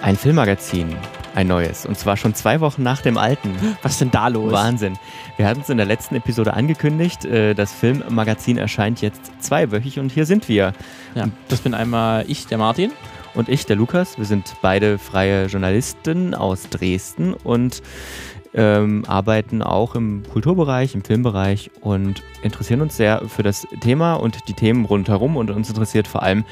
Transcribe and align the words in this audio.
Ein 0.00 0.16
Filmmagazin, 0.16 0.94
ein 1.34 1.48
neues. 1.48 1.84
Und 1.84 1.98
zwar 1.98 2.16
schon 2.16 2.32
zwei 2.34 2.60
Wochen 2.60 2.82
nach 2.82 3.02
dem 3.02 3.18
alten. 3.18 3.50
Was 3.82 3.92
ist 3.92 4.00
denn 4.00 4.10
da 4.10 4.28
los? 4.28 4.52
Wahnsinn. 4.52 4.96
Wir 5.36 5.46
hatten 5.46 5.60
es 5.60 5.68
in 5.68 5.76
der 5.76 5.86
letzten 5.86 6.14
Episode 6.14 6.54
angekündigt. 6.54 7.24
äh, 7.24 7.54
Das 7.54 7.72
Filmmagazin 7.72 8.58
erscheint 8.58 9.00
jetzt 9.02 9.30
zweiwöchig 9.40 9.98
und 9.98 10.12
hier 10.12 10.24
sind 10.24 10.48
wir. 10.48 10.72
Ja, 11.14 11.28
das 11.48 11.60
bin 11.60 11.74
einmal 11.74 12.24
ich, 12.28 12.46
der 12.46 12.58
Martin. 12.58 12.92
Und 13.34 13.48
ich, 13.48 13.66
der 13.66 13.76
Lukas. 13.76 14.18
Wir 14.18 14.24
sind 14.24 14.54
beide 14.62 14.98
freie 14.98 15.46
Journalisten 15.46 16.34
aus 16.34 16.68
Dresden 16.70 17.34
und 17.34 17.82
ähm, 18.54 19.04
arbeiten 19.06 19.62
auch 19.62 19.94
im 19.94 20.22
Kulturbereich, 20.32 20.94
im 20.94 21.04
Filmbereich 21.04 21.70
und 21.80 22.22
interessieren 22.42 22.80
uns 22.80 22.96
sehr 22.96 23.22
für 23.28 23.42
das 23.42 23.66
Thema 23.80 24.14
und 24.14 24.48
die 24.48 24.54
Themen 24.54 24.86
rundherum. 24.86 25.36
Und 25.36 25.50
uns 25.50 25.68
interessiert 25.68 26.08
vor 26.08 26.22
allem 26.22 26.44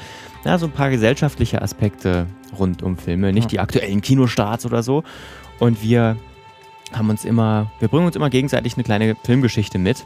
ja, 0.45 0.57
so 0.57 0.67
ein 0.67 0.71
paar 0.71 0.89
gesellschaftliche 0.89 1.61
Aspekte 1.61 2.27
rund 2.57 2.83
um 2.83 2.97
Filme, 2.97 3.33
nicht 3.33 3.45
Ja. 3.45 3.49
die 3.49 3.59
aktuellen 3.59 4.01
Kinostarts 4.01 4.65
oder 4.65 4.83
so. 4.83 5.03
Und 5.59 5.81
wir 5.81 6.17
haben 6.93 7.09
uns 7.09 7.25
immer, 7.25 7.71
wir 7.79 7.87
bringen 7.87 8.05
uns 8.05 8.15
immer 8.15 8.29
gegenseitig 8.29 8.75
eine 8.75 8.83
kleine 8.83 9.15
Filmgeschichte 9.23 9.77
mit. 9.77 10.05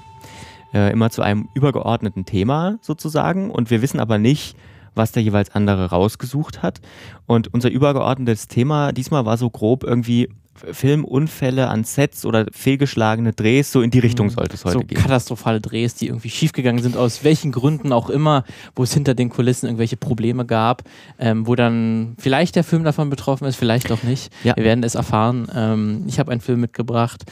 Äh, 0.74 0.92
immer 0.94 1.10
zu 1.10 1.22
einem 1.22 1.50
übergeordneten 1.54 2.26
Thema 2.26 2.78
sozusagen. 2.82 3.52
Und 3.52 3.70
wir 3.70 3.82
wissen 3.82 4.00
aber 4.00 4.18
nicht, 4.18 4.56
was 4.96 5.12
der 5.12 5.22
jeweils 5.22 5.54
andere 5.54 5.90
rausgesucht 5.90 6.64
hat. 6.64 6.80
Und 7.28 7.54
unser 7.54 7.70
übergeordnetes 7.70 8.48
Thema 8.48 8.92
diesmal 8.94 9.26
war 9.26 9.38
so 9.38 9.50
grob 9.50 9.84
irgendwie 9.84 10.30
Filmunfälle 10.54 11.68
an 11.68 11.84
Sets 11.84 12.26
oder 12.26 12.46
fehlgeschlagene 12.52 13.34
Drehs. 13.34 13.72
So 13.72 13.82
in 13.82 13.92
die 13.92 14.00
Richtung 14.00 14.30
sollte 14.30 14.56
es 14.56 14.66
heute 14.66 14.74
so 14.74 14.80
gehen. 14.82 14.98
katastrophale 14.98 15.62
Drehs, 15.62 15.96
die 15.96 16.08
irgendwie 16.08 16.30
schiefgegangen 16.30 16.84
sind, 16.84 16.98
aus 16.98 17.24
welchen 17.24 17.52
Gründen 17.52 17.92
auch 17.94 18.10
immer, 18.10 18.44
wo 18.76 18.84
es 18.84 18.94
hinter 18.94 19.14
den 19.14 19.30
Kulissen 19.30 19.66
irgendwelche 19.66 19.98
Probleme 19.98 20.46
gab, 20.46 20.84
ähm, 21.20 21.48
wo 21.48 21.56
dann 21.56 22.16
vielleicht 22.20 22.56
der 22.56 22.64
Film 22.64 22.84
davon 22.84 23.10
betroffen 23.10 23.46
ist, 23.48 23.56
vielleicht 23.56 23.92
auch 23.92 24.04
nicht. 24.04 24.32
Ja. 24.44 24.56
Wir 24.56 24.64
werden 24.64 24.84
es 24.84 24.96
erfahren. 24.96 25.48
Ähm, 25.56 26.04
ich 26.08 26.20
habe 26.20 26.32
einen 26.32 26.42
Film 26.42 26.62
mitgebracht, 26.62 27.24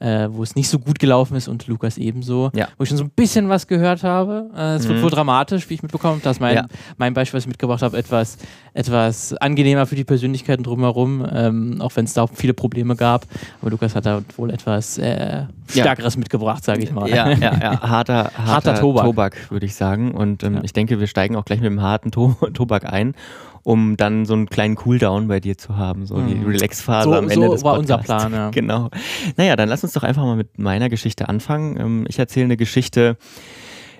äh, 0.00 0.28
wo 0.30 0.42
es 0.42 0.54
nicht 0.56 0.68
so 0.68 0.78
gut 0.78 0.98
gelaufen 0.98 1.36
ist 1.36 1.48
und 1.48 1.66
Lukas 1.66 1.98
ebenso, 1.98 2.50
Ja. 2.54 2.68
wo 2.76 2.84
ich 2.84 2.88
schon 2.88 2.98
so 2.98 3.04
ein 3.04 3.10
bisschen 3.10 3.48
was 3.48 3.66
gehört 3.66 4.02
habe. 4.04 4.50
Äh, 4.56 4.74
es 4.76 4.86
wird 4.88 4.98
Mhm. 4.98 5.02
wohl 5.02 5.10
dramatisch, 5.10 5.68
wie 5.70 5.74
ich 5.74 5.82
mitbekommen 5.82 6.14
habe, 6.14 6.22
dass 6.22 6.38
mein, 6.40 6.54
Ja. 6.56 6.66
mein 6.96 7.14
Beispiel, 7.14 7.36
was 7.38 7.44
ich 7.44 7.48
mitgebracht 7.48 7.82
habe, 7.82 7.96
etwas, 7.96 8.38
etwas 8.74 9.34
angenehmer 9.34 9.86
für 9.86 9.96
die 9.96 10.04
Persönlichkeiten 10.04 10.62
drumherum, 10.62 11.26
ähm, 11.32 11.80
auch 11.80 11.94
wenn 11.96 12.04
es 12.04 12.14
da 12.14 12.22
auch 12.22 12.30
viele 12.32 12.54
Probleme 12.54 12.94
gab. 12.96 13.26
Aber 13.60 13.70
Lukas 13.70 13.94
hat 13.96 14.06
da 14.06 14.22
wohl 14.36 14.50
etwas 14.50 14.98
äh, 14.98 15.44
Stärkeres 15.68 16.16
mitgebracht, 16.16 16.64
sage 16.64 16.82
ich 16.82 16.92
mal. 16.92 17.08
Ja, 17.10 17.28
ja, 17.30 17.58
ja. 17.60 17.80
Harter, 17.88 18.30
harter, 18.36 18.74
Tobak. 18.80 19.50
würde 19.50 19.66
ich 19.66 19.74
sagen. 19.74 20.12
Und 20.12 20.42
ähm, 20.44 20.54
Ja. 20.56 20.60
ich 20.64 20.72
denke, 20.72 20.98
wir 21.00 21.06
steigen 21.06 21.36
auch 21.36 21.44
gleich 21.44 21.60
mit 21.60 21.70
dem 21.70 21.82
harten 21.82 22.10
to 22.10 22.34
Tobak 22.54 22.84
ein, 22.90 23.14
um 23.62 23.96
dann 23.96 24.24
so 24.26 24.34
einen 24.34 24.46
kleinen 24.48 24.74
Cooldown 24.76 25.28
bei 25.28 25.40
dir 25.40 25.56
zu 25.58 25.76
haben, 25.76 26.06
so 26.06 26.20
die 26.20 26.34
Mhm. 26.36 26.46
Relax-Phase 26.46 27.08
So- 27.08 27.14
am 27.14 27.28
Ende 27.28 27.46
so 27.46 27.52
des 27.52 27.64
war 27.64 27.76
Podcasts. 27.76 28.10
unser 28.10 28.28
Plan, 28.28 28.32
ja. 28.32 28.50
Genau. 28.52 28.90
Naja, 29.36 29.56
dann 29.56 29.68
lass 29.68 29.82
uns 29.84 29.92
doch 29.92 30.02
einfach 30.02 30.22
mal 30.22 30.36
mit 30.36 30.58
meiner 30.58 30.88
Geschichte 30.88 31.28
anfangen. 31.28 31.78
Ähm, 31.78 32.04
ich 32.08 32.18
erzähle 32.18 32.44
eine 32.46 32.56
Geschichte, 32.56 33.16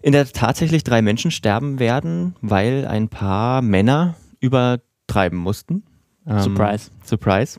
in 0.02 0.12
der 0.12 0.26
tatsächlich 0.26 0.84
drei 0.84 1.02
Menschen 1.02 1.30
sterben 1.30 1.78
werden, 1.80 2.36
weil 2.40 2.86
ein 2.86 3.08
paar 3.08 3.62
Männer 3.62 4.14
übertreiben 4.40 5.38
mussten. 5.38 5.82
Ähm, 6.26 6.40
Surprise. 6.40 6.90
Surprise. 7.04 7.58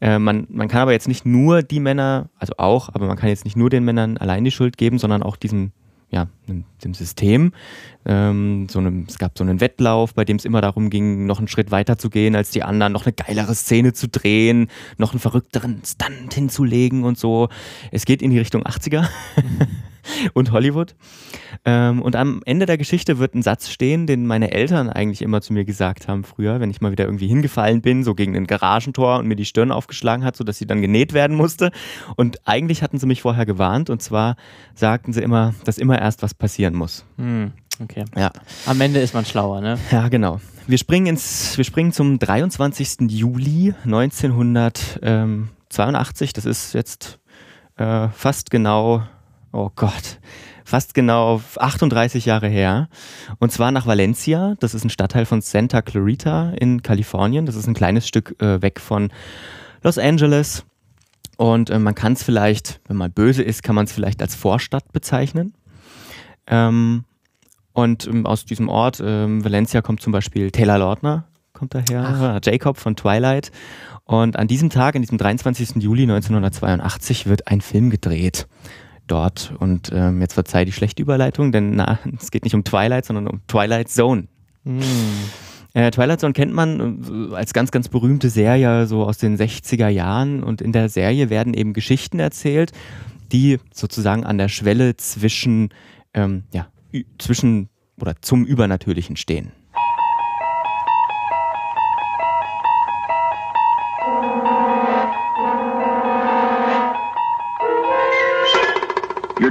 Äh, 0.00 0.18
man, 0.18 0.46
man 0.50 0.68
kann 0.68 0.82
aber 0.82 0.92
jetzt 0.92 1.08
nicht 1.08 1.24
nur 1.24 1.62
die 1.62 1.80
Männer, 1.80 2.28
also 2.38 2.54
auch, 2.58 2.88
aber 2.92 3.06
man 3.06 3.16
kann 3.16 3.28
jetzt 3.28 3.44
nicht 3.44 3.56
nur 3.56 3.70
den 3.70 3.84
Männern 3.84 4.16
allein 4.16 4.44
die 4.44 4.50
Schuld 4.50 4.76
geben, 4.76 4.98
sondern 4.98 5.22
auch 5.22 5.36
diesem, 5.36 5.72
ja, 6.10 6.28
dem, 6.48 6.94
System. 6.94 7.52
Ähm, 8.06 8.66
so 8.70 8.78
einem, 8.78 9.04
es 9.08 9.18
gab 9.18 9.36
so 9.36 9.44
einen 9.44 9.60
Wettlauf, 9.60 10.14
bei 10.14 10.24
dem 10.24 10.36
es 10.36 10.46
immer 10.46 10.62
darum 10.62 10.88
ging, 10.88 11.26
noch 11.26 11.38
einen 11.38 11.48
Schritt 11.48 11.70
weiter 11.70 11.98
zu 11.98 12.08
gehen 12.08 12.34
als 12.34 12.50
die 12.50 12.62
anderen, 12.62 12.92
noch 12.92 13.04
eine 13.04 13.12
geilere 13.12 13.54
Szene 13.54 13.92
zu 13.92 14.08
drehen, 14.08 14.68
noch 14.96 15.12
einen 15.12 15.20
verrückteren 15.20 15.82
Stunt 15.84 16.32
hinzulegen 16.32 17.04
und 17.04 17.18
so. 17.18 17.48
Es 17.92 18.06
geht 18.06 18.22
in 18.22 18.30
die 18.30 18.38
Richtung 18.38 18.62
80er 18.64 19.06
und 20.34 20.52
Hollywood. 20.52 20.94
Ähm, 21.64 22.02
und 22.02 22.16
am 22.16 22.42
Ende 22.44 22.66
der 22.66 22.78
Geschichte 22.78 23.18
wird 23.18 23.34
ein 23.34 23.42
Satz 23.42 23.68
stehen, 23.68 24.06
den 24.06 24.26
meine 24.26 24.52
Eltern 24.52 24.90
eigentlich 24.90 25.22
immer 25.22 25.40
zu 25.40 25.52
mir 25.52 25.64
gesagt 25.64 26.08
haben 26.08 26.24
früher, 26.24 26.60
wenn 26.60 26.70
ich 26.70 26.80
mal 26.80 26.92
wieder 26.92 27.04
irgendwie 27.04 27.28
hingefallen 27.28 27.80
bin, 27.80 28.04
so 28.04 28.14
gegen 28.14 28.36
ein 28.36 28.46
Garagentor 28.46 29.18
und 29.18 29.26
mir 29.26 29.36
die 29.36 29.44
Stirn 29.44 29.72
aufgeschlagen 29.72 30.24
hat, 30.24 30.36
sodass 30.36 30.58
sie 30.58 30.66
dann 30.66 30.82
genäht 30.82 31.12
werden 31.12 31.36
musste. 31.36 31.70
Und 32.16 32.46
eigentlich 32.46 32.82
hatten 32.82 32.98
sie 32.98 33.06
mich 33.06 33.22
vorher 33.22 33.46
gewarnt 33.46 33.90
und 33.90 34.02
zwar 34.02 34.36
sagten 34.74 35.12
sie 35.12 35.22
immer, 35.22 35.54
dass 35.64 35.78
immer 35.78 36.00
erst 36.00 36.22
was 36.22 36.34
passieren 36.34 36.74
muss. 36.74 37.04
Hm, 37.16 37.52
okay. 37.82 38.04
Ja, 38.16 38.30
Am 38.66 38.80
Ende 38.80 39.00
ist 39.00 39.14
man 39.14 39.24
schlauer, 39.24 39.60
ne? 39.60 39.78
ja 39.90 40.08
genau. 40.08 40.40
Wir 40.68 40.76
springen, 40.76 41.06
ins, 41.06 41.56
wir 41.56 41.64
springen 41.64 41.92
zum 41.92 42.18
23. 42.18 43.10
Juli 43.10 43.74
1982. 43.84 46.32
Das 46.34 46.44
ist 46.44 46.74
jetzt 46.74 47.18
äh, 47.76 48.08
fast 48.08 48.50
genau, 48.50 49.02
oh 49.52 49.70
Gott, 49.74 50.18
fast 50.64 50.94
genau 50.94 51.40
38 51.56 52.26
Jahre 52.26 52.48
her. 52.48 52.88
Und 53.38 53.52
zwar 53.52 53.70
nach 53.70 53.86
Valencia. 53.86 54.54
Das 54.60 54.74
ist 54.74 54.84
ein 54.84 54.90
Stadtteil 54.90 55.24
von 55.24 55.40
Santa 55.40 55.82
Clarita 55.82 56.50
in 56.50 56.82
Kalifornien. 56.82 57.46
Das 57.46 57.56
ist 57.56 57.66
ein 57.66 57.74
kleines 57.74 58.06
Stück 58.06 58.40
äh, 58.40 58.60
weg 58.62 58.80
von 58.80 59.10
Los 59.82 59.98
Angeles. 59.98 60.64
Und 61.36 61.70
äh, 61.70 61.78
man 61.78 61.94
kann 61.94 62.12
es 62.12 62.22
vielleicht, 62.22 62.80
wenn 62.88 62.96
man 62.96 63.12
böse 63.12 63.42
ist, 63.42 63.62
kann 63.62 63.74
man 63.74 63.86
es 63.86 63.92
vielleicht 63.92 64.20
als 64.20 64.34
Vorstadt 64.34 64.92
bezeichnen. 64.92 65.54
Ähm, 66.46 67.04
und 67.72 68.06
ähm, 68.06 68.26
aus 68.26 68.44
diesem 68.44 68.68
Ort, 68.68 69.00
ähm, 69.04 69.44
Valencia, 69.44 69.82
kommt 69.82 70.02
zum 70.02 70.12
Beispiel 70.12 70.50
Taylor 70.50 70.78
Lautner, 70.78 71.28
kommt 71.52 71.74
daher, 71.74 72.40
Jacob 72.42 72.76
von 72.76 72.96
Twilight. 72.96 73.52
Und 74.04 74.36
an 74.36 74.48
diesem 74.48 74.70
Tag, 74.70 74.96
an 74.96 75.02
diesem 75.02 75.18
23. 75.18 75.76
Juli 75.76 76.02
1982, 76.02 77.26
wird 77.26 77.46
ein 77.46 77.60
Film 77.60 77.90
gedreht 77.90 78.48
dort. 79.08 79.54
Und 79.58 79.90
ähm, 79.92 80.20
jetzt 80.20 80.34
verzeih 80.34 80.64
die 80.64 80.72
schlechte 80.72 81.02
Überleitung, 81.02 81.52
denn 81.52 81.76
na, 81.76 81.98
es 82.20 82.30
geht 82.30 82.44
nicht 82.44 82.54
um 82.54 82.64
Twilight, 82.64 83.04
sondern 83.04 83.26
um 83.26 83.40
Twilight 83.48 83.88
Zone. 83.88 84.28
Hm. 84.64 84.80
Äh, 85.74 85.90
Twilight 85.90 86.20
Zone 86.20 86.32
kennt 86.32 86.52
man 86.52 87.30
äh, 87.32 87.34
als 87.34 87.52
ganz, 87.52 87.70
ganz 87.70 87.88
berühmte 87.88 88.30
Serie 88.30 88.86
so 88.86 89.04
aus 89.04 89.18
den 89.18 89.36
60er 89.36 89.88
Jahren 89.88 90.42
und 90.42 90.60
in 90.60 90.72
der 90.72 90.88
Serie 90.88 91.30
werden 91.30 91.54
eben 91.54 91.72
Geschichten 91.72 92.18
erzählt, 92.18 92.72
die 93.32 93.58
sozusagen 93.72 94.24
an 94.24 94.38
der 94.38 94.48
Schwelle 94.48 94.96
zwischen, 94.96 95.68
ähm, 96.14 96.44
ja, 96.52 96.68
zwischen 97.18 97.68
oder 98.00 98.14
zum 98.20 98.44
Übernatürlichen 98.44 99.16
stehen. 99.16 99.52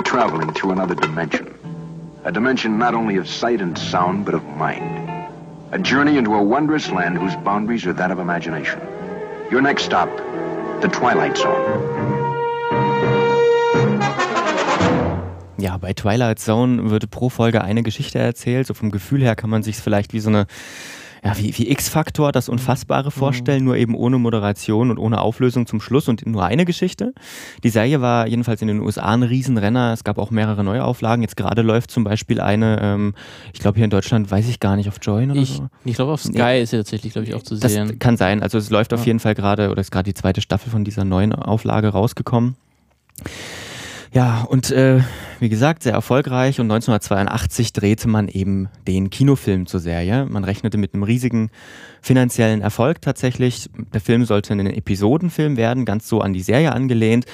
Traveling 0.07 0.53
through 0.53 0.71
another 0.71 0.95
dimension. 0.95 1.53
A 2.23 2.31
dimension 2.31 2.77
not 2.77 2.93
only 2.93 3.17
of 3.17 3.27
sight 3.27 3.59
and 3.59 3.77
sound, 3.77 4.25
but 4.25 4.33
of 4.33 4.43
mind. 4.55 4.81
A 5.73 5.77
journey 5.77 6.17
into 6.17 6.33
a 6.33 6.41
wondrous 6.41 6.89
land 6.89 7.17
whose 7.17 7.35
boundaries 7.43 7.85
are 7.85 7.93
that 7.93 8.09
of 8.09 8.17
imagination. 8.17 8.79
Your 9.51 9.61
next 9.61 9.83
stop, 9.83 10.09
the 10.81 10.87
Twilight 10.87 11.35
Zone. 11.35 11.61
Ja, 15.57 15.77
bei 15.77 15.91
Twilight 15.91 16.39
Zone 16.39 16.89
wird 16.89 17.09
pro 17.11 17.27
Folge 17.27 17.61
eine 17.61 17.83
Geschichte 17.83 18.17
erzählt. 18.17 18.67
So 18.67 18.73
vom 18.73 18.91
Gefühl 18.91 19.21
her 19.21 19.35
kann 19.35 19.49
man 19.49 19.61
sich 19.61 19.75
vielleicht 19.75 20.13
wie 20.13 20.21
so 20.21 20.29
eine, 20.29 20.47
ja, 21.23 21.37
wie, 21.37 21.57
wie 21.57 21.69
X-Faktor, 21.71 22.31
das 22.31 22.49
Unfassbare 22.49 23.11
vorstellen, 23.11 23.63
nur 23.63 23.75
eben 23.77 23.95
ohne 23.95 24.17
Moderation 24.17 24.91
und 24.91 24.97
ohne 24.97 25.21
Auflösung 25.21 25.65
zum 25.67 25.81
Schluss 25.81 26.07
und 26.07 26.25
nur 26.25 26.45
eine 26.45 26.65
Geschichte. 26.65 27.13
Die 27.63 27.69
Serie 27.69 28.01
war 28.01 28.27
jedenfalls 28.27 28.61
in 28.61 28.67
den 28.67 28.79
USA 28.79 29.13
ein 29.13 29.23
Riesenrenner. 29.23 29.93
Es 29.93 30.03
gab 30.03 30.17
auch 30.17 30.31
mehrere 30.31 30.63
Neuauflagen. 30.63 31.21
Jetzt 31.23 31.37
gerade 31.37 31.61
läuft 31.61 31.91
zum 31.91 32.03
Beispiel 32.03 32.39
eine, 32.39 32.79
ähm, 32.81 33.13
ich 33.53 33.59
glaube 33.59 33.75
hier 33.77 33.85
in 33.85 33.89
Deutschland, 33.91 34.29
weiß 34.29 34.47
ich 34.47 34.59
gar 34.59 34.75
nicht, 34.75 34.87
auf 34.89 34.97
Join 35.01 35.31
oder 35.31 35.39
Ich, 35.41 35.53
so. 35.53 35.67
ich 35.85 35.95
glaube, 35.95 36.11
auf 36.11 36.21
Sky 36.21 36.37
Nee. 36.37 36.61
ist 36.61 36.69
sie 36.71 36.77
tatsächlich, 36.77 37.13
glaube 37.13 37.27
ich, 37.27 37.33
auch 37.33 37.41
zu 37.43 37.55
Das 37.55 37.71
sehen. 37.73 37.99
kann 37.99 38.17
sein. 38.17 38.43
Also 38.43 38.57
es 38.57 38.69
läuft 38.69 38.93
auf 38.93 39.01
Ja. 39.01 39.05
jeden 39.07 39.19
Fall 39.19 39.35
gerade, 39.35 39.69
oder 39.71 39.81
ist 39.81 39.91
gerade 39.91 40.05
die 40.05 40.13
zweite 40.13 40.41
Staffel 40.41 40.69
von 40.71 40.83
dieser 40.83 41.03
neuen 41.05 41.33
Auflage 41.33 41.89
rausgekommen. 41.89 42.55
Ja, 44.13 44.43
und 44.43 44.71
äh, 44.71 45.01
wie 45.39 45.49
gesagt, 45.49 45.83
sehr 45.83 45.93
erfolgreich 45.93 46.59
und 46.59 46.71
1982 46.71 47.73
drehte 47.73 48.07
man 48.07 48.27
eben 48.27 48.69
den 48.87 49.09
Kinofilm 49.09 49.65
zur 49.65 49.79
Serie. 49.79 50.25
Man 50.25 50.43
rechnete 50.43 50.77
mit 50.77 50.93
einem 50.93 51.03
riesigen 51.03 51.49
finanziellen 52.01 52.61
Erfolg 52.61 53.01
tatsächlich. 53.01 53.69
Der 53.93 53.99
Film 53.99 54.25
sollte 54.25 54.53
ein 54.53 54.65
Episodenfilm 54.65 55.57
werden, 55.57 55.83
ganz 55.83 56.07
so 56.07 56.21
an 56.21 56.33
die 56.33 56.41
Serie 56.41 56.71
angelehnt. 56.71 57.25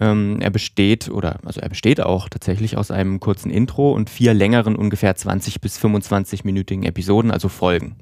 Ähm, 0.00 0.38
er 0.40 0.50
besteht, 0.50 1.10
oder 1.10 1.40
also 1.44 1.60
er 1.60 1.68
besteht 1.68 2.00
auch 2.00 2.28
tatsächlich 2.28 2.76
aus 2.76 2.90
einem 2.90 3.18
kurzen 3.18 3.50
Intro 3.50 3.92
und 3.92 4.08
vier 4.08 4.32
längeren, 4.32 4.76
ungefähr 4.76 5.16
20 5.16 5.60
bis 5.60 5.78
25-minütigen 5.78 6.84
Episoden, 6.84 7.32
also 7.32 7.48
Folgen. 7.48 7.96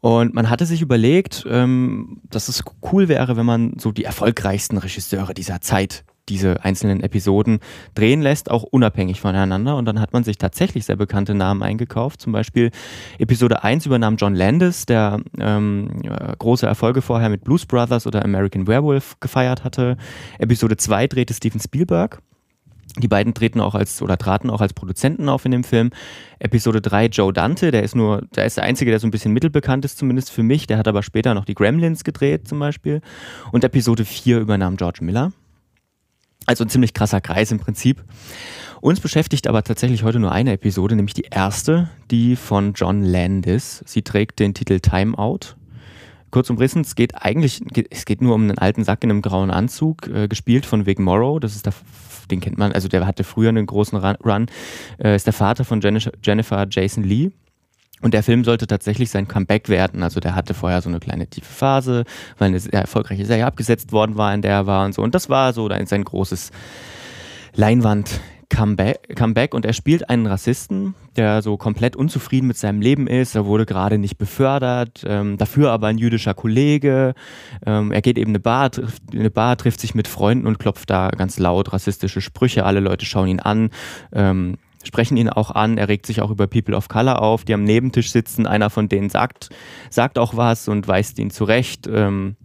Und 0.00 0.34
man 0.34 0.50
hatte 0.50 0.66
sich 0.66 0.82
überlegt, 0.82 1.46
ähm, 1.48 2.20
dass 2.28 2.48
es 2.48 2.64
cool 2.90 3.06
wäre, 3.06 3.36
wenn 3.36 3.46
man 3.46 3.78
so 3.78 3.92
die 3.92 4.02
erfolgreichsten 4.02 4.78
Regisseure 4.78 5.32
dieser 5.34 5.60
Zeit 5.60 6.04
diese 6.28 6.64
einzelnen 6.64 7.00
Episoden 7.00 7.58
drehen 7.94 8.22
lässt, 8.22 8.50
auch 8.50 8.62
unabhängig 8.62 9.20
voneinander. 9.20 9.76
Und 9.76 9.86
dann 9.86 10.00
hat 10.00 10.12
man 10.12 10.24
sich 10.24 10.38
tatsächlich 10.38 10.84
sehr 10.84 10.96
bekannte 10.96 11.34
Namen 11.34 11.62
eingekauft. 11.62 12.20
Zum 12.20 12.32
Beispiel 12.32 12.70
Episode 13.18 13.64
1 13.64 13.86
übernahm 13.86 14.16
John 14.16 14.34
Landis, 14.34 14.86
der 14.86 15.20
ähm, 15.38 15.90
große 16.38 16.66
Erfolge 16.66 17.02
vorher 17.02 17.28
mit 17.28 17.44
Blues 17.44 17.66
Brothers 17.66 18.06
oder 18.06 18.24
American 18.24 18.66
Werewolf 18.66 19.18
gefeiert 19.20 19.64
hatte. 19.64 19.96
Episode 20.38 20.76
2 20.76 21.06
drehte 21.08 21.34
Steven 21.34 21.60
Spielberg. 21.60 22.20
Die 22.98 23.08
beiden 23.08 23.32
treten 23.32 23.60
auch 23.60 23.74
als 23.74 24.02
oder 24.02 24.18
traten 24.18 24.50
auch 24.50 24.60
als 24.60 24.74
Produzenten 24.74 25.28
auf 25.30 25.46
in 25.46 25.50
dem 25.50 25.64
Film. 25.64 25.90
Episode 26.40 26.82
3 26.82 27.06
Joe 27.06 27.32
Dante, 27.32 27.70
der 27.70 27.82
ist 27.82 27.96
nur, 27.96 28.22
der 28.36 28.44
ist 28.44 28.58
der 28.58 28.64
Einzige, 28.64 28.90
der 28.90 29.00
so 29.00 29.06
ein 29.06 29.10
bisschen 29.10 29.32
mittelbekannt 29.32 29.84
ist, 29.86 29.96
zumindest 29.96 30.30
für 30.30 30.42
mich. 30.42 30.66
Der 30.66 30.76
hat 30.76 30.86
aber 30.86 31.02
später 31.02 31.32
noch 31.32 31.46
die 31.46 31.54
Gremlins 31.54 32.04
gedreht, 32.04 32.46
zum 32.46 32.58
Beispiel. 32.58 33.00
Und 33.50 33.64
Episode 33.64 34.04
4 34.04 34.40
übernahm 34.40 34.76
George 34.76 34.98
Miller. 35.00 35.32
Also 36.46 36.64
ein 36.64 36.68
ziemlich 36.68 36.94
krasser 36.94 37.20
Kreis 37.20 37.52
im 37.52 37.58
Prinzip. 37.58 38.02
Uns 38.80 38.98
beschäftigt 38.98 39.46
aber 39.46 39.62
tatsächlich 39.62 40.02
heute 40.02 40.18
nur 40.18 40.32
eine 40.32 40.52
Episode, 40.52 40.96
nämlich 40.96 41.14
die 41.14 41.26
erste, 41.30 41.88
die 42.10 42.34
von 42.34 42.72
John 42.72 43.02
Landis. 43.02 43.82
Sie 43.86 44.02
trägt 44.02 44.40
den 44.40 44.54
Titel 44.54 44.80
Time 44.80 45.16
Out. 45.16 45.56
Kurz 46.32 46.50
umrissen, 46.50 46.80
es 46.80 46.94
geht 46.94 47.14
eigentlich, 47.14 47.60
es 47.90 48.04
geht 48.06 48.22
nur 48.22 48.34
um 48.34 48.42
einen 48.42 48.58
alten 48.58 48.84
Sack 48.84 49.04
in 49.04 49.10
einem 49.10 49.22
grauen 49.22 49.50
Anzug, 49.50 50.08
äh, 50.08 50.28
gespielt 50.28 50.66
von 50.66 50.86
Vic 50.86 50.98
Morrow. 50.98 51.38
Das 51.38 51.54
ist 51.54 51.66
der, 51.66 51.74
den 52.30 52.40
kennt 52.40 52.58
man, 52.58 52.72
also 52.72 52.88
der 52.88 53.06
hatte 53.06 53.22
früher 53.22 53.50
einen 53.50 53.66
großen 53.66 53.98
Run, 53.98 54.46
äh, 54.98 55.14
ist 55.14 55.26
der 55.26 55.34
Vater 55.34 55.64
von 55.64 55.80
Jennifer 55.80 56.66
Jason 56.68 57.04
Lee. 57.04 57.30
Und 58.02 58.14
der 58.14 58.22
Film 58.22 58.44
sollte 58.44 58.66
tatsächlich 58.66 59.10
sein 59.10 59.28
Comeback 59.28 59.68
werden. 59.68 60.02
Also 60.02 60.20
der 60.20 60.34
hatte 60.34 60.54
vorher 60.54 60.82
so 60.82 60.88
eine 60.88 61.00
kleine 61.00 61.26
tiefe 61.28 61.52
Phase, 61.52 62.04
weil 62.38 62.48
eine 62.48 62.60
sehr 62.60 62.80
erfolgreiche 62.80 63.24
Serie 63.24 63.46
abgesetzt 63.46 63.92
worden 63.92 64.16
war, 64.16 64.34
in 64.34 64.42
der 64.42 64.52
er 64.52 64.66
war 64.66 64.84
und 64.84 64.94
so. 64.94 65.02
Und 65.02 65.14
das 65.14 65.28
war 65.28 65.52
so 65.52 65.68
sein 65.68 66.04
großes 66.04 66.50
Leinwand. 67.54 68.20
Comeback, 68.52 69.16
Comeback 69.16 69.54
und 69.54 69.64
er 69.64 69.72
spielt 69.72 70.10
einen 70.10 70.26
Rassisten, 70.26 70.94
der 71.16 71.40
so 71.40 71.56
komplett 71.56 71.96
unzufrieden 71.96 72.46
mit 72.46 72.58
seinem 72.58 72.82
Leben 72.82 73.06
ist. 73.06 73.34
Er 73.34 73.46
wurde 73.46 73.64
gerade 73.64 73.96
nicht 73.96 74.18
befördert, 74.18 75.02
ähm, 75.06 75.38
dafür 75.38 75.70
aber 75.70 75.86
ein 75.86 75.96
jüdischer 75.96 76.34
Kollege. 76.34 77.14
Ähm, 77.64 77.92
er 77.92 78.02
geht 78.02 78.18
eben 78.18 78.32
eine 78.32 78.40
Bar, 78.40 78.70
trifft, 78.70 79.02
eine 79.10 79.30
Bar, 79.30 79.56
trifft 79.56 79.80
sich 79.80 79.94
mit 79.94 80.06
Freunden 80.06 80.46
und 80.46 80.58
klopft 80.58 80.90
da 80.90 81.08
ganz 81.08 81.38
laut 81.38 81.72
rassistische 81.72 82.20
Sprüche. 82.20 82.66
Alle 82.66 82.80
Leute 82.80 83.06
schauen 83.06 83.28
ihn 83.28 83.40
an. 83.40 83.70
Ähm, 84.12 84.58
sprechen 84.84 85.16
ihn 85.16 85.28
auch 85.28 85.50
an. 85.50 85.78
Er 85.78 85.88
regt 85.88 86.06
sich 86.06 86.20
auch 86.20 86.30
über 86.30 86.46
People 86.46 86.76
of 86.76 86.88
Color 86.88 87.20
auf, 87.20 87.44
die 87.44 87.54
am 87.54 87.64
Nebentisch 87.64 88.10
sitzen. 88.10 88.46
Einer 88.46 88.70
von 88.70 88.88
denen 88.88 89.10
sagt, 89.10 89.50
sagt 89.90 90.18
auch 90.18 90.36
was 90.36 90.68
und 90.68 90.88
weist 90.88 91.18
ihn 91.18 91.30
zurecht. 91.30 91.86
Ähm, 91.86 92.36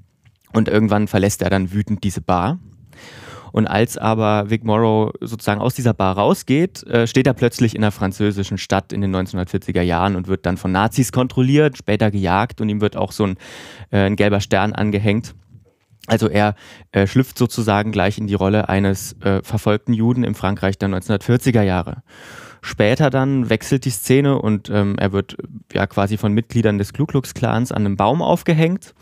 und 0.53 0.67
irgendwann 0.67 1.07
verlässt 1.07 1.41
er 1.41 1.49
dann 1.49 1.71
wütend 1.71 2.03
diese 2.03 2.21
Bar. 2.21 2.59
Und 3.51 3.65
als 3.65 3.97
aber 3.97 4.49
Vic 4.49 4.63
Morrow 4.63 5.13
sozusagen 5.21 5.61
aus 5.61 5.73
dieser 5.73 5.93
Bar 5.93 6.17
rausgeht, 6.17 6.83
äh, 6.83 7.07
steht 7.07 7.27
er 7.27 7.33
plötzlich 7.33 7.75
in 7.75 7.83
einer 7.83 7.91
französischen 7.91 8.57
Stadt 8.57 8.93
in 8.93 9.01
den 9.01 9.15
1940er 9.15 9.81
Jahren 9.81 10.15
und 10.15 10.27
wird 10.27 10.45
dann 10.45 10.57
von 10.57 10.71
Nazis 10.71 11.11
kontrolliert, 11.11 11.77
später 11.77 12.11
gejagt 12.11 12.61
und 12.61 12.69
ihm 12.69 12.81
wird 12.81 12.95
auch 12.95 13.11
so 13.11 13.23
ein, 13.23 13.37
äh, 13.91 13.99
ein 13.99 14.15
gelber 14.15 14.41
Stern 14.41 14.73
angehängt. 14.73 15.33
Also 16.07 16.27
er 16.29 16.55
äh, 16.91 17.05
schlüpft 17.05 17.37
sozusagen 17.37 17.91
gleich 17.91 18.17
in 18.17 18.27
die 18.27 18.33
Rolle 18.33 18.69
eines 18.69 19.13
äh, 19.21 19.41
verfolgten 19.43 19.93
Juden 19.93 20.23
im 20.23 20.33
Frankreich 20.33 20.77
der 20.79 20.89
1940er 20.89 21.61
Jahre. 21.61 22.01
Später 22.61 23.09
dann 23.09 23.49
wechselt 23.49 23.85
die 23.85 23.91
Szene 23.91 24.39
und 24.41 24.69
ähm, 24.69 24.95
er 24.97 25.11
wird 25.11 25.37
ja 25.73 25.85
quasi 25.85 26.17
von 26.17 26.33
Mitgliedern 26.33 26.77
des 26.77 26.93
Ku 26.93 27.05
Klux 27.05 27.33
Klans 27.33 27.71
an 27.71 27.85
einem 27.85 27.97
Baum 27.97 28.21
aufgehängt. 28.21 28.95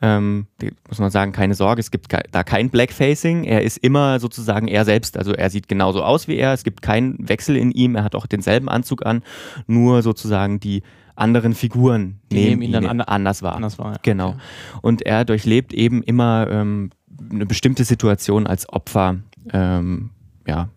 Ähm, 0.00 0.46
muss 0.88 0.98
man 0.98 1.10
sagen, 1.10 1.32
keine 1.32 1.54
Sorge, 1.54 1.80
es 1.80 1.90
gibt 1.92 2.12
da 2.12 2.42
kein 2.42 2.70
Blackfacing. 2.70 3.44
Er 3.44 3.62
ist 3.62 3.78
immer 3.78 4.18
sozusagen 4.18 4.66
er 4.66 4.84
selbst. 4.84 5.16
Also 5.16 5.32
er 5.32 5.48
sieht 5.48 5.68
genauso 5.68 6.02
aus 6.02 6.26
wie 6.26 6.36
er. 6.36 6.52
Es 6.52 6.64
gibt 6.64 6.82
keinen 6.82 7.28
Wechsel 7.28 7.56
in 7.56 7.70
ihm. 7.70 7.94
Er 7.94 8.02
hat 8.02 8.16
auch 8.16 8.26
denselben 8.26 8.68
Anzug 8.68 9.06
an. 9.06 9.22
Nur 9.68 10.02
sozusagen 10.02 10.58
die 10.58 10.82
anderen 11.14 11.54
Figuren 11.54 12.20
die 12.30 12.36
nehmen 12.36 12.62
ihn 12.62 12.72
dann 12.72 12.86
an, 12.86 13.00
anders 13.00 13.42
wahr. 13.42 13.54
Anders 13.54 13.78
wahr 13.78 13.92
ja. 13.92 13.98
Genau. 14.02 14.28
Okay. 14.30 14.38
Und 14.82 15.02
er 15.02 15.24
durchlebt 15.24 15.72
eben 15.72 16.02
immer 16.02 16.48
ähm, 16.50 16.90
eine 17.30 17.46
bestimmte 17.46 17.84
Situation 17.84 18.46
als 18.46 18.68
Opfer, 18.68 19.16
ähm, 19.52 20.10
ja, 20.46 20.68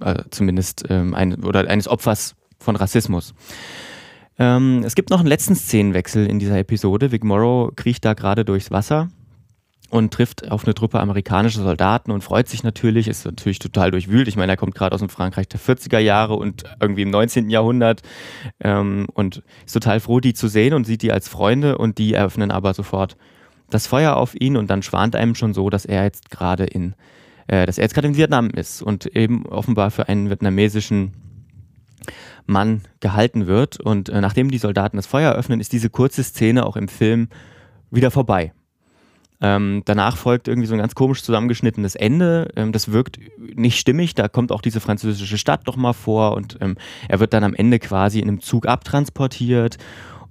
äh, 0.00 0.22
zumindest 0.30 0.84
ähm, 0.88 1.14
ein, 1.14 1.42
oder 1.44 1.68
eines 1.68 1.88
Opfers 1.88 2.36
von 2.58 2.76
Rassismus. 2.76 3.34
Ähm, 4.38 4.82
es 4.84 4.94
gibt 4.94 5.10
noch 5.10 5.20
einen 5.20 5.28
letzten 5.28 5.54
Szenenwechsel 5.54 6.26
in 6.26 6.38
dieser 6.38 6.58
Episode. 6.58 7.12
Vic 7.12 7.24
Morrow 7.24 7.74
kriecht 7.74 8.04
da 8.04 8.14
gerade 8.14 8.44
durchs 8.44 8.70
Wasser 8.70 9.08
und 9.94 10.12
trifft 10.12 10.50
auf 10.50 10.64
eine 10.64 10.74
Truppe 10.74 10.98
amerikanischer 10.98 11.62
Soldaten 11.62 12.10
und 12.10 12.24
freut 12.24 12.48
sich 12.48 12.64
natürlich, 12.64 13.06
ist 13.06 13.24
natürlich 13.26 13.60
total 13.60 13.92
durchwühlt. 13.92 14.26
Ich 14.26 14.34
meine, 14.34 14.50
er 14.50 14.56
kommt 14.56 14.74
gerade 14.74 14.92
aus 14.92 14.98
dem 14.98 15.08
Frankreich 15.08 15.46
der 15.46 15.60
40er 15.60 16.00
Jahre 16.00 16.34
und 16.34 16.64
irgendwie 16.80 17.02
im 17.02 17.10
19. 17.10 17.48
Jahrhundert 17.48 18.02
ähm, 18.58 19.06
und 19.14 19.44
ist 19.64 19.72
total 19.72 20.00
froh, 20.00 20.18
die 20.18 20.34
zu 20.34 20.48
sehen 20.48 20.74
und 20.74 20.84
sieht 20.84 21.02
die 21.02 21.12
als 21.12 21.28
Freunde 21.28 21.78
und 21.78 21.98
die 21.98 22.12
eröffnen 22.12 22.50
aber 22.50 22.74
sofort 22.74 23.16
das 23.70 23.86
Feuer 23.86 24.16
auf 24.16 24.34
ihn 24.34 24.56
und 24.56 24.68
dann 24.68 24.82
schwant 24.82 25.14
einem 25.14 25.36
schon 25.36 25.54
so, 25.54 25.70
dass 25.70 25.84
er 25.84 26.02
jetzt 26.02 26.28
gerade 26.28 26.64
in, 26.64 26.96
äh, 27.46 27.64
dass 27.64 27.78
er 27.78 27.84
jetzt 27.84 27.94
gerade 27.94 28.08
in 28.08 28.16
Vietnam 28.16 28.50
ist 28.50 28.82
und 28.82 29.06
eben 29.06 29.46
offenbar 29.46 29.92
für 29.92 30.08
einen 30.08 30.28
vietnamesischen 30.28 31.12
Mann 32.46 32.80
gehalten 32.98 33.46
wird. 33.46 33.78
Und 33.78 34.08
äh, 34.08 34.20
nachdem 34.20 34.50
die 34.50 34.58
Soldaten 34.58 34.96
das 34.96 35.06
Feuer 35.06 35.34
öffnen, 35.34 35.60
ist 35.60 35.72
diese 35.72 35.88
kurze 35.88 36.24
Szene 36.24 36.66
auch 36.66 36.74
im 36.74 36.88
Film 36.88 37.28
wieder 37.92 38.10
vorbei. 38.10 38.52
Ähm, 39.40 39.82
danach 39.84 40.16
folgt 40.16 40.48
irgendwie 40.48 40.66
so 40.66 40.74
ein 40.74 40.80
ganz 40.80 40.94
komisch 40.94 41.22
zusammengeschnittenes 41.22 41.96
Ende. 41.96 42.50
Ähm, 42.56 42.72
das 42.72 42.92
wirkt 42.92 43.18
nicht 43.38 43.78
stimmig. 43.78 44.14
Da 44.14 44.28
kommt 44.28 44.52
auch 44.52 44.62
diese 44.62 44.80
französische 44.80 45.38
Stadt 45.38 45.62
doch 45.64 45.76
mal 45.76 45.92
vor 45.92 46.36
und 46.36 46.58
ähm, 46.60 46.76
er 47.08 47.20
wird 47.20 47.34
dann 47.34 47.44
am 47.44 47.54
Ende 47.54 47.78
quasi 47.78 48.20
in 48.20 48.28
einem 48.28 48.40
Zug 48.40 48.66
abtransportiert. 48.66 49.78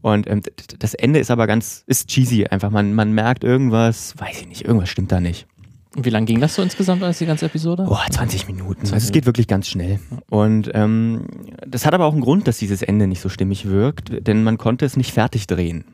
Und 0.02 0.30
ähm, 0.30 0.42
das 0.80 0.94
Ende 0.94 1.20
ist 1.20 1.32
aber 1.32 1.48
ganz, 1.48 1.84
ist 1.88 2.10
cheesy 2.10 2.46
einfach. 2.46 2.72
Man, 2.72 2.94
man 2.94 3.14
merkt 3.14 3.44
irgendwas, 3.44 4.16
weiß 4.18 4.42
ich 4.42 4.48
nicht, 4.48 4.66
irgendwas 4.66 4.90
stimmt 4.90 5.12
da 5.12 5.20
nicht. 5.20 5.48
Und 5.96 6.06
wie 6.06 6.10
lange 6.10 6.26
ging 6.26 6.42
das 6.42 6.56
so 6.56 6.62
insgesamt 6.62 7.04
als 7.04 7.20
die 7.20 7.26
ganze 7.26 7.46
Episode? 7.46 7.86
Oh, 7.88 7.98
20 8.10 8.48
Minuten. 8.48 8.82
Also 8.82 8.96
es 8.96 9.12
geht 9.12 9.26
wirklich 9.26 9.48
ganz 9.48 9.68
schnell. 9.68 10.00
Und 10.30 10.72
ähm, 10.74 11.28
das 11.68 11.86
hat 11.86 11.94
aber 11.94 12.06
auch 12.06 12.14
einen 12.14 12.22
Grund, 12.22 12.48
dass 12.48 12.58
dieses 12.58 12.82
Ende 12.82 13.06
nicht 13.08 13.22
so 13.22 13.30
stimmig 13.30 13.68
wirkt, 13.68 14.28
denn 14.28 14.44
man 14.44 14.58
konnte 14.58 14.86
es 14.86 14.98
nicht 14.98 15.14
fertig 15.14 15.46
drehen. 15.46 15.86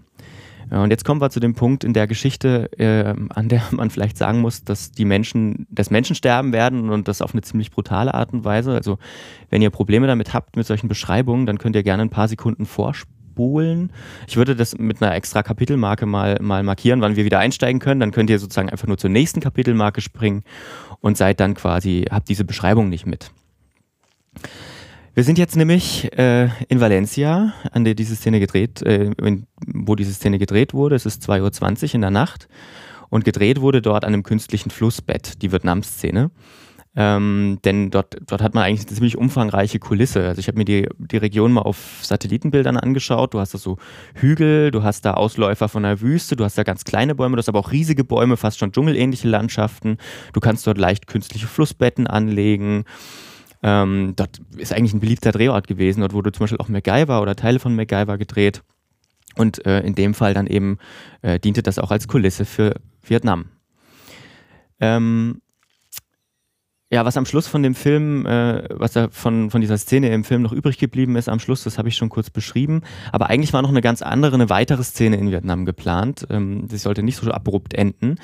Und 0.70 0.92
jetzt 0.92 1.04
kommen 1.04 1.20
wir 1.20 1.30
zu 1.30 1.40
dem 1.40 1.56
Punkt 1.56 1.84
in 1.84 1.94
der 1.94 2.06
Geschichte, 2.08 2.70
äh, 2.78 3.16
an 3.30 3.50
der 3.50 3.64
man 3.72 3.90
vielleicht 3.90 4.18
sagen 4.18 4.40
muss, 4.42 4.64
dass 4.64 4.92
die 4.92 5.06
Menschen, 5.06 5.68
dass 5.70 5.90
Menschen 5.90 6.16
sterben 6.16 6.54
werden 6.54 6.90
und 6.90 7.08
das 7.08 7.22
auf 7.22 7.34
eine 7.34 7.42
ziemlich 7.42 7.72
brutale 7.72 8.14
Art 8.14 8.34
und 8.34 8.44
Weise. 8.44 8.74
Also 8.74 9.00
wenn 9.50 9.62
ihr 9.62 9.72
Probleme 9.72 10.08
damit 10.08 10.34
habt 10.34 10.56
mit 10.56 10.68
solchen 10.68 10.88
Beschreibungen, 10.88 11.46
dann 11.46 11.58
könnt 11.58 11.76
ihr 11.76 11.84
gerne 11.84 12.04
ein 12.04 12.10
paar 12.10 12.28
Sekunden 12.28 12.66
vorspulen. 12.66 13.92
Ich 14.28 14.38
würde 14.38 14.56
das 14.56 14.78
mit 14.78 15.02
einer 15.02 15.16
extra 15.16 15.42
Kapitelmarke 15.42 16.06
mal, 16.06 16.38
mal 16.42 16.62
markieren, 16.62 17.02
wann 17.02 17.16
wir 17.16 17.26
wieder 17.26 17.40
einsteigen 17.40 17.80
können. 17.80 18.00
Dann 18.00 18.12
könnt 18.12 18.30
ihr 18.30 18.38
sozusagen 18.38 18.70
einfach 18.70 18.88
nur 18.88 18.98
zur 18.98 19.10
nächsten 19.10 19.40
Kapitelmarke 19.40 20.02
springen 20.02 20.44
und 21.02 21.18
seid 21.18 21.40
dann 21.40 21.56
quasi, 21.56 22.06
habt 22.12 22.30
diese 22.30 22.46
Beschreibung 22.46 22.90
nicht 22.90 23.08
mit. 23.08 23.32
Wir 25.16 25.24
sind 25.24 25.38
jetzt 25.38 25.56
nämlich 25.56 26.12
äh, 26.18 26.50
in 26.68 26.80
Valencia, 26.80 27.54
an 27.72 27.84
der 27.84 27.96
diese 27.96 28.16
Szene 28.16 28.40
gedreht, 28.40 28.82
äh, 28.84 29.12
wo 29.66 29.96
diese 29.96 30.14
Szene 30.14 30.38
gedreht 30.38 30.74
wurde. 30.74 30.96
Es 30.96 31.06
ist 31.06 31.28
2.20 31.30 31.90
Uhr 31.90 31.96
in 31.96 32.02
der 32.02 32.12
Nacht 32.12 32.48
und 33.10 33.26
gedreht 33.26 33.60
wurde 33.60 33.82
dort 33.82 34.06
an 34.06 34.14
einem 34.14 34.24
künstlichen 34.24 34.70
Flussbett, 34.70 35.42
die 35.42 35.52
Vietnam-Szene. 35.52 36.32
Ähm, 36.96 37.60
denn 37.64 37.92
dort, 37.92 38.18
dort 38.28 38.42
hat 38.42 38.56
man 38.56 38.64
eigentlich 38.64 38.88
eine 38.88 38.96
ziemlich 38.96 39.18
umfangreiche 39.18 39.80
Kulisse. 39.80 40.28
Also 40.28 40.40
ich 40.40 40.48
habe 40.48 40.58
mir 40.58 40.66
die, 40.66 40.88
die 40.98 41.18
Region 41.18 41.54
mal 41.54 41.62
auf 41.62 42.00
Satellitenbildern 42.02 42.78
angeschaut. 42.78 43.34
Du 43.34 43.40
hast 43.40 43.54
da 43.54 43.58
so 43.58 43.78
Hügel, 44.16 44.72
du 44.72 44.84
hast 44.84 45.06
da 45.06 45.14
Ausläufer 45.14 45.70
von 45.70 45.84
der 45.84 46.02
Wüste, 46.02 46.36
du 46.36 46.44
hast 46.44 46.58
da 46.58 46.64
ganz 46.64 46.84
kleine 46.84 47.14
Bäume, 47.14 47.36
du 47.36 47.40
hast 47.40 47.50
aber 47.50 47.60
auch 47.60 47.72
riesige 47.72 48.04
Bäume, 48.04 48.38
fast 48.38 48.58
schon 48.58 48.72
dschungelähnliche 48.72 49.28
Landschaften. 49.28 49.98
Du 50.34 50.40
kannst 50.40 50.66
dort 50.66 50.78
leicht 50.78 51.08
künstliche 51.08 51.48
Flussbetten 51.48 52.08
anlegen. 52.08 52.86
Ähm, 53.62 54.14
dort 54.16 54.40
ist 54.58 54.74
eigentlich 54.74 54.94
ein 54.94 55.00
beliebter 55.00 55.32
Drehort 55.32 55.68
gewesen. 55.68 56.02
Dort 56.02 56.14
wurde 56.14 56.32
zum 56.32 56.46
Beispiel 56.46 56.60
auch 56.60 56.70
MacGyver 56.70 57.22
oder 57.22 57.36
Teile 57.36 57.60
von 57.60 57.76
MacGyver 57.76 58.18
gedreht. 58.18 58.62
Und 59.36 59.66
äh, 59.66 59.82
in 59.82 59.96
dem 59.96 60.14
Fall 60.14 60.34
dann 60.34 60.48
eben 60.48 60.78
äh, 61.22 61.40
diente 61.40 61.64
das 61.64 61.80
auch 61.80 61.92
als 61.92 62.08
Kulisse 62.08 62.46
für 62.46 62.76
Vietnam. 63.04 63.46
Ähm, 64.80 65.42
ja, 66.92 67.06
was 67.06 67.18
am 67.18 67.26
Schluss 67.26 67.48
von 67.48 67.62
dem 67.62 67.76
Film, 67.76 68.26
äh, 68.26 68.64
was 68.72 68.94
da 68.94 69.10
von, 69.12 69.52
von 69.52 69.62
dieser 69.62 69.78
Szene 69.78 70.10
im 70.10 70.24
Film 70.24 70.42
noch 70.42 70.52
übrig 70.52 70.80
geblieben 70.80 71.16
ist, 71.18 71.30
am 71.30 71.40
Schluss, 71.40 71.64
das 71.64 71.78
habe 71.78 71.88
ich 71.88 71.96
schon 71.96 72.10
kurz 72.10 72.32
beschrieben. 72.32 72.82
Aber 73.12 73.30
eigentlich 73.30 73.54
war 73.54 73.62
noch 73.62 73.70
eine 73.70 73.82
ganz 73.82 74.02
andere, 74.02 74.34
eine 74.34 74.50
weitere 74.50 74.84
Szene 74.84 75.18
in 75.18 75.30
Vietnam 75.30 75.66
geplant. 75.66 76.26
Ähm, 76.32 76.68
die 76.68 76.78
sollte 76.78 77.04
nicht 77.04 77.18
so 77.18 77.30
abrupt 77.30 77.76
enden. 77.76 78.16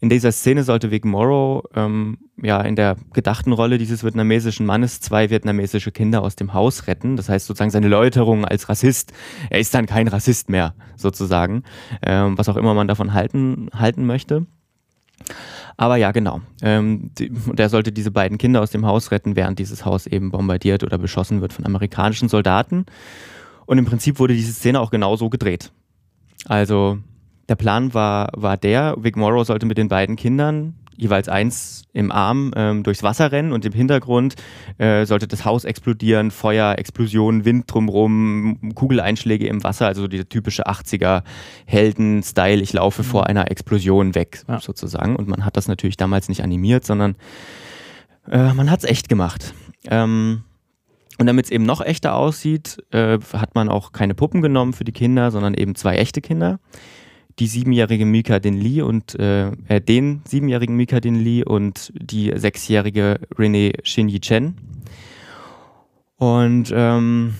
In 0.00 0.10
dieser 0.10 0.32
Szene 0.32 0.62
sollte 0.62 0.90
Vic 0.90 1.06
Morrow 1.06 1.64
ähm, 1.74 2.18
ja 2.42 2.60
in 2.60 2.76
der 2.76 2.96
gedachten 3.14 3.52
Rolle 3.52 3.78
dieses 3.78 4.04
vietnamesischen 4.04 4.66
Mannes 4.66 5.00
zwei 5.00 5.30
vietnamesische 5.30 5.92
Kinder 5.92 6.22
aus 6.22 6.36
dem 6.36 6.52
Haus 6.52 6.88
retten. 6.88 7.16
Das 7.16 7.30
heißt 7.30 7.46
sozusagen 7.46 7.70
seine 7.70 7.88
Läuterung 7.88 8.44
als 8.44 8.68
Rassist. 8.68 9.14
Er 9.48 9.60
ist 9.60 9.72
dann 9.74 9.86
kein 9.86 10.08
Rassist 10.08 10.50
mehr, 10.50 10.74
sozusagen. 10.96 11.62
Ähm, 12.02 12.36
was 12.36 12.50
auch 12.50 12.56
immer 12.56 12.74
man 12.74 12.88
davon 12.88 13.14
halten, 13.14 13.70
halten 13.72 14.04
möchte. 14.04 14.46
Aber 15.76 15.96
ja, 15.96 16.12
genau. 16.12 16.40
Ähm, 16.62 17.10
die, 17.18 17.30
der 17.30 17.68
sollte 17.68 17.92
diese 17.92 18.10
beiden 18.10 18.38
Kinder 18.38 18.60
aus 18.60 18.70
dem 18.70 18.86
Haus 18.86 19.10
retten, 19.10 19.36
während 19.36 19.58
dieses 19.58 19.84
Haus 19.84 20.06
eben 20.06 20.30
bombardiert 20.30 20.84
oder 20.84 20.98
beschossen 20.98 21.40
wird 21.40 21.52
von 21.52 21.66
amerikanischen 21.66 22.28
Soldaten. 22.28 22.86
Und 23.66 23.78
im 23.78 23.84
Prinzip 23.84 24.18
wurde 24.18 24.34
diese 24.34 24.52
Szene 24.52 24.80
auch 24.80 24.90
genauso 24.90 25.30
gedreht. 25.30 25.72
Also 26.46 26.98
der 27.48 27.56
Plan 27.56 27.94
war, 27.94 28.30
war 28.34 28.56
der, 28.56 28.96
Vic 28.98 29.16
Morrow 29.16 29.44
sollte 29.44 29.66
mit 29.66 29.78
den 29.78 29.88
beiden 29.88 30.16
Kindern 30.16 30.74
jeweils 30.96 31.28
eins 31.28 31.84
im 31.92 32.10
Arm 32.10 32.52
ähm, 32.56 32.82
durchs 32.82 33.02
Wasser 33.02 33.32
rennen 33.32 33.52
und 33.52 33.64
im 33.64 33.72
Hintergrund 33.72 34.34
äh, 34.78 35.04
sollte 35.04 35.26
das 35.28 35.44
Haus 35.44 35.64
explodieren, 35.64 36.30
Feuer, 36.30 36.78
Explosionen, 36.78 37.44
Wind 37.44 37.72
drumherum, 37.72 38.72
Kugeleinschläge 38.74 39.46
im 39.46 39.62
Wasser, 39.64 39.86
also 39.86 40.08
dieser 40.08 40.28
typische 40.28 40.66
80er 40.66 41.22
Helden-Style, 41.66 42.60
ich 42.62 42.72
laufe 42.72 43.02
mhm. 43.02 43.06
vor 43.06 43.26
einer 43.26 43.50
Explosion 43.50 44.14
weg, 44.14 44.42
ja. 44.48 44.60
sozusagen. 44.60 45.16
Und 45.16 45.28
man 45.28 45.44
hat 45.44 45.56
das 45.56 45.68
natürlich 45.68 45.96
damals 45.96 46.28
nicht 46.28 46.42
animiert, 46.42 46.84
sondern 46.84 47.16
äh, 48.30 48.52
man 48.52 48.70
hat 48.70 48.80
es 48.80 48.90
echt 48.90 49.08
gemacht. 49.08 49.54
Ähm, 49.86 50.44
und 51.18 51.26
damit 51.26 51.44
es 51.46 51.50
eben 51.50 51.64
noch 51.64 51.80
echter 51.80 52.14
aussieht, 52.14 52.82
äh, 52.90 53.18
hat 53.34 53.54
man 53.54 53.68
auch 53.68 53.92
keine 53.92 54.14
Puppen 54.14 54.40
genommen 54.42 54.72
für 54.72 54.84
die 54.84 54.92
Kinder, 54.92 55.30
sondern 55.30 55.54
eben 55.54 55.74
zwei 55.74 55.96
echte 55.96 56.20
Kinder 56.20 56.58
die 57.38 57.46
siebenjährige 57.46 58.04
Mika 58.04 58.38
Den 58.38 58.60
Lee 58.60 58.82
und 58.82 59.18
äh, 59.18 59.50
äh, 59.68 59.80
den 59.80 60.22
siebenjährigen 60.26 60.76
Mika 60.76 61.00
Den 61.00 61.16
Lee 61.16 61.44
und 61.44 61.92
die 61.94 62.32
sechsjährige 62.34 63.20
Renee 63.38 63.72
Shinyi 63.82 64.20
Chen. 64.20 64.56
Und 66.16 66.72
ähm, 66.74 67.34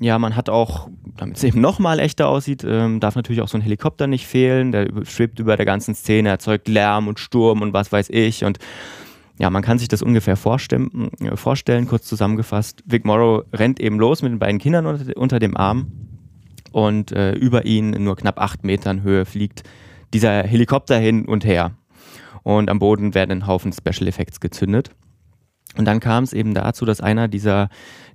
ja, 0.00 0.18
man 0.18 0.36
hat 0.36 0.48
auch, 0.48 0.88
damit 1.16 1.36
es 1.36 1.44
eben 1.44 1.60
nochmal 1.60 2.00
echter 2.00 2.28
aussieht, 2.28 2.64
ähm, 2.66 2.98
darf 3.00 3.14
natürlich 3.14 3.42
auch 3.42 3.48
so 3.48 3.58
ein 3.58 3.62
Helikopter 3.62 4.06
nicht 4.06 4.26
fehlen. 4.26 4.72
Der 4.72 4.88
schwebt 5.04 5.38
über 5.38 5.56
der 5.56 5.66
ganzen 5.66 5.94
Szene, 5.94 6.30
erzeugt 6.30 6.68
Lärm 6.68 7.08
und 7.08 7.20
Sturm 7.20 7.62
und 7.62 7.72
was 7.72 7.92
weiß 7.92 8.10
ich. 8.10 8.44
Und 8.44 8.58
ja, 9.38 9.50
man 9.50 9.62
kann 9.62 9.78
sich 9.78 9.88
das 9.88 10.02
ungefähr 10.02 10.36
vorstellen, 10.36 11.10
äh, 11.20 11.36
vorstellen 11.36 11.86
kurz 11.86 12.06
zusammengefasst. 12.06 12.82
Vic 12.86 13.04
Morrow 13.04 13.44
rennt 13.52 13.80
eben 13.80 13.98
los 13.98 14.22
mit 14.22 14.32
den 14.32 14.38
beiden 14.38 14.58
Kindern 14.58 14.86
unter, 14.86 15.16
unter 15.16 15.38
dem 15.38 15.56
Arm 15.56 15.92
und 16.74 17.12
äh, 17.12 17.32
über 17.32 17.66
ihn 17.66 17.92
in 17.92 18.02
nur 18.02 18.16
knapp 18.16 18.40
acht 18.40 18.64
Metern 18.64 19.02
Höhe 19.02 19.24
fliegt 19.24 19.62
dieser 20.12 20.42
Helikopter 20.42 20.98
hin 20.98 21.24
und 21.24 21.44
her. 21.44 21.72
Und 22.42 22.68
am 22.68 22.80
Boden 22.80 23.14
werden 23.14 23.30
ein 23.30 23.46
Haufen 23.46 23.72
Special 23.72 24.08
Effects 24.08 24.40
gezündet. 24.40 24.90
Und 25.76 25.86
dann 25.86 25.98
kam 25.98 26.24
es 26.24 26.32
eben 26.32 26.54
dazu, 26.54 26.84
dass 26.84 27.00
einer 27.00 27.26
dieser 27.26 27.68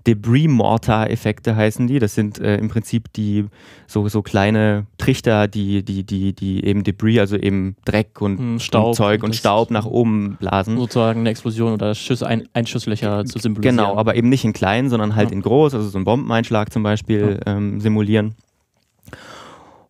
Debris-Mortar-Effekte 0.07 1.55
heißen 1.55 1.87
die. 1.87 1.99
Das 1.99 2.15
sind 2.15 2.39
äh, 2.39 2.55
im 2.57 2.69
Prinzip 2.69 3.11
die 3.13 3.45
so, 3.85 4.07
so 4.07 4.21
kleine 4.21 4.85
Trichter, 4.97 5.47
die, 5.47 5.83
die, 5.83 6.05
die, 6.05 6.33
die 6.33 6.63
eben 6.63 6.83
Debris, 6.83 7.19
also 7.19 7.35
eben 7.35 7.75
Dreck 7.83 8.21
und, 8.21 8.39
hm, 8.39 8.59
Staub, 8.59 8.87
und 8.87 8.93
Zeug 8.95 9.23
und 9.23 9.35
Staub 9.35 9.71
nach 9.71 9.85
oben 9.85 10.37
blasen. 10.39 10.77
Sozusagen 10.77 11.21
eine 11.21 11.29
Explosion 11.29 11.73
oder 11.73 11.95
Schüsse, 11.95 12.27
ein, 12.27 12.47
Einschusslöcher 12.53 13.25
zu 13.25 13.39
symbolisieren. 13.39 13.77
Genau, 13.77 13.97
aber 13.97 14.15
eben 14.15 14.29
nicht 14.29 14.45
in 14.45 14.53
klein, 14.53 14.89
sondern 14.89 15.15
halt 15.15 15.29
ja. 15.29 15.35
in 15.35 15.41
groß, 15.41 15.73
also 15.73 15.89
so 15.89 15.97
ein 15.97 16.05
Bombeneinschlag 16.05 16.71
zum 16.71 16.83
Beispiel 16.83 17.39
ja. 17.45 17.57
ähm, 17.57 17.81
simulieren. 17.81 18.35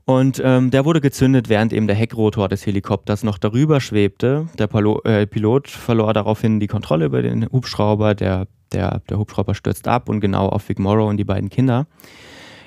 Und 0.09 0.41
ähm, 0.43 0.71
der 0.71 0.85
wurde 0.85 1.01
gezündet, 1.01 1.49
während 1.49 1.71
eben 1.71 1.85
der 1.85 1.95
Heckrotor 1.95 2.49
des 2.49 2.65
Helikopters 2.65 3.21
noch 3.21 3.37
darüber 3.37 3.79
schwebte. 3.79 4.47
Der 4.57 4.65
Palo 4.65 5.03
äh, 5.03 5.27
Pilot 5.27 5.67
verlor 5.67 6.15
daraufhin 6.15 6.59
die 6.59 6.65
Kontrolle 6.65 7.05
über 7.05 7.21
den 7.21 7.47
Hubschrauber. 7.51 8.15
Der, 8.15 8.47
der, 8.71 9.03
der 9.07 9.19
Hubschrauber 9.19 9.53
stürzt 9.53 9.87
ab 9.87 10.09
und 10.09 10.19
genau 10.19 10.49
auf 10.49 10.67
Vic 10.67 10.79
Morrow 10.79 11.07
und 11.07 11.17
die 11.17 11.25
beiden 11.25 11.51
Kinder. 11.51 11.85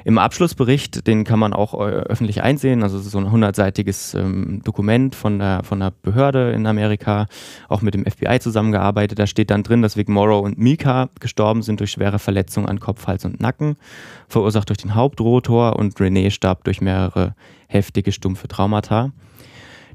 Im 0.04 0.18
Abschlussbericht, 0.18 1.06
den 1.06 1.24
kann 1.24 1.38
man 1.38 1.52
auch 1.52 1.74
äh, 1.74 1.92
öffentlich 1.92 2.42
einsehen, 2.42 2.82
also 2.82 2.98
so 2.98 3.18
ein 3.18 3.30
hundertseitiges 3.30 4.14
ähm, 4.14 4.60
Dokument 4.64 5.14
von 5.14 5.38
der, 5.38 5.62
von 5.62 5.80
der 5.80 5.92
Behörde 6.02 6.52
in 6.52 6.66
Amerika, 6.66 7.26
auch 7.68 7.82
mit 7.82 7.94
dem 7.94 8.04
FBI 8.04 8.40
zusammengearbeitet. 8.40 9.18
Da 9.18 9.26
steht 9.26 9.50
dann 9.50 9.62
drin, 9.62 9.82
dass 9.82 9.96
Vic 9.96 10.08
Morrow 10.08 10.44
und 10.44 10.58
Mika 10.58 11.08
gestorben 11.20 11.62
sind 11.62 11.80
durch 11.80 11.92
schwere 11.92 12.18
Verletzungen 12.18 12.68
an 12.68 12.80
Kopf, 12.80 13.06
Hals 13.06 13.24
und 13.24 13.40
Nacken, 13.40 13.76
verursacht 14.28 14.68
durch 14.68 14.78
den 14.78 14.94
Hauptrotor 14.94 15.76
und 15.76 15.98
Renee 16.00 16.30
starb 16.30 16.64
durch 16.64 16.80
mehrere 16.80 17.34
heftige, 17.68 18.12
stumpfe 18.12 18.48
Traumata. 18.48 19.12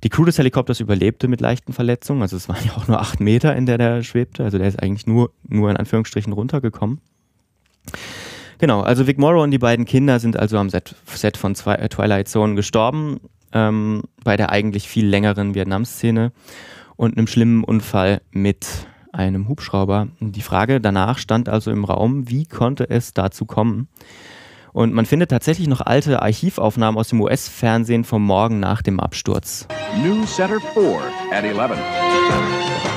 Die 0.03 0.09
Crew 0.09 0.25
des 0.25 0.37
Helikopters 0.37 0.79
überlebte 0.79 1.27
mit 1.27 1.41
leichten 1.41 1.73
Verletzungen, 1.73 2.21
also 2.21 2.37
es 2.37 2.47
waren 2.47 2.63
ja 2.63 2.73
auch 2.77 2.87
nur 2.87 3.01
acht 3.01 3.19
Meter, 3.19 3.55
in 3.55 3.65
der 3.65 3.77
der 3.77 4.03
schwebte, 4.03 4.43
also 4.43 4.57
der 4.57 4.67
ist 4.67 4.81
eigentlich 4.81 5.07
nur, 5.07 5.31
nur 5.47 5.71
in 5.71 5.77
Anführungsstrichen 5.77 6.33
runtergekommen. 6.33 7.01
Genau, 8.59 8.81
also 8.81 9.05
Vic 9.05 9.19
Morrow 9.19 9.43
und 9.43 9.51
die 9.51 9.59
beiden 9.59 9.85
Kinder 9.85 10.19
sind 10.19 10.37
also 10.37 10.57
am 10.57 10.69
Set, 10.69 10.95
Set 11.05 11.37
von 11.37 11.53
äh, 11.65 11.89
Twilight 11.89 12.27
Zone 12.27 12.55
gestorben, 12.55 13.19
ähm, 13.53 14.03
bei 14.23 14.35
der 14.35 14.51
eigentlich 14.51 14.89
viel 14.89 15.05
längeren 15.05 15.53
Vietnam-Szene 15.53 16.31
und 16.95 17.17
einem 17.17 17.27
schlimmen 17.27 17.63
Unfall 17.63 18.21
mit 18.31 18.65
einem 19.13 19.47
Hubschrauber. 19.47 20.07
Die 20.19 20.41
Frage 20.41 20.81
danach 20.81 21.19
stand 21.19 21.49
also 21.49 21.71
im 21.71 21.85
Raum, 21.85 22.29
wie 22.29 22.45
konnte 22.45 22.89
es 22.89 23.13
dazu 23.13 23.45
kommen? 23.45 23.87
Und 24.73 24.93
man 24.93 25.05
findet 25.05 25.31
tatsächlich 25.31 25.67
noch 25.67 25.81
alte 25.81 26.21
Archivaufnahmen 26.21 26.99
aus 26.99 27.09
dem 27.09 27.21
US-Fernsehen 27.21 28.03
vom 28.03 28.23
Morgen 28.23 28.59
nach 28.59 28.81
dem 28.81 28.99
Absturz. 28.99 29.67
New 30.03 30.25
Center 30.25 30.59
4 30.73 31.01
at 31.31 31.43
11. 31.43 32.96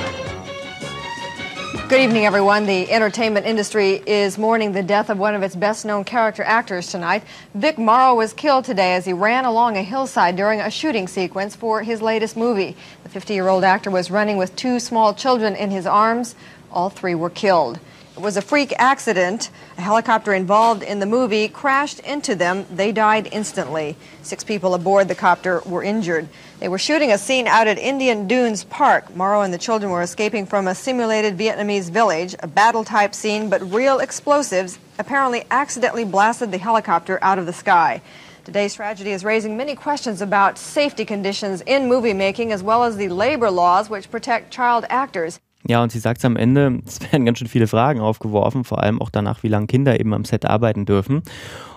Good 1.91 2.03
evening, 2.03 2.25
everyone. 2.25 2.67
The 2.67 2.89
entertainment 2.89 3.47
industry 3.47 4.01
is 4.07 4.39
mourning 4.39 4.71
the 4.71 4.81
death 4.81 5.11
of 5.11 5.19
one 5.19 5.35
of 5.35 5.43
its 5.43 5.57
best 5.57 5.85
known 5.85 6.05
character 6.05 6.45
actors 6.45 6.87
tonight. 6.87 7.25
Vic 7.55 7.79
Morrow 7.79 8.15
was 8.15 8.33
killed 8.33 8.65
today 8.65 8.95
as 8.95 9.07
he 9.07 9.13
ran 9.13 9.45
along 9.45 9.77
a 9.77 9.83
hillside 9.83 10.37
during 10.37 10.61
a 10.61 10.71
shooting 10.71 11.09
sequence 11.09 11.57
for 11.57 11.83
his 11.83 12.01
latest 12.01 12.37
movie. 12.37 12.77
The 13.03 13.09
50 13.09 13.35
year 13.35 13.49
old 13.49 13.65
actor 13.65 13.91
was 13.91 14.09
running 14.09 14.37
with 14.37 14.55
two 14.55 14.79
small 14.79 15.15
children 15.15 15.57
in 15.57 15.73
his 15.73 15.85
arms. 15.85 16.37
All 16.71 16.91
three 16.91 17.17
were 17.17 17.29
killed. 17.29 17.81
It 18.17 18.23
was 18.23 18.37
a 18.37 18.43
freak 18.43 18.73
accident. 18.79 19.51
A 19.77 19.81
helicopter 19.81 20.33
involved 20.33 20.85
in 20.85 21.01
the 21.01 21.07
movie 21.07 21.49
crashed 21.49 21.99
into 22.01 22.37
them. 22.37 22.67
They 22.71 22.93
died 22.93 23.29
instantly. 23.33 23.97
Six 24.23 24.45
people 24.45 24.75
aboard 24.75 25.09
the 25.09 25.17
copter 25.17 25.61
were 25.67 25.83
injured. 25.83 26.29
They 26.61 26.69
were 26.69 26.79
shooting 26.79 27.11
a 27.11 27.17
scene 27.17 27.47
out 27.47 27.69
at 27.69 27.79
Indian 27.79 28.29
Dunes 28.29 28.65
Park. 28.65 29.17
Morrow 29.17 29.41
and 29.41 29.51
the 29.51 29.57
children 29.57 29.91
were 29.91 30.03
escaping 30.03 30.45
from 30.45 30.69
a 30.69 30.75
simulated 30.75 31.39
Vietnamese 31.39 31.91
village, 31.91 32.37
a 32.41 32.47
battle 32.47 32.85
type 32.85 33.15
scene, 33.15 33.49
but 33.49 33.63
real 33.73 33.99
explosives 33.99 34.79
apparently 34.99 35.45
accidentally 35.51 36.05
blasted 36.05 36.53
the 36.53 36.59
helicopter 36.59 37.19
out 37.23 37.39
of 37.39 37.47
the 37.47 37.53
sky. 37.55 38.03
Today's 38.45 38.75
tragedy 38.75 39.13
is 39.13 39.25
raising 39.25 39.57
many 39.57 39.75
questions 39.75 40.21
about 40.21 40.59
safety 40.59 41.07
conditions 41.07 41.63
in 41.63 41.89
movie 41.89 42.13
making 42.13 42.53
as 42.53 42.63
well 42.63 42.85
as 42.85 42.99
the 42.99 43.09
labor 43.09 43.51
laws 43.51 43.89
which 43.89 44.11
protect 44.11 44.51
child 44.51 44.85
actors. 44.91 45.41
Ja, 45.67 45.83
und 45.83 45.93
sie 45.93 45.99
sagt 45.99 46.25
am 46.25 46.37
Ende, 46.37 46.81
es 46.87 47.01
werden 47.01 47.25
ganz 47.25 47.39
schön 47.39 47.49
viele 47.49 47.69
Fragen 47.69 48.01
aufgeworfen, 48.01 48.65
vor 48.65 48.83
allem 48.83 49.01
auch 49.01 49.09
danach, 49.09 49.43
wie 49.43 49.49
lange 49.49 49.67
Kinder 49.67 49.99
eben 49.99 50.13
am 50.13 50.27
Set 50.27 50.45
arbeiten 50.45 50.85
dürfen. 50.85 51.23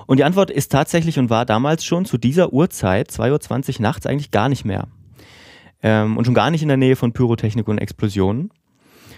Und 0.06 0.18
die 0.18 0.24
Antwort 0.24 0.52
ist 0.52 0.72
tatsächlich 0.72 1.20
und 1.20 1.30
war 1.30 1.46
damals 1.46 1.86
schon 1.86 2.06
zu 2.06 2.18
dieser 2.18 2.54
Uhrzeit, 2.54 3.10
2.20 3.10 3.76
Uhr 3.76 3.82
nachts, 3.82 4.06
eigentlich 4.06 4.32
gar 4.32 4.50
nicht 4.50 4.66
mehr. 4.66 4.88
Ähm, 5.82 6.18
und 6.18 6.26
schon 6.26 6.34
gar 6.34 6.52
nicht 6.52 6.62
in 6.62 6.68
der 6.68 6.78
Nähe 6.78 6.96
von 6.96 7.14
Pyrotechnik 7.14 7.68
und 7.68 7.78
Explosionen. 7.78 8.52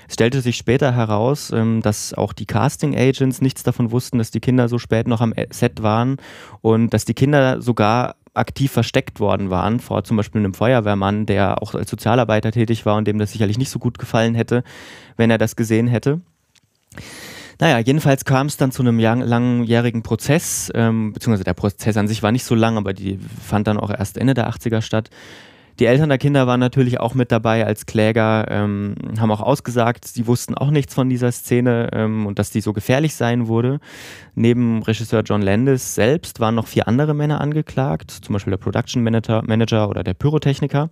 Es 0.08 0.14
stellte 0.14 0.42
sich 0.42 0.58
später 0.58 0.94
heraus, 0.94 1.52
ähm, 1.52 1.82
dass 1.82 2.14
auch 2.14 2.34
die 2.34 2.46
Casting 2.46 2.96
Agents 2.96 3.42
nichts 3.42 3.64
davon 3.64 3.92
wussten, 3.92 4.18
dass 4.18 4.32
die 4.32 4.40
Kinder 4.40 4.68
so 4.70 4.78
spät 4.78 5.08
noch 5.08 5.22
am 5.22 5.34
Set 5.50 5.82
waren 5.82 6.18
und 6.62 6.94
dass 6.94 7.06
die 7.06 7.14
Kinder 7.14 7.62
sogar 7.62 8.16
aktiv 8.36 8.72
versteckt 8.72 9.20
worden 9.20 9.50
waren, 9.50 9.80
vor 9.80 10.04
zum 10.04 10.18
Beispiel 10.18 10.40
einem 10.40 10.54
Feuerwehrmann, 10.54 11.26
der 11.26 11.62
auch 11.62 11.74
als 11.74 11.90
Sozialarbeiter 11.90 12.52
tätig 12.52 12.86
war 12.86 12.98
und 12.98 13.08
dem 13.08 13.18
das 13.18 13.32
sicherlich 13.32 13.58
nicht 13.58 13.70
so 13.70 13.80
gut 13.80 13.98
gefallen 13.98 14.36
hätte, 14.36 14.64
wenn 15.18 15.32
er 15.32 15.38
das 15.38 15.56
gesehen 15.56 15.88
hätte. 15.88 16.22
Naja, 17.60 17.80
jedenfalls 17.80 18.26
kam 18.26 18.48
es 18.48 18.58
dann 18.58 18.72
zu 18.72 18.82
einem 18.82 19.00
langjährigen 19.00 20.04
Prozess, 20.04 20.72
ähm, 20.76 21.14
beziehungsweise 21.14 21.44
der 21.44 21.54
Prozess 21.54 21.96
an 21.98 22.08
sich 22.08 22.22
war 22.22 22.32
nicht 22.32 22.44
so 22.44 22.56
lang, 22.56 22.78
aber 22.78 22.94
die 22.94 23.18
fand 23.18 23.68
dann 23.68 23.78
auch 23.78 23.90
erst 23.90 24.18
Ende 24.18 24.34
der 24.34 24.50
80er 24.50 24.82
statt. 24.82 25.10
Die 25.80 25.88
Eltern 25.88 26.08
der 26.08 26.18
Kinder 26.18 26.48
waren 26.48 26.62
natürlich 26.62 27.02
auch 27.02 27.16
mit 27.16 27.34
dabei 27.34 27.66
als 27.66 27.86
Kläger, 27.86 28.46
ähm, 28.50 28.96
haben 29.20 29.32
auch 29.32 29.42
ausgesagt, 29.42 30.06
sie 30.06 30.26
wussten 30.26 30.56
auch 30.56 30.72
nichts 30.72 30.94
von 30.94 31.10
dieser 31.10 31.34
Szene 31.34 31.90
ähm, 31.92 32.26
und 32.26 32.40
dass 32.40 32.50
die 32.50 32.62
so 32.62 32.72
gefährlich 32.72 33.16
sein 33.16 33.48
wurde. 33.48 33.80
Neben 34.36 34.84
Regisseur 34.84 35.22
John 35.24 35.42
Landis 35.42 35.94
selbst 35.94 36.40
waren 36.40 36.56
noch 36.56 36.68
vier 36.68 36.88
andere 36.88 37.14
Männer 37.14 37.42
angeklagt, 37.42 38.12
zum 38.12 38.34
Beispiel 38.34 38.52
der 38.52 38.58
Production 38.58 39.04
Manager 39.04 39.90
oder 39.90 40.04
der 40.06 40.14
Pyrotechniker. 40.14 40.90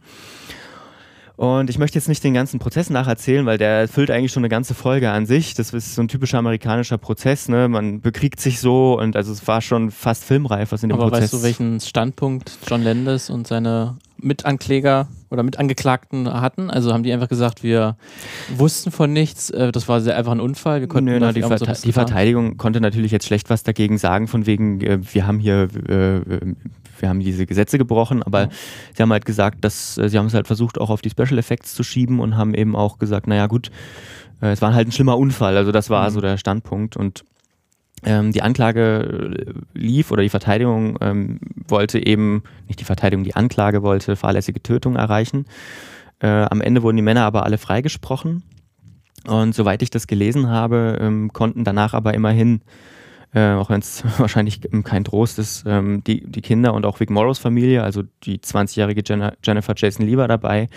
Und 1.43 1.69
ich 1.69 1.77
möchte 1.77 1.97
jetzt 1.97 2.07
nicht 2.07 2.23
den 2.23 2.33
ganzen 2.33 2.57
Prozess 2.57 2.89
nacherzählen, 2.89 3.45
weil 3.45 3.57
der 3.57 3.89
füllt 3.89 4.09
eigentlich 4.09 4.31
schon 4.31 4.39
eine 4.43 4.49
ganze 4.49 4.73
Folge 4.73 5.11
an 5.11 5.25
sich. 5.25 5.53
Das 5.53 5.73
ist 5.73 5.93
so 5.93 6.01
ein 6.01 6.07
typischer 6.07 6.37
amerikanischer 6.37 6.97
Prozess, 6.97 7.49
ne? 7.49 7.67
Man 7.67 7.99
bekriegt 7.99 8.39
sich 8.39 8.61
so 8.61 8.97
und 8.97 9.17
also 9.17 9.33
es 9.33 9.45
war 9.45 9.59
schon 9.59 9.91
fast 9.91 10.23
filmreif, 10.23 10.71
was 10.71 10.83
in 10.83 10.89
dem 10.89 10.97
Aber 10.97 11.09
Prozess. 11.09 11.23
weißt 11.23 11.33
du, 11.33 11.43
welchen 11.43 11.81
Standpunkt 11.81 12.59
John 12.65 12.81
Landis 12.81 13.29
und 13.29 13.45
seine 13.45 13.97
Mitankläger 14.15 15.09
oder 15.31 15.43
Mitangeklagten 15.43 16.31
hatten? 16.31 16.71
Also 16.71 16.93
haben 16.93 17.03
die 17.03 17.11
einfach 17.11 17.27
gesagt, 17.27 17.61
wir 17.61 17.97
wussten 18.55 18.91
von 18.91 19.11
nichts, 19.11 19.49
äh, 19.49 19.73
das 19.73 19.89
war 19.89 19.97
einfach 19.97 20.31
ein 20.31 20.39
Unfall, 20.39 20.79
wir 20.79 20.87
konnten 20.87 21.11
Nö, 21.11 21.19
na, 21.19 21.33
die, 21.33 21.41
Verte 21.41 21.73
die 21.83 21.91
Verteidigung 21.91 22.55
konnte 22.55 22.79
natürlich 22.79 23.11
jetzt 23.11 23.25
schlecht 23.25 23.49
was 23.49 23.63
dagegen 23.63 23.97
sagen, 23.97 24.29
von 24.29 24.45
wegen, 24.45 24.79
äh, 24.79 24.99
wir 25.11 25.27
haben 25.27 25.39
hier 25.39 25.67
äh, 25.89 26.21
wir 27.03 27.09
haben 27.09 27.19
diese 27.19 27.45
Gesetze 27.45 27.77
gebrochen, 27.77 28.23
aber 28.23 28.43
ja. 28.43 28.49
sie 28.95 29.03
haben 29.03 29.11
halt 29.11 29.25
gesagt, 29.25 29.63
dass 29.63 29.97
äh, 29.99 30.09
sie 30.09 30.17
haben 30.17 30.25
es 30.25 30.33
halt 30.33 30.47
versucht, 30.47 30.79
auch 30.79 30.89
auf 30.89 31.01
die 31.01 31.11
Special 31.11 31.37
Effects 31.37 31.75
zu 31.75 31.83
schieben 31.83 32.19
und 32.19 32.35
haben 32.35 32.55
eben 32.55 32.75
auch 32.75 32.97
gesagt, 32.97 33.27
naja 33.27 33.45
gut, 33.45 33.69
äh, 34.41 34.51
es 34.51 34.61
war 34.61 34.73
halt 34.73 34.87
ein 34.87 34.91
schlimmer 34.91 35.17
Unfall. 35.17 35.57
Also 35.57 35.71
das 35.71 35.91
war 35.91 36.09
mhm. 36.09 36.13
so 36.13 36.21
der 36.21 36.37
Standpunkt 36.37 36.97
und 36.97 37.23
ähm, 38.05 38.31
die 38.31 38.41
Anklage 38.41 39.35
äh, 39.37 39.53
lief 39.77 40.11
oder 40.11 40.23
die 40.23 40.29
Verteidigung 40.29 40.97
ähm, 41.01 41.39
wollte 41.67 42.03
eben, 42.03 42.43
nicht 42.67 42.79
die 42.79 42.85
Verteidigung, 42.85 43.23
die 43.23 43.35
Anklage 43.35 43.83
wollte 43.83 44.15
fahrlässige 44.15 44.63
Tötung 44.63 44.95
erreichen. 44.95 45.45
Äh, 46.19 46.27
am 46.27 46.61
Ende 46.61 46.83
wurden 46.83 46.95
die 46.95 47.03
Männer 47.03 47.25
aber 47.25 47.43
alle 47.43 47.57
freigesprochen. 47.57 48.43
Und 49.27 49.55
soweit 49.55 49.81
ich 49.81 49.89
das 49.89 50.07
gelesen 50.07 50.49
habe, 50.49 50.97
ähm, 50.99 51.31
konnten 51.31 51.63
danach 51.63 51.93
aber 51.93 52.13
immerhin, 52.13 52.61
äh, 53.33 53.53
auch 53.53 53.69
wenn 53.69 53.79
es 53.79 54.03
wahrscheinlich 54.17 54.61
kein 54.83 55.03
Trost 55.03 55.39
ist, 55.39 55.63
ähm, 55.67 56.03
die, 56.03 56.23
die 56.25 56.41
Kinder 56.41 56.73
und 56.73 56.85
auch 56.85 56.99
Vic 56.99 57.09
Morrows 57.09 57.39
Familie, 57.39 57.83
also 57.83 58.03
die 58.23 58.39
20-jährige 58.39 59.03
Jennifer 59.43 59.73
Jason 59.75 60.05
Lee 60.05 60.17
war 60.17 60.27
dabei, 60.27 60.69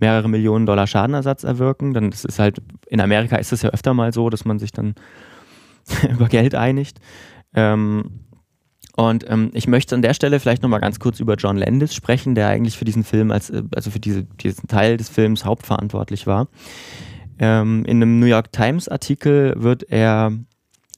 mehrere 0.00 0.28
Millionen 0.28 0.66
Dollar 0.66 0.86
Schadenersatz 0.86 1.44
erwirken. 1.44 1.94
Dann 1.94 2.10
das 2.10 2.24
ist 2.24 2.38
halt, 2.38 2.62
in 2.86 3.00
Amerika 3.00 3.36
ist 3.36 3.52
es 3.52 3.62
ja 3.62 3.70
öfter 3.70 3.94
mal 3.94 4.12
so, 4.12 4.30
dass 4.30 4.44
man 4.44 4.58
sich 4.58 4.72
dann 4.72 4.94
über 6.08 6.28
Geld 6.28 6.54
einigt. 6.54 7.00
Ähm, 7.54 8.20
und 8.96 9.28
ähm, 9.28 9.50
ich 9.54 9.66
möchte 9.66 9.94
an 9.96 10.02
der 10.02 10.14
Stelle 10.14 10.38
vielleicht 10.38 10.62
nochmal 10.62 10.80
ganz 10.80 11.00
kurz 11.00 11.18
über 11.18 11.34
John 11.34 11.56
Landis 11.56 11.94
sprechen, 11.94 12.36
der 12.36 12.48
eigentlich 12.48 12.78
für 12.78 12.84
diesen 12.84 13.02
Film, 13.02 13.32
als, 13.32 13.50
äh, 13.50 13.64
also 13.74 13.90
für 13.90 13.98
diese, 13.98 14.24
diesen 14.24 14.68
Teil 14.68 14.96
des 14.96 15.08
Films 15.08 15.44
hauptverantwortlich 15.44 16.26
war. 16.26 16.46
Ähm, 17.40 17.84
in 17.86 17.96
einem 17.96 18.20
New 18.20 18.26
York 18.26 18.52
Times 18.52 18.88
Artikel 18.88 19.54
wird 19.56 19.90
er, 19.90 20.32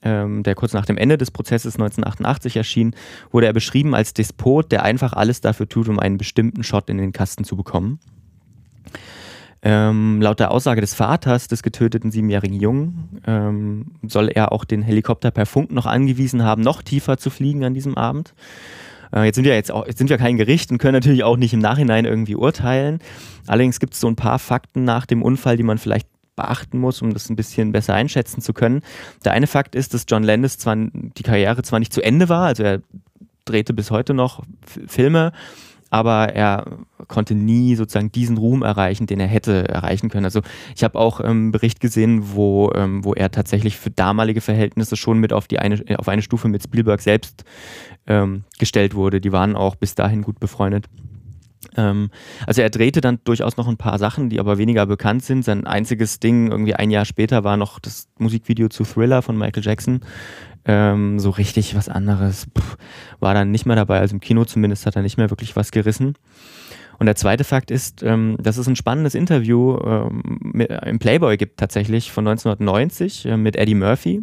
ähm, 0.06 0.44
der 0.44 0.54
kurz 0.54 0.72
nach 0.72 0.86
dem 0.86 0.96
Ende 0.96 1.18
des 1.18 1.32
Prozesses 1.32 1.74
1988 1.74 2.56
erschien, 2.56 2.94
wurde 3.32 3.46
er 3.46 3.52
beschrieben 3.52 3.94
als 3.94 4.14
Despot, 4.14 4.70
der 4.70 4.84
einfach 4.84 5.12
alles 5.12 5.40
dafür 5.40 5.68
tut, 5.68 5.88
um 5.88 5.98
einen 5.98 6.16
bestimmten 6.16 6.62
Shot 6.62 6.88
in 6.88 6.98
den 6.98 7.12
Kasten 7.12 7.42
zu 7.42 7.56
bekommen. 7.56 7.98
Ähm, 9.62 10.20
laut 10.22 10.38
der 10.38 10.52
Aussage 10.52 10.80
des 10.80 10.94
Vaters 10.94 11.48
des 11.48 11.64
getöteten 11.64 12.12
siebenjährigen 12.12 12.60
Jungen 12.60 13.20
ähm, 13.26 13.86
soll 14.02 14.28
er 14.28 14.52
auch 14.52 14.64
den 14.64 14.82
Helikopter 14.82 15.32
per 15.32 15.44
Funk 15.46 15.72
noch 15.72 15.86
angewiesen 15.86 16.44
haben, 16.44 16.62
noch 16.62 16.82
tiefer 16.82 17.16
zu 17.16 17.30
fliegen 17.30 17.64
an 17.64 17.74
diesem 17.74 17.96
Abend. 17.96 18.34
Äh, 19.12 19.24
jetzt 19.24 19.34
sind 19.34 19.44
wir 19.44 19.54
jetzt 19.54 19.72
auch, 19.72 19.84
jetzt 19.86 19.98
sind 19.98 20.08
wir 20.08 20.18
kein 20.18 20.36
Gericht 20.36 20.70
und 20.70 20.78
können 20.78 20.92
natürlich 20.92 21.24
auch 21.24 21.36
nicht 21.36 21.52
im 21.52 21.58
Nachhinein 21.58 22.04
irgendwie 22.04 22.36
urteilen. 22.36 23.00
Allerdings 23.48 23.80
gibt 23.80 23.94
es 23.94 24.00
so 24.00 24.06
ein 24.06 24.14
paar 24.14 24.38
Fakten 24.38 24.84
nach 24.84 25.04
dem 25.04 25.22
Unfall, 25.22 25.56
die 25.56 25.64
man 25.64 25.78
vielleicht 25.78 26.06
beachten 26.36 26.78
muss, 26.78 27.02
um 27.02 27.12
das 27.12 27.28
ein 27.28 27.36
bisschen 27.36 27.72
besser 27.72 27.94
einschätzen 27.94 28.40
zu 28.40 28.52
können. 28.52 28.82
Der 29.24 29.32
eine 29.32 29.46
Fakt 29.46 29.74
ist, 29.74 29.94
dass 29.94 30.04
John 30.08 30.22
Landis 30.22 30.58
zwar 30.58 30.76
die 30.76 31.22
Karriere 31.22 31.62
zwar 31.62 31.78
nicht 31.78 31.92
zu 31.92 32.02
Ende 32.02 32.28
war, 32.28 32.46
also 32.46 32.62
er 32.62 32.82
drehte 33.44 33.72
bis 33.72 33.90
heute 33.90 34.12
noch 34.14 34.42
Filme, 34.86 35.32
aber 35.90 36.34
er 36.34 36.78
konnte 37.08 37.34
nie 37.34 37.76
sozusagen 37.76 38.10
diesen 38.10 38.36
Ruhm 38.36 38.62
erreichen, 38.62 39.06
den 39.06 39.20
er 39.20 39.28
hätte 39.28 39.68
erreichen 39.68 40.08
können. 40.08 40.24
Also 40.24 40.42
ich 40.74 40.82
habe 40.82 40.98
auch 40.98 41.20
einen 41.20 41.46
ähm, 41.46 41.52
Bericht 41.52 41.80
gesehen, 41.80 42.34
wo, 42.34 42.72
ähm, 42.74 43.04
wo 43.04 43.14
er 43.14 43.30
tatsächlich 43.30 43.76
für 43.76 43.90
damalige 43.90 44.40
Verhältnisse 44.40 44.96
schon 44.96 45.18
mit 45.18 45.32
auf 45.32 45.46
die 45.46 45.58
eine, 45.58 45.82
auf 45.98 46.08
eine 46.08 46.22
Stufe 46.22 46.48
mit 46.48 46.64
Spielberg 46.64 47.00
selbst 47.00 47.44
ähm, 48.06 48.44
gestellt 48.58 48.94
wurde. 48.94 49.20
Die 49.20 49.32
waren 49.32 49.54
auch 49.54 49.76
bis 49.76 49.94
dahin 49.94 50.22
gut 50.22 50.40
befreundet. 50.40 50.86
Ähm, 51.76 52.10
also 52.46 52.62
er 52.62 52.70
drehte 52.70 53.00
dann 53.00 53.18
durchaus 53.24 53.56
noch 53.56 53.68
ein 53.68 53.76
paar 53.76 53.98
Sachen, 53.98 54.30
die 54.30 54.40
aber 54.40 54.58
weniger 54.58 54.86
bekannt 54.86 55.24
sind. 55.24 55.44
Sein 55.44 55.66
einziges 55.66 56.20
Ding, 56.20 56.50
irgendwie 56.50 56.74
ein 56.74 56.90
Jahr 56.90 57.04
später, 57.04 57.44
war 57.44 57.56
noch 57.56 57.78
das 57.78 58.08
Musikvideo 58.18 58.68
zu 58.68 58.84
Thriller 58.84 59.22
von 59.22 59.36
Michael 59.36 59.64
Jackson. 59.64 60.00
Ähm, 60.64 61.18
so 61.20 61.30
richtig 61.30 61.76
was 61.76 61.88
anderes 61.88 62.46
pff, 62.58 62.76
war 63.20 63.34
dann 63.34 63.50
nicht 63.50 63.66
mehr 63.66 63.76
dabei. 63.76 64.00
Also 64.00 64.14
im 64.14 64.20
Kino 64.20 64.44
zumindest 64.44 64.86
hat 64.86 64.96
er 64.96 65.02
nicht 65.02 65.16
mehr 65.16 65.30
wirklich 65.30 65.54
was 65.56 65.70
gerissen. 65.70 66.14
Und 66.98 67.06
der 67.06 67.16
zweite 67.16 67.44
Fakt 67.44 67.70
ist, 67.70 68.02
ähm, 68.02 68.36
dass 68.40 68.56
es 68.56 68.66
ein 68.66 68.76
spannendes 68.76 69.14
Interview 69.14 69.78
ähm, 69.84 70.22
mit, 70.40 70.70
im 70.70 70.98
Playboy 70.98 71.36
gibt 71.36 71.58
tatsächlich 71.58 72.10
von 72.10 72.26
1990 72.26 73.26
äh, 73.26 73.36
mit 73.36 73.56
Eddie 73.56 73.74
Murphy. 73.74 74.22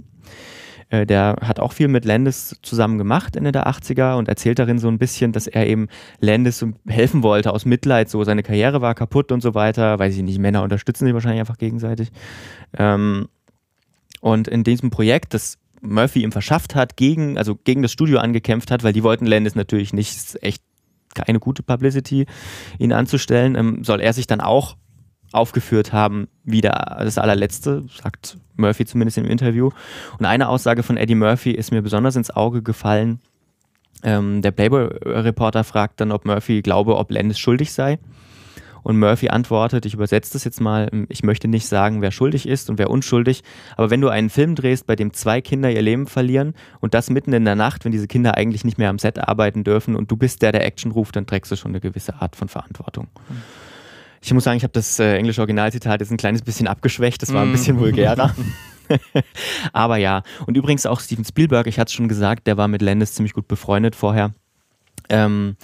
Äh, 0.93 1.07
der 1.07 1.37
hat 1.41 1.59
auch 1.59 1.73
viel 1.73 1.87
mit 1.87 2.05
Landis 2.05 2.55
zusammen 2.61 2.99
gemacht 2.99 3.35
Ende 3.35 3.51
der 3.51 3.67
80er 3.67 4.15
und 4.15 4.27
erzählt 4.29 4.59
darin 4.59 4.77
so 4.77 4.87
ein 4.87 4.99
bisschen, 4.99 5.31
dass 5.31 5.47
er 5.47 5.65
eben 5.65 5.87
Landis 6.19 6.63
helfen 6.87 7.23
wollte 7.23 7.51
aus 7.51 7.65
Mitleid, 7.65 8.11
so 8.11 8.23
seine 8.23 8.43
Karriere 8.43 8.79
war 8.81 8.93
kaputt 8.93 9.31
und 9.31 9.41
so 9.41 9.55
weiter. 9.55 9.97
Weiß 9.97 10.15
ich 10.15 10.21
nicht, 10.21 10.37
Männer 10.37 10.61
unterstützen 10.61 11.05
sich 11.05 11.13
wahrscheinlich 11.15 11.39
einfach 11.39 11.57
gegenseitig. 11.57 12.11
Ähm, 12.77 13.27
und 14.21 14.47
in 14.47 14.63
diesem 14.63 14.91
Projekt, 14.91 15.33
das 15.33 15.57
Murphy 15.81 16.21
ihm 16.21 16.31
verschafft 16.31 16.75
hat, 16.75 16.95
gegen, 16.95 17.39
also 17.39 17.55
gegen 17.55 17.81
das 17.81 17.91
Studio 17.91 18.19
angekämpft 18.19 18.69
hat, 18.69 18.83
weil 18.83 18.93
die 18.93 19.03
wollten 19.03 19.25
Landis 19.25 19.55
natürlich 19.55 19.93
nicht, 19.93 20.37
echt 20.43 20.61
keine 21.15 21.39
gute 21.39 21.63
Publicity, 21.63 22.27
ihn 22.77 22.93
anzustellen, 22.93 23.55
ähm, 23.55 23.83
soll 23.83 23.99
er 23.99 24.13
sich 24.13 24.27
dann 24.27 24.41
auch 24.41 24.77
aufgeführt 25.31 25.91
haben, 25.91 26.27
wie 26.43 26.61
der, 26.61 26.97
das 26.99 27.17
allerletzte, 27.17 27.83
sagt 27.99 28.37
Murphy 28.55 28.85
zumindest 28.85 29.17
im 29.17 29.25
Interview. 29.25 29.69
Und 30.17 30.25
eine 30.25 30.49
Aussage 30.49 30.83
von 30.83 30.97
Eddie 30.97 31.15
Murphy 31.15 31.51
ist 31.51 31.71
mir 31.71 31.81
besonders 31.81 32.15
ins 32.15 32.31
Auge 32.31 32.61
gefallen. 32.61 33.19
Ähm, 34.03 34.41
der 34.41 34.51
Playboy-Reporter 34.51 35.63
fragt 35.63 36.01
dann, 36.01 36.11
ob 36.11 36.25
Murphy 36.25 36.61
glaube, 36.61 36.97
ob 36.97 37.11
Landis 37.11 37.39
schuldig 37.39 37.73
sei. 37.73 37.99
Und 38.83 38.99
Murphy 38.99 39.29
antwortet, 39.29 39.85
ich 39.85 39.93
übersetze 39.93 40.33
das 40.33 40.43
jetzt 40.43 40.59
mal, 40.59 40.89
ähm, 40.91 41.05
ich 41.09 41.23
möchte 41.23 41.47
nicht 41.47 41.67
sagen, 41.67 42.01
wer 42.01 42.11
schuldig 42.11 42.47
ist 42.47 42.69
und 42.69 42.77
wer 42.77 42.89
unschuldig, 42.89 43.43
aber 43.77 43.89
wenn 43.89 44.01
du 44.01 44.09
einen 44.09 44.29
Film 44.29 44.55
drehst, 44.55 44.85
bei 44.85 44.97
dem 44.97 45.13
zwei 45.13 45.39
Kinder 45.41 45.71
ihr 45.71 45.81
Leben 45.81 46.05
verlieren 46.05 46.53
und 46.81 46.93
das 46.93 47.09
mitten 47.09 47.31
in 47.31 47.45
der 47.45 47.55
Nacht, 47.55 47.85
wenn 47.85 47.93
diese 47.93 48.07
Kinder 48.07 48.35
eigentlich 48.35 48.65
nicht 48.65 48.77
mehr 48.77 48.89
am 48.89 48.99
Set 48.99 49.19
arbeiten 49.19 49.63
dürfen 49.63 49.95
und 49.95 50.11
du 50.11 50.17
bist 50.17 50.41
der, 50.41 50.51
der 50.51 50.65
Action 50.65 50.91
ruft, 50.91 51.15
dann 51.15 51.25
trägst 51.25 51.51
du 51.51 51.55
schon 51.55 51.71
eine 51.71 51.79
gewisse 51.79 52.21
Art 52.21 52.35
von 52.35 52.49
Verantwortung. 52.49 53.07
Mhm. 53.29 53.41
Ich 54.23 54.33
muss 54.33 54.45
sagen, 54.45 54.57
ich 54.57 54.63
habe 54.63 54.73
das 54.73 54.99
äh, 54.99 55.17
englische 55.17 55.41
Originalzitat 55.41 55.99
jetzt 55.99 56.11
ein 56.11 56.17
kleines 56.17 56.41
bisschen 56.41 56.67
abgeschwächt, 56.67 57.21
das 57.21 57.33
war 57.33 57.43
ein 57.43 57.51
bisschen 57.51 57.79
vulgärer. 57.79 58.33
aber 59.73 59.97
ja, 59.97 60.23
und 60.45 60.57
übrigens 60.57 60.85
auch 60.85 60.99
Steven 60.99 61.25
Spielberg, 61.25 61.67
ich 61.67 61.79
hatte 61.79 61.89
es 61.89 61.93
schon 61.93 62.07
gesagt, 62.07 62.47
der 62.47 62.57
war 62.57 62.67
mit 62.67 62.81
Landis 62.81 63.13
ziemlich 63.13 63.33
gut 63.33 63.47
befreundet 63.47 63.95
vorher. 63.95 64.31
Ähm, 65.09 65.57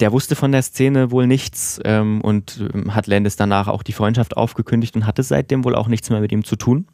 der 0.00 0.12
wusste 0.12 0.36
von 0.36 0.52
der 0.52 0.62
Szene 0.62 1.10
wohl 1.10 1.26
nichts 1.26 1.80
ähm, 1.84 2.20
und 2.20 2.64
ähm, 2.72 2.94
hat 2.94 3.06
Landis 3.06 3.36
danach 3.36 3.66
auch 3.66 3.82
die 3.82 3.92
Freundschaft 3.92 4.36
aufgekündigt 4.36 4.94
und 4.94 5.06
hatte 5.06 5.22
seitdem 5.22 5.64
wohl 5.64 5.74
auch 5.74 5.88
nichts 5.88 6.10
mehr 6.10 6.20
mit 6.20 6.30
ihm 6.30 6.44
zu 6.44 6.56
tun. 6.56 6.86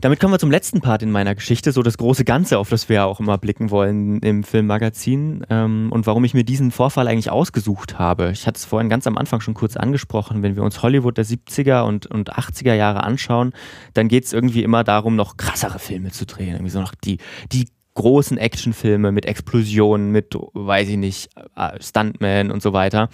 Damit 0.00 0.20
kommen 0.20 0.34
wir 0.34 0.38
zum 0.38 0.50
letzten 0.50 0.80
Part 0.80 1.02
in 1.02 1.10
meiner 1.10 1.34
Geschichte, 1.34 1.72
so 1.72 1.82
das 1.82 1.96
große 1.96 2.24
Ganze, 2.24 2.58
auf 2.58 2.68
das 2.68 2.88
wir 2.88 3.06
auch 3.06 3.18
immer 3.18 3.38
blicken 3.38 3.70
wollen 3.70 4.20
im 4.20 4.44
Filmmagazin 4.44 5.46
ähm, 5.48 5.88
und 5.90 6.06
warum 6.06 6.24
ich 6.24 6.34
mir 6.34 6.44
diesen 6.44 6.70
Vorfall 6.70 7.08
eigentlich 7.08 7.30
ausgesucht 7.30 7.98
habe. 7.98 8.30
Ich 8.30 8.46
hatte 8.46 8.58
es 8.58 8.64
vorhin 8.64 8.90
ganz 8.90 9.06
am 9.06 9.16
Anfang 9.16 9.40
schon 9.40 9.54
kurz 9.54 9.76
angesprochen, 9.76 10.42
wenn 10.42 10.54
wir 10.54 10.62
uns 10.62 10.82
Hollywood 10.82 11.16
der 11.16 11.24
70er 11.24 11.82
und, 11.82 12.06
und 12.06 12.34
80er 12.34 12.74
Jahre 12.74 13.04
anschauen, 13.04 13.52
dann 13.94 14.08
geht 14.08 14.24
es 14.24 14.32
irgendwie 14.32 14.62
immer 14.62 14.84
darum, 14.84 15.16
noch 15.16 15.36
krassere 15.38 15.78
Filme 15.78 16.10
zu 16.10 16.26
drehen, 16.26 16.52
irgendwie 16.52 16.70
so 16.70 16.80
noch 16.80 16.94
die, 16.94 17.18
die 17.52 17.66
großen 17.96 18.38
Actionfilme 18.38 19.10
mit 19.10 19.26
Explosionen, 19.26 20.12
mit, 20.12 20.34
weiß 20.34 20.88
ich 20.90 20.96
nicht, 20.98 21.30
äh, 21.56 21.82
Stuntman 21.82 22.52
und 22.52 22.62
so 22.62 22.72
weiter. 22.72 23.08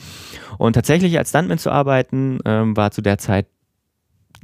Und 0.59 0.75
tatsächlich 0.75 1.17
als 1.17 1.31
Stuntman 1.31 1.59
zu 1.59 1.71
arbeiten, 1.71 2.39
ähm, 2.45 2.77
war 2.77 2.91
zu 2.91 3.01
der 3.01 3.17
Zeit 3.17 3.47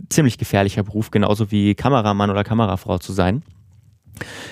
ziemlich 0.08 0.38
gefährlicher 0.38 0.82
Beruf, 0.82 1.10
genauso 1.10 1.50
wie 1.50 1.74
Kameramann 1.74 2.30
oder 2.30 2.44
Kamerafrau 2.44 2.98
zu 2.98 3.12
sein. 3.12 3.42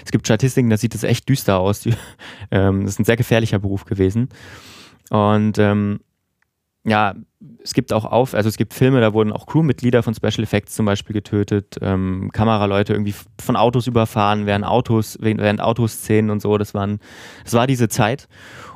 Es 0.05 0.13
gibt 0.13 0.27
Statistiken, 0.27 0.71
da 0.71 0.77
sieht 0.77 0.95
es 0.95 1.03
echt 1.03 1.29
düster 1.29 1.59
aus. 1.59 1.87
ähm, 2.51 2.83
das 2.85 2.95
ist 2.95 3.01
ein 3.01 3.05
sehr 3.05 3.17
gefährlicher 3.17 3.59
Beruf 3.59 3.85
gewesen. 3.85 4.29
Und 5.11 5.59
ähm, 5.59 6.01
ja, 6.87 7.15
es 7.63 7.75
gibt 7.75 7.93
auch 7.93 8.05
auf, 8.05 8.33
also 8.35 8.49
es 8.49 8.57
gibt 8.57 8.73
Filme, 8.73 9.01
da 9.01 9.13
wurden 9.13 9.33
auch 9.33 9.47
Crewmitglieder 9.47 10.05
von 10.05 10.15
Special 10.15 10.45
Effects 10.45 10.77
zum 10.77 10.87
Beispiel 10.87 11.15
getötet, 11.15 11.77
ähm, 11.83 12.31
Kameraleute 12.33 12.93
irgendwie 12.93 13.15
von 13.41 13.57
Autos 13.57 13.89
überfahren, 13.89 14.47
während 14.47 14.65
Autos, 14.65 15.19
während 15.21 15.61
Autoszenen 15.61 16.31
und 16.31 16.41
so. 16.41 16.57
Das 16.59 16.75
waren, 16.75 17.01
das 17.43 17.55
war 17.55 17.67
diese 17.67 17.89
Zeit. 17.89 18.29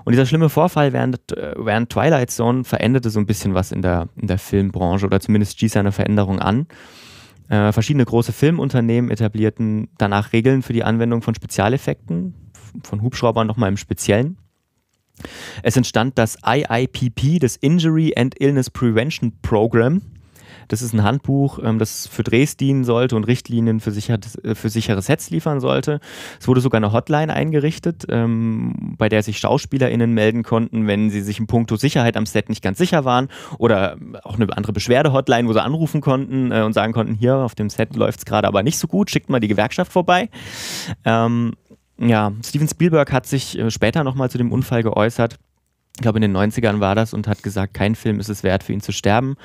Und 0.04 0.12
dieser 0.12 0.26
schlimme 0.26 0.48
Vorfall 0.48 0.92
während, 0.92 1.32
äh, 1.36 1.54
während 1.56 1.90
Twilight 1.90 2.30
Zone 2.30 2.64
veränderte 2.64 3.10
so 3.10 3.20
ein 3.20 3.26
bisschen 3.26 3.54
was 3.54 3.70
in 3.70 3.80
der, 3.80 4.08
in 4.16 4.26
der 4.26 4.38
Filmbranche 4.38 5.06
oder 5.06 5.20
zumindest 5.20 5.52
stieß 5.52 5.76
eine 5.76 5.92
Veränderung 5.92 6.40
an. 6.40 6.66
Äh, 7.48 7.70
verschiedene 7.70 8.04
große 8.04 8.32
Filmunternehmen 8.32 9.10
etablierten 9.10 9.88
danach 9.98 10.32
Regeln 10.32 10.62
für 10.62 10.72
die 10.72 10.82
Anwendung 10.82 11.22
von 11.22 11.36
Spezialeffekten, 11.36 12.34
von 12.82 13.02
Hubschraubern 13.02 13.46
nochmal 13.46 13.68
im 13.68 13.76
Speziellen. 13.76 14.36
Es 15.62 15.76
entstand 15.76 16.18
das 16.18 16.36
IIPP, 16.44 17.40
das 17.40 17.56
Injury 17.56 18.14
and 18.16 18.40
Illness 18.40 18.70
Prevention 18.70 19.32
Program. 19.42 20.02
Das 20.70 20.82
ist 20.82 20.92
ein 20.92 21.02
Handbuch, 21.02 21.58
ähm, 21.62 21.78
das 21.80 22.06
für 22.06 22.22
Drehs 22.22 22.56
dienen 22.56 22.84
sollte 22.84 23.16
und 23.16 23.24
Richtlinien 23.24 23.80
für, 23.80 23.90
sicheres, 23.90 24.36
äh, 24.36 24.54
für 24.54 24.68
sichere 24.68 25.02
Sets 25.02 25.30
liefern 25.30 25.58
sollte. 25.58 25.98
Es 26.40 26.46
wurde 26.46 26.60
sogar 26.60 26.78
eine 26.78 26.92
Hotline 26.92 27.32
eingerichtet, 27.32 28.06
ähm, 28.08 28.94
bei 28.96 29.08
der 29.08 29.24
sich 29.24 29.38
SchauspielerInnen 29.38 30.14
melden 30.14 30.44
konnten, 30.44 30.86
wenn 30.86 31.10
sie 31.10 31.22
sich 31.22 31.40
in 31.40 31.48
puncto 31.48 31.74
Sicherheit 31.74 32.16
am 32.16 32.24
Set 32.24 32.48
nicht 32.48 32.62
ganz 32.62 32.78
sicher 32.78 33.04
waren 33.04 33.28
oder 33.58 33.96
auch 34.22 34.36
eine 34.36 34.56
andere 34.56 34.72
Beschwerde-Hotline, 34.72 35.48
wo 35.48 35.52
sie 35.52 35.62
anrufen 35.62 36.00
konnten 36.00 36.52
äh, 36.52 36.62
und 36.62 36.72
sagen 36.72 36.92
konnten, 36.92 37.14
hier 37.14 37.36
auf 37.36 37.56
dem 37.56 37.68
Set 37.68 37.96
läuft 37.96 38.20
es 38.20 38.24
gerade 38.24 38.46
aber 38.46 38.62
nicht 38.62 38.78
so 38.78 38.86
gut, 38.86 39.10
schickt 39.10 39.28
mal 39.28 39.40
die 39.40 39.48
Gewerkschaft 39.48 39.92
vorbei. 39.92 40.28
Ja, 42.00 42.32
Steven 42.42 42.68
Spielberg 42.68 43.12
hat 43.12 43.26
sich 43.26 43.58
äh, 43.58 43.70
später 43.70 44.04
nochmal 44.04 44.30
zu 44.30 44.38
dem 44.38 44.52
Unfall 44.52 44.82
geäußert. 44.82 45.38
Ich 45.96 46.02
glaube, 46.02 46.18
in 46.18 46.22
den 46.22 46.36
90ern 46.36 46.80
war 46.80 46.94
das 46.94 47.12
und 47.12 47.28
hat 47.28 47.42
gesagt, 47.42 47.74
kein 47.74 47.94
Film 47.94 48.20
ist 48.20 48.30
es 48.30 48.42
wert, 48.42 48.62
für 48.62 48.72
ihn 48.72 48.80
zu 48.80 48.90
sterben. 48.90 49.36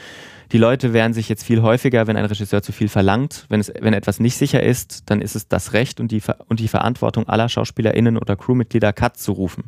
Die 0.53 0.57
Leute 0.57 0.93
wehren 0.93 1.13
sich 1.13 1.27
jetzt 1.27 1.43
viel 1.43 1.61
häufiger, 1.61 2.07
wenn 2.07 2.15
ein 2.15 2.23
Regisseur 2.25 2.61
zu 2.61 2.71
viel 2.71 2.87
verlangt. 2.87 3.45
Wenn, 3.49 3.59
es, 3.59 3.73
wenn 3.81 3.93
etwas 3.93 4.21
nicht 4.21 4.37
sicher 4.37 4.63
ist, 4.63 5.09
dann 5.09 5.19
ist 5.19 5.35
es 5.35 5.49
das 5.49 5.73
Recht 5.73 5.99
und 5.99 6.11
die, 6.11 6.21
und 6.47 6.61
die 6.61 6.69
Verantwortung 6.69 7.27
aller 7.27 7.49
SchauspielerInnen 7.49 8.17
oder 8.17 8.37
Crewmitglieder, 8.37 8.93
Cut 8.93 9.17
zu 9.17 9.33
rufen. 9.33 9.65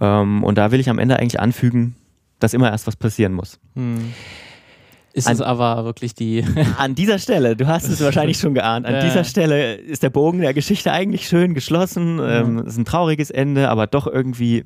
Ähm, 0.00 0.44
und 0.44 0.58
da 0.58 0.70
will 0.70 0.80
ich 0.80 0.90
am 0.90 0.98
Ende 0.98 1.18
eigentlich 1.18 1.40
anfügen, 1.40 1.96
dass 2.40 2.52
immer 2.52 2.70
erst 2.70 2.86
was 2.86 2.96
passieren 2.96 3.32
muss. 3.32 3.58
Hm. 3.74 4.12
Ist 5.12 5.26
an, 5.26 5.34
es 5.34 5.40
aber 5.40 5.84
wirklich 5.84 6.14
die. 6.14 6.44
an 6.78 6.94
dieser 6.94 7.18
Stelle, 7.18 7.56
du 7.56 7.66
hast 7.66 7.88
es 7.88 8.00
wahrscheinlich 8.00 8.38
schon 8.38 8.54
geahnt, 8.54 8.86
an 8.86 8.94
ja. 8.94 9.00
dieser 9.02 9.24
Stelle 9.24 9.74
ist 9.74 10.02
der 10.02 10.10
Bogen 10.10 10.40
der 10.40 10.54
Geschichte 10.54 10.92
eigentlich 10.92 11.26
schön 11.26 11.54
geschlossen. 11.54 12.14
Mhm. 12.14 12.20
Ähm, 12.28 12.58
es 12.58 12.74
ist 12.74 12.78
ein 12.78 12.84
trauriges 12.84 13.30
Ende, 13.30 13.68
aber 13.68 13.86
doch 13.86 14.06
irgendwie, 14.06 14.62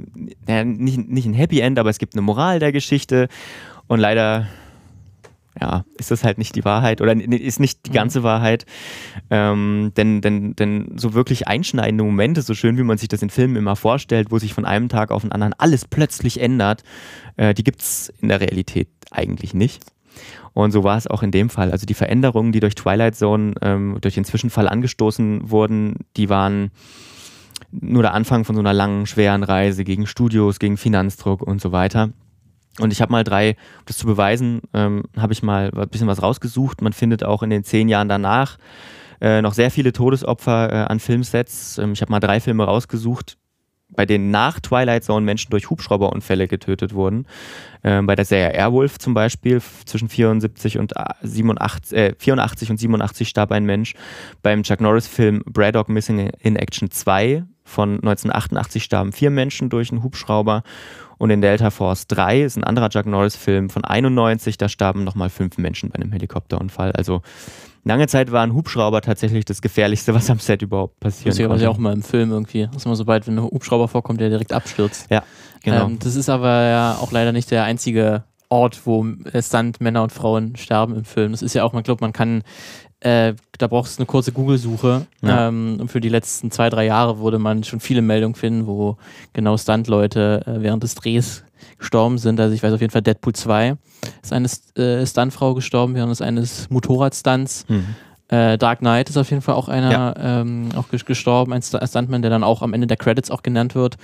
ja, 0.47 0.65
nicht, 0.65 1.09
nicht 1.09 1.27
ein 1.27 1.35
Happy 1.35 1.61
End, 1.61 1.79
aber 1.79 1.91
es 1.91 1.99
gibt 1.99 2.15
eine 2.15 2.23
Moral 2.23 2.59
der 2.59 2.73
Geschichte. 2.73 3.29
Und 3.87 4.01
leider 4.01 4.47
ja, 5.61 5.85
ist 5.99 6.11
das 6.11 6.25
halt 6.25 6.39
nicht 6.39 6.57
die 6.57 6.65
Wahrheit 6.65 7.01
oder 7.01 7.15
ist 7.15 7.61
nicht 7.61 7.87
die 7.87 7.91
mhm. 7.91 7.95
ganze 7.95 8.23
Wahrheit. 8.23 8.67
Ähm, 9.31 9.93
denn, 9.97 10.21
denn, 10.21 10.57
denn 10.57 10.97
so 10.97 11.15
wirklich 11.15 11.47
einschneidende 11.49 12.05
Momente, 12.05 12.43
so 12.43 12.55
schön 12.55 12.77
wie 12.77 12.83
man 12.83 12.99
sich 12.99 13.09
das 13.09 13.23
in 13.23 13.31
Filmen 13.31 13.57
immer 13.57 13.77
vorstellt, 13.77 14.31
wo 14.31 14.39
sich 14.39 14.53
von 14.53 14.65
einem 14.65 14.89
Tag 14.89 15.11
auf 15.11 15.23
den 15.23 15.33
anderen 15.33 15.55
alles 15.57 15.85
plötzlich 15.87 16.41
ändert, 16.41 16.83
äh, 17.37 17.55
die 17.55 17.65
gibt 17.65 17.81
es 17.81 18.13
in 18.21 18.29
der 18.29 18.41
Realität 18.41 18.89
eigentlich 19.11 19.55
nicht. 19.55 19.83
Und 20.55 20.71
so 20.71 20.85
war 20.85 20.97
es 20.97 21.07
auch 21.07 21.23
in 21.23 21.33
dem 21.33 21.51
Fall. 21.51 21.73
Also 21.73 21.85
die 21.85 21.95
Veränderungen, 21.95 22.53
die 22.53 22.61
durch 22.61 22.77
Twilight 22.77 23.17
Zone, 23.17 23.55
ähm, 23.61 23.99
durch 24.01 24.15
den 24.15 24.25
Zwischenfall 24.25 24.69
angestoßen 24.69 25.51
wurden, 25.51 25.97
die 26.17 26.29
waren 26.29 26.71
nur 27.73 28.03
der 28.03 28.15
Anfang 28.15 28.45
von 28.45 28.55
so 28.55 28.61
einer 28.61 28.73
langen, 28.73 29.07
schweren 29.07 29.43
Reise 29.43 29.85
gegen 29.85 30.07
Studios, 30.07 30.61
gegen 30.61 30.77
Finanzdruck 30.77 31.43
und 31.43 31.61
so 31.61 31.73
weiter. 31.73 32.11
Und 32.79 32.93
ich 32.93 33.01
habe 33.01 33.13
mal 33.13 33.25
drei, 33.25 33.51
um 33.51 33.85
das 33.87 33.99
zu 33.99 34.07
beweisen, 34.07 34.63
ähm, 34.73 35.05
habe 35.17 35.33
ich 35.33 35.43
mal 35.43 35.71
ein 35.75 35.89
bisschen 35.89 36.09
was 36.09 36.23
rausgesucht. 36.23 36.83
Man 36.83 36.93
findet 36.93 37.25
auch 37.25 37.43
in 37.43 37.51
den 37.51 37.65
zehn 37.65 37.89
Jahren 37.89 38.09
danach 38.09 38.59
äh, 39.21 39.43
noch 39.43 39.55
sehr 39.55 39.71
viele 39.71 39.93
Todesopfer 39.93 40.73
äh, 40.73 40.77
an 40.87 41.01
Filmsets. 41.01 41.79
Ähm, 41.79 41.93
ich 41.93 42.01
habe 42.01 42.11
mal 42.11 42.21
drei 42.21 42.41
Filme 42.41 42.65
rausgesucht, 42.65 43.37
bei 43.95 44.07
denen 44.07 44.31
nach 44.31 44.61
Twilight 44.61 45.05
Zone 45.05 45.25
Menschen 45.25 45.51
durch 45.51 45.71
Hubschrauberunfälle 45.71 46.49
getötet 46.49 46.95
wurden. 46.95 47.27
Ähm, 47.83 48.07
bei 48.07 48.15
der 48.15 48.25
Serie 48.25 48.53
Airwolf 48.55 48.99
zum 48.99 49.15
Beispiel 49.15 49.61
zwischen 49.85 50.09
74 50.09 50.79
und 50.79 50.95
87, 51.23 51.97
äh, 51.97 52.15
84 52.19 52.71
und 52.71 52.79
87 52.79 53.29
starb 53.29 53.53
ein 53.53 53.65
Mensch. 53.65 53.95
Beim 54.43 54.63
Chuck 54.63 54.81
Norris 54.81 55.07
Film 55.07 55.43
Braddock 55.47 55.89
Missing 55.89 56.31
in 56.41 56.57
Action 56.57 56.91
2 56.91 57.45
von 57.65 57.95
1988 57.97 58.85
starben 58.85 59.13
vier 59.13 59.31
Menschen 59.31 59.71
durch 59.71 59.91
einen 59.91 60.03
Hubschrauber. 60.03 60.63
Und 61.17 61.31
in 61.31 61.41
Delta 61.41 61.71
Force 61.71 62.07
3 62.09 62.43
ist 62.43 62.57
ein 62.57 62.65
anderer 62.65 62.91
Chuck 62.91 63.07
Norris 63.07 63.37
Film 63.37 63.71
von 63.71 63.85
91, 63.85 64.59
da 64.59 64.69
starben 64.69 65.05
nochmal 65.05 65.31
fünf 65.31 65.59
Menschen 65.59 65.91
bei 65.91 65.97
einem 65.97 66.13
Helikopterunfall. 66.13 66.93
Also 66.93 67.23
Lange 67.85 68.07
Zeit 68.07 68.33
war 68.33 68.43
ein 68.43 68.55
Hubschrauber 68.55 69.03
tatsächlich 69.03 69.45
das 69.45 69.61
Gefährlichste, 69.61 70.15
was 70.15 70.31
am 70.31 70.39
Set 70.39 70.63
überhaupt 70.63 70.99
passiert. 71.01 71.29
Das 71.29 71.35
ist 71.39 71.63
ja 71.63 71.69
auch 71.69 71.79
mal 71.79 71.93
im 71.93 72.03
Film 72.03 72.31
irgendwie. 72.31 72.67
Das 72.67 72.77
ist 72.77 72.87
immer 72.87 72.97
so 72.97 73.05
bald, 73.05 73.27
wenn 73.27 73.39
ein 73.39 73.45
Hubschrauber 73.45 73.89
vorkommt, 73.89 74.21
der 74.21 74.31
direkt 74.31 74.53
abstürzt. 74.53 75.11
Ja, 75.11 75.23
genau. 75.63 75.87
Ähm, 75.87 75.99
das 75.99 76.17
ist 76.17 76.31
aber 76.31 76.63
ja 76.65 76.99
auch 77.01 77.13
leider 77.13 77.33
nicht 77.33 77.51
der 77.51 77.65
einzige 77.65 78.25
Ort, 78.49 78.87
wo 78.87 79.05
Stunt-Männer 79.39 80.03
und 80.03 80.13
Frauen 80.13 80.57
sterben 80.57 80.97
im 80.97 81.05
Film. 81.05 81.33
Das 81.33 81.43
ist 81.43 81.55
ja 81.55 81.65
auch, 81.65 81.73
man 81.73 81.83
glaubt, 81.83 82.01
man 82.01 82.13
kann 82.13 82.43
äh, 83.05 83.35
da 83.59 83.67
brauchst 83.67 83.99
du 83.99 84.01
eine 84.01 84.07
kurze 84.07 84.33
Google-Suche. 84.33 85.07
Ja. 85.21 85.49
Ähm, 85.49 85.77
und 85.79 85.91
für 85.91 86.01
die 86.01 86.09
letzten 86.09 86.51
zwei, 86.51 86.71
drei 86.71 86.87
Jahre 86.87 87.21
würde 87.21 87.39
man 87.39 87.63
schon 87.63 87.81
viele 87.81 88.01
Meldungen 88.01 88.35
finden, 88.35 88.67
wo 88.67 88.97
genau 89.35 89.59
Stunt-Leute 89.59 90.43
äh, 90.47 90.63
während 90.63 90.83
des 90.83 90.95
Drehs 90.95 91.45
gestorben 91.79 92.17
sind. 92.17 92.41
Also 92.41 92.55
ich 92.55 92.63
weiß 92.63 92.73
auf 92.73 92.81
jeden 92.81 92.93
Fall, 92.93 93.03
Deadpool 93.03 93.35
2 93.35 93.77
ist 94.23 94.33
eine 94.33 94.49
äh, 94.77 95.07
Stuntfrau 95.07 95.55
gestorben 95.55 95.95
während 95.95 96.21
eines 96.23 96.71
Motorradstunts. 96.71 97.67
Mhm. 97.69 97.95
Äh, 98.29 98.57
Dark 98.57 98.79
Knight 98.79 99.11
ist 99.11 99.19
auf 99.19 99.29
jeden 99.29 99.43
Fall 99.43 99.55
auch 99.55 99.69
einer 99.69 99.93
ja. 99.93 100.41
ähm, 100.41 100.71
auch 100.75 100.89
gestorben, 100.89 101.53
ein 101.53 101.61
Stuntman, 101.61 102.23
der 102.23 102.31
dann 102.31 102.43
auch 102.43 102.63
am 102.63 102.73
Ende 102.73 102.87
der 102.87 102.97
Credits 102.97 103.31
auch 103.31 103.43
genannt 103.43 103.75
wird. 103.75 103.97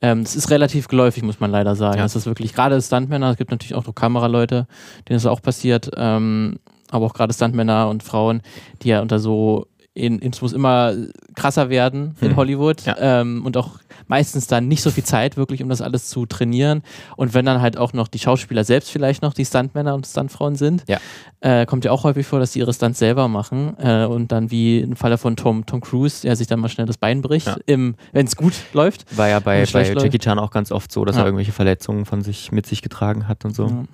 Ähm, 0.00 0.24
das 0.24 0.34
ist 0.34 0.50
relativ 0.50 0.88
geläufig, 0.88 1.22
muss 1.22 1.40
man 1.40 1.50
leider 1.50 1.76
sagen. 1.76 1.98
Ja. 1.98 2.04
Das 2.04 2.16
ist 2.16 2.24
wirklich 2.24 2.54
gerade 2.54 2.80
Stuntmänner, 2.80 3.30
es 3.30 3.36
gibt 3.36 3.50
natürlich 3.50 3.74
auch 3.74 3.86
noch 3.86 3.94
Kameraleute, 3.94 4.66
denen 5.08 5.18
ist 5.18 5.26
auch 5.26 5.42
passiert, 5.42 5.90
ähm, 5.94 6.58
aber 6.90 7.06
auch 7.06 7.14
gerade 7.14 7.32
Stuntmänner 7.32 7.88
und 7.88 8.02
Frauen, 8.02 8.42
die 8.82 8.88
ja 8.88 9.00
unter 9.00 9.18
so 9.18 9.66
in, 9.94 10.20
es 10.20 10.42
muss 10.42 10.52
immer 10.52 10.94
krasser 11.34 11.70
werden 11.70 12.16
in 12.20 12.30
hm. 12.30 12.36
Hollywood 12.36 12.82
ja. 12.82 12.96
ähm, 12.98 13.44
und 13.46 13.56
auch 13.56 13.78
meistens 14.08 14.46
dann 14.46 14.68
nicht 14.68 14.82
so 14.82 14.90
viel 14.90 15.04
Zeit 15.04 15.36
wirklich, 15.36 15.62
um 15.62 15.68
das 15.68 15.80
alles 15.80 16.08
zu 16.08 16.26
trainieren. 16.26 16.82
Und 17.16 17.34
wenn 17.34 17.44
dann 17.44 17.60
halt 17.60 17.76
auch 17.76 17.92
noch 17.92 18.08
die 18.08 18.18
Schauspieler 18.18 18.64
selbst 18.64 18.90
vielleicht 18.90 19.22
noch 19.22 19.34
die 19.34 19.44
Stuntmänner 19.44 19.94
und 19.94 20.06
Stuntfrauen 20.06 20.56
sind, 20.56 20.84
ja. 20.88 20.98
äh, 21.40 21.66
kommt 21.66 21.84
ja 21.84 21.90
auch 21.90 22.04
häufig 22.04 22.26
vor, 22.26 22.38
dass 22.38 22.52
sie 22.52 22.60
ihre 22.60 22.72
Stunts 22.72 22.98
selber 22.98 23.28
machen 23.28 23.76
äh, 23.78 24.04
und 24.04 24.32
dann 24.32 24.50
wie 24.50 24.80
im 24.80 24.96
Falle 24.96 25.18
von 25.18 25.36
Tom, 25.36 25.66
Tom 25.66 25.80
Cruise, 25.80 26.22
der 26.22 26.36
sich 26.36 26.46
dann 26.46 26.60
mal 26.60 26.68
schnell 26.68 26.86
das 26.86 26.98
Bein 26.98 27.22
bricht, 27.22 27.46
ja. 27.46 27.56
wenn 27.66 27.96
es 28.12 28.36
gut 28.36 28.54
läuft. 28.72 29.16
War 29.16 29.28
ja 29.28 29.40
bei, 29.40 29.64
bei 29.72 29.92
Jackie 29.92 30.18
Chan 30.18 30.38
auch 30.38 30.50
ganz 30.50 30.72
oft 30.72 30.90
so, 30.92 31.04
dass 31.04 31.16
er 31.16 31.24
irgendwelche 31.24 31.52
Verletzungen 31.52 32.04
von 32.04 32.22
sich 32.22 32.52
mit 32.52 32.66
sich 32.66 32.82
getragen 32.82 33.28
hat 33.28 33.44
und 33.44 33.54
so. 33.54 33.86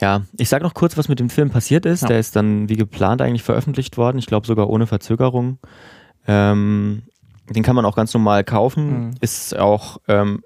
Ja, 0.00 0.22
ich 0.36 0.48
sage 0.48 0.64
noch 0.64 0.74
kurz, 0.74 0.96
was 0.96 1.08
mit 1.08 1.20
dem 1.20 1.30
Film 1.30 1.50
passiert 1.50 1.86
ist. 1.86 2.02
Ja. 2.02 2.08
Der 2.08 2.18
ist 2.18 2.36
dann 2.36 2.68
wie 2.68 2.76
geplant 2.76 3.22
eigentlich 3.22 3.42
veröffentlicht 3.42 3.96
worden. 3.96 4.18
Ich 4.18 4.26
glaube 4.26 4.46
sogar 4.46 4.68
ohne 4.68 4.86
Verzögerung. 4.86 5.58
Ähm, 6.26 7.02
den 7.50 7.62
kann 7.62 7.76
man 7.76 7.84
auch 7.84 7.96
ganz 7.96 8.14
normal 8.14 8.44
kaufen. 8.44 9.08
Mhm. 9.08 9.14
Ist 9.20 9.56
auch, 9.56 10.00
ähm, 10.08 10.42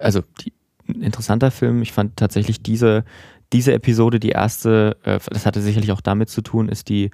also 0.00 0.22
die, 0.40 0.52
ein 0.88 1.02
interessanter 1.02 1.50
Film. 1.50 1.82
Ich 1.82 1.92
fand 1.92 2.16
tatsächlich 2.16 2.62
diese, 2.62 3.04
diese 3.52 3.72
Episode, 3.72 4.20
die 4.20 4.30
erste, 4.30 4.96
äh, 5.02 5.18
das 5.30 5.46
hatte 5.46 5.60
sicherlich 5.60 5.92
auch 5.92 6.00
damit 6.00 6.28
zu 6.28 6.42
tun, 6.42 6.68
ist 6.68 6.88
die, 6.88 7.10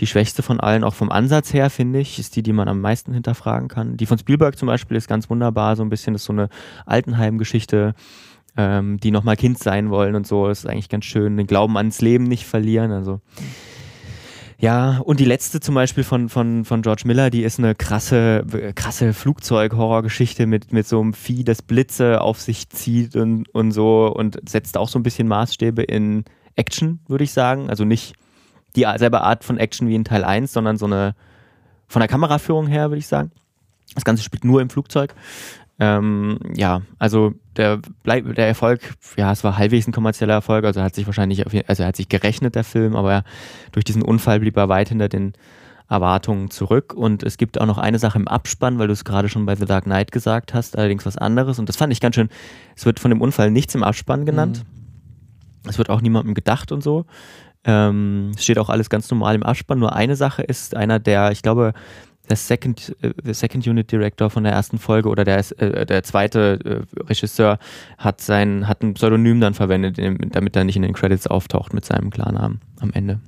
die 0.00 0.06
schwächste 0.06 0.42
von 0.42 0.58
allen, 0.58 0.84
auch 0.84 0.94
vom 0.94 1.10
Ansatz 1.10 1.52
her, 1.52 1.70
finde 1.70 2.00
ich, 2.00 2.18
ist 2.18 2.34
die, 2.34 2.42
die 2.42 2.52
man 2.52 2.68
am 2.68 2.80
meisten 2.80 3.12
hinterfragen 3.12 3.68
kann. 3.68 3.96
Die 3.96 4.06
von 4.06 4.18
Spielberg 4.18 4.56
zum 4.56 4.66
Beispiel 4.66 4.96
ist 4.96 5.08
ganz 5.08 5.30
wunderbar, 5.30 5.76
so 5.76 5.82
ein 5.82 5.90
bisschen, 5.90 6.14
ist 6.14 6.24
so 6.24 6.32
eine 6.32 6.48
Altenheim-Geschichte 6.86 7.94
ähm, 8.56 8.98
die 8.98 9.10
nochmal 9.10 9.36
Kind 9.36 9.58
sein 9.58 9.90
wollen 9.90 10.14
und 10.14 10.26
so. 10.26 10.48
Ist 10.48 10.66
eigentlich 10.66 10.88
ganz 10.88 11.04
schön. 11.04 11.36
Den 11.36 11.46
Glauben 11.46 11.76
ans 11.76 12.00
Leben 12.00 12.24
nicht 12.24 12.44
verlieren. 12.44 12.92
Also. 12.92 13.20
Ja, 14.62 14.98
und 14.98 15.18
die 15.18 15.24
letzte 15.24 15.58
zum 15.58 15.74
Beispiel 15.74 16.04
von, 16.04 16.28
von, 16.28 16.64
von 16.64 16.82
George 16.82 17.02
Miller, 17.04 17.30
die 17.30 17.42
ist 17.42 17.58
eine 17.58 17.74
krasse, 17.74 18.46
krasse 18.76 19.12
Flugzeug-Horrorgeschichte 19.12 20.46
mit, 20.46 20.72
mit 20.72 20.86
so 20.86 21.00
einem 21.00 21.14
Vieh, 21.14 21.42
das 21.42 21.62
Blitze 21.62 22.20
auf 22.20 22.40
sich 22.40 22.68
zieht 22.68 23.16
und, 23.16 23.52
und 23.52 23.72
so 23.72 24.06
und 24.06 24.38
setzt 24.48 24.76
auch 24.76 24.86
so 24.86 25.00
ein 25.00 25.02
bisschen 25.02 25.26
Maßstäbe 25.26 25.82
in 25.82 26.24
Action, 26.54 27.00
würde 27.08 27.24
ich 27.24 27.32
sagen. 27.32 27.70
Also 27.70 27.84
nicht 27.84 28.14
die 28.76 28.86
selbe 28.98 29.22
Art 29.22 29.42
von 29.42 29.58
Action 29.58 29.88
wie 29.88 29.96
in 29.96 30.04
Teil 30.04 30.22
1, 30.22 30.52
sondern 30.52 30.76
so 30.76 30.86
eine 30.86 31.16
von 31.88 31.98
der 31.98 32.08
Kameraführung 32.08 32.68
her, 32.68 32.90
würde 32.90 33.00
ich 33.00 33.08
sagen. 33.08 33.32
Das 33.96 34.04
Ganze 34.04 34.22
spielt 34.22 34.44
nur 34.44 34.60
im 34.60 34.70
Flugzeug. 34.70 35.12
Ähm, 35.78 36.38
ja, 36.54 36.82
also 36.98 37.34
der, 37.56 37.78
der 38.04 38.46
Erfolg, 38.46 38.80
ja, 39.16 39.32
es 39.32 39.42
war 39.42 39.56
halbwegs 39.56 39.86
ein 39.86 39.92
kommerzieller 39.92 40.34
Erfolg, 40.34 40.64
also 40.64 40.82
hat 40.82 40.94
sich 40.94 41.06
wahrscheinlich, 41.06 41.44
also 41.68 41.84
hat 41.84 41.96
sich 41.96 42.08
gerechnet, 42.08 42.54
der 42.54 42.64
Film, 42.64 42.94
aber 42.94 43.24
durch 43.72 43.84
diesen 43.84 44.02
Unfall 44.02 44.40
blieb 44.40 44.56
er 44.56 44.68
weit 44.68 44.90
hinter 44.90 45.08
den 45.08 45.32
Erwartungen 45.92 46.50
zurück. 46.50 46.94
Und 46.94 47.22
es 47.22 47.36
gibt 47.36 47.60
auch 47.60 47.66
noch 47.66 47.78
eine 47.78 47.98
Sache 47.98 48.18
im 48.18 48.26
Abspann, 48.26 48.78
weil 48.78 48.86
du 48.86 48.92
es 48.92 49.04
gerade 49.04 49.28
schon 49.28 49.44
bei 49.46 49.54
The 49.54 49.66
Dark 49.66 49.84
Knight 49.84 50.10
gesagt 50.10 50.54
hast, 50.54 50.76
allerdings 50.76 51.04
was 51.04 51.18
anderes. 51.18 51.58
Und 51.58 51.68
das 51.68 51.76
fand 51.76 51.92
ich 51.92 52.00
ganz 52.00 52.14
schön. 52.14 52.30
Es 52.74 52.86
wird 52.86 52.98
von 52.98 53.10
dem 53.10 53.20
Unfall 53.20 53.50
nichts 53.50 53.74
im 53.74 53.82
Abspann 53.82 54.24
genannt. 54.24 54.64
Mhm. 54.64 55.68
Es 55.68 55.78
wird 55.78 55.90
auch 55.90 56.00
niemandem 56.00 56.34
gedacht 56.34 56.72
und 56.72 56.82
so. 56.82 57.04
Ähm, 57.64 58.32
es 58.34 58.42
steht 58.42 58.58
auch 58.58 58.70
alles 58.70 58.90
ganz 58.90 59.10
normal 59.10 59.34
im 59.34 59.42
Abspann. 59.42 59.78
Nur 59.78 59.94
eine 59.94 60.16
Sache 60.16 60.42
ist 60.42 60.74
einer 60.74 60.98
der, 60.98 61.30
ich 61.30 61.42
glaube, 61.42 61.74
der 62.28 62.36
Second, 62.36 62.96
äh, 63.02 63.32
Second 63.32 63.66
Unit 63.66 63.90
Director 63.90 64.30
von 64.30 64.44
der 64.44 64.52
ersten 64.52 64.78
Folge 64.78 65.08
oder 65.08 65.24
der, 65.24 65.38
äh, 65.58 65.86
der 65.86 66.02
zweite 66.02 66.84
äh, 66.96 67.02
Regisseur 67.02 67.58
hat 67.98 68.20
sein, 68.20 68.68
hat 68.68 68.82
ein 68.82 68.94
Pseudonym 68.94 69.40
dann 69.40 69.54
verwendet, 69.54 69.98
damit 70.34 70.56
er 70.56 70.64
nicht 70.64 70.76
in 70.76 70.82
den 70.82 70.92
Credits 70.92 71.26
auftaucht 71.26 71.74
mit 71.74 71.84
seinem 71.84 72.10
Klarnamen 72.10 72.60
am 72.80 72.92
Ende. 72.92 73.20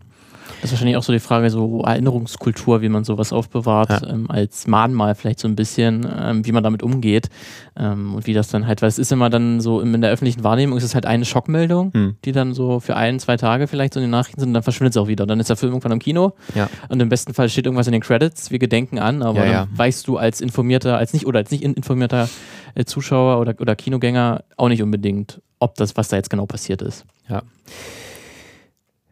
Das 0.65 0.71
ist 0.71 0.79
wahrscheinlich 0.79 0.97
auch 0.97 1.03
so 1.03 1.13
die 1.13 1.21
Frage, 1.21 1.51
so 1.51 1.83
Erinnerungskultur, 1.83 2.81
wie 2.81 2.89
man 2.89 3.05
sowas 3.05 3.35
aufbewahrt, 3.35 3.91
ja. 3.91 4.09
ähm, 4.09 4.31
als 4.31 4.67
Mahnmal 4.67 5.15
vielleicht 5.15 5.39
so 5.39 5.47
ein 5.47 5.57
bisschen, 5.57 6.07
ähm, 6.19 6.47
wie 6.47 6.53
man 6.53 6.65
damit 6.65 6.83
umgeht 6.83 7.29
ähm, 7.77 8.15
und 8.15 8.27
wie 8.27 8.33
das 8.33 8.49
dann 8.49 8.67
halt, 8.67 8.81
weil 8.81 8.89
es 8.89 8.99
ist 8.99 9.13
immer 9.13 9.29
dann 9.29 9.61
so 9.61 9.83
in 9.83 10.01
der 10.01 10.11
öffentlichen 10.11 10.43
Wahrnehmung 10.43 10.79
ist 10.79 10.85
es 10.85 10.95
halt 10.95 11.05
eine 11.05 11.27
Schockmeldung, 11.27 11.93
hm. 11.93 12.17
die 12.25 12.33
dann 12.33 12.55
so 12.55 12.81
für 12.81 12.97
ein, 12.97 13.21
zwei 13.21 13.37
Tage 13.37 13.67
vielleicht 13.67 13.93
so 13.93 14.01
in 14.01 14.05
den 14.05 14.11
Nachrichten 14.11 14.41
sind 14.41 14.49
und 14.49 14.55
dann 14.55 14.63
verschwindet 14.63 14.95
es 14.95 14.97
auch 14.97 15.07
wieder. 15.07 15.25
Und 15.25 15.29
dann 15.29 15.39
ist 15.39 15.51
der 15.51 15.57
Film 15.57 15.73
irgendwann 15.73 15.93
im 15.93 15.99
Kino 15.99 16.33
ja. 16.55 16.71
und 16.89 16.99
im 16.99 17.11
besten 17.11 17.35
Fall 17.35 17.51
steht 17.51 17.67
irgendwas 17.67 17.87
in 17.87 17.93
den 17.93 18.01
Credits, 18.01 18.51
wir 18.51 18.59
gedenken 18.59 18.99
an, 18.99 19.23
aber 19.23 19.45
ja, 19.45 19.67
dann 19.67 19.79
weißt 19.79 20.09
du 20.09 20.17
als 20.17 20.41
informierter, 20.41 20.97
als 20.97 21.13
nicht 21.13 21.27
oder 21.27 21.41
als 21.41 21.51
nicht 21.51 21.63
informierter 21.63 22.31
äh, 22.75 22.87
Zuschauer 22.87 23.39
oder, 23.39 23.55
oder 23.61 23.77
Kinogänger 23.77 24.45
auch 24.57 24.69
nicht 24.71 24.83
unbedingt, 24.83 25.43
ob 25.59 25.75
das, 25.75 25.95
was 25.99 26.09
da 26.09 26.17
jetzt 26.17 26.31
genau 26.31 26.47
passiert 26.47 26.81
ist. 26.81 27.05
Ja. 27.29 27.43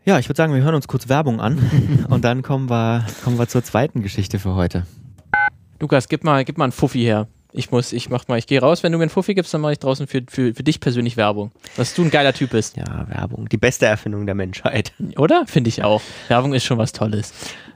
Ja, 0.04 0.18
ich 0.18 0.28
würde 0.28 0.36
sagen, 0.36 0.52
wir 0.52 0.62
hören 0.62 0.74
uns 0.74 0.88
kurz 0.88 1.08
Werbung 1.08 1.40
an 1.40 1.58
und 2.08 2.24
dann 2.24 2.42
kommen 2.42 2.68
wir, 2.68 3.06
kommen 3.22 3.38
wir 3.38 3.46
zur 3.48 3.62
zweiten 3.62 4.02
Geschichte 4.02 4.38
für 4.38 4.54
heute. 4.54 4.84
Lukas, 5.78 6.08
gib 6.08 6.24
mal, 6.24 6.44
gib 6.44 6.58
mal 6.58 6.64
einen 6.64 6.72
Fuffi 6.72 7.00
her. 7.00 7.28
Ich 7.52 7.70
muss, 7.70 7.92
ich 7.92 8.08
mach 8.08 8.26
mal, 8.28 8.38
ich 8.38 8.46
gehe 8.46 8.60
raus. 8.60 8.82
Wenn 8.82 8.92
du 8.92 8.98
mir 8.98 9.04
einen 9.04 9.10
Fuffi 9.10 9.34
gibst, 9.34 9.52
dann 9.52 9.60
mache 9.60 9.72
ich 9.72 9.78
draußen 9.78 10.06
für, 10.06 10.22
für, 10.28 10.54
für 10.54 10.62
dich 10.62 10.80
persönlich 10.80 11.16
Werbung. 11.16 11.52
Dass 11.76 11.94
du 11.94 12.02
ein 12.02 12.10
geiler 12.10 12.32
Typ 12.32 12.50
bist. 12.50 12.76
Ja, 12.76 13.06
Werbung. 13.08 13.48
Die 13.48 13.58
beste 13.58 13.86
Erfindung 13.86 14.24
der 14.24 14.34
Menschheit. 14.34 14.92
Oder? 15.18 15.44
Finde 15.46 15.68
ich 15.68 15.84
auch. 15.84 16.00
Werbung 16.28 16.54
ist 16.54 16.64
schon 16.64 16.78
was 16.78 16.92
Tolles. 16.92 17.32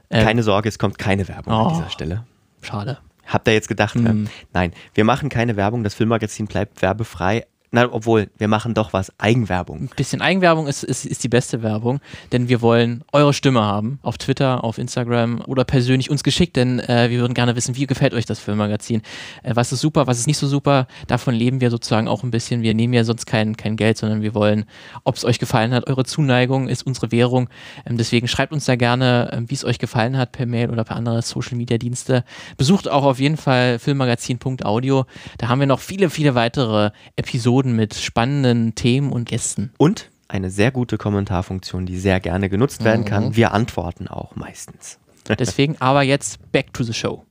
Ähm, 0.09 0.25
keine 0.25 0.43
Sorge, 0.43 0.67
es 0.67 0.79
kommt 0.79 0.97
keine 0.97 1.27
Werbung 1.27 1.53
oh, 1.53 1.57
an 1.57 1.73
dieser 1.75 1.89
Stelle. 1.91 2.23
Schade. 2.61 2.97
Habt 3.27 3.47
ihr 3.47 3.53
jetzt 3.53 3.67
gedacht? 3.67 3.95
Mm. 3.95 4.25
Nein, 4.53 4.71
wir 4.93 5.03
machen 5.03 5.29
keine 5.29 5.55
Werbung. 5.57 5.83
Das 5.83 5.93
Filmmagazin 5.93 6.47
bleibt 6.47 6.81
werbefrei. 6.81 7.45
Na, 7.69 7.91
obwohl, 7.91 8.29
wir 8.37 8.47
machen 8.47 8.73
doch 8.73 8.93
was. 8.93 9.11
Eigenwerbung. 9.17 9.81
Ein 9.81 9.89
bisschen 9.97 10.21
Eigenwerbung 10.21 10.67
ist, 10.67 10.83
ist, 10.83 11.05
ist 11.05 11.21
die 11.25 11.27
beste 11.27 11.63
Werbung, 11.63 11.99
denn 12.31 12.47
wir 12.47 12.61
wollen 12.61 13.03
eure 13.11 13.33
Stimme 13.33 13.61
haben. 13.61 13.99
Auf 14.03 14.17
Twitter, 14.17 14.63
auf 14.63 14.77
Instagram 14.77 15.41
oder 15.47 15.65
persönlich 15.65 16.09
uns 16.09 16.23
geschickt, 16.23 16.55
denn 16.55 16.79
äh, 16.79 17.09
wir 17.09 17.19
würden 17.19 17.33
gerne 17.33 17.57
wissen, 17.57 17.75
wie 17.75 17.85
gefällt 17.85 18.13
euch 18.13 18.25
das 18.25 18.39
Filmmagazin? 18.39 19.01
Äh, 19.43 19.55
was 19.55 19.73
ist 19.73 19.81
super, 19.81 20.07
was 20.07 20.17
ist 20.17 20.27
nicht 20.27 20.37
so 20.37 20.47
super? 20.47 20.87
Davon 21.07 21.35
leben 21.35 21.59
wir 21.59 21.69
sozusagen 21.69 22.07
auch 22.07 22.23
ein 22.23 22.31
bisschen. 22.31 22.61
Wir 22.61 22.73
nehmen 22.73 22.93
ja 22.93 23.03
sonst 23.03 23.25
kein, 23.25 23.57
kein 23.57 23.75
Geld, 23.75 23.97
sondern 23.97 24.21
wir 24.21 24.33
wollen, 24.33 24.63
ob 25.03 25.15
es 25.15 25.25
euch 25.25 25.37
gefallen 25.37 25.73
hat. 25.73 25.89
Eure 25.89 26.05
Zuneigung 26.05 26.69
ist 26.69 26.87
unsere 26.87 27.11
Währung. 27.11 27.49
Ähm, 27.85 27.97
deswegen 27.97 28.29
schreibt 28.29 28.53
uns 28.53 28.63
da 28.63 28.77
gerne, 28.77 29.29
ähm, 29.33 29.49
wie 29.49 29.55
es 29.55 29.65
euch 29.65 29.77
gefallen 29.77 30.15
hat, 30.15 30.31
per 30.31 30.45
Mail 30.45 30.69
oder 30.69 30.85
per 30.85 30.95
andere 30.95 31.21
Social 31.21 31.57
Media 31.57 31.77
Dienste. 31.77 32.23
Besucht 32.55 32.89
auch 32.89 33.03
auf 33.03 33.19
jeden 33.19 33.35
Fall 33.35 33.77
filmmagazin.audio. 33.77 35.05
Da 35.37 35.49
haben 35.49 35.59
wir 35.59 35.67
noch 35.67 35.81
viele, 35.81 36.09
viele 36.09 36.33
weitere 36.33 36.91
Episoden 37.17 37.56
Episoden 37.57 37.75
mit 37.75 37.95
spannenden 37.95 38.75
Themen 38.75 39.11
und 39.11 39.27
Gästen. 39.27 39.71
Und 39.77 40.11
eine 40.27 40.51
sehr 40.51 40.71
gute 40.71 40.97
Kommentarfunktion, 40.99 41.87
die 41.87 41.97
sehr 41.97 42.19
gerne 42.19 42.49
genutzt 42.49 42.83
werden 42.83 43.03
kann. 43.03 43.29
Mhm. 43.29 43.35
Wir 43.35 43.51
antworten 43.51 44.07
auch 44.07 44.35
meistens. 44.35 44.99
Deswegen 45.39 45.75
aber 45.79 46.03
jetzt 46.03 46.51
back 46.51 46.71
to 46.73 46.83
the 46.83 46.93
show. 46.93 47.25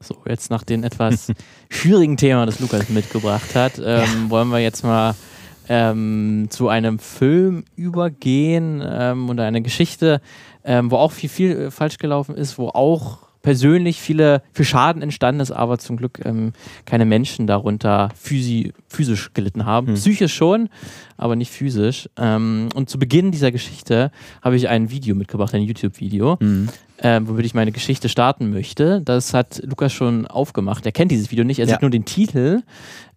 So, 0.00 0.16
jetzt 0.26 0.50
nach 0.50 0.64
dem 0.64 0.82
etwas 0.82 1.30
schwierigen 1.68 2.16
Thema, 2.16 2.46
das 2.46 2.58
Lukas 2.60 2.88
mitgebracht 2.88 3.54
hat, 3.54 3.78
ähm, 3.78 3.84
ja. 3.84 4.06
wollen 4.30 4.48
wir 4.48 4.60
jetzt 4.60 4.82
mal 4.82 5.14
ähm, 5.68 6.46
zu 6.48 6.68
einem 6.68 6.98
Film 6.98 7.64
übergehen 7.76 8.82
ähm, 8.82 9.28
oder 9.28 9.44
eine 9.44 9.60
Geschichte, 9.60 10.22
ähm, 10.64 10.90
wo 10.90 10.96
auch 10.96 11.12
viel, 11.12 11.28
viel 11.28 11.50
äh, 11.50 11.70
falsch 11.70 11.98
gelaufen 11.98 12.34
ist, 12.34 12.56
wo 12.56 12.68
auch 12.68 13.18
persönlich 13.42 14.00
viele, 14.00 14.42
viel 14.52 14.64
Schaden 14.64 15.02
entstanden 15.02 15.40
ist, 15.40 15.50
aber 15.50 15.78
zum 15.78 15.96
Glück 15.96 16.20
ähm, 16.24 16.52
keine 16.84 17.04
Menschen 17.04 17.46
darunter 17.46 18.10
physi 18.14 18.72
physisch 18.88 19.32
gelitten 19.34 19.64
haben. 19.66 19.88
Hm. 19.88 19.94
Psychisch 19.94 20.34
schon, 20.34 20.68
aber 21.20 21.36
nicht 21.36 21.52
physisch. 21.52 22.08
Ähm, 22.16 22.68
und 22.74 22.90
zu 22.90 22.98
Beginn 22.98 23.30
dieser 23.30 23.52
Geschichte 23.52 24.10
habe 24.42 24.56
ich 24.56 24.68
ein 24.68 24.90
Video 24.90 25.14
mitgebracht, 25.14 25.54
ein 25.54 25.62
YouTube-Video. 25.62 26.38
Hm 26.40 26.68
ähm, 27.02 27.28
womit 27.28 27.46
ich 27.46 27.54
meine 27.54 27.72
Geschichte 27.72 28.08
starten 28.08 28.50
möchte. 28.50 29.00
Das 29.00 29.34
hat 29.34 29.62
Lukas 29.64 29.92
schon 29.92 30.26
aufgemacht. 30.26 30.84
Er 30.86 30.92
kennt 30.92 31.10
dieses 31.10 31.30
Video 31.30 31.44
nicht, 31.44 31.58
er 31.58 31.66
ja. 31.66 31.74
sieht 31.74 31.82
nur 31.82 31.90
den 31.90 32.04
Titel. 32.04 32.62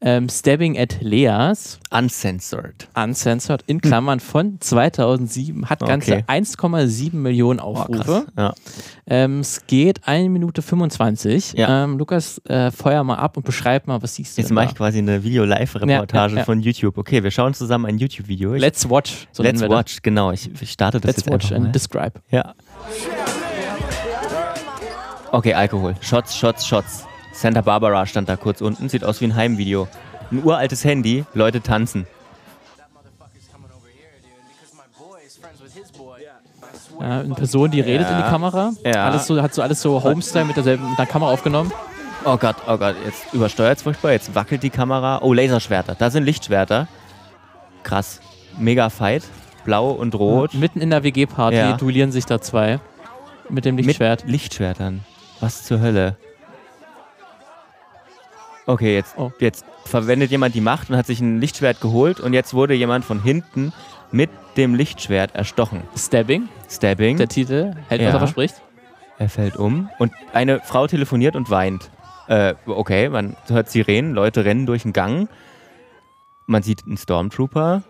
Ähm, 0.06 0.28
Stabbing 0.28 0.78
at 0.78 0.98
Leas. 1.02 1.80
Uncensored. 1.90 2.90
Uncensored, 2.94 3.64
in 3.68 3.80
Klammern 3.80 4.20
von 4.20 4.60
2007. 4.60 5.70
Hat 5.70 5.80
ganze 5.80 6.18
okay. 6.18 6.24
1,7 6.28 7.16
Millionen 7.16 7.62
Aufrufe. 7.62 8.26
Oh, 8.28 8.42
ja. 8.42 8.54
ähm, 9.08 9.40
es 9.40 9.66
geht 9.66 10.06
1 10.06 10.30
Minute 10.30 10.62
25. 10.62 11.54
Ja. 11.54 11.86
Ähm, 11.86 11.98
Lukas, 11.98 12.42
äh, 12.46 12.72
feuer 12.72 13.04
mal 13.06 13.16
ab 13.16 13.38
und 13.38 13.46
beschreib 13.46 13.88
mal, 13.88 14.02
was 14.02 14.16
siehst 14.16 14.38
du 14.38 14.42
Jetzt 14.42 14.52
mache 14.52 14.68
ich 14.68 14.76
quasi 14.76 14.98
eine 14.98 15.24
Video-Live-Reportage 15.24 16.44
von 16.44 16.60
YouTube. 16.60 16.98
Okay, 16.98 17.24
wir 17.24 17.32
schauen 17.32 17.54
zusammen 17.54 17.86
ein 17.86 17.93
YouTube-Video. 17.98 18.54
Let's 18.54 18.90
watch. 18.90 19.28
So 19.32 19.44
Let's 19.44 19.62
watch, 19.62 20.02
genau. 20.02 20.32
Ich, 20.32 20.50
ich 20.62 20.72
starte 20.72 21.00
das 21.00 21.08
Let's 21.08 21.26
jetzt 21.26 21.34
watch 21.34 21.52
and 21.52 21.74
describe. 21.74 22.14
Ja. 22.30 22.54
Okay, 25.32 25.54
Alkohol. 25.54 25.96
Shots, 26.02 26.38
Shots, 26.38 26.68
Shots. 26.68 27.06
Santa 27.34 27.62
Barbara 27.62 28.06
stand 28.06 28.30
da 28.30 28.36
kurz 28.36 28.62
unten. 28.62 28.90
Sieht 28.90 29.04
aus 29.04 29.20
wie 29.22 29.26
ein 29.26 29.36
Heimvideo. 29.36 29.88
Ein 30.32 30.44
uraltes 30.44 30.86
Handy. 30.86 31.26
Leute 31.34 31.62
tanzen. 31.62 32.06
Ja, 37.00 37.20
eine 37.20 37.34
Person, 37.34 37.72
die 37.72 37.82
redet 37.82 38.08
ja. 38.08 38.18
in 38.18 38.24
die 38.24 38.30
Kamera. 38.30 38.72
Ja. 38.86 39.08
Alles 39.08 39.26
so, 39.28 39.42
hat 39.42 39.54
so 39.54 39.62
alles 39.62 39.82
so 39.82 40.04
Homestyle 40.04 40.46
mit 40.46 40.56
derselben 40.56 40.88
mit 40.90 41.00
der 41.00 41.06
Kamera 41.06 41.32
aufgenommen. 41.32 41.72
Oh 42.26 42.38
Gott, 42.38 42.56
oh 42.68 42.78
Gott, 42.78 42.96
jetzt 43.04 43.34
übersteuert 43.34 43.78
es 43.78 43.84
furchtbar. 43.84 44.12
Jetzt 44.12 44.34
wackelt 44.34 44.64
die 44.64 44.70
Kamera. 44.70 45.20
Oh, 45.22 45.34
Laserschwerter. 45.34 45.96
Da 45.96 46.10
sind 46.10 46.24
Lichtschwerter. 46.24 46.88
Krass. 47.84 48.22
Mega 48.58 48.90
Fight. 48.90 49.24
Blau 49.66 49.92
und 49.92 50.16
rot. 50.16 50.54
Mitten 50.54 50.82
in 50.82 50.90
der 50.90 51.04
WG-Party 51.04 51.56
ja. 51.56 51.78
duellieren 51.78 52.12
sich 52.12 52.26
da 52.26 52.42
zwei. 52.42 52.80
Mit 53.50 53.66
dem 53.66 53.78
Lichtschwert. 53.78 54.24
Mit 54.24 54.32
Lichtschwertern. 54.32 55.06
Was 55.40 55.64
zur 55.64 55.80
Hölle? 55.80 56.18
Okay, 58.66 58.96
jetzt, 58.96 59.16
oh. 59.18 59.32
jetzt 59.40 59.66
verwendet 59.86 60.32
jemand 60.32 60.56
die 60.56 60.62
Macht 60.62 60.90
und 60.90 60.96
hat 60.96 61.06
sich 61.06 61.20
ein 61.20 61.40
Lichtschwert 61.42 61.82
geholt 61.82 62.20
und 62.20 62.34
jetzt 62.34 62.54
wurde 62.54 62.74
jemand 62.74 63.04
von 63.04 63.22
hinten 63.22 63.74
mit 64.12 64.30
dem 64.56 64.76
Lichtschwert 64.76 65.36
erstochen. 65.36 65.82
Stabbing. 65.98 66.48
Stabbing. 66.70 67.18
Der 67.18 67.28
Titel 67.28 67.74
hält, 67.90 68.02
ja. 68.02 68.08
was 68.08 68.14
er 68.14 68.20
verspricht. 68.20 68.62
Er 69.18 69.30
fällt 69.30 69.58
um 69.58 69.90
und 70.00 70.14
eine 70.32 70.62
Frau 70.62 70.88
telefoniert 70.88 71.36
und 71.36 71.50
weint. 71.50 71.90
Äh, 72.28 72.54
okay, 72.66 73.10
man 73.10 73.36
hört 73.50 73.70
Sirenen, 73.70 74.14
Leute 74.14 74.46
rennen 74.46 74.66
durch 74.66 74.84
den 74.84 74.94
Gang. 74.94 75.28
Man 76.46 76.64
sieht 76.64 76.86
einen 76.86 76.98
Stormtrooper 76.98 77.84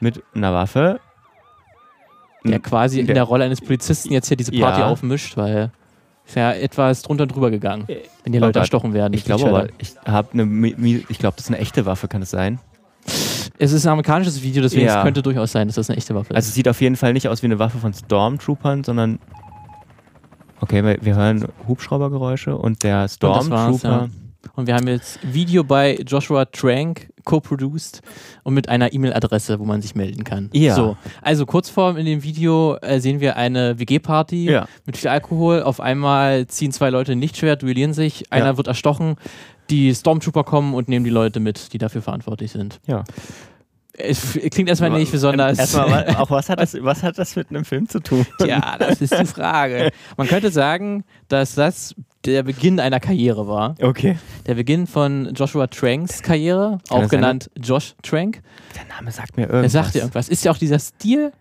mit 0.00 0.22
einer 0.34 0.52
Waffe. 0.52 1.00
Der 2.44 2.60
quasi 2.60 3.00
in 3.00 3.06
der 3.06 3.22
Rolle 3.22 3.44
eines 3.44 3.60
Polizisten 3.60 4.12
jetzt 4.12 4.28
hier 4.28 4.36
diese 4.36 4.52
Party 4.52 4.80
ja. 4.80 4.88
aufmischt, 4.88 5.36
weil 5.36 5.72
ist 6.26 6.36
ja 6.36 6.52
etwas 6.52 7.02
drunter 7.02 7.24
und 7.24 7.34
drüber 7.34 7.50
gegangen, 7.50 7.86
wenn 8.22 8.32
die 8.32 8.38
Leute 8.38 8.58
erstochen 8.58 8.94
werden. 8.94 9.12
Ich 9.12 9.24
glaube 9.24 9.46
aber, 9.46 9.68
ich 9.78 9.94
habe 10.06 10.32
eine, 10.32 10.66
ich 11.08 11.18
glaube, 11.18 11.36
das 11.36 11.46
ist 11.46 11.50
eine 11.50 11.58
echte 11.58 11.84
Waffe, 11.86 12.08
kann 12.08 12.22
es 12.22 12.30
sein? 12.30 12.58
Es 13.58 13.72
ist 13.72 13.86
ein 13.86 13.92
amerikanisches 13.92 14.42
Video, 14.42 14.62
deswegen 14.62 14.86
ja. 14.86 14.98
es 14.98 15.04
könnte 15.04 15.22
durchaus 15.22 15.52
sein, 15.52 15.68
dass 15.68 15.76
das 15.76 15.90
eine 15.90 15.98
echte 15.98 16.14
Waffe 16.14 16.32
ist. 16.32 16.36
Also 16.36 16.48
es 16.48 16.54
sieht 16.54 16.68
auf 16.68 16.80
jeden 16.80 16.96
Fall 16.96 17.12
nicht 17.12 17.28
aus 17.28 17.42
wie 17.42 17.46
eine 17.46 17.58
Waffe 17.58 17.78
von 17.78 17.92
Stormtroopern, 17.92 18.84
sondern 18.84 19.18
okay, 20.60 20.96
wir 21.00 21.14
hören 21.14 21.46
Hubschraubergeräusche 21.68 22.56
und 22.56 22.82
der 22.82 23.06
Stormtrooper. 23.08 23.88
Ja. 23.88 24.08
Und 24.54 24.66
wir 24.66 24.74
haben 24.74 24.88
jetzt 24.88 25.18
Video 25.22 25.62
bei 25.62 25.96
Joshua 26.06 26.46
Trank 26.46 27.08
co-produced 27.24 28.02
und 28.42 28.54
mit 28.54 28.68
einer 28.68 28.92
E-Mail-Adresse, 28.92 29.58
wo 29.58 29.64
man 29.64 29.82
sich 29.82 29.94
melden 29.94 30.24
kann. 30.24 30.50
Ja. 30.52 30.74
So, 30.74 30.96
also 31.22 31.46
kurzform 31.46 31.96
in 31.96 32.06
dem 32.06 32.22
Video 32.22 32.76
äh, 32.76 33.00
sehen 33.00 33.20
wir 33.20 33.36
eine 33.36 33.78
WG-Party 33.78 34.50
ja. 34.50 34.68
mit 34.86 34.96
viel 34.96 35.08
Alkohol. 35.08 35.62
Auf 35.62 35.80
einmal 35.80 36.46
ziehen 36.46 36.72
zwei 36.72 36.90
Leute 36.90 37.12
ein 37.12 37.20
Lichtschwert, 37.20 37.62
duellieren 37.62 37.92
sich, 37.92 38.32
einer 38.32 38.46
ja. 38.46 38.56
wird 38.56 38.66
erstochen, 38.66 39.16
die 39.70 39.94
Stormtrooper 39.94 40.44
kommen 40.44 40.74
und 40.74 40.88
nehmen 40.88 41.04
die 41.04 41.10
Leute 41.10 41.40
mit, 41.40 41.72
die 41.72 41.78
dafür 41.78 42.02
verantwortlich 42.02 42.52
sind. 42.52 42.80
Ja. 42.86 43.04
Es 43.96 44.38
klingt 44.50 44.68
erstmal 44.68 44.90
nicht 44.90 45.12
besonders. 45.12 45.56
Erstmal, 45.56 46.16
auch 46.16 46.28
was 46.30 46.48
hat, 46.48 46.58
das, 46.60 46.76
was 46.80 47.02
hat 47.02 47.16
das 47.16 47.36
mit 47.36 47.50
einem 47.50 47.64
Film 47.64 47.88
zu 47.88 48.00
tun? 48.00 48.26
Ja, 48.44 48.76
das 48.76 49.00
ist 49.00 49.16
die 49.16 49.24
Frage. 49.24 49.92
Man 50.16 50.26
könnte 50.26 50.50
sagen, 50.50 51.04
dass 51.28 51.54
das 51.54 51.94
der 52.26 52.42
Beginn 52.42 52.80
einer 52.80 53.00
Karriere 53.00 53.46
war. 53.46 53.74
Okay. 53.80 54.16
Der 54.46 54.54
Beginn 54.54 54.86
von 54.86 55.32
Joshua 55.34 55.66
Tranks 55.66 56.22
Karriere, 56.22 56.78
auch 56.88 57.08
genannt 57.08 57.50
Josh 57.56 57.94
Trank. 58.02 58.42
Der 58.74 58.84
Name 58.96 59.10
sagt 59.10 59.36
mir 59.36 59.44
irgendwas. 59.44 59.74
Er 59.74 59.82
sagt 59.82 59.94
dir 59.94 59.98
irgendwas. 60.00 60.28
Ist 60.28 60.44
ja 60.44 60.52
auch 60.52 60.58
dieser 60.58 60.78
Stil 60.78 61.32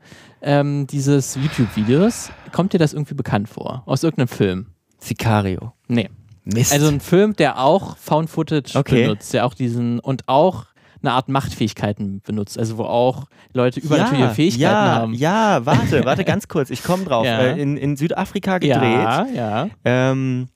ähm, 0.41 0.85
dieses 0.87 1.35
YouTube-Videos. 1.35 2.31
Kommt 2.51 2.73
dir 2.73 2.77
das 2.77 2.93
irgendwie 2.93 3.15
bekannt 3.15 3.49
vor? 3.49 3.83
Aus 3.85 4.03
irgendeinem 4.03 4.27
Film? 4.27 4.65
Sicario. 4.99 5.73
Nee. 5.87 6.09
Mist. 6.45 6.73
Also 6.73 6.87
ein 6.87 6.99
Film, 6.99 7.35
der 7.35 7.59
auch 7.59 7.95
Found 7.97 8.29
Footage 8.29 8.77
okay. 8.77 9.03
benutzt, 9.03 9.33
der 9.33 9.45
auch 9.45 9.53
diesen 9.53 9.99
und 9.99 10.27
auch 10.27 10.65
eine 11.01 11.13
Art 11.13 11.29
Machtfähigkeiten 11.29 12.21
benutzt, 12.21 12.57
also 12.57 12.77
wo 12.77 12.83
auch 12.83 13.25
Leute 13.53 13.79
übernatürliche 13.79 14.23
ja, 14.23 14.33
Fähigkeiten 14.33 14.61
ja, 14.63 14.95
haben. 14.95 15.13
Ja, 15.13 15.65
warte, 15.65 16.05
warte 16.05 16.23
ganz 16.25 16.47
kurz, 16.47 16.69
ich 16.69 16.83
komme 16.83 17.03
drauf. 17.03 17.25
Ja. 17.25 17.39
Äh, 17.39 17.61
in, 17.61 17.77
in 17.77 17.97
Südafrika 17.97 18.57
gedreht. 18.57 18.81
Ja, 18.81 19.25
ja. 19.33 19.69
Ähm, 19.83 20.47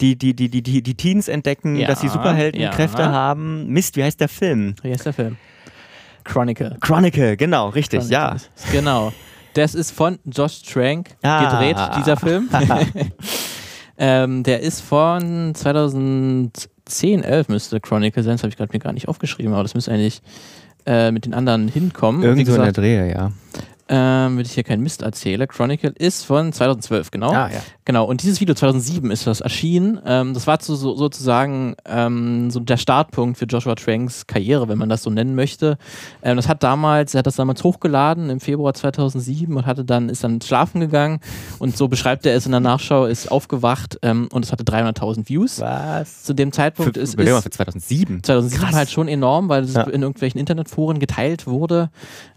die, 0.00 0.16
die, 0.16 0.34
die, 0.34 0.48
die, 0.48 0.62
die, 0.62 0.82
die 0.82 0.94
Teens 0.94 1.28
entdecken, 1.28 1.76
ja, 1.76 1.86
dass 1.86 2.00
sie 2.00 2.08
Superheldenkräfte 2.08 3.02
ja. 3.02 3.12
haben. 3.12 3.68
Mist, 3.68 3.96
wie 3.96 4.02
heißt 4.02 4.20
der 4.20 4.28
Film? 4.28 4.74
Wie 4.82 4.92
heißt 4.92 5.06
der 5.06 5.12
Film? 5.12 5.36
Chronicle. 6.24 6.76
Chronicle, 6.80 7.36
genau, 7.36 7.68
richtig, 7.68 8.00
Chronicle. 8.00 8.12
ja. 8.12 8.36
Genau. 8.72 9.12
Das 9.54 9.74
ist 9.74 9.92
von 9.92 10.18
Josh 10.24 10.62
Trank 10.62 11.10
ah. 11.22 11.44
gedreht, 11.44 11.76
dieser 11.96 12.16
Film. 12.16 12.48
ähm, 13.98 14.42
der 14.42 14.60
ist 14.60 14.80
von 14.80 15.54
2010, 15.54 17.22
11 17.22 17.48
müsste 17.48 17.80
Chronicle 17.80 18.22
sein. 18.24 18.34
Das 18.34 18.42
habe 18.42 18.48
ich 18.48 18.56
gerade 18.56 18.72
mir 18.72 18.80
gar 18.80 18.92
nicht 18.92 19.06
aufgeschrieben, 19.06 19.52
aber 19.52 19.62
das 19.62 19.74
müsste 19.74 19.92
eigentlich 19.92 20.22
äh, 20.86 21.12
mit 21.12 21.24
den 21.24 21.34
anderen 21.34 21.68
hinkommen. 21.68 22.24
Irgendwo 22.24 22.56
in 22.56 22.62
der 22.62 22.72
Drehe, 22.72 23.10
ja. 23.12 23.32
Ähm, 23.88 24.38
wenn 24.38 24.44
ich 24.44 24.52
hier 24.52 24.64
keinen 24.64 24.82
Mist 24.82 25.02
erzähle, 25.02 25.46
Chronicle 25.46 25.92
ist 25.98 26.24
von 26.24 26.52
2012, 26.52 27.10
genau. 27.10 27.32
Ah, 27.32 27.50
ja. 27.52 27.60
Genau, 27.84 28.04
und 28.06 28.22
dieses 28.22 28.40
Video 28.40 28.54
2007 28.54 29.10
ist 29.10 29.26
das 29.26 29.42
erschienen. 29.42 30.00
Ähm, 30.06 30.32
das 30.32 30.46
war 30.46 30.58
so, 30.62 30.74
so, 30.74 30.96
sozusagen 30.96 31.74
ähm, 31.84 32.50
so 32.50 32.60
der 32.60 32.78
Startpunkt 32.78 33.36
für 33.38 33.44
Joshua 33.44 33.74
Tranks 33.74 34.26
Karriere, 34.26 34.68
wenn 34.68 34.78
man 34.78 34.88
das 34.88 35.02
so 35.02 35.10
nennen 35.10 35.34
möchte. 35.34 35.76
Ähm, 36.22 36.36
das 36.36 36.48
hat 36.48 36.62
damals, 36.62 37.12
er 37.14 37.18
hat 37.18 37.26
das 37.26 37.36
damals 37.36 37.62
hochgeladen 37.62 38.30
im 38.30 38.40
Februar 38.40 38.72
2007 38.72 39.54
und 39.54 39.66
hatte 39.66 39.84
dann, 39.84 40.08
ist 40.08 40.24
dann 40.24 40.40
schlafen 40.40 40.80
gegangen 40.80 41.20
und 41.58 41.76
so 41.76 41.88
beschreibt 41.88 42.24
er 42.24 42.34
es 42.34 42.46
in 42.46 42.52
der 42.52 42.60
Nachschau, 42.60 43.04
ist 43.04 43.30
aufgewacht 43.30 43.98
ähm, 44.00 44.28
und 44.32 44.46
es 44.46 44.52
hatte 44.52 44.64
300.000 44.64 45.28
Views. 45.28 45.60
Was? 45.60 46.22
Zu 46.22 46.32
dem 46.32 46.52
Zeitpunkt 46.52 46.94
Für, 46.96 47.00
ist, 47.02 47.14
überleg 47.14 47.32
mal, 47.32 47.38
ist 47.38 47.44
für 47.44 47.50
2007. 47.50 48.22
2007 48.22 48.64
Krass. 48.64 48.74
halt 48.76 48.90
schon 48.90 49.08
enorm, 49.08 49.50
weil 49.50 49.64
es 49.64 49.74
Ja. 49.74 49.82
in 49.82 50.00
irgendwelchen 50.00 50.40
Internetforen 50.40 51.00
geteilt 51.00 51.46
wurde. 51.46 51.90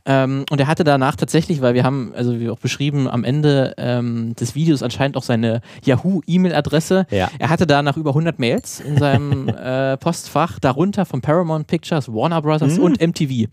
Ähm, 0.09 0.45
und 0.49 0.59
er 0.59 0.67
hatte 0.67 0.83
danach 0.85 1.15
tatsächlich, 1.17 1.36
weil 1.61 1.73
wir 1.75 1.83
haben, 1.83 2.13
also 2.15 2.39
wie 2.39 2.49
auch 2.49 2.59
beschrieben, 2.59 3.07
am 3.07 3.23
Ende 3.23 3.73
ähm, 3.77 4.35
des 4.35 4.55
Videos 4.55 4.81
anscheinend 4.83 5.17
auch 5.17 5.23
seine 5.23 5.61
Yahoo-E-Mail-Adresse. 5.83 7.05
Ja. 7.11 7.29
Er 7.39 7.49
hatte 7.49 7.67
danach 7.67 7.95
über 7.97 8.11
100 8.11 8.39
Mails 8.39 8.79
in 8.79 8.97
seinem 8.97 9.47
äh, 9.49 9.97
Postfach, 9.97 10.59
darunter 10.59 11.05
von 11.05 11.21
Paramount 11.21 11.67
Pictures, 11.67 12.11
Warner 12.11 12.41
Brothers 12.41 12.77
Mhm. 12.77 12.83
und 12.83 13.01
MTV. 13.01 13.29
Die, 13.29 13.49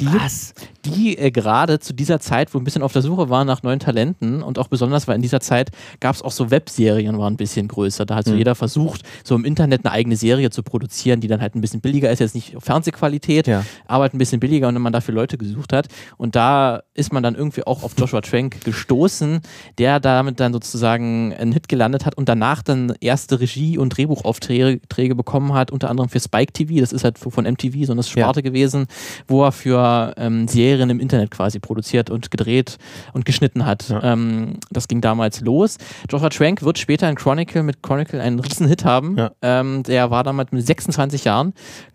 Was? 0.00 0.54
Die 0.86 1.18
äh, 1.18 1.30
gerade 1.30 1.78
zu 1.78 1.92
dieser 1.92 2.20
Zeit, 2.20 2.54
wo 2.54 2.58
ein 2.58 2.64
bisschen 2.64 2.82
auf 2.82 2.92
der 2.92 3.02
Suche 3.02 3.28
waren 3.30 3.46
nach 3.46 3.62
neuen 3.62 3.78
Talenten 3.80 4.42
und 4.42 4.58
auch 4.58 4.68
besonders, 4.68 5.06
weil 5.08 5.16
in 5.16 5.22
dieser 5.22 5.40
Zeit 5.40 5.70
gab 6.00 6.14
es 6.14 6.22
auch 6.22 6.30
so 6.32 6.50
Webserien, 6.50 7.18
waren 7.18 7.34
ein 7.34 7.36
bisschen 7.36 7.68
größer. 7.68 8.06
Da 8.06 8.14
hat 8.16 8.26
so 8.26 8.32
Mhm. 8.32 8.38
jeder 8.38 8.54
versucht, 8.54 9.02
so 9.24 9.34
im 9.34 9.44
Internet 9.44 9.84
eine 9.84 9.92
eigene 9.92 10.16
Serie 10.16 10.50
zu 10.50 10.62
produzieren, 10.62 11.20
die 11.20 11.28
dann 11.28 11.40
halt 11.40 11.54
ein 11.54 11.60
bisschen 11.60 11.80
billiger 11.80 12.10
ist, 12.10 12.20
jetzt 12.20 12.34
nicht 12.34 12.54
Fernsehqualität, 12.58 13.46
Ja. 13.46 13.64
aber 13.86 14.02
halt 14.02 14.14
ein 14.14 14.18
bisschen 14.18 14.40
billiger 14.40 14.68
und 14.68 14.74
wenn 14.74 14.82
man 14.82 14.92
dafür 14.92 15.14
Leute 15.14 15.38
gesucht 15.38 15.72
hat. 15.72 15.88
Und 16.16 16.36
da 16.36 16.82
ist 16.94 17.12
man 17.12 17.22
dann 17.22 17.34
irgendwie 17.34 17.66
auch 17.66 17.82
auf 17.82 17.92
Joshua 17.98 18.20
Trank 18.20 18.64
gestoßen, 18.64 19.40
der 19.78 20.00
damit 20.00 20.40
dann 20.40 20.52
sozusagen 20.52 21.34
einen 21.34 21.52
Hit 21.52 21.68
gelandet 21.68 22.04
hat 22.06 22.16
und 22.16 22.28
danach 22.28 22.62
dann 22.62 22.94
erste 23.00 23.40
Regie- 23.40 23.78
und 23.78 23.90
Drehbuchaufträge 23.96 24.80
Träge 24.88 25.14
bekommen 25.14 25.52
hat, 25.54 25.70
unter 25.70 25.90
anderem 25.90 26.08
für 26.08 26.20
Spike 26.20 26.52
TV, 26.52 26.80
das 26.80 26.92
ist 26.92 27.04
halt 27.04 27.18
von 27.18 27.44
MTV 27.44 27.86
so 27.86 27.92
eine 27.92 28.02
Sparte 28.02 28.42
gewesen, 28.42 28.86
wo 29.28 29.44
er 29.44 29.52
für 29.52 30.14
ähm, 30.16 30.48
Serien 30.48 30.75
im 30.80 31.00
Internet 31.00 31.30
quasi 31.30 31.58
produziert 31.58 32.10
und 32.10 32.30
gedreht 32.30 32.76
und 33.12 33.24
geschnitten 33.24 33.66
hat. 33.66 33.88
Ja. 33.88 34.02
Ähm, 34.02 34.58
das 34.70 34.88
ging 34.88 35.00
damals 35.00 35.40
los. 35.40 35.76
Joshua 36.10 36.28
Trank 36.28 36.62
wird 36.62 36.78
später 36.78 37.08
in 37.08 37.16
Chronicle 37.16 37.62
mit 37.62 37.82
Chronicle 37.82 38.20
einen 38.20 38.38
riesen 38.40 38.68
Hit 38.68 38.84
haben. 38.84 39.16
Ja. 39.16 39.30
Ähm, 39.42 39.82
der 39.82 40.10
war 40.10 40.24
damals 40.24 40.52
mit 40.52 40.66
26 40.66 41.24
Jahren, 41.24 41.52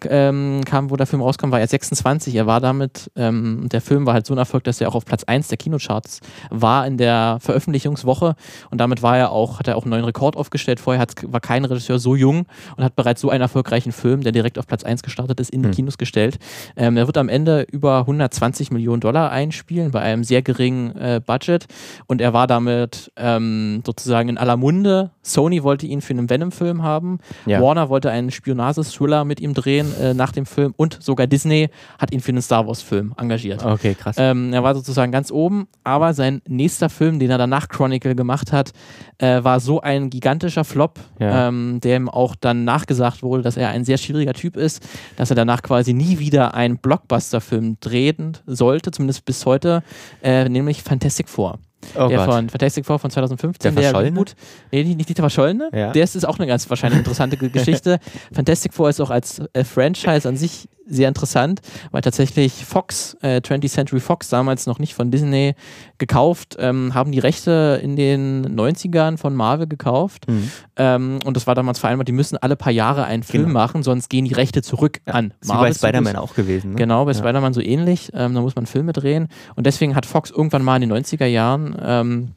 ähm, 0.07 0.61
kam, 0.65 0.89
wo 0.89 0.95
der 0.95 1.07
Film 1.07 1.21
rauskam, 1.21 1.51
war 1.51 1.59
er 1.59 1.67
26. 1.67 2.35
Er 2.35 2.47
war 2.47 2.59
damit, 2.59 3.11
ähm, 3.15 3.67
der 3.71 3.81
Film 3.81 4.05
war 4.05 4.13
halt 4.13 4.25
so 4.25 4.33
ein 4.33 4.37
Erfolg, 4.37 4.63
dass 4.63 4.81
er 4.81 4.89
auch 4.89 4.95
auf 4.95 5.05
Platz 5.05 5.23
1 5.23 5.47
der 5.47 5.57
Kinocharts 5.57 6.19
war 6.49 6.85
in 6.87 6.97
der 6.97 7.37
Veröffentlichungswoche 7.41 8.35
und 8.69 8.77
damit 8.79 9.01
war 9.03 9.17
er 9.17 9.31
auch, 9.31 9.59
hat 9.59 9.67
er 9.67 9.77
auch 9.77 9.83
einen 9.83 9.91
neuen 9.91 10.05
Rekord 10.05 10.35
aufgestellt. 10.35 10.79
Vorher 10.79 11.05
war 11.27 11.39
kein 11.39 11.65
Regisseur 11.65 11.99
so 11.99 12.15
jung 12.15 12.45
und 12.77 12.83
hat 12.83 12.95
bereits 12.95 13.21
so 13.21 13.29
einen 13.29 13.41
erfolgreichen 13.41 13.91
Film, 13.91 14.21
der 14.21 14.31
direkt 14.31 14.57
auf 14.57 14.67
Platz 14.67 14.83
1 14.83 15.03
gestartet 15.03 15.39
ist, 15.39 15.49
in 15.49 15.61
die 15.63 15.69
Hm. 15.69 15.75
Kinos 15.75 15.97
gestellt. 15.97 16.37
Ähm, 16.75 16.97
er 16.97 17.07
wird 17.07 17.17
am 17.17 17.29
Ende 17.29 17.61
über 17.71 17.99
120 17.99 18.70
Millionen 18.71 19.01
Dollar 19.01 19.31
einspielen 19.31 19.91
bei 19.91 20.01
einem 20.01 20.23
sehr 20.23 20.41
geringen 20.41 20.95
äh, 20.95 21.21
Budget 21.25 21.67
und 22.07 22.21
er 22.21 22.33
war 22.33 22.47
damit 22.47 23.11
ähm, 23.15 23.83
sozusagen 23.85 24.29
in 24.29 24.37
aller 24.37 24.57
Munde. 24.57 25.11
Sony 25.23 25.63
wollte 25.63 25.85
ihn 25.85 26.01
für 26.01 26.13
einen 26.13 26.29
Venom-Film 26.29 26.83
haben. 26.83 27.19
Ja. 27.45 27.61
Warner 27.61 27.89
wollte 27.89 28.09
einen 28.11 28.31
Spionages-Thriller 28.31 29.23
mit 29.25 29.39
ihm 29.39 29.53
drehen 29.53 29.93
äh, 29.99 30.13
nach 30.13 30.31
dem 30.31 30.45
Film 30.45 30.73
und 30.77 30.97
sogar 31.01 31.27
Disney 31.27 31.69
hat 31.99 32.11
ihn 32.11 32.19
für 32.21 32.29
einen 32.31 32.41
Star 32.41 32.65
Wars-Film 32.67 33.13
engagiert. 33.17 33.63
Okay, 33.65 33.95
krass. 33.95 34.15
Ähm, 34.19 34.53
er 34.53 34.63
war 34.63 34.73
sozusagen 34.75 35.11
ganz 35.11 35.31
oben, 35.31 35.67
aber 35.83 36.13
sein 36.13 36.41
nächster 36.47 36.89
Film, 36.89 37.19
den 37.19 37.29
er 37.29 37.37
danach 37.37 37.67
Chronicle 37.69 38.15
gemacht 38.15 38.51
hat, 38.51 38.71
äh, 39.19 39.43
war 39.43 39.59
so 39.59 39.81
ein 39.81 40.09
gigantischer 40.09 40.63
Flop, 40.63 40.99
Ja. 41.19 41.47
ähm, 41.47 41.79
dem 41.81 42.09
auch 42.09 42.35
dann 42.35 42.63
nachgesagt 42.63 43.23
wurde, 43.23 43.43
dass 43.43 43.57
er 43.57 43.69
ein 43.69 43.85
sehr 43.85 43.97
schwieriger 43.97 44.33
Typ 44.33 44.57
ist, 44.57 44.81
dass 45.17 45.29
er 45.29 45.35
danach 45.35 45.61
quasi 45.61 45.93
nie 45.93 46.19
wieder 46.19 46.53
einen 46.55 46.77
Blockbuster-Film 46.77 47.77
drehen 47.79 48.37
sollte, 48.45 48.91
zumindest 48.91 49.25
bis 49.25 49.45
heute, 49.45 49.83
äh, 50.23 50.49
nämlich 50.49 50.81
Fantastic 50.83 51.29
Four. 51.29 51.59
Oh 51.95 52.07
der 52.07 52.17
Gott. 52.17 52.25
von 52.33 52.49
Fantastic 52.49 52.85
Four 52.85 52.99
von 52.99 53.11
2015, 53.11 53.73
Der 53.75 53.83
Verschollene? 53.83 54.11
Reboot. 54.11 54.33
Nee, 54.71 54.83
nicht, 54.83 54.97
nicht 54.97 55.09
der 55.09 55.23
Verschollene. 55.23 55.69
Ja. 55.73 55.91
Der 55.91 56.03
ist, 56.03 56.15
ist 56.15 56.25
auch 56.25 56.37
eine 56.39 56.47
ganz 56.47 56.69
wahrscheinlich 56.69 56.99
interessante 56.99 57.37
Ge- 57.37 57.49
Geschichte. 57.53 57.99
Fantastic 58.33 58.73
Four 58.73 58.89
ist 58.89 58.99
auch 59.01 59.09
als 59.09 59.41
äh, 59.53 59.63
Franchise 59.63 60.27
an 60.27 60.37
sich 60.37 60.67
sehr 60.91 61.07
interessant, 61.07 61.61
weil 61.91 62.01
tatsächlich 62.01 62.65
Fox, 62.65 63.15
äh, 63.21 63.41
20th 63.41 63.69
Century 63.71 63.99
Fox, 63.99 64.29
damals 64.29 64.67
noch 64.67 64.77
nicht 64.79 64.93
von 64.93 65.09
Disney 65.11 65.55
gekauft, 65.97 66.57
ähm, 66.59 66.93
haben 66.93 67.11
die 67.11 67.19
Rechte 67.19 67.79
in 67.81 67.95
den 67.95 68.43
90ern 68.55 69.17
von 69.17 69.35
Marvel 69.35 69.67
gekauft. 69.67 70.27
Mhm. 70.27 70.51
Ähm, 70.75 71.19
und 71.25 71.37
das 71.37 71.47
war 71.47 71.55
damals 71.55 71.79
vereinbart, 71.79 72.07
die 72.07 72.11
müssen 72.13 72.37
alle 72.37 72.55
paar 72.55 72.73
Jahre 72.73 73.05
einen 73.05 73.23
Film 73.23 73.45
Genau. 73.47 73.53
machen, 73.59 73.83
sonst 73.83 74.09
gehen 74.09 74.25
die 74.25 74.33
Rechte 74.33 74.61
zurück 74.61 74.99
an 75.05 75.33
Ist 75.39 75.47
wie 75.49 75.53
bei 75.53 75.55
Marvel 75.55 75.73
Spider-Man 75.75 76.15
auch 76.17 76.33
gewesen. 76.35 76.71
Ne? 76.71 76.75
Genau, 76.77 77.05
bei 77.05 77.11
Ja. 77.11 77.17
Spider-Man 77.17 77.53
so 77.53 77.61
ähnlich. 77.61 78.11
Ähm, 78.13 78.33
da 78.35 78.41
muss 78.41 78.55
man 78.55 78.65
Filme 78.65 78.93
drehen. 78.93 79.27
Und 79.55 79.65
deswegen 79.65 79.95
hat 79.95 80.05
Fox 80.05 80.29
irgendwann 80.31 80.63
mal 80.63 80.75
in 80.81 80.89
den 80.89 80.91
90er 81.03 81.25
Jahren 81.25 81.75
ähm, 81.81 82.31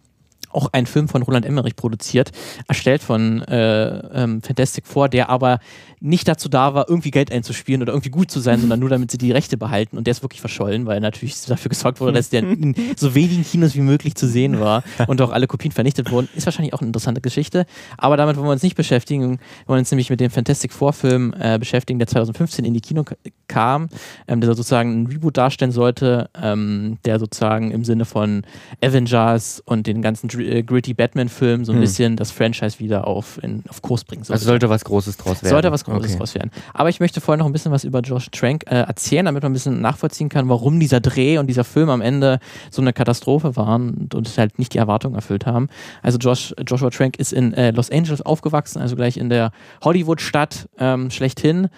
auch 0.54 0.72
einen 0.72 0.86
Film 0.86 1.08
von 1.08 1.22
Roland 1.22 1.46
Emmerich 1.46 1.76
produziert, 1.76 2.30
erstellt 2.68 3.02
von 3.02 3.42
äh, 3.42 4.22
ähm, 4.22 4.42
Fantastic 4.42 4.86
Four, 4.86 5.08
der 5.08 5.28
aber 5.28 5.58
nicht 6.04 6.28
dazu 6.28 6.50
da 6.50 6.74
war, 6.74 6.86
irgendwie 6.88 7.10
Geld 7.10 7.32
einzuspielen 7.32 7.80
oder 7.80 7.92
irgendwie 7.94 8.10
gut 8.10 8.30
zu 8.30 8.38
sein, 8.38 8.60
sondern 8.60 8.78
nur 8.78 8.90
damit 8.90 9.10
sie 9.10 9.16
die 9.16 9.32
Rechte 9.32 9.56
behalten. 9.56 9.96
Und 9.96 10.06
der 10.06 10.12
ist 10.12 10.22
wirklich 10.22 10.42
verschollen, 10.42 10.84
weil 10.84 11.00
natürlich 11.00 11.34
dafür 11.46 11.70
gesorgt 11.70 11.98
wurde, 11.98 12.12
dass 12.12 12.28
der 12.28 12.42
in 12.42 12.74
so 12.96 13.14
wenigen 13.14 13.42
Kinos 13.42 13.74
wie 13.74 13.80
möglich 13.80 14.14
zu 14.14 14.28
sehen 14.28 14.60
war 14.60 14.84
und 15.06 15.22
auch 15.22 15.30
alle 15.30 15.46
Kopien 15.46 15.72
vernichtet 15.72 16.10
wurden. 16.10 16.28
Ist 16.36 16.44
wahrscheinlich 16.46 16.74
auch 16.74 16.80
eine 16.80 16.88
interessante 16.88 17.22
Geschichte. 17.22 17.64
Aber 17.96 18.18
damit 18.18 18.36
wollen 18.36 18.46
wir 18.46 18.52
uns 18.52 18.62
nicht 18.62 18.76
beschäftigen. 18.76 19.38
Wir 19.38 19.68
wollen 19.68 19.78
uns 19.78 19.90
nämlich 19.90 20.10
mit 20.10 20.20
dem 20.20 20.30
Fantastic 20.30 20.74
Four-Film 20.74 21.34
äh, 21.38 21.58
beschäftigen, 21.58 21.98
der 21.98 22.08
2015 22.08 22.66
in 22.66 22.74
die 22.74 22.82
Kino 22.82 23.04
kam, 23.48 23.88
ähm, 24.28 24.42
der 24.42 24.48
sozusagen 24.54 25.02
ein 25.02 25.06
Reboot 25.06 25.38
darstellen 25.38 25.72
sollte, 25.72 26.28
ähm, 26.40 26.98
der 27.06 27.18
sozusagen 27.18 27.70
im 27.70 27.84
Sinne 27.84 28.04
von 28.04 28.42
Avengers 28.82 29.62
und 29.64 29.86
den 29.86 30.02
ganzen 30.02 30.28
gritty 30.62 30.94
Batman-Filmen 30.94 31.64
so 31.64 31.72
ein 31.72 31.76
Hm. 31.76 31.80
bisschen 31.80 32.16
das 32.16 32.30
Franchise 32.30 32.78
wieder 32.78 33.06
auf, 33.06 33.38
in, 33.42 33.62
auf 33.68 33.82
Kurs 33.82 34.04
bringen 34.04 34.22
sollte. 34.24 34.34
Also 34.40 34.46
sollte 34.46 34.68
was 34.70 34.84
Großes 34.84 35.16
draus 35.16 35.42
werden. 35.42 35.50
Sollte 35.50 35.72
was 35.72 35.84
Großes 35.84 36.10
Okay. 36.10 36.18
draus 36.18 36.34
werden. 36.34 36.50
Aber 36.72 36.88
ich 36.88 37.00
möchte 37.00 37.20
vorher 37.20 37.38
noch 37.38 37.46
ein 37.46 37.52
bisschen 37.52 37.72
was 37.72 37.84
über 37.84 38.00
Josh 38.00 38.30
Trank 38.30 38.64
äh, 38.66 38.76
erzählen, 38.76 39.24
damit 39.26 39.42
man 39.42 39.50
ein 39.50 39.54
bisschen 39.54 39.80
nachvollziehen 39.80 40.28
kann, 40.28 40.48
warum 40.48 40.78
dieser 40.80 41.00
Dreh 41.00 41.38
und 41.38 41.46
dieser 41.46 41.64
Film 41.64 41.88
am 41.90 42.00
Ende 42.00 42.38
so 42.70 42.82
eine 42.82 42.92
Katastrophe 42.92 43.56
waren 43.56 43.90
und, 43.94 44.14
und 44.14 44.38
halt 44.38 44.58
nicht 44.58 44.74
die 44.74 44.78
Erwartungen 44.78 45.14
erfüllt 45.14 45.46
haben. 45.46 45.68
Also 46.02 46.18
Josh, 46.18 46.54
Joshua 46.66 46.90
Trank 46.90 47.18
ist 47.18 47.32
in 47.32 47.52
äh, 47.54 47.70
Los 47.70 47.90
Angeles 47.90 48.22
aufgewachsen, 48.22 48.80
also 48.80 48.96
gleich 48.96 49.16
in 49.16 49.28
der 49.28 49.50
Hollywood-Stadt 49.82 50.68
ähm, 50.78 51.10
schlechthin. 51.10 51.68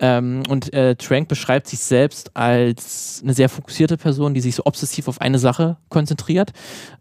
Ähm, 0.00 0.42
und 0.48 0.72
äh, 0.72 0.96
Trank 0.96 1.28
beschreibt 1.28 1.68
sich 1.68 1.78
selbst 1.78 2.36
als 2.36 3.20
eine 3.22 3.32
sehr 3.32 3.48
fokussierte 3.48 3.96
Person, 3.96 4.34
die 4.34 4.40
sich 4.40 4.56
so 4.56 4.64
obsessiv 4.64 5.06
auf 5.06 5.20
eine 5.20 5.38
Sache 5.38 5.76
konzentriert, 5.88 6.52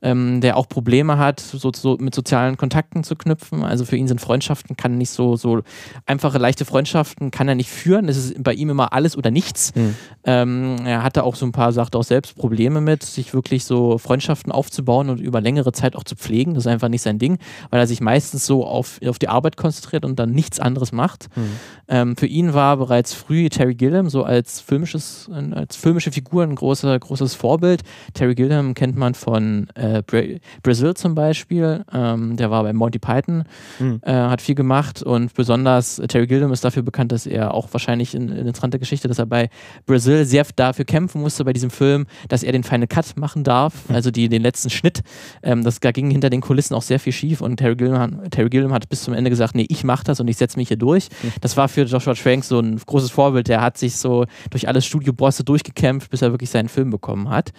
ähm, 0.01 0.41
der 0.41 0.57
auch 0.57 0.69
Probleme 0.69 1.17
hat, 1.17 1.39
so, 1.39 1.71
so 1.75 1.97
mit 1.99 2.13
sozialen 2.13 2.55
Kontakten 2.55 3.03
zu 3.03 3.15
knüpfen. 3.15 3.63
Also 3.63 3.85
für 3.85 3.97
ihn 3.97 4.07
sind 4.07 4.21
Freundschaften, 4.21 4.77
kann 4.77 4.97
nicht 4.97 5.09
so, 5.09 5.35
so 5.35 5.61
einfache, 6.05 6.37
leichte 6.37 6.65
Freundschaften 6.65 7.31
kann 7.31 7.47
er 7.47 7.55
nicht 7.55 7.69
führen. 7.69 8.07
Es 8.07 8.17
ist 8.17 8.43
bei 8.43 8.53
ihm 8.53 8.69
immer 8.69 8.93
alles 8.93 9.17
oder 9.17 9.31
nichts. 9.31 9.71
Hm. 9.73 9.95
Ähm, 10.25 10.75
er 10.85 11.03
hatte 11.03 11.23
auch 11.23 11.35
so 11.35 11.45
ein 11.45 11.51
paar, 11.51 11.71
sagt 11.71 11.95
auch 11.95 12.03
selbst, 12.03 12.35
Probleme 12.35 12.79
mit, 12.79 13.03
sich 13.03 13.33
wirklich 13.33 13.65
so 13.65 13.97
Freundschaften 13.97 14.51
aufzubauen 14.51 15.09
und 15.09 15.19
über 15.19 15.41
längere 15.41 15.71
Zeit 15.71 15.95
auch 15.95 16.03
zu 16.03 16.15
pflegen. 16.15 16.53
Das 16.53 16.65
ist 16.65 16.71
einfach 16.71 16.89
nicht 16.89 17.01
sein 17.01 17.17
Ding, 17.17 17.39
weil 17.71 17.79
er 17.79 17.87
sich 17.87 18.01
meistens 18.01 18.45
so 18.45 18.65
auf, 18.65 18.99
auf 19.05 19.17
die 19.17 19.29
Arbeit 19.29 19.57
konzentriert 19.57 20.05
und 20.05 20.19
dann 20.19 20.31
nichts 20.31 20.59
anderes 20.59 20.91
macht. 20.91 21.27
Hm. 21.33 21.43
Ähm, 21.87 22.17
für 22.17 22.27
ihn 22.27 22.53
war 22.53 22.77
bereits 22.77 22.92
früh 23.13 23.49
Terry 23.49 23.75
Gilliam 23.75 24.09
so 24.09 24.23
als 24.23 24.59
filmisches, 24.59 25.29
als 25.51 25.75
filmische 25.75 26.11
Figur 26.11 26.43
ein 26.43 26.55
großer, 26.55 26.97
großes 26.99 27.33
Vorbild. 27.35 27.81
Terry 28.13 28.35
Gilliam 28.35 28.73
kennt 28.73 28.95
man 28.95 29.13
von 29.13 29.67
äh, 29.75 30.01
Bra 30.05 30.21
Brazil 30.61 30.93
zum 30.93 31.15
Beispiel. 31.15 31.83
Ähm, 31.93 32.35
der 32.37 32.51
war 32.51 32.63
bei 32.63 32.73
Monty 32.73 32.99
Python, 32.99 33.43
Hm. 33.77 33.99
äh, 34.03 34.11
hat 34.11 34.41
viel 34.41 34.55
gemacht 34.55 35.01
und 35.03 35.33
besonders 35.33 36.01
Terry 36.07 36.27
Gilliam 36.27 36.51
ist 36.51 36.63
dafür 36.63 36.83
bekannt, 36.83 37.11
dass 37.11 37.25
er 37.25 37.53
auch 37.53 37.67
wahrscheinlich 37.71 38.13
in, 38.15 38.29
in 38.29 38.37
interessante 38.47 38.79
Geschichte, 38.79 39.07
dass 39.07 39.19
er 39.19 39.25
bei 39.25 39.49
Brazil 39.85 40.25
sehr 40.25 40.45
dafür 40.55 40.85
kämpfen 40.85 41.21
musste 41.21 41.43
bei 41.45 41.53
diesem 41.53 41.69
Film, 41.69 42.05
dass 42.27 42.43
er 42.43 42.51
den 42.51 42.63
Final 42.63 42.87
Cut 42.87 43.17
machen 43.17 43.43
darf, 43.43 43.73
also 43.89 44.11
die, 44.11 44.29
den 44.29 44.41
letzten 44.41 44.69
Schnitt. 44.69 45.01
Ähm, 45.41 45.63
das 45.63 45.79
da 45.79 45.91
ging 45.91 46.09
hinter 46.11 46.29
den 46.29 46.41
Kulissen 46.41 46.73
auch 46.75 46.81
sehr 46.81 46.99
viel 46.99 47.13
schief 47.13 47.41
und 47.41 47.57
Terry 47.57 47.75
Gilliam, 47.75 47.99
hat- 47.99 48.31
Terry 48.31 48.49
Gilliam 48.49 48.73
hat 48.73 48.89
bis 48.89 49.03
zum 49.03 49.13
Ende 49.13 49.29
gesagt, 49.29 49.55
nee, 49.55 49.65
ich 49.69 49.83
mache 49.83 50.03
das 50.03 50.19
und 50.19 50.27
ich 50.27 50.37
setze 50.37 50.57
mich 50.57 50.67
hier 50.67 50.77
durch. 50.77 51.07
Das 51.41 51.57
war 51.57 51.67
für 51.69 51.83
Joshua 51.83 52.13
Trank 52.13 52.43
so 52.43 52.59
ein 52.59 52.72
ein 52.73 52.81
großes 52.85 53.11
Vorbild. 53.11 53.47
Der 53.47 53.61
hat 53.61 53.77
sich 53.77 53.97
so 53.97 54.25
durch 54.49 54.67
alle 54.67 54.81
Studiobosse 54.81 55.43
durchgekämpft, 55.43 56.09
bis 56.09 56.21
er 56.21 56.31
wirklich 56.31 56.49
seinen 56.49 56.69
Film 56.69 56.89
bekommen 56.89 57.29
hat. 57.29 57.51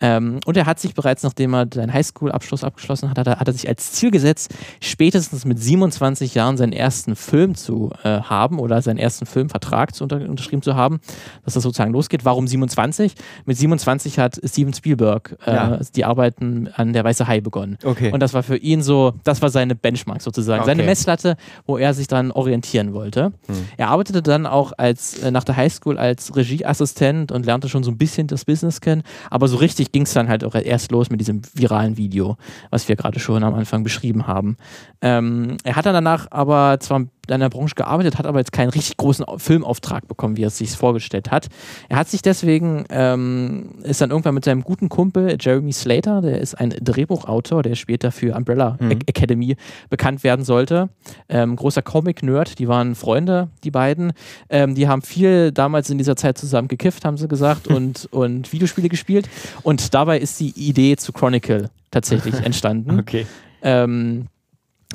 Ähm, 0.00 0.40
und 0.44 0.56
er 0.56 0.66
hat 0.66 0.80
sich 0.80 0.94
bereits, 0.94 1.22
nachdem 1.22 1.54
er 1.54 1.66
seinen 1.72 1.92
Highschool-Abschluss 1.92 2.64
abgeschlossen 2.64 3.10
hat, 3.10 3.18
hat 3.18 3.26
er, 3.26 3.40
hat 3.40 3.48
er, 3.48 3.52
sich 3.52 3.68
als 3.68 3.92
Ziel 3.92 4.10
gesetzt, 4.10 4.54
spätestens 4.80 5.44
mit 5.44 5.58
27 5.58 6.34
Jahren 6.34 6.56
seinen 6.56 6.72
ersten 6.72 7.16
Film 7.16 7.54
zu 7.54 7.90
äh, 8.02 8.20
haben 8.20 8.58
oder 8.58 8.80
seinen 8.82 8.98
ersten 8.98 9.26
Filmvertrag 9.26 9.94
zu 9.94 10.04
unter, 10.04 10.16
unterschrieben 10.16 10.62
zu 10.62 10.74
haben, 10.74 11.00
dass 11.44 11.54
das 11.54 11.62
sozusagen 11.62 11.92
losgeht. 11.92 12.24
Warum 12.24 12.46
27? 12.46 13.14
Mit 13.44 13.56
27 13.56 14.18
hat 14.18 14.40
Steven 14.44 14.72
Spielberg 14.72 15.36
äh, 15.46 15.54
ja. 15.54 15.80
die 15.94 16.04
Arbeiten 16.04 16.68
an 16.74 16.92
der 16.92 17.04
Weiße 17.04 17.26
Hai 17.26 17.40
begonnen. 17.40 17.78
Okay. 17.84 18.12
Und 18.12 18.20
das 18.20 18.34
war 18.34 18.42
für 18.42 18.56
ihn 18.56 18.82
so, 18.82 19.14
das 19.24 19.42
war 19.42 19.50
seine 19.50 19.74
Benchmark 19.74 20.22
sozusagen, 20.22 20.62
okay. 20.62 20.70
seine 20.70 20.82
Messlatte, 20.82 21.36
wo 21.66 21.78
er 21.78 21.94
sich 21.94 22.06
dann 22.06 22.30
orientieren 22.30 22.92
wollte. 22.92 23.32
Hm. 23.46 23.68
Er 23.76 23.88
arbeitete 23.88 24.22
dann 24.22 24.46
auch 24.46 24.59
als 24.76 25.18
äh, 25.22 25.30
nach 25.30 25.44
der 25.44 25.56
Highschool 25.56 25.98
als 25.98 26.36
Regieassistent 26.36 27.32
und 27.32 27.46
lernte 27.46 27.68
schon 27.68 27.82
so 27.82 27.90
ein 27.90 27.98
bisschen 27.98 28.26
das 28.26 28.44
Business 28.44 28.80
kennen, 28.80 29.02
aber 29.30 29.48
so 29.48 29.56
richtig 29.56 29.92
ging 29.92 30.02
es 30.02 30.12
dann 30.12 30.28
halt 30.28 30.44
auch 30.44 30.54
erst 30.54 30.92
los 30.92 31.10
mit 31.10 31.20
diesem 31.20 31.42
viralen 31.54 31.96
Video, 31.96 32.36
was 32.70 32.88
wir 32.88 32.96
gerade 32.96 33.20
schon 33.20 33.42
am 33.42 33.54
Anfang 33.54 33.82
beschrieben 33.82 34.26
haben. 34.26 34.56
Ähm, 35.02 35.56
er 35.64 35.76
hat 35.76 35.86
dann 35.86 35.94
danach 35.94 36.26
aber 36.30 36.78
zwar 36.80 37.06
in 37.36 37.40
der 37.40 37.48
Branche 37.48 37.74
gearbeitet, 37.74 38.18
hat 38.18 38.26
aber 38.26 38.38
jetzt 38.38 38.52
keinen 38.52 38.70
richtig 38.70 38.96
großen 38.96 39.24
Filmauftrag 39.36 40.08
bekommen, 40.08 40.36
wie 40.36 40.42
er 40.42 40.48
es 40.48 40.58
sich 40.58 40.70
vorgestellt 40.70 41.30
hat. 41.30 41.48
Er 41.88 41.96
hat 41.96 42.08
sich 42.08 42.22
deswegen, 42.22 42.84
ähm, 42.90 43.70
ist 43.82 44.00
dann 44.00 44.10
irgendwann 44.10 44.34
mit 44.34 44.44
seinem 44.44 44.62
guten 44.62 44.88
Kumpel 44.88 45.36
Jeremy 45.40 45.72
Slater, 45.72 46.20
der 46.20 46.40
ist 46.40 46.54
ein 46.54 46.70
Drehbuchautor, 46.70 47.62
der 47.62 47.74
später 47.74 48.12
für 48.12 48.34
Umbrella 48.36 48.76
mhm. 48.80 48.98
Academy 49.06 49.56
bekannt 49.88 50.24
werden 50.24 50.44
sollte. 50.44 50.88
Ähm, 51.28 51.56
großer 51.56 51.82
Comic-Nerd, 51.82 52.58
die 52.58 52.68
waren 52.68 52.94
Freunde, 52.94 53.48
die 53.64 53.70
beiden. 53.70 54.12
Ähm, 54.48 54.74
die 54.74 54.88
haben 54.88 55.02
viel 55.02 55.52
damals 55.52 55.90
in 55.90 55.98
dieser 55.98 56.16
Zeit 56.16 56.38
zusammen 56.38 56.68
gekifft, 56.68 57.04
haben 57.04 57.16
sie 57.16 57.28
gesagt, 57.28 57.66
und, 57.68 58.08
und 58.10 58.52
Videospiele 58.52 58.88
gespielt. 58.88 59.28
Und 59.62 59.94
dabei 59.94 60.18
ist 60.18 60.40
die 60.40 60.50
Idee 60.50 60.96
zu 60.96 61.12
Chronicle 61.12 61.70
tatsächlich 61.90 62.34
entstanden. 62.44 62.98
okay. 62.98 63.26
Ähm, 63.62 64.26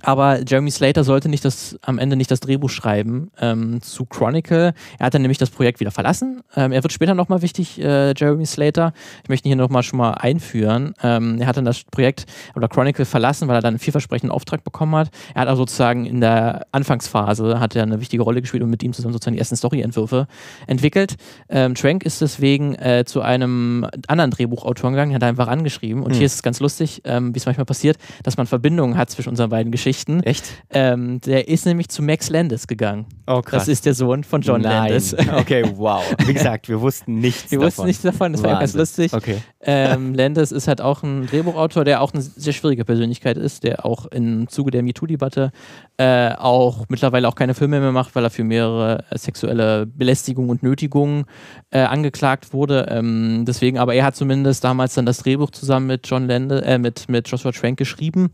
aber 0.01 0.41
Jeremy 0.45 0.71
Slater 0.71 1.03
sollte 1.03 1.29
nicht 1.29 1.45
das, 1.45 1.77
am 1.81 1.97
Ende 1.99 2.15
nicht 2.15 2.29
das 2.29 2.41
Drehbuch 2.41 2.69
schreiben 2.69 3.31
ähm, 3.39 3.81
zu 3.81 4.05
Chronicle. 4.05 4.73
Er 4.99 5.05
hat 5.05 5.13
dann 5.13 5.21
nämlich 5.21 5.37
das 5.37 5.49
Projekt 5.49 5.79
wieder 5.79 5.91
verlassen. 5.91 6.41
Ähm, 6.55 6.71
er 6.71 6.83
wird 6.83 6.91
später 6.91 7.15
nochmal 7.15 7.41
wichtig, 7.41 7.81
äh, 7.81 8.13
Jeremy 8.15 8.45
Slater. 8.45 8.93
Ich 9.23 9.29
möchte 9.29 9.47
ihn 9.47 9.51
hier 9.51 9.55
nochmal 9.55 9.83
schon 9.83 9.97
mal 9.97 10.11
einführen. 10.11 10.93
Ähm, 11.01 11.39
er 11.39 11.47
hat 11.47 11.57
dann 11.57 11.65
das 11.65 11.83
Projekt 11.85 12.25
oder 12.55 12.67
Chronicle 12.67 13.05
verlassen, 13.05 13.47
weil 13.47 13.55
er 13.55 13.61
dann 13.61 13.75
einen 13.75 13.79
vielversprechenden 13.79 14.31
Auftrag 14.31 14.63
bekommen 14.63 14.95
hat. 14.95 15.09
Er 15.33 15.41
hat 15.41 15.47
also 15.47 15.61
sozusagen 15.61 16.05
in 16.05 16.19
der 16.19 16.67
Anfangsphase 16.71 17.59
hat 17.59 17.75
er 17.75 17.83
eine 17.83 18.01
wichtige 18.01 18.21
Rolle 18.21 18.41
gespielt 18.41 18.63
und 18.63 18.69
mit 18.69 18.83
ihm 18.83 18.91
zusammen 18.91 19.13
sozusagen 19.13 19.35
die 19.35 19.39
ersten 19.39 19.55
Storyentwürfe 19.55 20.27
entwickelt. 20.67 21.15
Ähm, 21.49 21.73
Trank 21.73 22.03
ist 22.03 22.21
deswegen 22.21 22.75
äh, 22.75 23.05
zu 23.05 23.21
einem 23.21 23.87
anderen 24.07 24.31
Drehbuchautor 24.31 24.91
gegangen, 24.91 25.15
hat 25.15 25.23
einfach 25.23 25.47
angeschrieben. 25.47 26.03
Und 26.03 26.11
mhm. 26.11 26.17
hier 26.17 26.25
ist 26.25 26.35
es 26.35 26.43
ganz 26.43 26.59
lustig, 26.59 27.01
ähm, 27.05 27.33
wie 27.33 27.39
es 27.39 27.45
manchmal 27.45 27.65
passiert, 27.65 27.97
dass 28.23 28.35
man 28.37 28.45
Verbindungen 28.45 28.97
hat 28.97 29.09
zwischen 29.09 29.29
unseren 29.29 29.49
beiden 29.49 29.71
Geschichten. 29.71 29.84
Geschichten. 29.85 30.23
Echt? 30.23 30.45
Ähm, 30.71 31.21
der 31.21 31.47
ist 31.47 31.67
nämlich 31.67 31.89
zu 31.89 32.01
Max 32.01 32.31
Landis 32.31 32.65
gegangen. 32.65 33.05
Oh, 33.27 33.41
krass. 33.41 33.63
Das 33.63 33.67
ist 33.67 33.85
der 33.85 33.93
Sohn 33.93 34.23
von 34.23 34.41
John 34.41 34.61
Nein. 34.61 34.89
Landis. 34.89 35.15
Okay, 35.35 35.63
wow. 35.75 36.01
Wie 36.25 36.33
gesagt, 36.33 36.69
wir 36.69 36.81
wussten 36.81 37.19
nichts 37.19 37.51
wir 37.51 37.59
davon. 37.59 37.61
Wir 37.61 37.67
wussten 37.67 37.85
nichts 37.85 38.01
davon, 38.01 38.31
das 38.31 38.41
Wahnsinn. 38.41 38.53
war 38.53 38.59
ganz 38.59 38.73
lustig. 38.73 39.13
Okay. 39.13 39.37
Ähm, 39.61 40.15
Landis 40.15 40.51
ist 40.51 40.67
halt 40.67 40.81
auch 40.81 41.03
ein 41.03 41.27
Drehbuchautor, 41.27 41.83
der 41.83 42.01
auch 42.01 42.13
eine 42.13 42.21
sehr 42.23 42.53
schwierige 42.53 42.85
Persönlichkeit 42.85 43.37
ist, 43.37 43.63
der 43.63 43.85
auch 43.85 44.05
im 44.07 44.47
Zuge 44.47 44.71
der 44.71 44.81
MeToo-Debatte 44.81 45.51
äh, 45.97 46.33
auch 46.35 46.85
mittlerweile 46.89 47.27
auch 47.27 47.35
keine 47.35 47.53
Filme 47.53 47.79
mehr 47.79 47.91
macht, 47.91 48.15
weil 48.15 48.23
er 48.23 48.29
für 48.29 48.43
mehrere 48.43 49.03
äh, 49.09 49.17
sexuelle 49.17 49.85
Belästigungen 49.85 50.49
und 50.49 50.63
Nötigungen 50.63 51.25
äh, 51.71 51.79
angeklagt 51.79 52.53
wurde. 52.53 52.87
Ähm, 52.89 53.43
deswegen, 53.47 53.77
aber 53.77 53.93
er 53.93 54.05
hat 54.05 54.15
zumindest 54.15 54.63
damals 54.63 54.93
dann 54.95 55.05
das 55.05 55.19
Drehbuch 55.19 55.51
zusammen 55.51 55.87
mit 55.87 56.07
John 56.07 56.27
Landis, 56.27 56.61
äh, 56.61 56.77
mit, 56.77 57.09
mit 57.09 57.27
Joshua 57.27 57.51
Trank 57.51 57.77
geschrieben. 57.77 58.31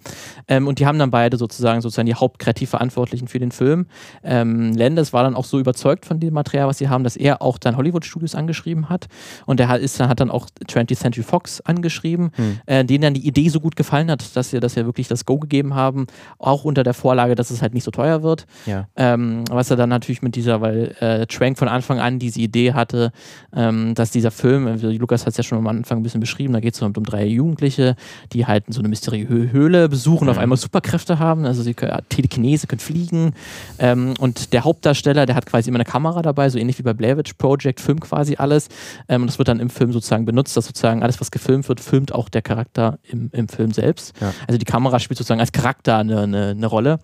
Ähm, 0.47 0.67
und 0.67 0.79
die 0.79 0.85
haben 0.85 0.99
dann 0.99 1.11
beide 1.11 1.37
sozusagen 1.41 1.81
sozusagen 1.81 2.05
die 2.05 2.15
hauptkreativ 2.15 2.69
Verantwortlichen 2.69 3.27
für 3.27 3.39
den 3.39 3.51
Film. 3.51 3.87
Ähm, 4.23 4.73
Landis 4.73 5.11
war 5.11 5.23
dann 5.23 5.35
auch 5.35 5.45
so 5.45 5.59
überzeugt 5.59 6.05
von 6.05 6.19
dem 6.19 6.33
Material, 6.33 6.67
was 6.67 6.77
sie 6.77 6.87
haben, 6.87 7.03
dass 7.03 7.17
er 7.17 7.41
auch 7.41 7.57
dann 7.57 7.75
Hollywood 7.75 8.05
Studios 8.05 8.35
angeschrieben 8.35 8.89
hat. 8.89 9.07
Und 9.45 9.59
er 9.59 9.67
hat, 9.67 9.81
ist, 9.81 9.99
hat 9.99 10.19
dann 10.19 10.31
auch 10.31 10.47
20th 10.65 10.97
Century 10.97 11.23
Fox 11.23 11.61
angeschrieben, 11.61 12.31
hm. 12.35 12.59
äh, 12.65 12.85
denen 12.85 13.01
dann 13.01 13.13
die 13.13 13.27
Idee 13.27 13.49
so 13.49 13.59
gut 13.59 13.75
gefallen 13.75 14.11
hat, 14.11 14.35
dass 14.35 14.51
sie, 14.51 14.59
dass 14.59 14.75
sie 14.75 14.85
wirklich 14.85 15.07
das 15.07 15.25
Go 15.25 15.39
gegeben 15.39 15.75
haben, 15.75 16.07
auch 16.37 16.63
unter 16.63 16.83
der 16.83 16.93
Vorlage, 16.93 17.35
dass 17.35 17.49
es 17.49 17.61
halt 17.61 17.73
nicht 17.73 17.83
so 17.83 17.91
teuer 17.91 18.23
wird. 18.23 18.45
Ja. 18.65 18.87
Ähm, 18.95 19.43
was 19.49 19.69
er 19.71 19.77
dann 19.77 19.89
natürlich 19.89 20.21
mit 20.21 20.35
dieser, 20.35 20.61
weil 20.61 20.95
äh, 20.99 21.25
Trank 21.25 21.57
von 21.57 21.67
Anfang 21.67 21.99
an 21.99 22.19
diese 22.19 22.39
Idee 22.39 22.73
hatte, 22.73 23.11
ähm, 23.53 23.95
dass 23.95 24.11
dieser 24.11 24.31
Film, 24.31 24.67
also 24.67 24.89
Lukas 24.89 25.25
hat 25.25 25.31
es 25.31 25.37
ja 25.37 25.43
schon 25.43 25.57
am 25.57 25.67
Anfang 25.67 25.99
ein 25.99 26.03
bisschen 26.03 26.21
beschrieben, 26.21 26.53
da 26.53 26.59
geht 26.59 26.75
es 26.75 26.81
um, 26.81 26.93
um 26.95 27.03
drei 27.03 27.25
Jugendliche, 27.25 27.95
die 28.33 28.45
halt 28.45 28.65
so 28.69 28.79
eine 28.79 28.89
mysteriöse 28.89 29.51
Höhle 29.51 29.89
besuchen, 29.89 30.25
mhm. 30.25 30.31
auf 30.31 30.37
einmal 30.37 30.57
Superkräfte 30.57 31.19
haben, 31.19 31.30
also 31.45 31.63
sie 31.63 31.73
können 31.73 31.97
Telekinese, 32.09 32.67
können 32.67 32.79
fliegen. 32.79 33.33
Ähm, 33.79 34.13
und 34.19 34.53
der 34.53 34.63
Hauptdarsteller, 34.63 35.25
der 35.25 35.35
hat 35.35 35.45
quasi 35.45 35.69
immer 35.69 35.77
eine 35.77 35.85
Kamera 35.85 36.21
dabei, 36.21 36.49
so 36.49 36.57
ähnlich 36.57 36.77
wie 36.79 36.83
bei 36.83 36.93
Blair 36.93 37.17
Witch 37.17 37.33
Project, 37.33 37.79
filmt 37.79 38.01
quasi 38.01 38.35
alles. 38.37 38.69
Ähm, 39.07 39.21
und 39.21 39.27
das 39.27 39.37
wird 39.37 39.47
dann 39.47 39.59
im 39.59 39.69
Film 39.69 39.91
sozusagen 39.91 40.25
benutzt, 40.25 40.55
dass 40.57 40.65
sozusagen 40.65 41.03
alles, 41.03 41.19
was 41.19 41.31
gefilmt 41.31 41.67
wird, 41.69 41.79
filmt 41.79 42.13
auch 42.13 42.29
der 42.29 42.41
Charakter 42.41 42.99
im, 43.03 43.29
im 43.33 43.47
Film 43.47 43.71
selbst. 43.71 44.13
Ja. 44.21 44.33
Also 44.47 44.57
die 44.57 44.65
Kamera 44.65 44.99
spielt 44.99 45.17
sozusagen 45.17 45.39
als 45.39 45.51
Charakter 45.51 45.97
eine, 45.97 46.21
eine, 46.21 46.47
eine 46.49 46.67
Rolle. 46.67 46.99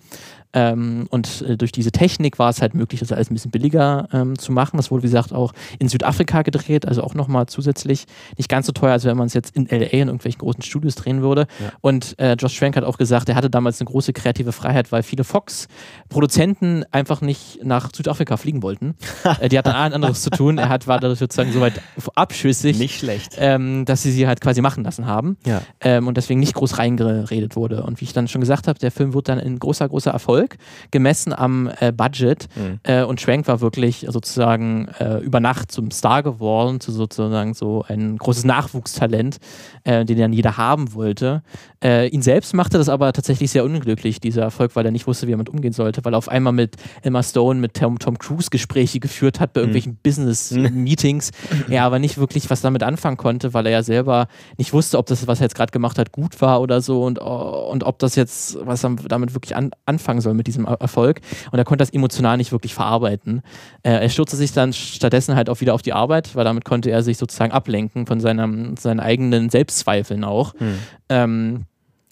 Ähm, 0.57 1.05
und 1.11 1.43
äh, 1.43 1.55
durch 1.55 1.71
diese 1.71 1.91
Technik 1.91 2.39
war 2.39 2.49
es 2.49 2.63
halt 2.63 2.73
möglich, 2.73 2.99
das 2.99 3.11
alles 3.11 3.29
ein 3.29 3.35
bisschen 3.35 3.51
billiger 3.51 4.07
ähm, 4.11 4.39
zu 4.39 4.51
machen. 4.51 4.77
Das 4.77 4.89
wurde, 4.89 5.03
wie 5.03 5.07
gesagt, 5.07 5.31
auch 5.31 5.53
in 5.77 5.87
Südafrika 5.87 6.41
gedreht, 6.41 6.87
also 6.87 7.03
auch 7.03 7.13
nochmal 7.13 7.45
zusätzlich 7.45 8.05
nicht 8.37 8.49
ganz 8.49 8.65
so 8.65 8.71
teuer, 8.71 8.93
als 8.93 9.05
wenn 9.05 9.15
man 9.15 9.27
es 9.27 9.35
jetzt 9.35 9.55
in 9.55 9.67
LA 9.67 9.85
in 9.85 10.07
irgendwelchen 10.07 10.39
großen 10.39 10.63
Studios 10.63 10.95
drehen 10.95 11.21
würde. 11.21 11.45
Ja. 11.59 11.73
Und 11.81 12.17
äh, 12.17 12.33
Josh 12.33 12.57
Trank 12.57 12.75
hat 12.75 12.83
auch 12.85 12.97
gesagt, 12.97 13.29
er 13.29 13.35
hatte 13.35 13.51
damals 13.51 13.79
eine 13.79 13.85
große 13.85 14.13
kreative 14.13 14.51
Freiheit, 14.51 14.91
weil 14.91 15.03
viele 15.03 15.23
Fox-Produzenten 15.23 16.85
einfach 16.91 17.21
nicht 17.21 17.63
nach 17.63 17.91
Südafrika 17.95 18.35
fliegen 18.37 18.63
wollten. 18.63 18.95
äh, 19.39 19.49
die 19.49 19.59
hatten 19.59 19.69
ein 19.69 19.93
anderes 19.93 20.23
zu 20.23 20.31
tun. 20.31 20.57
Er 20.57 20.69
hat, 20.69 20.87
war 20.87 20.99
dadurch 20.99 21.19
sozusagen 21.19 21.51
so 21.51 21.61
weit 21.61 21.79
abschüssig, 22.15 22.79
nicht 22.79 22.97
schlecht. 22.97 23.35
Ähm, 23.37 23.85
dass 23.85 24.01
sie 24.01 24.11
sie 24.11 24.25
halt 24.25 24.41
quasi 24.41 24.61
machen 24.61 24.83
lassen 24.83 25.05
haben. 25.05 25.37
Ja. 25.45 25.61
Ähm, 25.81 26.07
und 26.07 26.17
deswegen 26.17 26.39
nicht 26.39 26.55
groß 26.55 26.79
reingeredet 26.79 27.55
wurde. 27.55 27.83
Und 27.83 28.01
wie 28.01 28.05
ich 28.05 28.13
dann 28.13 28.27
schon 28.27 28.41
gesagt 28.41 28.67
habe, 28.67 28.79
der 28.79 28.89
Film 28.89 29.13
wird 29.13 29.29
dann 29.29 29.39
ein 29.39 29.59
großer, 29.59 29.87
großer 29.87 30.09
Erfolg. 30.09 30.46
Erfolg, 30.47 30.57
gemessen 30.91 31.33
am 31.33 31.69
äh, 31.79 31.91
Budget. 31.91 32.47
Mhm. 32.55 32.79
Äh, 32.83 33.03
und 33.03 33.21
Schwenk 33.21 33.47
war 33.47 33.61
wirklich 33.61 34.05
sozusagen 34.09 34.87
äh, 34.99 35.17
über 35.19 35.39
Nacht 35.39 35.71
zum 35.71 35.91
Star 35.91 36.23
geworden, 36.23 36.79
zu 36.79 36.91
sozusagen 36.91 37.53
so 37.53 37.83
ein 37.87 38.17
großes 38.17 38.45
Nachwuchstalent, 38.45 39.37
äh, 39.83 40.05
den 40.05 40.17
dann 40.17 40.33
jeder 40.33 40.57
haben 40.57 40.93
wollte. 40.93 41.43
Äh, 41.83 42.07
ihn 42.07 42.21
selbst 42.21 42.53
machte 42.53 42.77
das 42.77 42.89
aber 42.89 43.13
tatsächlich 43.13 43.51
sehr 43.51 43.63
unglücklich, 43.63 44.19
dieser 44.19 44.43
Erfolg, 44.43 44.75
weil 44.75 44.85
er 44.85 44.91
nicht 44.91 45.07
wusste, 45.07 45.27
wie 45.27 45.31
er 45.31 45.37
damit 45.37 45.49
umgehen 45.49 45.73
sollte, 45.73 46.03
weil 46.05 46.13
er 46.13 46.17
auf 46.17 46.29
einmal 46.29 46.53
mit 46.53 46.75
Emma 47.01 47.21
Stone, 47.21 47.59
mit 47.59 47.75
Tom, 47.75 47.99
Tom 47.99 48.17
Cruise 48.17 48.49
Gespräche 48.49 48.99
geführt 48.99 49.39
hat 49.39 49.53
bei 49.53 49.61
mhm. 49.61 49.65
irgendwelchen 49.65 49.91
mhm. 49.93 49.99
Business-Meetings, 50.03 51.31
er 51.69 51.83
aber 51.83 51.99
nicht 51.99 52.17
wirklich 52.17 52.49
was 52.49 52.61
damit 52.61 52.83
anfangen 52.83 53.17
konnte, 53.17 53.53
weil 53.53 53.65
er 53.65 53.71
ja 53.71 53.83
selber 53.83 54.27
nicht 54.57 54.73
wusste, 54.73 54.97
ob 54.97 55.05
das, 55.07 55.27
was 55.27 55.39
er 55.39 55.45
jetzt 55.45 55.55
gerade 55.55 55.71
gemacht 55.71 55.99
hat, 55.99 56.11
gut 56.11 56.41
war 56.41 56.61
oder 56.61 56.81
so 56.81 57.03
und, 57.03 57.19
und 57.19 57.83
ob 57.83 57.99
das 57.99 58.15
jetzt, 58.15 58.57
was 58.65 58.83
er 58.83 58.95
damit 59.07 59.33
wirklich 59.33 59.55
an, 59.55 59.71
anfangen 59.85 60.21
soll 60.21 60.26
soll 60.27 60.33
mit 60.33 60.47
diesem 60.47 60.65
Erfolg. 60.65 61.21
Und 61.51 61.57
er 61.57 61.65
konnte 61.65 61.81
das 61.81 61.89
emotional 61.89 62.37
nicht 62.37 62.51
wirklich 62.51 62.73
verarbeiten. 62.73 63.41
Äh, 63.83 63.91
er 63.91 64.09
stürzte 64.09 64.35
sich 64.35 64.51
dann 64.51 64.73
stattdessen 64.73 65.35
halt 65.35 65.49
auch 65.49 65.61
wieder 65.61 65.73
auf 65.73 65.81
die 65.81 65.93
Arbeit, 65.93 66.35
weil 66.35 66.43
damit 66.43 66.65
konnte 66.65 66.89
er 66.89 67.03
sich 67.03 67.17
sozusagen 67.17 67.51
ablenken 67.51 68.05
von 68.05 68.19
seinem, 68.19 68.75
seinen 68.77 68.99
eigenen 68.99 69.49
Selbstzweifeln 69.49 70.23
auch. 70.23 70.53
Hm. 70.57 70.79
Ähm, 71.09 71.65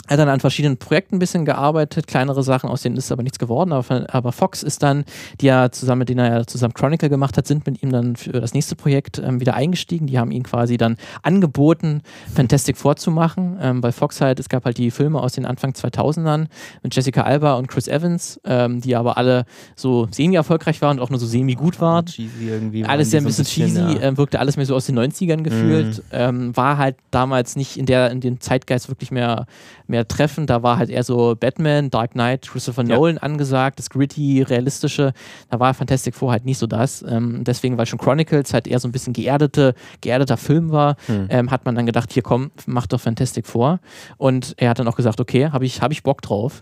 er 0.08 0.14
hat 0.14 0.20
dann 0.20 0.30
an 0.30 0.40
verschiedenen 0.40 0.78
Projekten 0.78 1.16
ein 1.16 1.20
bisschen 1.20 1.46
gearbeitet, 1.46 2.08
kleinere 2.08 2.44
Sachen, 2.44 2.70
aus 2.70 2.84
denen 2.84 2.96
ist 2.96 3.12
aber 3.12 3.24
nichts 3.24 3.40
geworden. 3.40 3.72
Aber, 3.72 4.06
aber 4.14 4.32
Fox 4.32 4.62
ist 4.62 4.84
dann, 4.84 5.04
die 5.42 5.48
ja 5.48 5.72
zusammen, 5.72 6.00
mit 6.00 6.10
denen 6.10 6.20
er 6.20 6.38
ja 6.40 6.46
zusammen 6.46 6.74
Chronicle 6.74 7.10
gemacht 7.10 7.38
hat, 7.38 7.48
sind 7.48 7.66
mit 7.66 7.82
ihm 7.82 7.92
dann 7.92 8.16
für 8.16 8.34
das 8.34 8.54
nächste 8.54 8.76
Projekt 8.76 9.18
ähm, 9.18 9.40
wieder 9.40 9.56
eingestiegen. 9.56 10.06
Die 10.08 10.20
haben 10.20 10.32
ihn 10.32 10.44
quasi 10.44 10.78
dann 10.78 10.98
angeboten, 11.24 12.02
Fantastic 12.34 12.78
vorzumachen. 12.78 13.58
Ähm, 13.60 13.82
bei 13.82 13.92
Fox 13.92 14.22
halt, 14.22 14.40
es 14.40 14.48
gab 14.50 14.66
halt 14.66 14.78
die 14.78 14.92
Filme 14.92 15.20
aus 15.20 15.34
den 15.34 15.46
Anfang 15.46 15.72
2000ern 15.72 16.48
mit 16.84 16.96
Jessica 16.96 17.22
Alba 17.22 17.56
und 17.56 17.68
Chris 17.68 17.88
Evans, 17.88 18.40
ähm, 18.46 18.82
die 18.82 18.96
aber 18.96 19.18
alle 19.18 19.46
so 19.76 20.08
semi-erfolgreich 20.12 20.82
waren 20.82 21.00
und 21.00 21.04
auch 21.04 21.10
nur 21.10 21.20
so 21.20 21.26
semi-gut 21.26 21.82
waren. 21.82 22.06
Cheesy 22.06 22.50
irgendwie. 22.50 22.86
Alles 22.86 23.12
ja 23.12 23.20
ein 23.20 23.26
bisschen, 23.26 23.46
bisschen 23.46 23.74
cheesy, 23.74 24.00
ja. 24.00 24.10
äh, 24.10 24.18
wirkte 24.18 24.40
alles 24.40 24.56
mehr 24.56 24.68
so 24.68 24.76
aus 24.76 24.86
den 24.86 25.00
90ern 25.00 25.42
gefühlt. 25.42 26.04
Mhm. 26.12 26.56
war 26.56 26.78
halt 26.78 26.96
damals 27.12 27.56
nicht 27.56 27.78
in 27.78 27.86
der, 27.86 28.12
in 28.12 28.22
den 28.22 28.40
Zeitgeist 28.40 28.90
wirklich 28.90 29.12
mehr, 29.12 29.46
mehr 29.88 29.95
mehr 29.96 30.08
treffen. 30.08 30.46
Da 30.46 30.62
war 30.62 30.78
halt 30.78 30.90
eher 30.90 31.04
so 31.04 31.36
Batman, 31.40 31.90
Dark 31.90 32.12
Knight, 32.12 32.50
Christopher 32.50 32.84
ja. 32.84 32.96
Nolan 32.96 33.18
angesagt, 33.18 33.80
das 33.80 33.90
gritty, 33.90 34.42
realistische. 34.42 35.14
Da 35.50 35.60
war 35.60 35.74
Fantastic 35.74 36.16
Four 36.16 36.32
halt 36.32 36.44
nicht 36.44 36.58
so 36.58 36.68
das. 36.68 37.04
Ähm, 37.08 37.44
deswegen, 37.46 37.78
weil 37.78 37.86
schon 37.86 38.00
Chronicles 38.00 38.54
halt 38.54 38.68
eher 38.68 38.80
so 38.80 38.88
ein 38.88 38.92
bisschen 38.92 39.14
geerdete, 39.14 39.74
geerdeter 40.02 40.38
Film 40.38 40.72
war, 40.72 40.98
hm. 41.08 41.28
ähm, 41.30 41.52
hat 41.52 41.66
man 41.66 41.76
dann 41.76 41.86
gedacht, 41.86 42.12
hier 42.12 42.24
komm, 42.24 42.52
mach 42.66 42.88
doch 42.88 43.00
Fantastic 43.00 43.48
Four. 43.48 43.80
Und 44.18 44.54
er 44.58 44.70
hat 44.70 44.80
dann 44.80 44.88
auch 44.88 44.98
gesagt, 44.98 45.22
okay, 45.22 45.50
habe 45.50 45.66
ich, 45.66 45.82
hab 45.82 45.92
ich 45.92 46.04
Bock 46.04 46.22
drauf. 46.22 46.62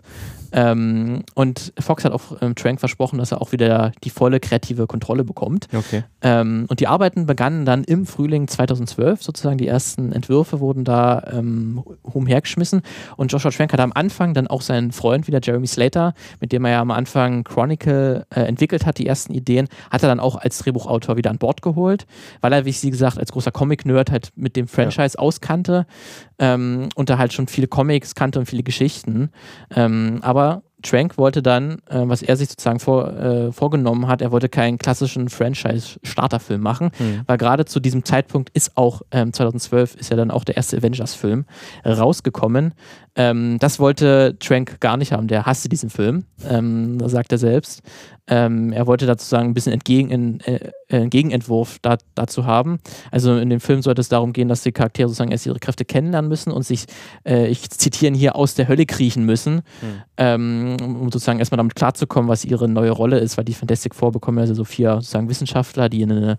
Ähm, 0.54 1.24
und 1.34 1.72
Fox 1.80 2.04
hat 2.04 2.12
auch 2.12 2.40
ähm, 2.40 2.54
Trank 2.54 2.78
versprochen, 2.78 3.18
dass 3.18 3.32
er 3.32 3.42
auch 3.42 3.50
wieder 3.50 3.90
die 4.04 4.10
volle 4.10 4.38
kreative 4.38 4.86
Kontrolle 4.86 5.24
bekommt. 5.24 5.66
Okay. 5.74 6.04
Ähm, 6.22 6.66
und 6.68 6.78
die 6.78 6.86
Arbeiten 6.86 7.26
begannen 7.26 7.64
dann 7.64 7.82
im 7.82 8.06
Frühling 8.06 8.46
2012, 8.46 9.22
sozusagen 9.22 9.58
die 9.58 9.66
ersten 9.66 10.12
Entwürfe 10.12 10.60
wurden 10.60 10.84
da 10.84 11.24
ähm, 11.32 11.82
umhergeschmissen. 12.02 12.82
Und 13.16 13.32
Joshua 13.32 13.50
Trank 13.50 13.72
hat 13.72 13.80
am 13.80 13.92
Anfang 13.92 14.32
dann 14.32 14.46
auch 14.46 14.62
seinen 14.62 14.92
Freund 14.92 15.26
wieder, 15.26 15.40
Jeremy 15.42 15.66
Slater, 15.66 16.14
mit 16.40 16.52
dem 16.52 16.64
er 16.64 16.72
ja 16.72 16.80
am 16.80 16.92
Anfang 16.92 17.42
Chronicle 17.42 18.24
äh, 18.30 18.42
entwickelt 18.42 18.86
hat, 18.86 18.98
die 18.98 19.06
ersten 19.08 19.34
Ideen, 19.34 19.68
hat 19.90 20.04
er 20.04 20.08
dann 20.08 20.20
auch 20.20 20.36
als 20.36 20.58
Drehbuchautor 20.58 21.16
wieder 21.16 21.30
an 21.30 21.38
Bord 21.38 21.62
geholt, 21.62 22.06
weil 22.40 22.52
er, 22.52 22.64
wie 22.64 22.70
ich 22.70 22.78
sie 22.78 22.90
gesagt, 22.90 23.18
als 23.18 23.32
großer 23.32 23.50
Comic-Nerd 23.50 24.12
halt 24.12 24.30
mit 24.36 24.54
dem 24.54 24.68
Franchise 24.68 25.16
ja. 25.16 25.20
auskannte 25.20 25.86
ähm, 26.38 26.88
und 26.94 27.10
da 27.10 27.18
halt 27.18 27.32
schon 27.32 27.48
viele 27.48 27.66
Comics 27.66 28.14
kannte 28.14 28.38
und 28.38 28.46
viele 28.46 28.62
Geschichten. 28.62 29.30
Ähm, 29.74 30.20
aber 30.44 30.62
Trank 30.82 31.16
wollte 31.16 31.42
dann, 31.42 31.78
äh, 31.88 32.02
was 32.02 32.22
er 32.22 32.36
sich 32.36 32.50
sozusagen 32.50 32.78
vor, 32.78 33.10
äh, 33.10 33.52
vorgenommen 33.52 34.06
hat, 34.06 34.20
er 34.20 34.30
wollte 34.32 34.50
keinen 34.50 34.76
klassischen 34.76 35.30
Franchise-Starterfilm 35.30 36.60
machen, 36.60 36.90
mhm. 36.98 37.22
weil 37.26 37.38
gerade 37.38 37.64
zu 37.64 37.80
diesem 37.80 38.04
Zeitpunkt 38.04 38.50
ist 38.50 38.76
auch 38.76 39.00
ähm, 39.10 39.32
2012 39.32 39.94
ist 39.94 40.10
ja 40.10 40.16
dann 40.16 40.30
auch 40.30 40.44
der 40.44 40.58
erste 40.58 40.76
Avengers-Film 40.76 41.46
rausgekommen. 41.86 42.74
Ähm, 43.16 43.56
das 43.60 43.78
wollte 43.78 44.36
Trank 44.38 44.78
gar 44.80 44.98
nicht 44.98 45.12
haben, 45.12 45.26
der 45.26 45.46
hasste 45.46 45.70
diesen 45.70 45.88
Film, 45.88 46.26
ähm, 46.46 46.98
sagt 47.08 47.32
er 47.32 47.38
selbst. 47.38 47.82
Ähm, 48.26 48.72
er 48.72 48.86
wollte 48.86 49.04
dazu 49.04 49.26
sagen, 49.26 49.48
ein 49.48 49.54
bisschen 49.54 49.72
entgegen, 49.72 50.40
äh, 50.40 50.70
äh, 50.88 51.08
Gegenentwurf 51.08 51.78
da, 51.82 51.98
dazu 52.14 52.46
haben. 52.46 52.78
Also 53.10 53.36
in 53.36 53.50
dem 53.50 53.60
Film 53.60 53.82
sollte 53.82 54.00
es 54.00 54.08
darum 54.08 54.32
gehen, 54.32 54.48
dass 54.48 54.62
die 54.62 54.72
Charaktere 54.72 55.08
sozusagen 55.08 55.30
erst 55.30 55.44
ihre 55.44 55.58
Kräfte 55.58 55.84
kennenlernen 55.84 56.28
müssen 56.28 56.50
und 56.50 56.62
sich, 56.62 56.86
äh, 57.26 57.48
ich 57.48 57.68
zitiere 57.70 58.14
hier, 58.14 58.36
aus 58.36 58.54
der 58.54 58.68
Hölle 58.68 58.86
kriechen 58.86 59.24
müssen, 59.24 59.62
mhm. 60.18 60.76
um 60.80 61.12
sozusagen 61.12 61.38
erstmal 61.38 61.58
damit 61.58 61.74
klarzukommen, 61.74 62.28
was 62.28 62.44
ihre 62.44 62.66
neue 62.66 62.90
Rolle 62.92 63.18
ist, 63.18 63.36
weil 63.36 63.44
die 63.44 63.52
Fantastic 63.52 63.94
Four 63.94 64.12
bekommen 64.12 64.38
also 64.38 64.54
so 64.54 64.64
vier 64.64 64.94
sozusagen 64.94 65.28
Wissenschaftler, 65.28 65.88
die 65.90 66.02
in 66.02 66.12
eine, 66.12 66.36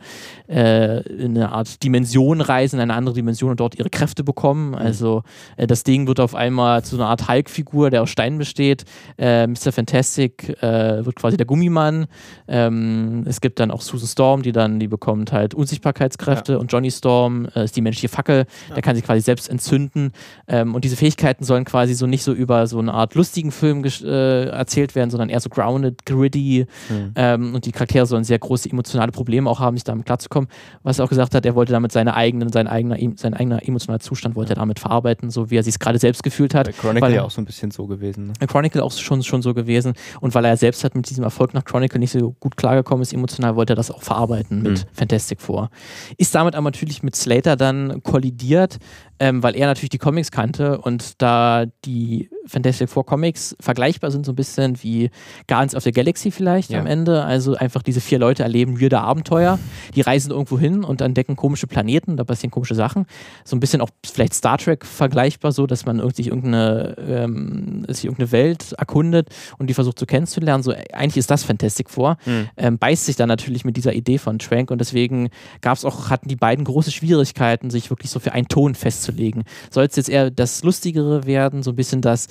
äh, 0.48 1.02
in 1.08 1.38
eine 1.38 1.52
Art 1.52 1.84
Dimension 1.84 2.42
reisen, 2.42 2.78
in 2.78 2.82
eine 2.82 2.94
andere 2.96 3.16
Dimension 3.16 3.52
und 3.52 3.60
dort 3.60 3.78
ihre 3.78 3.90
Kräfte 3.90 4.24
bekommen. 4.24 4.70
Mhm. 4.70 4.76
Also 4.76 5.24
äh, 5.58 5.68
das 5.68 5.84
Ding 5.84 6.08
wird 6.08 6.20
auf 6.20 6.34
einmal 6.34 6.84
zu 6.84 6.96
einer 6.96 7.08
Art 7.08 7.28
Hulk-Figur, 7.28 7.92
der 7.92 8.02
aus 8.02 8.10
Stein 8.10 8.40
besteht. 8.40 8.86
Äh, 9.18 9.46
Mr. 9.46 9.72
Fantastic 9.72 10.56
wird 10.62 11.16
quasi 11.16 11.38
der 11.38 11.46
Gummimann 11.46 11.75
He-Man. 11.76 12.08
Ähm, 12.48 13.24
es 13.28 13.42
gibt 13.42 13.60
dann 13.60 13.72
auch 13.72 13.82
Susan 13.82 14.08
Storm, 14.08 14.42
die 14.42 14.52
dann, 14.52 14.80
die 14.80 14.88
bekommt 14.88 15.32
halt 15.32 15.54
Unsichtbarkeitskräfte 15.54 16.54
ja. 16.54 16.58
und 16.58 16.72
Johnny 16.72 16.92
Storm 16.92 17.48
äh, 17.56 17.66
ist 17.66 17.76
die 17.76 17.82
menschliche 17.82 18.10
Fackel, 18.10 18.46
ja. 18.70 18.76
der 18.76 18.82
kann 18.82 18.96
sich 18.96 19.06
quasi 19.06 19.22
selbst 19.22 19.50
entzünden. 19.50 20.12
Ähm, 20.48 20.76
und 20.76 20.84
diese 20.84 20.96
Fähigkeiten 20.96 21.44
sollen 21.44 21.66
quasi 21.66 21.94
so 21.94 22.08
nicht 22.08 22.24
so 22.24 22.34
über 22.34 22.68
so 22.68 22.80
eine 22.80 22.94
Art 22.94 23.16
lustigen 23.16 23.52
Film 23.52 23.84
äh, 23.84 24.46
erzählt 24.46 24.96
werden, 24.96 25.10
sondern 25.10 25.30
eher 25.30 25.40
so 25.40 25.50
grounded, 25.50 26.06
gritty. 26.06 26.66
Mhm. 26.90 27.12
Ähm, 27.16 27.56
und 27.56 27.66
die 27.66 27.72
Charaktere 27.72 28.06
sollen 28.06 28.24
sehr 28.24 28.40
große 28.40 28.70
emotionale 28.70 29.12
Probleme 29.12 29.50
auch 29.50 29.60
haben, 29.60 29.76
sich 29.76 29.84
damit 29.84 30.06
klarzukommen. 30.06 30.50
Was 30.84 31.00
er 31.00 31.06
auch 31.06 31.10
gesagt 31.10 31.36
hat, 31.36 31.46
er 31.46 31.56
wollte 31.56 31.74
damit 31.74 31.92
seine 31.92 32.16
eigenen, 32.16 32.52
sein 32.52 32.68
eigener, 32.68 32.98
sein 33.16 33.34
eigener 33.34 33.68
emotionaler 33.68 34.00
Zustand 34.00 34.36
wollte 34.36 34.54
er 34.54 34.56
damit 34.56 34.80
verarbeiten, 34.80 35.30
so 35.30 35.50
wie 35.50 35.58
er 35.58 35.64
sich 35.64 35.80
gerade 35.80 36.00
selbst 36.00 36.24
gefühlt 36.24 36.54
hat. 36.54 36.68
Bei 36.68 36.72
Chronicle 36.72 37.14
ja 37.14 37.24
auch 37.24 37.32
so 37.32 37.42
ein 37.42 37.46
bisschen 37.46 37.72
so 37.72 37.88
gewesen. 37.88 38.28
Ne? 38.40 38.48
Chronicle 38.48 38.82
auch 38.82 38.92
schon, 38.92 39.24
schon 39.24 39.42
so 39.42 39.54
gewesen. 39.54 39.94
Und 40.22 40.36
weil 40.36 40.46
er 40.46 40.58
selbst 40.58 40.84
hat 40.84 40.96
mit 40.96 41.10
diesem 41.10 41.24
Erfolg 41.24 41.54
nach 41.54 41.65
Chronicle 41.66 42.00
nicht 42.00 42.12
so 42.12 42.36
gut 42.40 42.58
klargekommen 42.58 43.02
ist, 43.02 43.14
emotional 43.14 43.56
wollte 43.56 43.74
er 43.74 43.76
das 43.76 43.92
auch 43.92 44.02
verarbeiten 44.04 44.62
mit 44.62 44.86
mhm. 44.86 44.90
Fantastic 44.94 45.42
Four. 45.42 45.70
Ist 46.18 46.34
damit 46.36 46.56
aber 46.56 46.66
natürlich 46.66 47.04
mit 47.04 47.16
Slater 47.16 47.56
dann 47.56 48.02
kollidiert, 48.04 48.78
ähm, 49.20 49.44
weil 49.44 49.56
er 49.56 49.68
natürlich 49.68 49.90
die 49.90 49.98
Comics 49.98 50.32
kannte 50.32 50.80
und 50.80 51.22
da 51.22 51.66
die 51.84 52.30
Fantastic 52.48 52.90
Four 52.90 53.06
Comics 53.06 53.56
vergleichbar 53.60 54.12
sind, 54.12 54.26
so 54.26 54.32
ein 54.32 54.36
bisschen 54.36 54.82
wie 54.84 55.10
Guardians 55.48 55.76
of 55.76 55.84
the 55.84 55.92
Galaxy 55.92 56.32
vielleicht 56.32 56.72
ja. 56.72 56.80
am 56.80 56.86
Ende. 56.86 57.24
Also 57.24 57.56
einfach 57.56 57.82
diese 57.82 58.02
vier 58.02 58.20
Leute 58.20 58.44
erleben 58.44 58.80
weirde 58.80 59.00
Abenteuer. 59.00 59.60
Die 59.96 60.02
reisen 60.02 60.32
irgendwo 60.32 60.60
hin 60.60 60.84
und 60.84 61.02
entdecken 61.02 61.36
komische 61.36 61.68
Planeten, 61.68 62.18
da 62.18 62.24
passieren 62.24 62.52
komische 62.52 62.76
Sachen. 62.76 63.06
So 63.44 63.56
ein 63.56 63.60
bisschen 63.60 63.82
auch 63.82 63.90
vielleicht 64.06 64.34
Star 64.34 64.58
Trek 64.58 64.86
vergleichbar, 64.86 65.52
so 65.52 65.68
dass 65.68 65.86
man 65.86 66.02
sich 66.12 66.28
irgendeine, 66.28 66.96
ähm, 67.00 67.86
sich 67.88 68.06
irgendeine 68.06 68.32
Welt 68.32 68.74
erkundet 68.74 69.30
und 69.58 69.70
die 69.70 69.74
versucht 69.74 70.00
zu 70.00 70.06
kennenzulernen. 70.06 70.64
So 70.64 70.74
eigentlich 70.94 71.18
ist 71.18 71.32
das 71.32 71.44
Fantastic 71.44 71.90
Four. 71.90 72.18
Mhm. 72.26 72.50
Ähm, 72.58 72.78
beißt 72.78 73.06
sich 73.06 73.16
dann 73.16 73.28
natürlich 73.28 73.66
mit 73.66 73.78
dieser 73.78 73.94
Idee 73.94 74.18
von 74.18 74.40
Trank 74.40 74.72
und 74.72 74.80
deswegen 74.80 75.30
gab 75.62 75.78
es 75.78 75.86
auch, 75.86 76.10
hatten 76.10 76.28
die 76.28 76.36
beiden 76.36 76.66
große 76.66 76.92
Schwierigkeiten, 76.92 77.70
sich 77.70 77.90
wirklich 77.90 78.12
so 78.12 78.20
für 78.20 78.34
einen 78.34 78.48
Ton 78.48 78.76
festzulegen. 78.76 79.44
Soll 79.72 79.86
es 79.86 79.96
jetzt 79.96 80.10
eher 80.10 80.30
das 80.30 80.64
Lustigere 80.64 81.26
werden, 81.26 81.64
so 81.64 81.72
ein 81.72 81.76
bisschen 81.76 82.02
das 82.02 82.28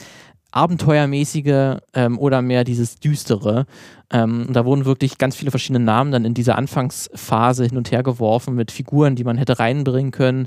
abenteuermäßige 0.55 1.78
ähm, 1.94 2.18
oder 2.18 2.40
mehr 2.40 2.64
dieses 2.64 3.00
düstere. 3.00 3.66
Ähm, 4.15 4.47
da 4.49 4.65
wurden 4.65 4.85
wirklich 4.85 5.19
ganz 5.19 5.35
viele 5.35 5.51
verschiedene 5.51 5.85
Namen 5.85 6.12
dann 6.12 6.25
in 6.25 6.35
dieser 6.35 6.57
Anfangsphase 6.57 7.65
hin 7.65 7.77
und 7.77 7.91
her 7.91 8.05
geworfen 8.05 8.55
mit 8.55 8.71
Figuren, 8.71 9.17
die 9.17 9.25
man 9.25 9.37
hätte 9.37 9.59
reinbringen 9.59 10.12
können. 10.12 10.47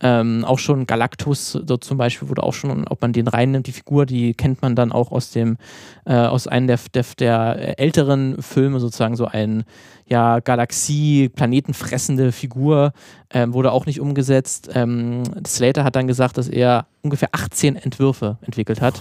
Ähm, 0.00 0.44
auch 0.44 0.58
schon 0.58 0.86
Galactus 0.86 1.52
so 1.52 1.76
zum 1.76 1.96
Beispiel 1.96 2.28
wurde 2.28 2.42
auch 2.42 2.52
schon, 2.52 2.86
ob 2.88 3.00
man 3.00 3.12
den 3.12 3.28
reinnimmt, 3.28 3.68
die 3.68 3.72
Figur, 3.72 4.04
die 4.04 4.34
kennt 4.34 4.60
man 4.62 4.74
dann 4.74 4.90
auch 4.90 5.12
aus 5.12 5.30
dem, 5.30 5.56
äh, 6.04 6.14
aus 6.14 6.48
einem 6.48 6.66
der, 6.66 6.80
der, 6.92 7.04
der, 7.18 7.78
älteren 7.78 8.42
Filme 8.42 8.80
sozusagen, 8.80 9.14
so 9.14 9.26
ein 9.26 9.64
ja, 10.06 10.40
Galaxie, 10.40 11.28
planetenfressende 11.28 12.32
Figur, 12.32 12.92
ähm, 13.30 13.54
wurde 13.54 13.72
auch 13.72 13.86
nicht 13.86 14.00
umgesetzt. 14.00 14.68
Ähm, 14.74 15.22
Slater 15.46 15.84
hat 15.84 15.96
dann 15.96 16.06
gesagt, 16.06 16.36
dass 16.36 16.48
er 16.48 16.86
ungefähr 17.02 17.30
18 17.32 17.76
Entwürfe 17.76 18.36
entwickelt 18.42 18.80
hat 18.80 19.00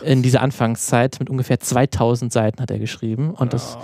oh, 0.00 0.04
in 0.04 0.22
dieser 0.22 0.42
Anfangszeit. 0.42 1.18
Mit 1.20 1.30
ungefähr 1.30 1.60
2000 1.60 2.32
Seiten 2.32 2.60
hat 2.60 2.70
er 2.70 2.78
geschrieben. 2.78 3.30
Und 3.30 3.51
das 3.52 3.78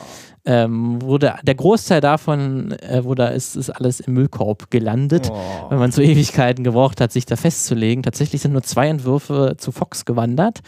ähm, 0.49 1.03
wurde 1.03 1.35
der 1.43 1.55
Großteil 1.55 2.01
davon 2.01 2.73
äh, 2.73 3.05
wurde, 3.05 3.25
ist, 3.27 3.55
ist 3.55 3.69
alles 3.69 4.01
im 4.01 4.15
Müllkorb 4.15 4.71
gelandet, 4.71 5.31
oh. 5.31 5.71
weil 5.71 5.79
man 5.79 5.93
so 5.93 6.01
Ewigkeiten 6.01 6.65
gebraucht 6.65 7.03
hat, 7.03 7.13
sich 7.13 7.27
da 7.27 7.37
festzulegen. 7.37 8.03
Tatsächlich 8.03 8.41
sind 8.41 8.53
nur 8.53 8.63
zwei 8.63 8.89
Entwürfe 8.89 9.57
zu 9.59 9.73
Fox 9.73 10.07
gewandert. 10.07 10.61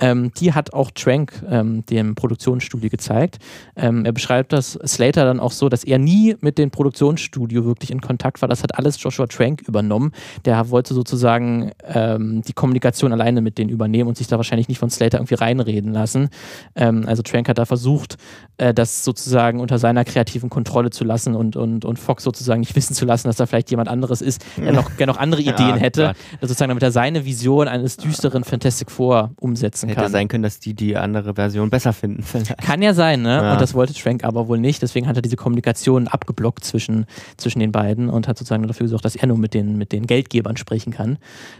Ähm, 0.00 0.32
die 0.38 0.52
hat 0.52 0.72
auch 0.72 0.90
Trank 0.90 1.32
ähm, 1.48 1.84
dem 1.86 2.14
Produktionsstudio 2.14 2.88
gezeigt. 2.88 3.38
Ähm, 3.76 4.04
er 4.04 4.12
beschreibt 4.12 4.52
das 4.52 4.78
Slater 4.86 5.24
dann 5.24 5.40
auch 5.40 5.52
so, 5.52 5.68
dass 5.68 5.84
er 5.84 5.98
nie 5.98 6.36
mit 6.40 6.58
dem 6.58 6.70
Produktionsstudio 6.70 7.64
wirklich 7.64 7.90
in 7.90 8.00
Kontakt 8.00 8.40
war. 8.40 8.48
Das 8.48 8.62
hat 8.62 8.76
alles 8.78 9.00
Joshua 9.02 9.26
Trank 9.26 9.62
übernommen. 9.68 10.12
Der 10.44 10.70
wollte 10.70 10.94
sozusagen 10.94 11.72
ähm, 11.84 12.42
die 12.42 12.54
Kommunikation 12.54 13.12
alleine 13.12 13.42
mit 13.42 13.58
denen 13.58 13.70
übernehmen 13.70 14.08
und 14.08 14.16
sich 14.16 14.26
da 14.26 14.36
wahrscheinlich 14.36 14.68
nicht 14.68 14.78
von 14.78 14.90
Slater 14.90 15.18
irgendwie 15.18 15.34
reinreden 15.34 15.92
lassen. 15.92 16.30
Ähm, 16.74 17.04
also 17.06 17.22
Trank 17.22 17.48
hat 17.48 17.58
da 17.58 17.66
versucht, 17.66 18.16
äh, 18.56 18.72
das 18.72 19.04
sozusagen 19.04 19.60
unter 19.60 19.78
seiner 19.78 20.04
kreativen 20.04 20.48
Kontrolle 20.48 20.90
zu 20.90 21.04
lassen 21.04 21.34
und, 21.34 21.56
und, 21.56 21.84
und 21.84 21.98
Fox 21.98 22.24
sozusagen 22.24 22.60
nicht 22.60 22.74
wissen 22.76 22.94
zu 22.94 23.04
lassen, 23.04 23.28
dass 23.28 23.36
da 23.36 23.46
vielleicht 23.46 23.70
jemand 23.70 23.88
anderes 23.88 24.22
ist, 24.22 24.44
der 24.56 24.72
noch, 24.72 24.90
der 24.92 25.06
noch 25.06 25.18
andere 25.18 25.42
Ideen 25.42 25.68
ja, 25.68 25.76
hätte. 25.76 26.12
Sozusagen, 26.40 26.70
damit 26.70 26.82
er 26.82 26.90
seine 26.90 27.26
Vision 27.26 27.68
eines 27.68 27.98
düsteren 27.98 28.44
Fantastic 28.44 28.90
Four 28.90 29.30
umsetzen 29.40 29.89
Hätte 29.90 30.02
kann. 30.02 30.12
sein 30.12 30.28
können, 30.28 30.42
dass 30.42 30.60
die 30.60 30.74
die 30.74 30.96
andere 30.96 31.34
Version 31.34 31.70
besser 31.70 31.92
finden. 31.92 32.24
Kann 32.62 32.82
ja 32.82 32.94
sein, 32.94 33.22
ne? 33.22 33.36
Ja. 33.36 33.52
Und 33.52 33.60
das 33.60 33.74
wollte 33.74 33.94
Trank 33.94 34.24
aber 34.24 34.48
wohl 34.48 34.58
nicht. 34.58 34.82
Deswegen 34.82 35.06
hat 35.06 35.16
er 35.16 35.22
diese 35.22 35.36
Kommunikation 35.36 36.08
abgeblockt 36.08 36.64
zwischen, 36.64 37.06
zwischen 37.36 37.60
den 37.60 37.72
beiden 37.72 38.08
und 38.08 38.28
hat 38.28 38.38
sozusagen 38.38 38.66
dafür 38.66 38.84
gesorgt, 38.84 39.04
dass 39.04 39.16
er 39.16 39.26
nur 39.26 39.38
mit 39.38 39.54
den, 39.54 39.76
mit 39.76 39.92
den 39.92 40.06
Geldgebern 40.06 40.56
sprechen 40.56 40.92
kann. 40.92 41.18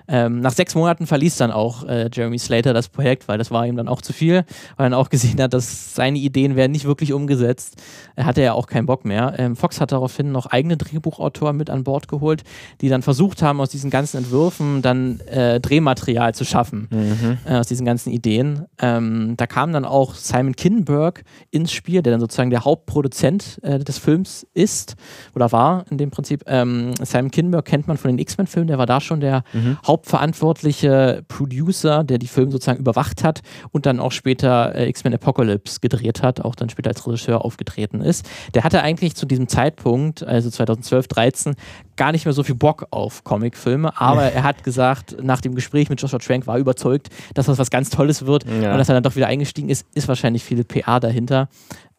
Ähm, 0.09 0.41
nach 0.41 0.53
sechs 0.53 0.74
Monaten 0.74 1.07
verließ 1.07 1.37
dann 1.37 1.51
auch 1.51 1.85
äh, 1.85 2.09
Jeremy 2.12 2.39
Slater 2.39 2.72
das 2.72 2.89
Projekt, 2.89 3.28
weil 3.28 3.39
das 3.39 3.51
war 3.51 3.66
ihm 3.66 3.76
dann 3.76 3.89
auch 3.89 4.03
zu 4.03 4.12
viel, 4.12 4.45
weil 4.76 4.87
er 4.87 4.91
dann 4.91 4.95
auch 4.95 5.09
gesehen 5.11 5.41
hat, 5.41 5.55
dass 5.55 5.95
seine 5.95 6.18
Ideen 6.18 6.57
werden 6.57 6.72
nicht 6.72 6.85
wirklich 6.85 7.12
umgesetzt. 7.12 7.76
Er 8.16 8.26
hatte 8.26 8.43
ja 8.43 8.53
auch 8.53 8.66
keinen 8.66 8.87
Bock 8.87 9.05
mehr. 9.05 9.35
Ähm, 9.39 9.57
Fox 9.57 9.81
hat 9.81 9.93
daraufhin 9.93 10.33
noch 10.33 10.47
eigene 10.47 10.76
Drehbuchautoren 10.76 11.57
mit 11.57 11.70
an 11.70 11.85
Bord 11.85 12.09
geholt, 12.09 12.43
die 12.81 12.89
dann 12.89 13.03
versucht 13.03 13.43
haben, 13.43 13.61
aus 13.61 13.70
diesen 13.70 13.91
ganzen 13.91 14.18
Entwürfen 14.18 14.83
dann 14.83 15.20
äh, 15.20 15.61
Drehmaterial 15.61 16.35
zu 16.35 16.45
schaffen. 16.45 16.89
Mhm. 16.91 17.39
Äh, 17.45 17.57
aus 17.57 17.66
diesen 17.66 17.85
ganzen 17.85 18.12
Ideen. 18.12 18.20
Ideen. 18.21 18.66
Ähm, 18.81 19.35
da 19.37 19.47
kam 19.47 19.73
dann 19.73 19.85
auch 19.85 20.14
Simon 20.14 20.55
Kinberg 20.55 21.25
ins 21.51 21.73
Spiel, 21.73 22.03
der 22.03 22.12
dann 22.12 22.21
sozusagen 22.21 22.51
der 22.51 22.64
Hauptproduzent 22.64 23.59
äh, 23.62 23.79
des 23.79 23.99
Films 23.99 24.47
ist 24.53 24.95
oder 25.35 25.53
war 25.53 25.87
in 25.91 25.97
dem 25.97 26.11
Prinzip. 26.11 26.45
Ähm, 26.47 26.93
Simon 27.03 27.31
Kinberg 27.31 27.64
kennt 27.64 27.89
man 27.89 27.97
von 27.97 28.11
den 28.11 28.18
X-Men-Filmen, 28.18 28.68
der 28.68 28.79
war 28.79 28.87
da 28.87 29.01
schon 29.01 29.21
der 29.21 29.43
mhm. 29.53 29.79
hauptverantwortliche 29.87 31.25
Producer, 31.29 32.05
der 32.05 32.18
die 32.18 32.27
Filme 32.27 32.53
sozusagen 32.53 32.79
überwacht 32.79 33.25
hat 33.25 33.41
und 33.73 33.87
dann 33.87 34.01
auch 34.01 34.12
später 34.12 34.75
äh, 34.75 34.89
X-Men 34.91 35.14
Apocalypse 35.14 35.81
gedreht 35.81 36.23
hat, 36.23 36.43
auch 36.43 36.55
dann 36.55 36.68
später 36.68 36.91
als 36.91 37.07
Regisseur 37.07 37.45
aufgetreten 37.45 38.03
ist. 38.03 38.29
Der 38.55 38.64
hatte 38.64 38.83
eigentlich 38.83 39.16
zu 39.16 39.25
diesem 39.25 39.49
Zeitpunkt, 39.49 40.23
also 40.23 40.51
2012, 40.51 41.09
13, 41.09 41.55
gar 41.97 42.12
nicht 42.12 42.27
mehr 42.27 42.35
so 42.35 42.43
viel 42.43 42.55
Bock 42.55 42.87
auf 42.91 43.25
Comicfilme, 43.25 43.99
aber 43.99 44.25
er 44.25 44.43
hat 44.43 44.62
gesagt, 44.62 45.16
nach 45.23 45.41
dem 45.41 45.55
Gespräch 45.55 45.89
mit 45.89 46.01
Joshua 46.01 46.18
Trank 46.18 46.47
war 46.47 46.59
überzeugt, 46.59 47.09
dass 47.35 47.47
das 47.47 47.59
was 47.59 47.71
ganz 47.71 47.89
Tolles 47.91 48.00
wird 48.09 48.45
Ja. 48.45 48.73
und 48.73 48.79
dass 48.79 48.89
er 48.89 48.95
dann 48.95 49.03
doch 49.03 49.17
wieder 49.17 49.27
eingestiegen 49.27 49.69
ist, 49.69 49.87
ist 49.95 50.09
wahrscheinlich 50.09 50.45
viel 50.45 50.65
PR 50.65 51.01
dahinter. 51.01 51.49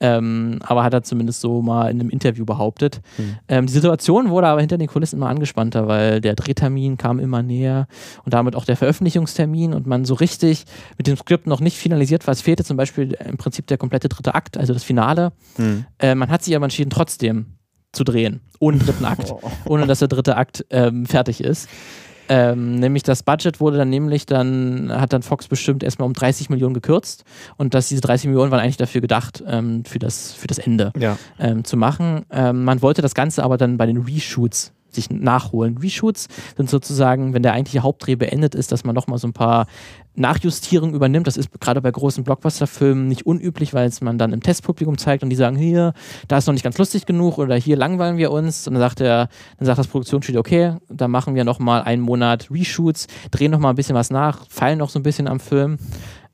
Ähm, 0.04 0.58
aber 0.64 0.84
hat 0.84 0.94
er 0.94 1.04
zumindest 1.04 1.42
so 1.42 1.62
mal 1.62 1.92
in 1.92 2.00
einem 2.00 2.10
Interview 2.10 2.44
behauptet. 2.44 3.02
Hm. 3.18 3.36
Ähm, 3.48 3.66
die 3.68 3.72
Situation 3.74 4.32
wurde 4.32 4.48
aber 4.48 4.60
hinter 4.60 4.80
den 4.80 4.88
Kulissen 4.88 5.18
immer 5.18 5.30
angespannter, 5.30 5.88
weil 5.88 6.22
der 6.22 6.34
Drehtermin 6.34 6.98
kam 6.98 7.20
immer 7.20 7.44
näher 7.44 7.88
und 8.26 8.34
damit 8.34 8.56
auch 8.56 8.66
der 8.66 8.78
Veröffentlichungstermin 8.78 9.76
und 9.76 9.86
man 9.86 10.04
so 10.04 10.16
richtig 10.16 10.66
mit 10.98 11.06
dem 11.06 11.18
Skript 11.18 11.46
noch 11.46 11.60
nicht 11.60 11.78
finalisiert 11.78 12.26
war. 12.26 12.32
Es 12.32 12.42
fehlte 12.42 12.64
zum 12.64 12.78
Beispiel 12.78 13.16
im 13.24 13.38
Prinzip 13.38 13.68
der 13.68 13.78
komplette 13.78 14.10
dritte 14.10 14.34
Akt, 14.34 14.58
also 14.58 14.74
das 14.74 14.84
Finale. 14.84 15.34
Hm. 15.58 15.86
Äh, 16.00 16.16
man 16.16 16.30
hat 16.30 16.44
sich 16.44 16.56
aber 16.56 16.66
entschieden, 16.66 16.90
trotzdem 16.90 17.58
zu 17.92 18.04
drehen, 18.04 18.42
ohne 18.60 18.80
dritten 18.80 19.06
Akt, 19.06 19.32
ohne 19.66 19.86
dass 19.86 20.00
der 20.00 20.08
dritte 20.08 20.36
Akt 20.36 20.66
ähm, 20.72 21.06
fertig 21.06 21.44
ist. 21.44 21.70
Ähm, 22.34 22.76
nämlich 22.76 23.04
das 23.04 23.24
Budget 23.24 23.60
wurde 23.60 23.76
dann 23.78 23.90
nämlich 23.90 24.26
dann, 24.26 24.90
hat 24.90 25.12
dann 25.12 25.22
Fox 25.22 25.50
bestimmt 25.50 25.84
erstmal 25.84 26.06
um 26.06 26.14
30 26.14 26.50
Millionen 26.50 26.74
gekürzt 26.74 27.26
und 27.58 27.74
dass 27.74 27.90
diese 27.90 28.00
30 28.00 28.28
Millionen 28.30 28.52
waren 28.52 28.62
eigentlich 28.62 28.78
dafür 28.78 29.02
gedacht, 29.02 29.44
ähm, 29.46 29.84
für, 29.84 30.00
das, 30.00 30.32
für 30.32 30.48
das 30.48 30.58
Ende 30.58 30.94
Ja. 30.98 31.18
ähm, 31.40 31.66
zu 31.66 31.76
machen. 31.76 32.22
Ähm, 32.32 32.64
man 32.64 32.82
wollte 32.82 33.02
das 33.02 33.16
Ganze 33.16 33.44
aber 33.44 33.58
dann 33.58 33.76
bei 33.78 33.86
den 33.86 33.98
Reshoots 33.98 34.72
sich 34.92 35.10
nachholen. 35.10 35.78
Reshoots 35.78 36.30
sind 36.56 36.70
sozusagen, 36.70 37.34
wenn 37.34 37.44
der 37.44 37.52
eigentliche 37.52 37.84
Hauptdreh 37.84 38.16
beendet 38.16 38.56
ist, 38.56 38.72
dass 38.72 38.86
man 38.86 38.96
nochmal 38.96 39.18
so 39.18 39.28
ein 39.28 39.34
paar 39.34 39.68
Nachjustierungen 40.16 40.96
übernimmt. 40.96 41.28
Das 41.28 41.38
ist 41.38 41.60
gerade 41.60 41.82
bei 41.82 41.92
großen 41.92 42.24
Blockbuster-Filmen 42.24 43.08
nicht 43.08 43.26
unüblich, 43.26 43.74
weil 43.74 43.88
es 43.88 44.02
man 44.02 44.18
dann 44.18 44.34
im 44.34 44.42
Testpublikum 44.42 44.98
zeigt 44.98 45.24
und 45.24 45.30
die 45.30 45.36
sagen, 45.36 45.56
hier, 45.56 45.94
da 46.28 46.38
ist 46.38 46.48
noch 46.48 46.54
nicht 46.54 46.64
ganz 46.64 46.78
lustig 46.78 47.06
genug 47.06 47.38
oder 47.38 47.56
hier 47.56 47.78
langweilen 47.78 48.18
wir 48.18 48.32
uns. 48.32 48.68
Und 48.68 48.74
dann 48.74 48.82
sagt 48.82 49.00
der, 49.00 49.30
dann 49.58 49.66
sagt 49.66 49.80
das 49.80 49.88
Produktionsstudio, 49.88 50.40
okay, 50.40 50.76
dann 50.90 51.12
machen 51.12 51.36
wir 51.36 51.44
nochmal 51.44 51.84
einen 51.84 52.02
Monat 52.02 52.50
Reshoots, 52.52 53.08
drehen 53.32 53.52
nochmal 53.52 53.74
ein 53.74 53.76
bisschen 53.76 53.96
was 53.96 54.10
nach, 54.10 54.46
feilen 54.50 54.80
noch 54.80 54.90
so 54.90 55.00
ein 55.00 55.04
bisschen 55.04 55.28
am 55.28 55.40
Film. 55.40 55.78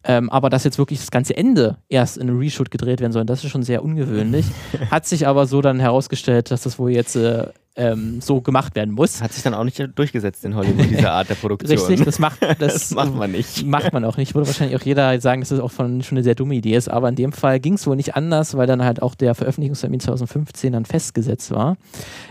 Ähm, 0.03 0.29
aber 0.29 0.49
dass 0.49 0.63
jetzt 0.63 0.77
wirklich 0.77 0.99
das 0.99 1.11
ganze 1.11 1.35
Ende 1.35 1.77
erst 1.89 2.17
in 2.17 2.29
einem 2.29 2.39
Reshoot 2.39 2.71
gedreht 2.71 3.01
werden 3.01 3.11
soll, 3.11 3.25
das 3.25 3.43
ist 3.43 3.49
schon 3.49 3.63
sehr 3.63 3.83
ungewöhnlich. 3.83 4.45
Hat 4.91 5.05
sich 5.05 5.27
aber 5.27 5.47
so 5.47 5.61
dann 5.61 5.79
herausgestellt, 5.79 6.49
dass 6.49 6.61
das 6.61 6.79
wohl 6.79 6.91
jetzt 6.91 7.15
äh, 7.17 7.47
ähm, 7.77 8.19
so 8.21 8.41
gemacht 8.41 8.75
werden 8.75 8.93
muss. 8.93 9.21
Hat 9.21 9.31
sich 9.31 9.43
dann 9.43 9.53
auch 9.53 9.63
nicht 9.63 9.81
durchgesetzt 9.95 10.43
in 10.43 10.55
Hollywood, 10.55 10.89
diese 10.89 11.11
Art 11.11 11.29
der 11.29 11.35
Produktion. 11.35 11.77
Richtig, 11.77 12.03
das 12.03 12.19
macht, 12.19 12.41
das, 12.59 12.73
Das 12.73 12.91
macht 12.91 13.13
man 13.13 13.31
nicht. 13.31 13.65
Macht 13.65 13.93
man 13.93 14.03
auch 14.03 14.17
nicht. 14.17 14.33
Würde 14.35 14.47
wahrscheinlich 14.47 14.79
auch 14.79 14.85
jeder 14.85 15.19
sagen, 15.21 15.41
dass 15.41 15.49
das 15.49 15.59
auch 15.59 15.71
von, 15.71 16.01
schon 16.01 16.17
eine 16.17 16.23
sehr 16.23 16.35
dumme 16.35 16.55
Idee 16.55 16.75
ist. 16.75 16.89
Aber 16.89 17.07
in 17.07 17.15
dem 17.15 17.31
Fall 17.31 17.59
ging 17.59 17.73
es 17.73 17.85
wohl 17.85 17.95
nicht 17.95 18.15
anders, 18.15 18.57
weil 18.57 18.67
dann 18.67 18.83
halt 18.83 19.01
auch 19.01 19.15
der 19.15 19.35
Veröffentlichungstermin 19.35 19.99
2015 19.99 20.73
dann 20.73 20.85
festgesetzt 20.85 21.51
war. 21.51 21.77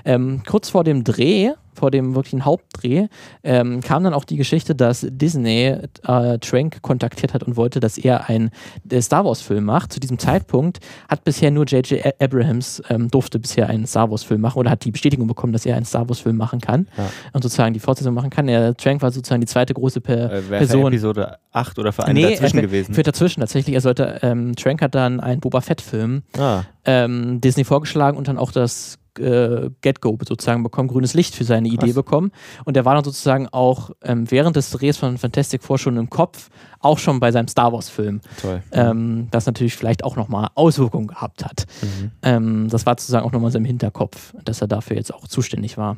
Ähm, 0.04 0.42
kurz 0.46 0.70
vor 0.70 0.82
dem 0.82 1.04
Dreh, 1.04 1.52
vor 1.76 1.90
dem 1.90 2.14
wirklichen 2.14 2.44
Hauptdreh, 2.44 3.06
ähm, 3.44 3.80
kam 3.80 4.02
dann 4.04 4.14
auch 4.14 4.24
die 4.24 4.36
Geschichte, 4.36 4.74
dass 4.74 5.06
Disney 5.08 5.76
äh, 6.06 6.38
Trank 6.38 6.82
kontaktiert 6.82 7.34
hat 7.34 7.42
und 7.44 7.56
wollte, 7.56 7.80
dass 7.80 7.98
er 7.98 8.28
einen 8.28 8.50
äh, 8.90 9.00
Star 9.00 9.24
Wars-Film 9.24 9.64
macht. 9.64 9.92
Zu 9.92 10.00
diesem 10.00 10.18
Zeitpunkt 10.18 10.80
hat 11.08 11.24
bisher 11.24 11.50
nur 11.50 11.64
J.J. 11.66 12.02
Abrahams 12.20 12.82
ähm, 12.88 13.08
durfte 13.10 13.38
bisher 13.38 13.68
einen 13.68 13.86
Star 13.86 14.10
Wars-Film 14.10 14.40
machen 14.40 14.58
oder 14.58 14.70
hat 14.70 14.84
die 14.84 14.90
Bestätigung 14.90 15.26
bekommen, 15.26 15.52
dass 15.52 15.66
er 15.66 15.76
einen 15.76 15.84
Star 15.86 16.08
Wars-Film 16.08 16.36
machen 16.36 16.60
kann 16.60 16.88
Ja. 16.96 17.04
und 17.32 17.42
sozusagen 17.42 17.74
die 17.74 17.80
Fortsetzung 17.80 18.14
machen 18.14 18.30
kann. 18.30 18.48
Er, 18.48 18.74
Trank 18.76 19.02
war 19.02 19.10
sozusagen 19.12 19.40
die 19.40 19.46
zweite 19.46 19.74
große 19.74 20.00
per 20.00 20.16
Äh, 20.16 20.30
Wäre 20.30 20.42
für 20.42 20.48
Person. 20.68 20.86
Episode 20.92 21.36
8 21.52 21.78
oder 21.78 21.92
für 21.92 22.04
eine 22.04 22.22
dazwischen 22.22 22.56
er- 22.58 22.62
gewesen. 22.62 22.94
Für 22.94 23.02
dazwischen 23.02 23.40
tatsächlich. 23.40 23.74
Er 23.74 23.80
sollte, 23.80 24.18
ähm, 24.22 24.54
Trank 24.56 24.82
hat 24.82 24.94
dann 24.94 25.20
einen 25.20 25.40
Boba 25.40 25.60
Fett-Film 25.60 26.22
ah, 26.38 26.62
ähm, 26.84 27.40
Disney 27.40 27.64
vorgeschlagen 27.64 28.16
und 28.16 28.28
dann 28.28 28.38
auch 28.38 28.52
das 28.52 28.98
äh, 29.18 29.70
Get-Go 29.80 30.18
sozusagen 30.26 30.62
bekommen, 30.62 30.88
grünes 30.88 31.14
Licht 31.14 31.34
für 31.34 31.44
seine 31.44 31.68
Idee 31.68 31.88
Was? 31.88 31.94
bekommen. 31.94 32.32
Und 32.64 32.76
der 32.76 32.84
war 32.84 32.94
dann 32.94 33.04
sozusagen 33.04 33.48
auch 33.48 33.90
ähm, 34.02 34.30
während 34.30 34.56
des 34.56 34.70
Drehs 34.70 34.96
von 34.96 35.18
Fantastic 35.18 35.62
Four 35.62 35.78
schon 35.78 35.96
im 35.96 36.10
Kopf, 36.10 36.48
auch 36.86 36.98
schon 36.98 37.20
bei 37.20 37.32
seinem 37.32 37.48
Star 37.48 37.72
Wars-Film, 37.72 38.20
ähm, 38.72 39.28
das 39.30 39.46
natürlich 39.46 39.76
vielleicht 39.76 40.04
auch 40.04 40.16
nochmal 40.16 40.48
Auswirkungen 40.54 41.08
gehabt 41.08 41.44
hat. 41.44 41.66
Mhm. 41.82 42.10
Ähm, 42.22 42.68
das 42.68 42.86
war 42.86 42.94
sozusagen 42.98 43.26
auch 43.26 43.32
nochmal 43.32 43.48
in 43.48 43.52
seinem 43.52 43.64
Hinterkopf, 43.66 44.34
dass 44.44 44.60
er 44.60 44.68
dafür 44.68 44.96
jetzt 44.96 45.12
auch 45.12 45.26
zuständig 45.28 45.76
war. 45.76 45.96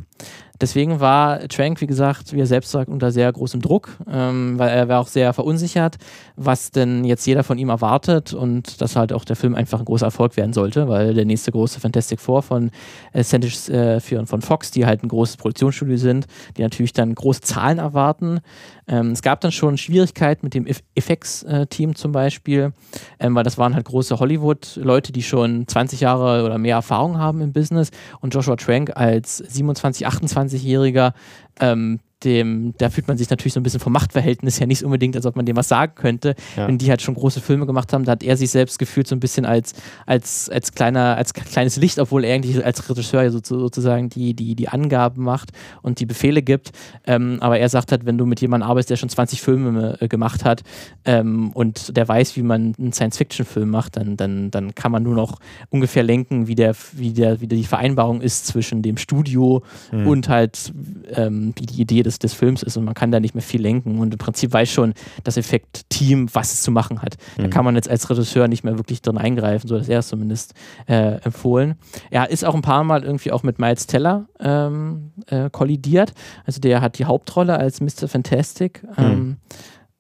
Deswegen 0.61 0.99
war 0.99 1.47
Trank, 1.49 1.81
wie 1.81 1.87
gesagt, 1.87 2.33
wie 2.33 2.41
er 2.41 2.47
selbst 2.47 2.73
sagt, 2.73 2.89
unter 2.89 3.13
sehr 3.13 3.33
großem 3.33 3.63
Druck, 3.63 3.97
ähm, 4.11 4.59
weil 4.59 4.71
er 4.71 4.89
war 4.89 5.01
auch 5.01 5.07
sehr 5.07 5.33
verunsichert, 5.33 5.99
was 6.35 6.73
denn 6.73 7.05
jetzt 7.05 7.25
jeder 7.27 7.45
von 7.45 7.59
ihm 7.59 7.69
erwartet 7.69 8.35
und 8.35 8.81
dass 8.81 8.97
halt 8.97 9.13
auch 9.13 9.25
der 9.25 9.37
Film 9.37 9.55
einfach 9.55 9.79
ein 9.79 9.85
großer 9.85 10.07
Erfolg 10.07 10.37
werden 10.37 10.53
sollte, 10.53 10.89
weil 10.89 11.15
der 11.15 11.25
nächste 11.25 11.53
große 11.53 11.79
Fantastic 11.79 12.21
Four 12.21 12.43
von 12.43 12.71
äh, 13.13 13.23
Century 13.23 13.73
äh, 13.73 14.01
von 14.01 14.43
Fox, 14.43 14.73
die 14.73 14.85
halt 14.85 15.05
ein 15.05 15.09
großes 15.09 15.37
Produktionsstudio 15.37 15.97
sind, 15.97 16.27
die 16.57 16.63
natürlich 16.63 16.93
dann 16.93 17.15
große 17.15 17.43
Zahlen 17.43 17.79
erwarten. 17.79 18.41
Ähm, 18.89 19.13
es 19.13 19.23
gab 19.23 19.41
dann 19.41 19.53
schon 19.53 19.77
Schwierigkeiten 19.77 20.47
mit 20.47 20.55
dem 20.55 20.67
Effects-Team 20.95 21.95
zum 21.95 22.13
Beispiel, 22.13 22.73
ähm, 23.21 23.35
weil 23.35 23.45
das 23.45 23.59
waren 23.59 23.75
halt 23.75 23.85
große 23.85 24.19
Hollywood-Leute, 24.19 25.13
die 25.13 25.23
schon 25.23 25.69
20 25.69 26.01
Jahre 26.01 26.45
oder 26.45 26.59
mehr 26.59 26.77
Erfahrung 26.77 27.19
haben 27.19 27.43
im 27.43 27.53
Business. 27.53 27.91
Und 28.21 28.35
Joshua 28.35 28.57
Trank 28.57 28.97
als 28.97 29.37
27, 29.37 30.07
28-Jähriger 30.07 31.13
ähm, 31.61 32.01
dem, 32.25 32.75
da 32.79 32.91
fühlt 32.91 33.09
man 33.09 33.17
sich 33.17 33.31
natürlich 33.31 33.53
so 33.53 33.61
ein 33.61 33.63
bisschen 33.63 33.81
vom 33.81 33.93
Machtverhältnis 33.93 34.59
her 34.61 34.67
nicht 34.67 34.83
unbedingt, 34.83 35.15
als 35.17 35.27
ob 35.27 35.37
man 35.37 35.47
dem 35.47 35.57
was 35.57 35.69
sagen 35.69 35.93
könnte. 35.95 36.35
Ja. 36.57 36.67
Wenn 36.67 36.79
die 36.79 36.91
halt 36.91 37.03
schon 37.03 37.15
große 37.15 37.41
Filme 37.41 37.67
gemacht 37.67 37.93
haben, 37.93 38.05
da 38.05 38.13
hat 38.13 38.23
er 38.23 38.37
sich 38.37 38.51
selbst 38.51 38.79
gefühlt 38.79 39.07
so 39.07 39.15
ein 39.15 39.21
bisschen 39.21 39.45
als, 39.47 39.75
als, 40.07 40.49
als, 40.51 40.73
kleiner, 40.73 41.17
als 41.17 41.33
kleines 41.35 41.77
Licht, 41.77 41.99
obwohl 41.99 42.25
er 42.25 42.35
eigentlich 42.35 42.65
als 42.65 42.89
Regisseur 42.89 43.31
sozusagen 43.31 44.09
die, 44.09 44.35
die, 44.35 44.55
die 44.55 44.69
Angaben 44.69 45.23
macht 45.23 45.51
und 45.83 46.01
die 46.01 46.07
Befehle 46.07 46.43
gibt. 46.43 46.71
Ähm, 47.07 47.39
aber 47.41 47.59
er 47.59 47.69
sagt 47.69 47.93
halt, 47.93 48.05
wenn 48.07 48.19
du 48.19 48.27
mit 48.27 48.41
jemandem 48.41 48.69
arbeitest, 48.69 48.91
der 48.91 48.97
schon 48.97 49.09
20 49.09 49.41
Filme 49.41 49.97
äh, 50.01 50.09
gemacht 50.09 50.45
hat 50.45 50.63
ähm, 51.05 51.51
und 51.53 51.97
der 51.97 52.09
weiß, 52.09 52.37
wie 52.37 52.43
man 52.43 52.75
einen 52.79 52.93
Science-Fiction-Film 52.93 53.71
macht, 53.71 53.97
dann, 53.97 54.17
dann, 54.17 54.51
dann 54.51 54.75
kann 54.75 54.91
man 54.93 55.03
nur 55.03 55.15
noch 55.15 55.39
ungefähr 55.71 56.03
lenken, 56.03 56.47
wie, 56.49 56.55
der, 56.55 56.75
wie, 56.93 57.13
der, 57.13 57.41
wie 57.41 57.47
die 57.47 57.65
Vereinbarung 57.65 58.21
ist 58.21 58.47
zwischen 58.47 58.83
dem 58.83 58.97
Studio 58.97 59.63
Mhm. 59.93 60.07
und 60.07 60.29
halt 60.29 60.73
ähm, 61.15 61.53
wie 61.57 61.67
die 61.67 61.81
Idee 61.83 62.03
des, 62.09 62.19
des 62.19 62.33
Films 62.33 62.63
ist 62.63 62.77
und 62.77 62.85
man 62.85 62.95
kann 62.95 63.13
da 63.13 63.21
nicht 63.21 63.35
mehr 63.35 63.43
viel 63.43 63.61
lenken 63.63 63.99
und 64.01 64.13
im 64.13 64.19
Prinzip 64.19 64.53
weiß 64.53 64.71
schon 64.71 64.95
das 65.25 65.37
Effekt-Team, 65.37 66.29
was 66.33 66.53
es 66.55 66.63
zu 66.63 66.71
machen 66.71 67.03
hat. 67.03 67.17
Da 67.37 67.45
Mhm. 67.45 67.51
kann 67.51 67.65
man 67.65 67.75
jetzt 67.77 67.89
als 67.89 68.09
Regisseur 68.11 68.49
nicht 68.49 68.65
mehr 68.65 68.77
wirklich 68.79 69.03
drin 69.03 69.19
eingreifen, 69.19 69.69
so 69.69 69.77
dass 69.79 69.89
er 69.89 70.01
es 70.01 70.09
zumindest 70.09 70.55
äh, 70.87 71.21
empfohlen. 71.23 71.77
Er 72.11 72.31
ist 72.31 72.45
auch 72.45 72.55
ein 72.55 72.63
paar 72.63 72.83
Mal 72.85 73.05
irgendwie 73.05 73.31
auch 73.33 73.43
mit 73.43 73.59
Miles 73.59 73.87
Teller 73.87 74.27
ähm, 74.41 75.13
äh, 75.27 75.51
kollidiert. 75.51 76.13
Also 76.45 76.61
der 76.61 76.81
hat 76.81 76.99
die 76.99 77.05
Hauptrolle 77.05 77.57
als 77.59 77.81
Mr. 77.81 78.09
Fantastic. 78.09 78.83
Ähm, 78.97 79.37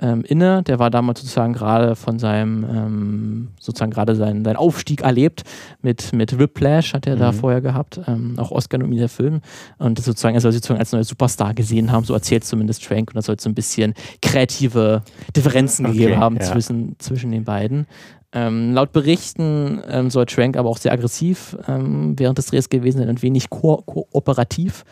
ähm, 0.01 0.22
inne. 0.26 0.62
Der 0.62 0.78
war 0.78 0.90
damals 0.90 1.20
sozusagen 1.20 1.53
gerade 1.53 1.96
von 1.96 2.18
seinem, 2.18 2.64
ähm, 2.64 3.49
sozusagen 3.59 3.90
gerade 3.90 4.14
seinen, 4.14 4.44
seinen 4.44 4.57
Aufstieg 4.57 5.01
erlebt. 5.03 5.42
Mit, 5.82 6.12
mit 6.12 6.38
Whiplash 6.38 6.94
hat 6.94 7.07
er 7.07 7.16
da 7.16 7.32
Mhm. 7.32 7.36
vorher 7.36 7.61
gehabt, 7.61 8.01
ähm, 8.07 8.34
auch 8.38 8.51
Oscar-nominierter 8.51 9.09
Film. 9.09 9.40
Und 9.78 9.99
das 9.99 10.05
sozusagen, 10.05 10.34
er 10.34 10.40
soll 10.40 10.53
sich 10.53 10.59
sozusagen 10.61 10.80
als 10.80 10.92
neuer 10.92 11.05
Superstar 11.05 11.55
gesehen 11.55 11.90
haben, 11.92 12.05
so 12.05 12.14
erzählt 12.14 12.44
zumindest 12.44 12.84
Trank. 12.84 13.11
Und 13.11 13.16
da 13.16 13.22
soll 13.22 13.36
es 13.36 13.42
so 13.42 13.49
ein 13.51 13.55
bisschen 13.55 13.94
kreative 14.22 15.03
Differenzen 15.36 15.86
Okay, 15.86 15.96
gegeben 15.99 16.20
haben 16.20 16.36
ja. 16.36 16.42
zwischen, 16.42 16.96
zwischen 16.99 17.30
den 17.32 17.44
beiden. 17.44 17.86
Ähm, 18.32 18.74
laut 18.74 18.92
Berichten 18.92 19.80
ähm, 19.88 20.10
soll 20.10 20.26
Trank 20.26 20.58
aber 20.58 20.68
auch 20.68 20.76
sehr 20.76 20.92
aggressiv 20.92 21.56
ähm, 21.66 22.12
während 22.18 22.36
des 22.36 22.46
Drehs 22.46 22.68
gewesen 22.68 22.98
sein 22.98 23.08
und 23.08 23.22
wenig 23.22 23.48
ko 23.48 23.78
kooperativ. 23.78 24.84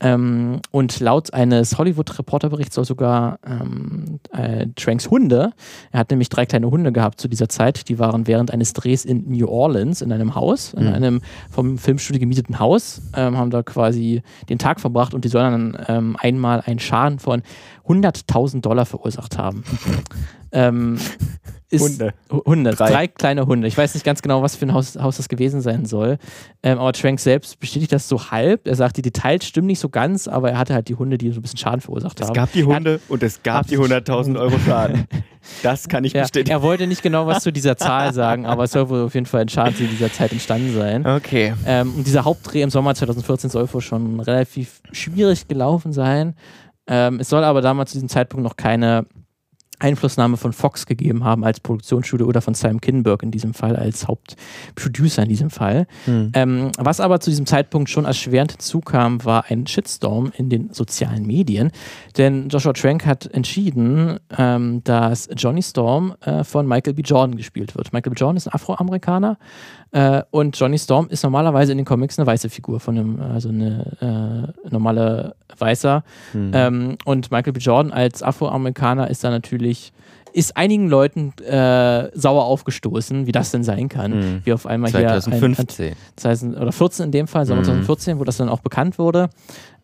Ähm, 0.00 0.60
und 0.72 0.98
laut 0.98 1.32
eines 1.32 1.78
Hollywood-Reporterberichts 1.78 2.74
soll 2.74 2.84
sogar 2.84 3.38
ähm, 3.46 4.18
äh, 4.32 4.66
Tranks 4.74 5.08
Hunde, 5.10 5.52
er 5.92 6.00
hat 6.00 6.10
nämlich 6.10 6.28
drei 6.28 6.44
kleine 6.44 6.72
Hunde 6.72 6.90
gehabt 6.90 7.20
zu 7.20 7.28
dieser 7.28 7.48
Zeit, 7.48 7.88
die 7.88 8.00
waren 8.00 8.26
während 8.26 8.50
eines 8.50 8.72
Drehs 8.72 9.04
in 9.04 9.30
New 9.30 9.46
Orleans 9.46 10.02
in 10.02 10.10
einem 10.10 10.34
Haus, 10.34 10.74
in 10.74 10.88
Mhm. 10.88 10.92
einem 10.92 11.20
vom 11.50 11.78
Filmstudio 11.78 12.18
gemieteten 12.18 12.58
Haus, 12.58 13.00
ähm, 13.14 13.38
haben 13.38 13.50
da 13.50 13.62
quasi 13.62 14.22
den 14.48 14.58
Tag 14.58 14.80
verbracht 14.80 15.14
und 15.14 15.24
die 15.24 15.28
sollen 15.28 15.74
dann 15.86 16.16
einmal 16.16 16.62
einen 16.62 16.80
Schaden 16.80 17.20
von 17.20 17.42
100.000 17.86 18.60
Dollar 18.60 18.86
verursacht 18.86 19.38
haben. 19.38 19.62
ähm, 20.52 20.98
ist 21.72 21.82
Hunde. 21.82 22.14
Hu- 22.30 22.42
Hunde, 22.46 22.70
Drei. 22.72 22.90
drei. 22.90 23.06
kleine 23.08 23.46
Hunde. 23.46 23.66
Ich 23.66 23.76
weiß 23.76 23.94
nicht 23.94 24.04
ganz 24.04 24.22
genau, 24.22 24.42
was 24.42 24.56
für 24.56 24.66
ein 24.66 24.74
Haus, 24.74 24.96
Haus 24.96 25.16
das 25.16 25.28
gewesen 25.28 25.60
sein 25.60 25.84
soll. 25.84 26.18
Ähm, 26.62 26.78
aber 26.78 26.92
Trank 26.92 27.18
selbst 27.18 27.58
bestätigt 27.58 27.92
das 27.92 28.08
so 28.08 28.30
halb. 28.30 28.66
Er 28.68 28.74
sagt, 28.76 28.96
die 28.96 29.02
Details 29.02 29.44
stimmen 29.46 29.66
nicht 29.66 29.80
so 29.80 29.88
ganz, 29.88 30.28
aber 30.28 30.50
er 30.52 30.58
hatte 30.58 30.74
halt 30.74 30.88
die 30.88 30.94
Hunde, 30.94 31.18
die 31.18 31.30
so 31.30 31.40
ein 31.40 31.42
bisschen 31.42 31.58
Schaden 31.58 31.80
verursacht 31.80 32.20
Es 32.20 32.26
haben. 32.28 32.34
gab 32.34 32.52
die 32.52 32.64
Hunde 32.64 33.00
und 33.08 33.22
es 33.22 33.42
gab 33.42 33.66
die 33.66 33.78
100.000 33.78 34.38
Euro 34.38 34.58
Schaden. 34.58 35.06
Das 35.64 35.88
kann 35.88 36.04
ich 36.04 36.12
Ja, 36.12 36.22
bestätigen. 36.22 36.50
er 36.52 36.62
wollte 36.62 36.86
nicht 36.86 37.02
genau 37.02 37.26
was 37.26 37.42
zu 37.42 37.52
dieser 37.52 37.76
Zahl 37.76 38.12
sagen, 38.12 38.46
aber 38.46 38.62
es 38.62 38.70
soll 38.70 38.88
wohl 38.88 39.02
auf 39.06 39.14
jeden 39.14 39.26
Fall 39.26 39.40
ein 39.40 39.48
Schaden 39.48 39.74
zu 39.74 39.82
dieser 39.88 40.12
Zeit 40.12 40.30
entstanden 40.30 40.72
sein. 40.72 41.04
Okay. 41.04 41.52
Ähm, 41.66 41.94
und 41.96 42.06
dieser 42.06 42.24
Hauptdreh 42.24 42.62
im 42.62 42.70
Sommer 42.70 42.94
2014 42.94 43.50
soll 43.50 43.66
wohl 43.74 43.80
schon 43.80 44.20
relativ 44.20 44.80
schwierig 44.92 45.48
gelaufen 45.48 45.92
sein. 45.92 46.36
Ähm, 46.86 47.18
es 47.18 47.28
soll 47.28 47.42
aber 47.42 47.60
damals 47.60 47.90
zu 47.90 47.96
diesem 47.96 48.08
Zeitpunkt 48.08 48.44
noch 48.44 48.54
keine 48.54 49.04
Einflussnahme 49.82 50.36
von 50.36 50.52
Fox 50.52 50.86
gegeben 50.86 51.24
haben 51.24 51.44
als 51.44 51.60
Produktionsstudio 51.60 52.26
oder 52.26 52.40
von 52.40 52.54
Sam 52.54 52.80
Kinberg 52.80 53.22
in 53.22 53.30
diesem 53.30 53.54
Fall 53.54 53.76
als 53.76 54.06
Hauptproducer 54.06 55.22
in 55.22 55.28
diesem 55.28 55.50
Fall. 55.50 55.86
Mhm. 56.06 56.30
Ähm, 56.34 56.70
was 56.78 57.00
aber 57.00 57.20
zu 57.20 57.30
diesem 57.30 57.46
Zeitpunkt 57.46 57.90
schon 57.90 58.04
erschwerend 58.04 58.60
zukam, 58.62 59.24
war 59.24 59.46
ein 59.48 59.66
Shitstorm 59.66 60.32
in 60.36 60.48
den 60.48 60.72
sozialen 60.72 61.26
Medien. 61.26 61.72
Denn 62.16 62.48
Joshua 62.48 62.72
Trank 62.72 63.06
hat 63.06 63.26
entschieden, 63.26 64.18
ähm, 64.38 64.82
dass 64.84 65.28
Johnny 65.36 65.62
Storm 65.62 66.14
äh, 66.20 66.44
von 66.44 66.66
Michael 66.66 66.94
B. 66.94 67.02
Jordan 67.02 67.36
gespielt 67.36 67.76
wird. 67.76 67.92
Michael 67.92 68.12
B. 68.12 68.18
Jordan 68.18 68.36
ist 68.36 68.46
ein 68.46 68.54
Afroamerikaner 68.54 69.38
äh, 69.92 70.22
und 70.30 70.58
Johnny 70.58 70.78
Storm 70.78 71.08
ist 71.08 71.22
normalerweise 71.22 71.72
in 71.72 71.78
den 71.78 71.84
Comics 71.84 72.18
eine 72.18 72.26
weiße 72.26 72.48
Figur 72.48 72.80
von 72.80 72.98
einem, 72.98 73.20
also 73.20 73.48
eine 73.48 74.54
äh, 74.64 74.70
normale 74.70 75.34
Weißer. 75.58 76.02
Mhm. 76.32 76.50
Ähm, 76.54 76.96
und 77.04 77.30
Michael 77.30 77.52
B. 77.52 77.60
Jordan 77.60 77.92
als 77.92 78.22
Afroamerikaner 78.22 79.10
ist 79.10 79.24
da 79.24 79.30
natürlich 79.30 79.71
ist 80.32 80.56
einigen 80.56 80.88
Leuten 80.88 81.34
äh, 81.42 82.10
sauer 82.14 82.44
aufgestoßen, 82.44 83.26
wie 83.26 83.32
das 83.32 83.50
denn 83.50 83.64
sein 83.64 83.88
kann. 83.88 84.12
Mhm. 84.12 84.40
Wie 84.44 84.52
auf 84.52 84.66
einmal 84.66 84.90
2015. 84.90 85.66
hier. 85.76 85.96
2015. 86.16 86.62
oder 86.62 86.72
14 86.72 87.04
in 87.06 87.12
dem 87.12 87.26
Fall, 87.26 87.44
mhm. 87.44 87.48
2014, 87.48 88.18
wo 88.18 88.24
das 88.24 88.38
dann 88.38 88.48
auch 88.48 88.60
bekannt 88.60 88.98
wurde. 88.98 89.28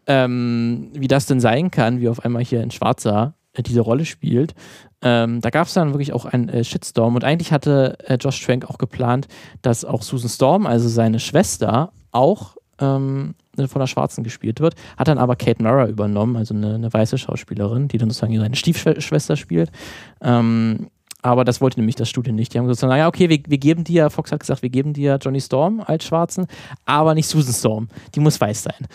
Ähm, 0.07 0.91
wie 0.95 1.09
das 1.09 1.27
denn 1.27 1.39
sein 1.39 1.71
kann, 1.71 2.01
wie 2.01 2.09
auf 2.09 2.25
einmal 2.25 2.43
hier 2.43 2.63
ein 2.63 2.71
Schwarzer 2.71 3.35
äh, 3.53 3.63
diese 3.63 3.83
Rolle 3.83 4.07
spielt. 4.07 4.55
Ähm, 5.03 5.41
da 5.41 5.51
gab 5.51 5.67
es 5.67 5.75
dann 5.75 5.93
wirklich 5.93 6.13
auch 6.13 6.25
einen 6.25 6.49
äh, 6.49 6.65
Shitstorm 6.65 7.15
und 7.15 7.25
eigentlich 7.25 7.53
hatte 7.53 7.99
äh, 8.07 8.15
Josh 8.15 8.45
Trank 8.45 8.69
auch 8.69 8.79
geplant, 8.79 9.29
dass 9.63 9.85
auch 9.85 10.03
Susan 10.03 10.31
Storm, 10.31 10.67
also 10.67 10.89
seine 10.89 11.21
Schwester, 11.21 11.93
auch 12.11 12.57
ähm, 12.81 13.35
von 13.67 13.81
der 13.81 13.89
Schwarzen 13.89 14.23
gespielt 14.23 14.61
wird. 14.61 14.77
Hat 14.97 15.09
dann 15.09 15.19
aber 15.19 15.35
Kate 15.35 15.63
Mara 15.63 15.89
übernommen, 15.89 16.37
also 16.37 16.55
eine, 16.55 16.77
eine 16.77 16.93
weiße 16.93 17.19
Schauspielerin, 17.19 17.89
die 17.89 17.99
dann 17.99 18.11
sozusagen 18.11 18.39
seine 18.39 18.55
Stiefschwester 18.55 19.37
spielt. 19.37 19.73
Ähm, 20.21 20.87
aber 21.21 21.45
das 21.45 21.61
wollte 21.61 21.81
nämlich 21.81 21.97
das 21.97 22.09
Studio 22.09 22.33
nicht. 22.33 22.55
Die 22.55 22.59
haben 22.59 22.69
gesagt, 22.69 22.89
naja, 22.89 23.09
okay, 23.09 23.29
wir, 23.29 23.41
wir 23.47 23.59
geben 23.59 23.83
dir, 23.83 24.09
Fox 24.09 24.31
hat 24.31 24.41
gesagt, 24.41 24.63
wir 24.63 24.71
geben 24.71 24.93
dir 24.93 25.19
Johnny 25.21 25.41
Storm 25.41 25.83
als 25.85 26.05
Schwarzen, 26.05 26.47
aber 26.85 27.15
nicht 27.15 27.27
Susan 27.27 27.53
Storm. 27.53 27.89
Die 28.15 28.21
muss 28.21 28.41
weiß 28.41 28.63
sein. 28.63 28.87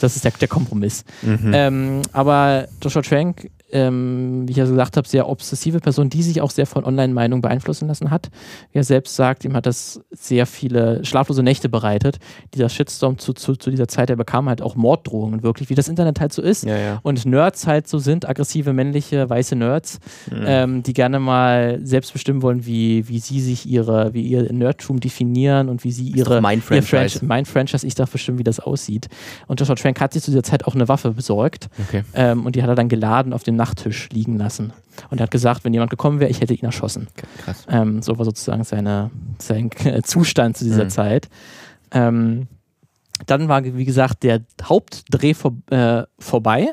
Das 0.00 0.16
ist 0.16 0.24
der, 0.24 0.30
der 0.30 0.48
Kompromiss. 0.48 1.04
Mhm. 1.22 1.50
Ähm, 1.52 2.02
aber 2.12 2.68
Joshua 2.80 3.02
Trank 3.02 3.50
ähm, 3.72 4.46
wie 4.46 4.52
ich 4.52 4.56
ja 4.56 4.64
gesagt 4.64 4.96
habe, 4.96 5.08
sehr 5.08 5.28
obsessive 5.28 5.80
Person, 5.80 6.10
die 6.10 6.22
sich 6.22 6.40
auch 6.40 6.50
sehr 6.50 6.66
von 6.66 6.84
Online-Meinungen 6.84 7.42
beeinflussen 7.42 7.88
lassen 7.88 8.10
hat. 8.10 8.30
Wie 8.72 8.78
er 8.78 8.84
selbst 8.84 9.16
sagt, 9.16 9.44
ihm 9.44 9.54
hat 9.54 9.66
das 9.66 10.00
sehr 10.10 10.46
viele 10.46 11.04
schlaflose 11.04 11.42
Nächte 11.42 11.68
bereitet. 11.68 12.18
Dieser 12.54 12.68
Shitstorm 12.68 13.18
zu, 13.18 13.32
zu, 13.32 13.56
zu 13.56 13.70
dieser 13.70 13.88
Zeit, 13.88 14.10
der 14.10 14.16
bekam 14.16 14.48
halt 14.48 14.62
auch 14.62 14.76
Morddrohungen, 14.76 15.42
wirklich, 15.42 15.70
wie 15.70 15.74
das 15.74 15.88
Internet 15.88 16.20
halt 16.20 16.32
so 16.32 16.42
ist. 16.42 16.64
Ja, 16.64 16.76
ja. 16.76 17.00
Und 17.02 17.26
Nerds 17.26 17.66
halt 17.66 17.88
so 17.88 17.98
sind, 17.98 18.28
aggressive, 18.28 18.72
männliche, 18.72 19.28
weiße 19.28 19.56
Nerds, 19.56 19.98
mhm. 20.30 20.44
ähm, 20.46 20.82
die 20.82 20.92
gerne 20.92 21.18
mal 21.18 21.80
selbst 21.82 22.12
bestimmen 22.12 22.42
wollen, 22.42 22.66
wie, 22.66 23.08
wie 23.08 23.18
sie 23.18 23.40
sich 23.40 23.66
ihre, 23.66 24.14
wie 24.14 24.22
ihr 24.22 24.52
Nerdtum 24.52 25.00
definieren 25.00 25.68
und 25.68 25.84
wie 25.84 25.90
sie 25.90 26.08
ihre 26.10 26.40
mein 26.40 26.60
Franchise. 26.60 27.20
Ihr 27.22 27.26
mein 27.26 27.44
Franchise, 27.44 27.86
ich 27.86 27.94
darf 27.94 28.10
bestimmen, 28.10 28.38
wie 28.38 28.44
das 28.44 28.60
aussieht. 28.60 29.08
Und 29.46 29.58
Joshua 29.58 29.74
Trank 29.74 30.00
hat 30.00 30.12
sich 30.12 30.22
zu 30.22 30.30
dieser 30.30 30.42
Zeit 30.42 30.64
auch 30.66 30.74
eine 30.74 30.86
Waffe 30.88 31.10
besorgt. 31.12 31.68
Okay. 31.88 32.04
Ähm, 32.14 32.46
und 32.46 32.54
die 32.56 32.62
hat 32.62 32.68
er 32.68 32.74
dann 32.74 32.88
geladen 32.88 33.32
auf 33.32 33.42
den 33.42 33.53
Nachttisch 33.56 34.08
liegen 34.10 34.36
lassen. 34.36 34.72
Und 35.10 35.20
er 35.20 35.24
hat 35.24 35.30
gesagt, 35.30 35.64
wenn 35.64 35.72
jemand 35.72 35.90
gekommen 35.90 36.20
wäre, 36.20 36.30
ich 36.30 36.40
hätte 36.40 36.54
ihn 36.54 36.64
erschossen. 36.64 37.08
Krass. 37.38 37.66
Ähm, 37.68 38.02
so 38.02 38.18
war 38.18 38.24
sozusagen 38.24 38.64
seine, 38.64 39.10
sein 39.38 39.70
Zustand 40.04 40.56
zu 40.56 40.64
dieser 40.64 40.84
mhm. 40.84 40.90
Zeit. 40.90 41.28
Ähm, 41.90 42.48
dann 43.26 43.48
war, 43.48 43.64
wie 43.64 43.84
gesagt, 43.84 44.24
der 44.24 44.40
Hauptdreh 44.62 45.34
vor, 45.34 45.54
äh, 45.70 46.02
vorbei. 46.18 46.72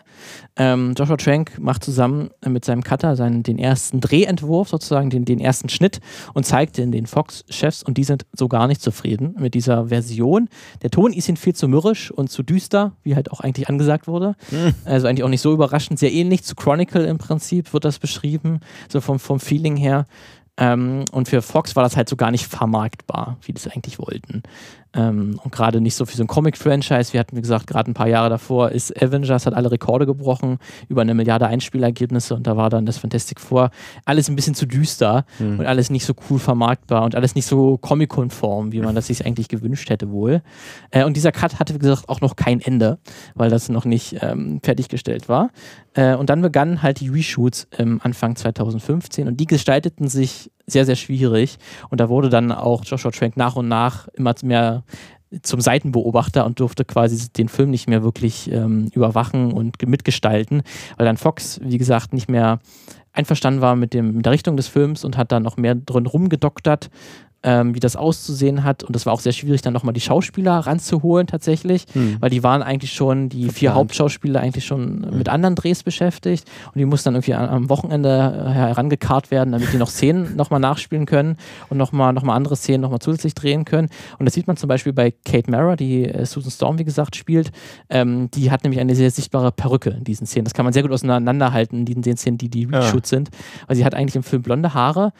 Ähm, 0.55 0.95
Joshua 0.97 1.17
Trank 1.17 1.59
macht 1.59 1.83
zusammen 1.83 2.31
mit 2.45 2.65
seinem 2.65 2.83
Cutter 2.83 3.15
seinen, 3.15 3.43
den 3.43 3.59
ersten 3.59 4.01
Drehentwurf, 4.01 4.69
sozusagen 4.69 5.11
den, 5.11 5.23
den 5.23 5.39
ersten 5.39 5.69
Schnitt 5.69 5.99
und 6.33 6.45
zeigt 6.45 6.77
den 6.77 6.91
den 6.91 7.05
Fox-Chefs 7.05 7.83
und 7.83 7.97
die 7.97 8.03
sind 8.03 8.25
so 8.33 8.47
gar 8.47 8.67
nicht 8.67 8.81
zufrieden 8.81 9.35
mit 9.39 9.53
dieser 9.53 9.87
Version. 9.87 10.49
Der 10.81 10.89
Ton 10.89 11.13
ist 11.13 11.29
ihnen 11.29 11.37
viel 11.37 11.55
zu 11.55 11.67
mürrisch 11.67 12.09
und 12.11 12.29
zu 12.29 12.41
düster, 12.41 12.93
wie 13.03 13.15
halt 13.15 13.31
auch 13.31 13.41
eigentlich 13.41 13.69
angesagt 13.69 14.07
wurde. 14.07 14.35
Mhm. 14.49 14.73
Also 14.83 15.07
eigentlich 15.07 15.23
auch 15.23 15.29
nicht 15.29 15.41
so 15.41 15.53
überraschend. 15.53 15.99
Sehr 15.99 16.11
ähnlich 16.11 16.43
zu 16.43 16.55
Chronicle 16.55 17.05
im 17.05 17.19
Prinzip 17.19 17.71
wird 17.71 17.85
das 17.85 17.99
beschrieben, 17.99 18.61
so 18.89 18.99
vom, 18.99 19.19
vom 19.19 19.39
Feeling 19.39 19.77
her. 19.77 20.07
Ähm, 20.57 21.05
und 21.11 21.29
für 21.29 21.41
Fox 21.41 21.75
war 21.75 21.83
das 21.83 21.95
halt 21.95 22.09
so 22.09 22.15
gar 22.15 22.31
nicht 22.31 22.45
vermarktbar, 22.45 23.37
wie 23.41 23.53
die 23.53 23.59
es 23.59 23.67
eigentlich 23.67 23.99
wollten. 23.99 24.43
Ähm, 24.93 25.39
und 25.41 25.51
gerade 25.51 25.79
nicht 25.79 25.95
so 25.95 26.05
für 26.05 26.17
so 26.17 26.23
ein 26.23 26.27
Comic-Franchise. 26.27 27.13
Wir 27.13 27.21
hatten, 27.21 27.37
wie 27.37 27.41
gesagt, 27.41 27.67
gerade 27.67 27.89
ein 27.89 27.93
paar 27.93 28.07
Jahre 28.07 28.29
davor 28.29 28.71
ist 28.71 29.01
Avengers, 29.01 29.45
hat 29.45 29.53
alle 29.53 29.71
Rekorde 29.71 30.05
gebrochen, 30.05 30.57
über 30.89 31.01
eine 31.01 31.13
Milliarde 31.13 31.47
Einspielergebnisse 31.47 32.35
und 32.35 32.45
da 32.45 32.57
war 32.57 32.69
dann 32.69 32.85
das 32.85 32.97
Fantastic 32.97 33.39
Four 33.39 33.71
alles 34.05 34.29
ein 34.29 34.35
bisschen 34.35 34.55
zu 34.55 34.65
düster 34.65 35.25
mhm. 35.39 35.59
und 35.59 35.65
alles 35.65 35.89
nicht 35.89 36.05
so 36.05 36.13
cool 36.29 36.39
vermarktbar 36.39 37.03
und 37.03 37.15
alles 37.15 37.35
nicht 37.35 37.45
so 37.45 37.77
comic-konform, 37.77 38.71
wie 38.73 38.81
man 38.81 38.95
das 38.95 39.07
sich 39.07 39.25
eigentlich 39.25 39.47
gewünscht 39.47 39.89
hätte 39.89 40.11
wohl. 40.11 40.41
Äh, 40.91 41.05
und 41.05 41.15
dieser 41.15 41.31
Cut 41.31 41.59
hatte, 41.59 41.73
wie 41.73 41.79
gesagt, 41.79 42.09
auch 42.09 42.19
noch 42.19 42.35
kein 42.35 42.59
Ende, 42.59 42.99
weil 43.33 43.49
das 43.49 43.69
noch 43.69 43.85
nicht 43.85 44.17
ähm, 44.21 44.59
fertiggestellt 44.61 45.29
war. 45.29 45.51
Äh, 45.93 46.15
und 46.15 46.29
dann 46.29 46.41
begannen 46.41 46.81
halt 46.81 46.99
die 46.99 47.09
Reshoots 47.09 47.67
ähm, 47.77 47.99
Anfang 48.03 48.35
2015 48.35 49.27
und 49.27 49.37
die 49.39 49.45
gestalteten 49.45 50.07
sich 50.07 50.51
sehr, 50.67 50.85
sehr 50.85 50.95
schwierig. 50.95 51.57
Und 51.89 51.99
da 51.99 52.09
wurde 52.09 52.29
dann 52.29 52.51
auch 52.51 52.85
Joshua 52.85 53.11
Trank 53.11 53.37
nach 53.37 53.55
und 53.55 53.67
nach 53.67 54.07
immer 54.09 54.35
mehr 54.43 54.83
zum 55.41 55.61
Seitenbeobachter 55.61 56.45
und 56.45 56.59
durfte 56.59 56.83
quasi 56.83 57.29
den 57.29 57.47
Film 57.47 57.69
nicht 57.69 57.87
mehr 57.87 58.03
wirklich 58.03 58.51
ähm, 58.51 58.89
überwachen 58.93 59.53
und 59.53 59.81
mitgestalten, 59.87 60.61
weil 60.97 61.05
dann 61.05 61.17
Fox, 61.17 61.59
wie 61.63 61.77
gesagt, 61.77 62.13
nicht 62.13 62.29
mehr 62.29 62.59
einverstanden 63.13 63.61
war 63.61 63.75
mit, 63.75 63.93
dem, 63.93 64.17
mit 64.17 64.25
der 64.25 64.33
Richtung 64.33 64.57
des 64.57 64.67
Films 64.67 65.05
und 65.05 65.17
hat 65.17 65.31
dann 65.31 65.43
noch 65.43 65.57
mehr 65.57 65.75
drin 65.75 66.05
rumgedoktert 66.05 66.89
ähm, 67.43 67.75
wie 67.75 67.79
das 67.79 67.95
auszusehen 67.95 68.63
hat. 68.63 68.83
Und 68.83 68.95
das 68.95 69.05
war 69.05 69.13
auch 69.13 69.19
sehr 69.19 69.31
schwierig, 69.31 69.61
dann 69.61 69.73
nochmal 69.73 69.93
die 69.93 70.01
Schauspieler 70.01 70.59
ranzuholen 70.59 71.27
tatsächlich, 71.27 71.85
hm. 71.93 72.17
weil 72.19 72.29
die 72.29 72.43
waren 72.43 72.61
eigentlich 72.61 72.93
schon, 72.93 73.29
die 73.29 73.43
Verplant. 73.43 73.57
vier 73.57 73.73
Hauptschauspieler 73.73 74.39
eigentlich 74.39 74.65
schon 74.65 75.05
hm. 75.05 75.17
mit 75.17 75.29
anderen 75.29 75.55
Drehs 75.55 75.83
beschäftigt 75.83 76.49
und 76.67 76.79
die 76.79 76.85
mussten 76.85 77.07
dann 77.07 77.15
irgendwie 77.15 77.33
am 77.33 77.69
Wochenende 77.69 78.53
herangekarrt 78.53 79.31
werden, 79.31 79.51
damit 79.51 79.73
die 79.73 79.77
noch 79.77 79.89
Szenen 79.89 80.35
nochmal 80.35 80.59
nachspielen 80.59 81.05
können 81.05 81.37
und 81.69 81.77
nochmal 81.77 82.13
noch 82.13 82.23
mal 82.23 82.35
andere 82.35 82.55
Szenen 82.55 82.81
nochmal 82.81 82.99
zusätzlich 82.99 83.33
drehen 83.33 83.65
können. 83.65 83.89
Und 84.19 84.25
das 84.25 84.33
sieht 84.33 84.47
man 84.47 84.57
zum 84.57 84.67
Beispiel 84.67 84.93
bei 84.93 85.11
Kate 85.11 85.49
Mara, 85.49 85.75
die 85.75 86.05
äh, 86.05 86.25
Susan 86.25 86.51
Storm, 86.51 86.79
wie 86.79 86.85
gesagt, 86.85 87.15
spielt. 87.15 87.51
Ähm, 87.89 88.29
die 88.31 88.51
hat 88.51 88.63
nämlich 88.63 88.79
eine 88.79 88.95
sehr 88.95 89.11
sichtbare 89.11 89.51
Perücke 89.51 89.91
in 89.91 90.03
diesen 90.03 90.27
Szenen. 90.27 90.45
Das 90.45 90.53
kann 90.53 90.65
man 90.65 90.73
sehr 90.73 90.83
gut 90.83 90.91
auseinanderhalten 90.91 91.85
in 91.87 92.01
den 92.01 92.17
Szenen, 92.17 92.37
die 92.37 92.49
die 92.49 92.65
Reshoots 92.65 93.11
ja. 93.11 93.17
sind. 93.17 93.29
Weil 93.67 93.75
sie 93.75 93.85
hat 93.85 93.95
eigentlich 93.95 94.15
im 94.15 94.23
Film 94.23 94.41
blonde 94.41 94.73
Haare, 94.73 95.13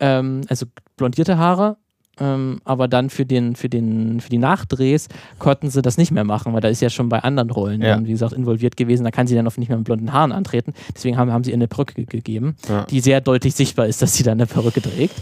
ähm, 0.00 0.42
also 0.48 0.66
blondierte 0.96 1.38
Haare. 1.38 1.76
Ähm, 2.20 2.60
aber 2.64 2.88
dann 2.88 3.10
für, 3.10 3.24
den, 3.24 3.54
für, 3.54 3.68
den, 3.68 4.20
für 4.20 4.28
die 4.28 4.38
Nachdrehs 4.38 5.08
konnten 5.38 5.70
sie 5.70 5.82
das 5.82 5.98
nicht 5.98 6.10
mehr 6.10 6.24
machen, 6.24 6.52
weil 6.52 6.60
da 6.60 6.68
ist 6.68 6.82
ja 6.82 6.90
schon 6.90 7.08
bei 7.08 7.20
anderen 7.20 7.50
Rollen, 7.50 7.80
ja. 7.80 7.94
dann, 7.94 8.06
wie 8.06 8.10
gesagt, 8.10 8.32
involviert 8.32 8.76
gewesen. 8.76 9.04
Da 9.04 9.10
kann 9.10 9.26
sie 9.26 9.36
dann 9.36 9.46
auch 9.46 9.56
nicht 9.56 9.68
mehr 9.68 9.78
mit 9.78 9.84
blonden 9.84 10.12
Haaren 10.12 10.32
antreten. 10.32 10.72
Deswegen 10.94 11.16
haben, 11.16 11.32
haben 11.32 11.44
sie 11.44 11.50
ihr 11.50 11.56
eine 11.56 11.68
Perücke 11.68 12.04
gegeben, 12.04 12.56
ja. 12.68 12.84
die 12.86 13.00
sehr 13.00 13.20
deutlich 13.20 13.54
sichtbar 13.54 13.86
ist, 13.86 14.02
dass 14.02 14.14
sie 14.14 14.24
da 14.24 14.32
eine 14.32 14.46
Perücke 14.46 14.82
trägt. 14.82 15.14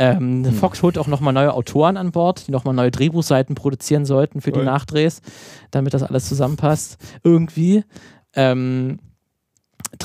Ähm, 0.00 0.44
hm. 0.44 0.52
Fox 0.52 0.82
holt 0.84 0.96
auch 0.96 1.08
nochmal 1.08 1.32
neue 1.32 1.52
Autoren 1.52 1.96
an 1.96 2.12
Bord, 2.12 2.46
die 2.46 2.52
nochmal 2.52 2.72
neue 2.72 2.92
Drehbuchseiten 2.92 3.56
produzieren 3.56 4.04
sollten 4.04 4.40
für 4.40 4.52
die 4.52 4.62
Nachdrehs, 4.62 5.22
damit 5.72 5.92
das 5.92 6.04
alles 6.04 6.28
zusammenpasst. 6.28 6.98
Irgendwie. 7.24 7.82
Ähm, 8.34 9.00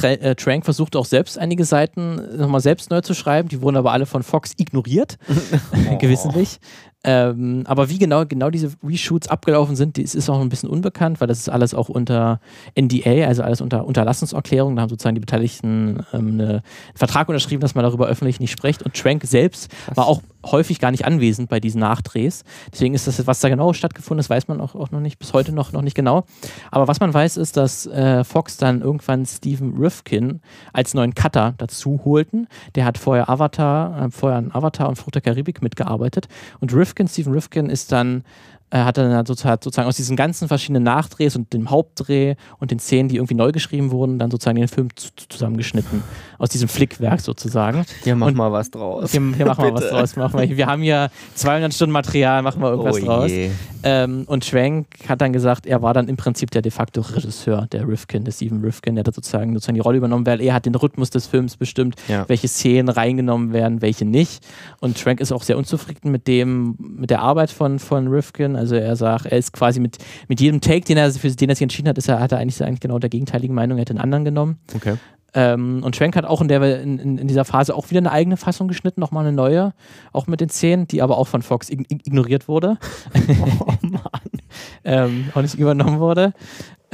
äh, 0.02 0.36
Trank 0.36 0.66
versuchte 0.66 1.00
auch 1.00 1.06
selbst 1.06 1.38
einige 1.38 1.66
Seiten 1.66 2.38
nochmal 2.38 2.62
selbst 2.62 2.90
neu 2.90 3.02
zu 3.02 3.14
schreiben, 3.14 3.50
die 3.50 3.62
wurden 3.62 3.78
aber 3.78 3.92
alle 3.92 4.06
von 4.06 4.24
Fox 4.24 4.54
ignoriert, 4.58 5.18
oh. 5.92 5.98
gewissentlich. 5.98 6.60
Ähm, 7.06 7.64
aber 7.66 7.90
wie 7.90 7.98
genau, 7.98 8.26
genau 8.26 8.50
diese 8.50 8.72
Reshoots 8.84 9.28
abgelaufen 9.28 9.76
sind, 9.76 9.98
das 9.98 10.16
ist 10.16 10.30
auch 10.30 10.40
ein 10.40 10.50
bisschen 10.50 10.70
unbekannt, 10.70 11.20
weil 11.20 11.28
das 11.28 11.40
ist 11.40 11.50
alles 11.50 11.74
auch 11.74 11.90
unter 11.90 12.40
NDA, 12.80 13.28
also 13.28 13.44
alles 13.44 13.60
unter 13.60 13.86
Unterlassungserklärung. 13.86 14.76
Da 14.76 14.84
haben 14.84 14.90
sozusagen 14.90 15.16
die 15.16 15.22
Beteiligten 15.22 16.06
ähm, 16.14 16.40
einen 16.40 16.62
Vertrag 16.96 17.28
unterschrieben, 17.28 17.62
dass 17.62 17.76
man 17.76 17.84
darüber 17.84 18.08
öffentlich 18.08 18.40
nicht 18.40 18.52
spricht. 18.52 18.84
Und 18.84 18.94
Trank 18.94 19.24
selbst 19.26 19.70
Krass. 19.70 19.98
war 19.98 20.08
auch 20.08 20.22
häufig 20.46 20.80
gar 20.80 20.92
nicht 20.92 21.06
anwesend 21.06 21.50
bei 21.50 21.60
diesen 21.60 21.80
Nachdrehs. 21.80 22.44
Deswegen 22.72 22.94
ist 22.94 23.08
das, 23.08 23.26
was 23.28 23.40
da 23.40 23.50
genau 23.50 23.74
stattgefunden 23.74 24.20
ist, 24.20 24.30
weiß 24.30 24.48
man 24.48 24.62
auch, 24.62 24.76
auch 24.76 24.92
noch 24.92 25.00
nicht, 25.00 25.20
bis 25.20 25.34
heute 25.34 25.52
noch, 25.52 25.72
noch 25.72 25.82
nicht 25.82 25.96
genau. 25.96 26.26
Aber 26.72 26.88
was 26.88 27.00
man 27.00 27.14
weiß, 27.14 27.38
ist, 27.38 27.58
dass 27.58 27.86
äh, 27.88 28.24
Fox 28.24 28.58
dann 28.58 28.82
irgendwann 28.82 29.26
Stephen 29.26 29.76
Rifkin 29.78 30.42
als 30.72 30.94
neuen 30.94 31.16
Cutter 31.16 31.54
dazu 31.58 32.02
holten. 32.06 32.48
Der 32.76 32.86
hat 32.86 32.98
vorher 32.98 33.30
Avatar, 33.30 34.06
äh, 34.06 34.12
vorher 34.12 34.38
an 34.38 34.52
Avatar 34.54 34.90
und 34.90 34.96
Frucht 34.96 35.16
der 35.16 35.22
Karibik 35.22 35.62
mitgearbeitet. 35.62 36.28
Und 36.60 36.74
Rifkin 36.74 36.93
Rifkin, 36.96 37.08
Stephen 37.08 37.34
Rifkin 37.34 37.70
ist 37.70 37.92
dann 37.92 38.24
hat 38.74 38.98
dann 38.98 39.26
sozusagen 39.26 39.88
aus 39.88 39.96
diesen 39.96 40.16
ganzen 40.16 40.48
verschiedenen 40.48 40.84
Nachdrehs 40.84 41.36
und 41.36 41.54
dem 41.54 41.70
Hauptdreh 41.70 42.36
und 42.60 42.72
den 42.72 42.80
Szenen, 42.80 43.10
die 43.10 43.18
irgendwie 43.18 43.36
neu 43.36 43.52
geschrieben 43.52 43.92
wurden, 43.92 44.20
dann 44.20 44.32
sozusagen 44.32 44.58
den 44.58 44.68
Film 44.68 44.90
zusammengeschnitten. 45.30 46.04
Aus 46.40 46.50
diesem 46.50 46.68
Flickwerk 46.68 47.22
sozusagen. 47.22 47.86
Hier 48.04 48.16
machen 48.16 48.36
wir 48.36 48.52
was 48.52 48.72
draus. 48.72 49.12
Hier, 49.12 49.22
hier 49.36 49.46
machen 49.46 49.64
wir 49.64 49.74
was 49.76 49.90
draus. 49.90 50.16
Machen 50.16 50.40
wir, 50.40 50.58
wir 50.58 50.66
haben 50.66 50.82
hier 50.82 51.10
200 51.36 51.74
Stunden 51.74 51.94
Material, 51.94 52.42
machen 52.42 52.62
wir 52.62 52.72
irgendwas 52.72 53.02
oh 53.02 53.06
draus. 53.06 53.32
Ähm, 53.84 54.24
und 54.28 54.46
Schwenk 54.46 54.88
hat 55.10 55.20
dann 55.20 55.34
gesagt, 55.34 55.66
er 55.66 55.82
war 55.82 55.94
dann 55.94 56.08
im 56.08 56.16
Prinzip 56.16 56.52
der 56.52 56.62
de 56.62 56.72
facto 56.72 57.02
Regisseur, 57.02 57.68
der 57.72 57.88
Rifkin, 57.88 58.24
der 58.24 58.32
Steven 58.32 58.64
Rifkin, 58.64 58.96
der 58.96 59.04
hat 59.04 59.14
sozusagen, 59.14 59.54
sozusagen 59.54 59.76
die 59.76 59.82
Rolle 59.82 59.98
übernommen, 59.98 60.26
weil 60.26 60.42
er 60.42 60.54
hat 60.54 60.66
den 60.66 60.76
Rhythmus 60.76 61.10
des 61.10 61.28
Films 61.28 61.58
bestimmt, 61.58 61.96
ja. 62.08 62.28
welche 62.30 62.48
Szenen 62.48 62.88
reingenommen 62.88 63.52
werden, 63.52 63.82
welche 63.82 64.06
nicht. 64.06 64.46
Und 64.80 64.98
Schwenk 64.98 65.20
ist 65.20 65.34
auch 65.34 65.44
sehr 65.44 65.58
unzufrieden 65.58 66.12
mit 66.12 66.28
dem, 66.28 66.76
mit 66.80 67.10
der 67.10 67.22
Arbeit 67.22 67.52
von, 67.52 67.78
von 67.78 68.08
Rifkin. 68.08 68.56
Also 68.64 68.76
er 68.76 68.96
sagt, 68.96 69.26
er 69.26 69.38
ist 69.38 69.52
quasi 69.52 69.82
mit, 69.82 69.98
mit 70.30 70.40
jedem 70.40 70.62
Take, 70.62 70.86
den 70.86 70.98
er, 70.98 71.12
für 71.12 71.30
den 71.30 71.50
er 71.50 71.56
sich 71.56 71.64
entschieden 71.64 71.90
hat, 71.90 71.98
ist 71.98 72.08
er, 72.08 72.20
hat 72.22 72.32
er 72.32 72.38
eigentlich, 72.38 72.64
eigentlich 72.64 72.80
genau 72.80 72.98
der 72.98 73.10
gegenteiligen 73.10 73.54
Meinung, 73.54 73.78
er 73.78 73.82
hätte 73.82 73.92
einen 73.92 74.00
anderen 74.00 74.24
genommen. 74.24 74.58
Okay. 74.74 74.96
Ähm, 75.34 75.82
und 75.84 75.96
Schwenk 75.96 76.16
hat 76.16 76.26
auch 76.26 76.42
in, 76.42 76.48
der, 76.48 76.82
in, 76.82 77.00
in, 77.00 77.28
dieser 77.28 77.44
Phase 77.44 77.76
auch 77.76 77.90
wieder 77.90 77.98
eine 77.98 78.12
eigene 78.12 78.38
Fassung 78.38 78.70
geschnitten, 78.70 79.02
nochmal 79.02 79.26
eine 79.26 79.36
neue, 79.36 79.74
auch 80.14 80.28
mit 80.28 80.40
den 80.40 80.50
Szenen, 80.50 80.88
die 80.88 81.02
aber 81.02 81.18
auch 81.18 81.28
von 81.28 81.42
Fox 81.42 81.70
ignoriert 81.70 82.48
wurde. 82.48 82.78
Oh 83.60 83.74
Mann. 83.82 84.02
ähm, 84.86 85.30
auch 85.34 85.42
nicht 85.42 85.56
übernommen 85.56 86.00
wurde. 86.00 86.34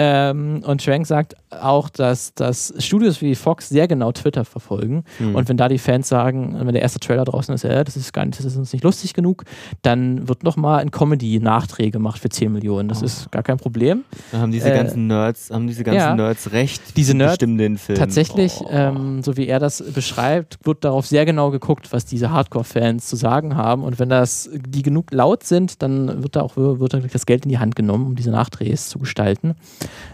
Ähm, 0.01 0.61
und 0.65 0.81
Schwenk 0.81 1.05
sagt 1.05 1.35
auch, 1.49 1.89
dass, 1.89 2.33
dass 2.33 2.73
Studios 2.77 3.21
wie 3.21 3.35
Fox 3.35 3.67
sehr 3.67 3.85
genau 3.85 4.13
Twitter 4.13 4.45
verfolgen. 4.45 5.03
Mhm. 5.19 5.35
Und 5.35 5.49
wenn 5.49 5.57
da 5.57 5.67
die 5.67 5.77
Fans 5.77 6.07
sagen, 6.07 6.55
wenn 6.57 6.71
der 6.71 6.81
erste 6.81 7.01
Trailer 7.01 7.25
draußen 7.25 7.53
ist, 7.53 7.65
äh, 7.65 7.83
das 7.83 7.97
ist 7.97 8.13
gar 8.13 8.23
nicht, 8.23 8.39
das 8.39 8.45
ist 8.45 8.55
uns 8.55 8.71
nicht 8.71 8.83
lustig 8.83 9.13
genug, 9.13 9.43
dann 9.81 10.29
wird 10.29 10.43
nochmal 10.43 10.79
ein 10.79 10.91
Comedy-Nachdreh 10.91 11.89
gemacht 11.89 12.21
für 12.21 12.29
10 12.29 12.49
Millionen. 12.49 12.87
Das 12.87 13.01
oh. 13.01 13.05
ist 13.05 13.29
gar 13.31 13.43
kein 13.43 13.57
Problem. 13.57 14.05
Da 14.31 14.39
haben 14.39 14.53
diese 14.53 14.71
äh, 14.71 14.77
ganzen 14.77 15.07
Nerds, 15.07 15.49
haben 15.51 15.67
diese 15.67 15.83
ganzen 15.83 15.99
ja, 15.99 16.15
Nerds 16.15 16.53
recht, 16.53 16.95
diese 16.95 17.13
Nerds 17.13 17.33
bestimmen 17.33 17.57
den 17.57 17.77
Film. 17.77 17.99
Tatsächlich, 17.99 18.53
oh. 18.61 18.69
ähm, 18.71 19.21
so 19.21 19.35
wie 19.35 19.47
er 19.47 19.59
das 19.59 19.83
beschreibt, 19.93 20.59
wird 20.63 20.85
darauf 20.85 21.07
sehr 21.07 21.25
genau 21.25 21.51
geguckt, 21.51 21.91
was 21.91 22.05
diese 22.05 22.31
Hardcore-Fans 22.31 23.05
zu 23.05 23.17
sagen 23.17 23.57
haben. 23.57 23.83
Und 23.83 23.99
wenn 23.99 24.07
das 24.07 24.49
die 24.53 24.81
genug 24.81 25.11
laut 25.11 25.43
sind, 25.43 25.81
dann 25.81 26.23
wird 26.23 26.37
da 26.37 26.41
auch 26.41 26.55
wird 26.55 26.93
das 27.13 27.25
Geld 27.25 27.43
in 27.43 27.49
die 27.49 27.59
Hand 27.59 27.75
genommen, 27.75 28.05
um 28.05 28.15
diese 28.15 28.31
Nachdrehs 28.31 28.87
zu 28.87 28.97
gestalten. 28.99 29.55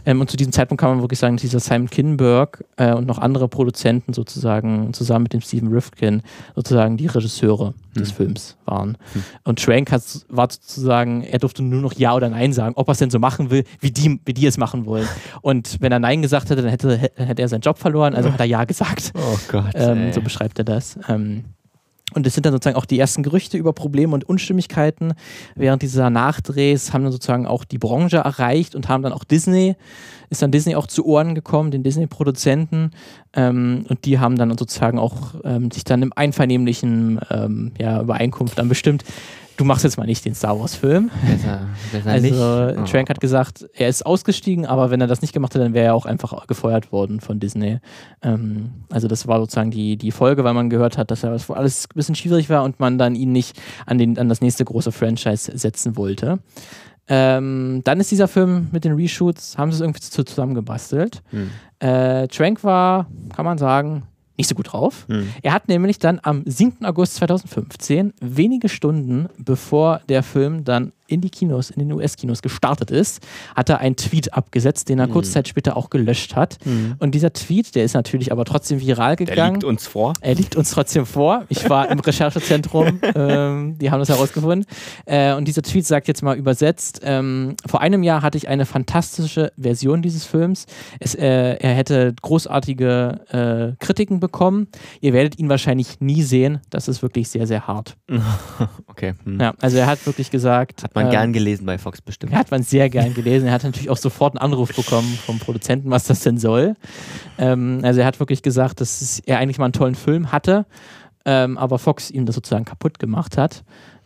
Ähm, 0.05 0.21
und 0.21 0.29
zu 0.29 0.37
diesem 0.37 0.53
Zeitpunkt 0.53 0.81
kann 0.81 0.91
man 0.91 1.01
wirklich 1.01 1.19
sagen, 1.19 1.35
dass 1.35 1.41
dieser 1.41 1.59
Simon 1.59 1.89
Kinberg 1.89 2.63
äh, 2.77 2.93
und 2.93 3.07
noch 3.07 3.19
andere 3.19 3.47
Produzenten 3.47 4.13
sozusagen 4.13 4.93
zusammen 4.93 5.23
mit 5.23 5.33
dem 5.33 5.41
Steven 5.41 5.71
Rifkin 5.71 6.21
sozusagen 6.55 6.97
die 6.97 7.07
Regisseure 7.07 7.67
hm. 7.67 7.73
des 7.95 8.11
Films 8.11 8.57
waren. 8.65 8.97
Hm. 9.13 9.23
Und 9.43 9.61
Schwenk 9.61 9.91
hat, 9.91 10.03
war 10.29 10.49
sozusagen, 10.49 11.23
er 11.23 11.39
durfte 11.39 11.63
nur 11.63 11.81
noch 11.81 11.93
Ja 11.93 12.13
oder 12.15 12.29
Nein 12.29 12.53
sagen, 12.53 12.75
ob 12.77 12.87
er 12.87 12.93
es 12.93 12.99
denn 12.99 13.09
so 13.09 13.19
machen 13.19 13.49
will, 13.49 13.63
wie 13.79 13.91
die, 13.91 14.19
wie 14.25 14.33
die 14.33 14.45
es 14.45 14.57
machen 14.57 14.85
wollen. 14.85 15.07
Und 15.41 15.77
wenn 15.79 15.91
er 15.91 15.99
Nein 15.99 16.21
gesagt 16.21 16.49
hätte, 16.49 16.61
dann 16.61 16.71
hätte, 16.71 16.97
hätte 17.15 17.41
er 17.41 17.47
seinen 17.47 17.61
Job 17.61 17.77
verloren, 17.77 18.15
also 18.15 18.31
hat 18.31 18.39
er 18.39 18.45
Ja 18.45 18.63
gesagt. 18.65 19.11
Oh 19.15 19.37
Gott. 19.51 19.71
Ähm, 19.75 20.11
so 20.13 20.21
beschreibt 20.21 20.59
er 20.59 20.65
das. 20.65 20.99
Ähm, 21.07 21.45
und 22.13 22.27
es 22.27 22.35
sind 22.35 22.45
dann 22.45 22.53
sozusagen 22.53 22.77
auch 22.77 22.85
die 22.85 22.99
ersten 22.99 23.23
Gerüchte 23.23 23.57
über 23.57 23.73
Probleme 23.73 24.13
und 24.13 24.29
Unstimmigkeiten. 24.29 25.13
Während 25.55 25.81
dieser 25.81 26.09
Nachdrehs 26.09 26.93
haben 26.93 27.03
dann 27.03 27.11
sozusagen 27.11 27.47
auch 27.47 27.65
die 27.65 27.79
Branche 27.79 28.17
erreicht 28.17 28.75
und 28.75 28.87
haben 28.87 29.01
dann 29.01 29.11
auch 29.11 29.23
Disney, 29.23 29.75
ist 30.29 30.41
dann 30.41 30.51
Disney 30.51 30.75
auch 30.75 30.87
zu 30.87 31.05
Ohren 31.05 31.33
gekommen, 31.33 31.71
den 31.71 31.83
Disney-Produzenten. 31.83 32.91
Ähm, 33.33 33.85
und 33.89 34.05
die 34.05 34.19
haben 34.19 34.37
dann 34.37 34.55
sozusagen 34.55 34.99
auch 34.99 35.35
ähm, 35.43 35.71
sich 35.71 35.83
dann 35.83 36.03
im 36.03 36.13
einvernehmlichen 36.15 37.19
ähm, 37.31 37.71
ja, 37.79 38.01
Übereinkunft 38.01 38.59
dann 38.59 38.69
bestimmt, 38.69 39.03
du 39.57 39.63
machst 39.63 39.83
jetzt 39.83 39.97
mal 39.97 40.05
nicht 40.05 40.25
den 40.25 40.35
Star 40.35 40.59
Wars-Film. 40.59 41.11
Also 42.05 42.73
oh. 42.77 42.83
Trank 42.85 43.09
hat 43.09 43.19
gesagt, 43.19 43.65
er 43.73 43.87
ist 43.87 44.05
ausgestiegen, 44.05 44.65
aber 44.65 44.91
wenn 44.91 45.01
er 45.01 45.07
das 45.07 45.21
nicht 45.21 45.33
gemacht 45.33 45.53
hätte, 45.53 45.63
dann 45.63 45.73
wäre 45.73 45.85
er 45.85 45.95
auch 45.95 46.05
einfach 46.05 46.47
gefeuert 46.47 46.91
worden 46.91 47.19
von 47.19 47.39
Disney. 47.39 47.79
Ähm, 48.21 48.71
also 48.89 49.07
das 49.07 49.27
war 49.27 49.39
sozusagen 49.39 49.71
die, 49.71 49.97
die 49.97 50.11
Folge, 50.11 50.43
weil 50.43 50.53
man 50.53 50.69
gehört 50.69 50.97
hat, 50.97 51.11
dass 51.11 51.23
er 51.23 51.31
alles 51.31 51.85
ein 51.85 51.95
bisschen 51.95 52.15
schwierig 52.15 52.49
war 52.49 52.63
und 52.63 52.79
man 52.79 52.97
dann 52.97 53.15
ihn 53.15 53.31
nicht 53.31 53.59
an, 53.85 53.97
den, 53.97 54.17
an 54.17 54.29
das 54.29 54.41
nächste 54.41 54.65
große 54.65 54.91
Franchise 54.91 55.51
setzen 55.57 55.95
wollte. 55.95 56.39
Ähm, 57.07 57.81
dann 57.83 57.99
ist 57.99 58.11
dieser 58.11 58.27
Film 58.27 58.69
mit 58.71 58.83
den 58.83 58.93
Reshoots, 58.93 59.57
haben 59.57 59.71
sie 59.71 59.75
es 59.75 59.81
irgendwie 59.81 60.01
zusammengebastelt. 60.01 61.21
Hm. 61.29 61.51
Äh, 61.79 62.27
Trank 62.27 62.63
war, 62.63 63.07
kann 63.35 63.45
man 63.45 63.57
sagen, 63.57 64.03
nicht 64.37 64.47
so 64.47 64.55
gut 64.55 64.73
drauf. 64.73 65.05
Hm. 65.07 65.29
Er 65.41 65.53
hat 65.53 65.67
nämlich 65.67 65.99
dann 65.99 66.19
am 66.23 66.43
7. 66.45 66.85
August 66.85 67.15
2015, 67.15 68.13
wenige 68.21 68.69
Stunden 68.69 69.27
bevor 69.37 70.01
der 70.09 70.23
Film 70.23 70.63
dann 70.63 70.91
in 71.07 71.21
die 71.21 71.29
Kinos, 71.29 71.69
in 71.69 71.79
den 71.79 71.91
US-Kinos 71.91 72.41
gestartet 72.41 72.91
ist, 72.91 73.25
hat 73.55 73.69
er 73.69 73.79
einen 73.79 73.95
Tweet 73.95 74.33
abgesetzt, 74.33 74.89
den 74.89 74.99
er 74.99 75.07
mhm. 75.07 75.11
kurze 75.11 75.31
Zeit 75.31 75.47
später 75.47 75.77
auch 75.77 75.89
gelöscht 75.89 76.35
hat. 76.35 76.57
Mhm. 76.65 76.95
Und 76.99 77.13
dieser 77.13 77.33
Tweet, 77.33 77.75
der 77.75 77.83
ist 77.83 77.93
natürlich 77.93 78.31
aber 78.31 78.45
trotzdem 78.45 78.81
viral 78.81 79.15
gegangen. 79.15 79.37
Er 79.37 79.51
liegt 79.51 79.63
uns 79.63 79.87
vor. 79.87 80.13
Er 80.21 80.35
liegt 80.35 80.55
uns 80.55 80.71
trotzdem 80.71 81.05
vor. 81.05 81.45
Ich 81.49 81.69
war 81.69 81.89
im 81.89 81.99
Recherchezentrum, 81.99 82.99
ähm, 83.15 83.77
die 83.77 83.91
haben 83.91 83.99
das 83.99 84.09
herausgefunden. 84.09 84.65
Äh, 85.05 85.33
und 85.33 85.47
dieser 85.47 85.61
Tweet 85.61 85.85
sagt 85.85 86.07
jetzt 86.07 86.23
mal 86.23 86.37
übersetzt, 86.37 87.01
ähm, 87.03 87.55
vor 87.65 87.81
einem 87.81 88.03
Jahr 88.03 88.21
hatte 88.21 88.37
ich 88.37 88.47
eine 88.47 88.65
fantastische 88.65 89.51
Version 89.57 90.01
dieses 90.01 90.25
Films. 90.25 90.65
Es, 90.99 91.15
äh, 91.15 91.25
er 91.25 91.73
hätte 91.73 92.13
großartige 92.21 93.75
äh, 93.79 93.83
Kritiken 93.83 94.19
bekommen. 94.19 94.67
Ihr 95.01 95.13
werdet 95.13 95.37
ihn 95.37 95.49
wahrscheinlich 95.49 95.99
nie 95.99 96.23
sehen. 96.23 96.61
Das 96.69 96.87
ist 96.87 97.01
wirklich 97.01 97.29
sehr, 97.29 97.47
sehr 97.47 97.67
hart. 97.67 97.95
okay. 98.87 99.13
Hm. 99.23 99.39
Ja, 99.39 99.53
also 99.61 99.77
er 99.77 99.87
hat 99.87 100.05
wirklich 100.05 100.31
gesagt, 100.31 100.83
hat 100.83 100.94
man 100.95 101.05
ähm, 101.05 101.11
gern 101.11 101.33
gelesen 101.33 101.65
bei 101.65 101.77
Fox 101.77 102.01
bestimmt. 102.01 102.33
Hat 102.33 102.51
man 102.51 102.63
sehr 102.63 102.89
gern 102.89 103.13
gelesen. 103.13 103.47
Er 103.47 103.53
hat 103.53 103.63
natürlich 103.63 103.89
auch 103.89 103.97
sofort 103.97 104.33
einen 104.33 104.51
Anruf 104.51 104.75
bekommen 104.75 105.17
vom 105.25 105.39
Produzenten, 105.39 105.89
was 105.89 106.05
das 106.05 106.21
denn 106.21 106.37
soll. 106.37 106.75
Ähm, 107.37 107.81
also 107.83 107.99
er 107.99 108.05
hat 108.05 108.19
wirklich 108.19 108.41
gesagt, 108.41 108.81
dass 108.81 109.21
er 109.25 109.39
eigentlich 109.39 109.57
mal 109.57 109.65
einen 109.65 109.73
tollen 109.73 109.95
Film 109.95 110.31
hatte, 110.31 110.65
ähm, 111.25 111.57
aber 111.57 111.79
Fox 111.79 112.09
ihm 112.11 112.25
das 112.25 112.35
sozusagen 112.35 112.65
kaputt 112.65 112.99
gemacht 112.99 113.37
hat. 113.37 113.63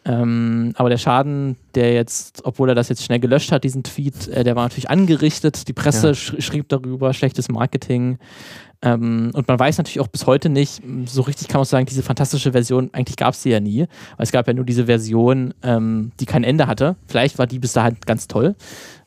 Ähm, 0.10 0.74
aber 0.76 0.89
der 0.89 0.97
Schaden, 0.97 1.55
der 1.76 1.93
jetzt, 1.93 2.43
obwohl 2.43 2.70
er 2.70 2.74
das 2.74 2.89
jetzt 2.89 3.03
schnell 3.03 3.20
gelöscht 3.20 3.51
hat, 3.51 3.64
diesen 3.64 3.84
Tweet, 3.84 4.28
äh, 4.30 4.43
der 4.43 4.55
war 4.55 4.64
natürlich 4.64 4.89
angerichtet. 4.89 5.68
Die 5.68 5.74
Presse 5.74 6.07
ja. 6.07 6.14
sch 6.16 6.34
schrieb 6.39 6.68
darüber, 6.68 7.14
schlechtes 7.14 7.47
Marketing. 7.47 8.18
Ähm, 8.82 9.30
und 9.34 9.47
man 9.47 9.60
weiß 9.60 9.78
natürlich 9.78 9.99
auch 9.99 10.07
bis 10.07 10.26
heute 10.26 10.49
nicht, 10.49 10.82
so 11.05 11.22
richtig 11.22 11.47
kann 11.47 11.60
man 11.60 11.66
sagen, 11.66 11.86
diese 11.86 12.01
fantastische 12.01 12.53
Version, 12.53 12.89
eigentlich 12.93 13.18
gab 13.18 13.36
es 13.36 13.43
die 13.43 13.49
ja 13.49 13.60
nie, 13.60 13.82
weil 13.82 14.24
es 14.24 14.32
gab 14.32 14.47
ja 14.47 14.53
nur 14.53 14.66
diese 14.66 14.86
Version, 14.86 15.53
ähm, 15.62 16.12
die 16.20 16.26
kein 16.26 16.43
Ende 16.43 16.66
hatte. 16.66 16.95
Vielleicht 17.05 17.38
war 17.38 17.45
die 17.45 17.60
bis 17.60 17.74
dahin 17.74 17.97
ganz 18.05 18.28
toll. 18.28 18.55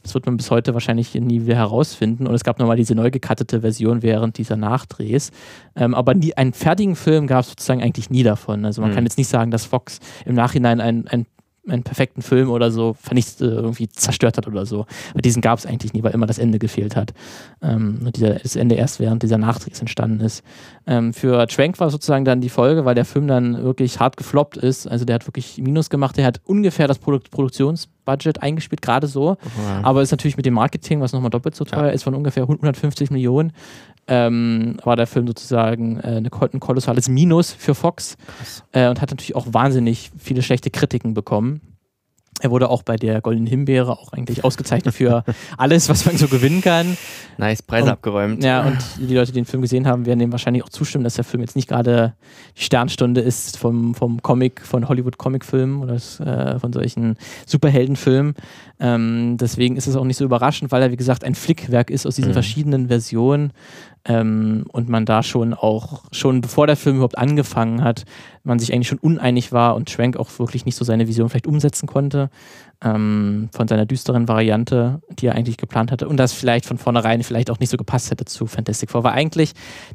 Das 0.02 0.14
wird 0.14 0.26
man 0.26 0.36
bis 0.36 0.50
heute 0.50 0.74
wahrscheinlich 0.74 1.14
nie 1.14 1.42
wieder 1.42 1.56
herausfinden. 1.56 2.26
Und 2.26 2.34
es 2.34 2.44
gab 2.44 2.58
nochmal 2.58 2.76
diese 2.76 2.94
neu 2.94 3.10
gekattete 3.10 3.60
Version 3.60 4.02
während 4.02 4.38
dieser 4.38 4.56
Nachdrehs. 4.56 5.30
Ähm, 5.76 5.94
aber 5.94 6.14
nie, 6.14 6.34
einen 6.34 6.52
fertigen 6.52 6.96
Film 6.96 7.26
gab 7.26 7.40
es 7.40 7.50
sozusagen 7.50 7.82
eigentlich 7.82 8.10
nie 8.10 8.22
davon. 8.22 8.64
Also 8.64 8.80
man 8.80 8.90
mhm. 8.90 8.94
kann 8.94 9.04
jetzt 9.04 9.18
nicht 9.18 9.28
sagen, 9.28 9.50
dass 9.50 9.64
Fox 9.64 10.00
im 10.24 10.34
Nachhinein 10.34 10.80
ein, 10.80 11.06
ein 11.08 11.26
einen 11.68 11.84
perfekten 11.84 12.22
Film 12.22 12.50
oder 12.50 12.70
so 12.72 12.94
vernichtet, 12.94 13.40
äh, 13.40 13.54
irgendwie 13.54 13.88
zerstört 13.88 14.36
hat 14.36 14.48
oder 14.48 14.66
so. 14.66 14.86
Aber 15.12 15.22
diesen 15.22 15.40
gab 15.42 15.58
es 15.58 15.66
eigentlich 15.66 15.92
nie, 15.92 16.02
weil 16.02 16.12
immer 16.12 16.26
das 16.26 16.38
Ende 16.38 16.58
gefehlt 16.58 16.96
hat. 16.96 17.12
Ähm, 17.62 18.00
und 18.04 18.16
dieser, 18.16 18.34
das 18.34 18.56
Ende 18.56 18.74
erst 18.74 18.98
während 18.98 19.22
dieser 19.22 19.38
Nachdrehs 19.38 19.80
entstanden 19.80 20.20
ist. 20.20 20.42
Ähm, 20.86 21.12
für 21.12 21.46
Trank 21.46 21.78
war 21.78 21.90
sozusagen 21.90 22.24
dann 22.24 22.40
die 22.40 22.48
Folge, 22.48 22.84
weil 22.84 22.96
der 22.96 23.04
Film 23.04 23.28
dann 23.28 23.62
wirklich 23.62 24.00
hart 24.00 24.16
gefloppt 24.16 24.56
ist. 24.56 24.88
Also 24.88 25.04
der 25.04 25.14
hat 25.14 25.26
wirklich 25.28 25.58
Minus 25.58 25.88
gemacht. 25.88 26.16
Der 26.16 26.26
hat 26.26 26.40
ungefähr 26.44 26.88
das 26.88 26.98
Produk 26.98 27.30
Produktionsbudget 27.30 28.42
eingespielt, 28.42 28.82
gerade 28.82 29.06
so. 29.06 29.36
Ja. 29.64 29.80
Aber 29.84 30.02
ist 30.02 30.10
natürlich 30.10 30.36
mit 30.36 30.46
dem 30.46 30.54
Marketing, 30.54 31.00
was 31.00 31.12
nochmal 31.12 31.30
doppelt 31.30 31.54
so 31.54 31.64
teuer 31.64 31.86
ja. 31.86 31.90
ist, 31.90 32.02
von 32.02 32.14
ungefähr 32.14 32.42
150 32.42 33.10
Millionen 33.12 33.52
ähm, 34.08 34.76
war 34.82 34.96
der 34.96 35.06
Film 35.06 35.26
sozusagen 35.26 35.98
äh, 36.00 36.16
eine, 36.16 36.30
ein 36.32 36.60
kolossales 36.60 37.08
Minus 37.08 37.52
für 37.52 37.74
Fox 37.74 38.16
äh, 38.72 38.88
und 38.88 39.00
hat 39.00 39.10
natürlich 39.10 39.36
auch 39.36 39.46
wahnsinnig 39.50 40.10
viele 40.18 40.42
schlechte 40.42 40.70
Kritiken 40.70 41.14
bekommen. 41.14 41.60
Er 42.40 42.50
wurde 42.50 42.70
auch 42.70 42.82
bei 42.82 42.96
der 42.96 43.20
Goldenen 43.20 43.46
Himbeere 43.46 43.92
auch 43.92 44.12
eigentlich 44.12 44.42
ausgezeichnet 44.42 44.94
für 44.94 45.22
alles, 45.58 45.88
was 45.88 46.04
man 46.06 46.16
so 46.16 46.26
gewinnen 46.26 46.60
kann. 46.60 46.96
Nice, 47.38 47.62
Preise 47.62 47.84
und, 47.84 47.92
abgeräumt. 47.92 48.42
Ja, 48.42 48.62
und 48.62 48.78
die 48.98 49.14
Leute, 49.14 49.30
die 49.30 49.40
den 49.40 49.44
Film 49.44 49.62
gesehen 49.62 49.86
haben, 49.86 50.06
werden 50.06 50.18
dem 50.18 50.32
wahrscheinlich 50.32 50.64
auch 50.64 50.68
zustimmen, 50.68 51.04
dass 51.04 51.14
der 51.14 51.24
Film 51.24 51.42
jetzt 51.42 51.54
nicht 51.54 51.68
gerade 51.68 52.14
die 52.56 52.62
Sternstunde 52.62 53.20
ist 53.20 53.58
vom, 53.58 53.94
vom 53.94 54.22
Comic, 54.22 54.62
von 54.62 54.88
Hollywood-Comic-Filmen 54.88 55.82
oder 55.82 55.94
äh, 55.94 56.58
von 56.58 56.72
solchen 56.72 57.16
Superheldenfilmen. 57.46 58.34
Ähm, 58.80 59.36
deswegen 59.38 59.76
ist 59.76 59.86
es 59.86 59.94
auch 59.94 60.04
nicht 60.04 60.16
so 60.16 60.24
überraschend, 60.24 60.72
weil 60.72 60.82
er, 60.82 60.90
wie 60.90 60.96
gesagt, 60.96 61.22
ein 61.22 61.36
Flickwerk 61.36 61.90
ist 61.90 62.06
aus 62.06 62.16
diesen 62.16 62.30
mhm. 62.30 62.34
verschiedenen 62.34 62.88
Versionen. 62.88 63.52
Ähm, 64.04 64.64
und 64.72 64.88
man 64.88 65.06
da 65.06 65.22
schon 65.22 65.54
auch, 65.54 66.02
schon 66.10 66.40
bevor 66.40 66.66
der 66.66 66.76
Film 66.76 66.96
überhaupt 66.96 67.18
angefangen 67.18 67.84
hat, 67.84 68.04
man 68.42 68.58
sich 68.58 68.72
eigentlich 68.72 68.88
schon 68.88 68.98
uneinig 68.98 69.52
war 69.52 69.76
und 69.76 69.90
Schwenk 69.90 70.16
auch 70.16 70.38
wirklich 70.38 70.64
nicht 70.66 70.74
so 70.74 70.84
seine 70.84 71.06
Vision 71.06 71.28
vielleicht 71.28 71.46
umsetzen 71.46 71.86
konnte 71.86 72.28
ähm, 72.84 73.48
von 73.52 73.68
seiner 73.68 73.86
düsteren 73.86 74.28
Variante, 74.28 75.00
die 75.10 75.26
er 75.26 75.34
eigentlich 75.34 75.56
geplant 75.56 75.92
hatte 75.92 76.08
und 76.08 76.16
das 76.16 76.32
vielleicht 76.32 76.66
von 76.66 76.78
vornherein 76.78 77.22
vielleicht 77.22 77.50
auch 77.50 77.60
nicht 77.60 77.70
so 77.70 77.76
gepasst 77.76 78.10
hätte 78.10 78.24
zu 78.24 78.46
Fantastic 78.46 78.90
Four. 78.90 79.04
Weil 79.04 79.12
eigentlich 79.12 79.52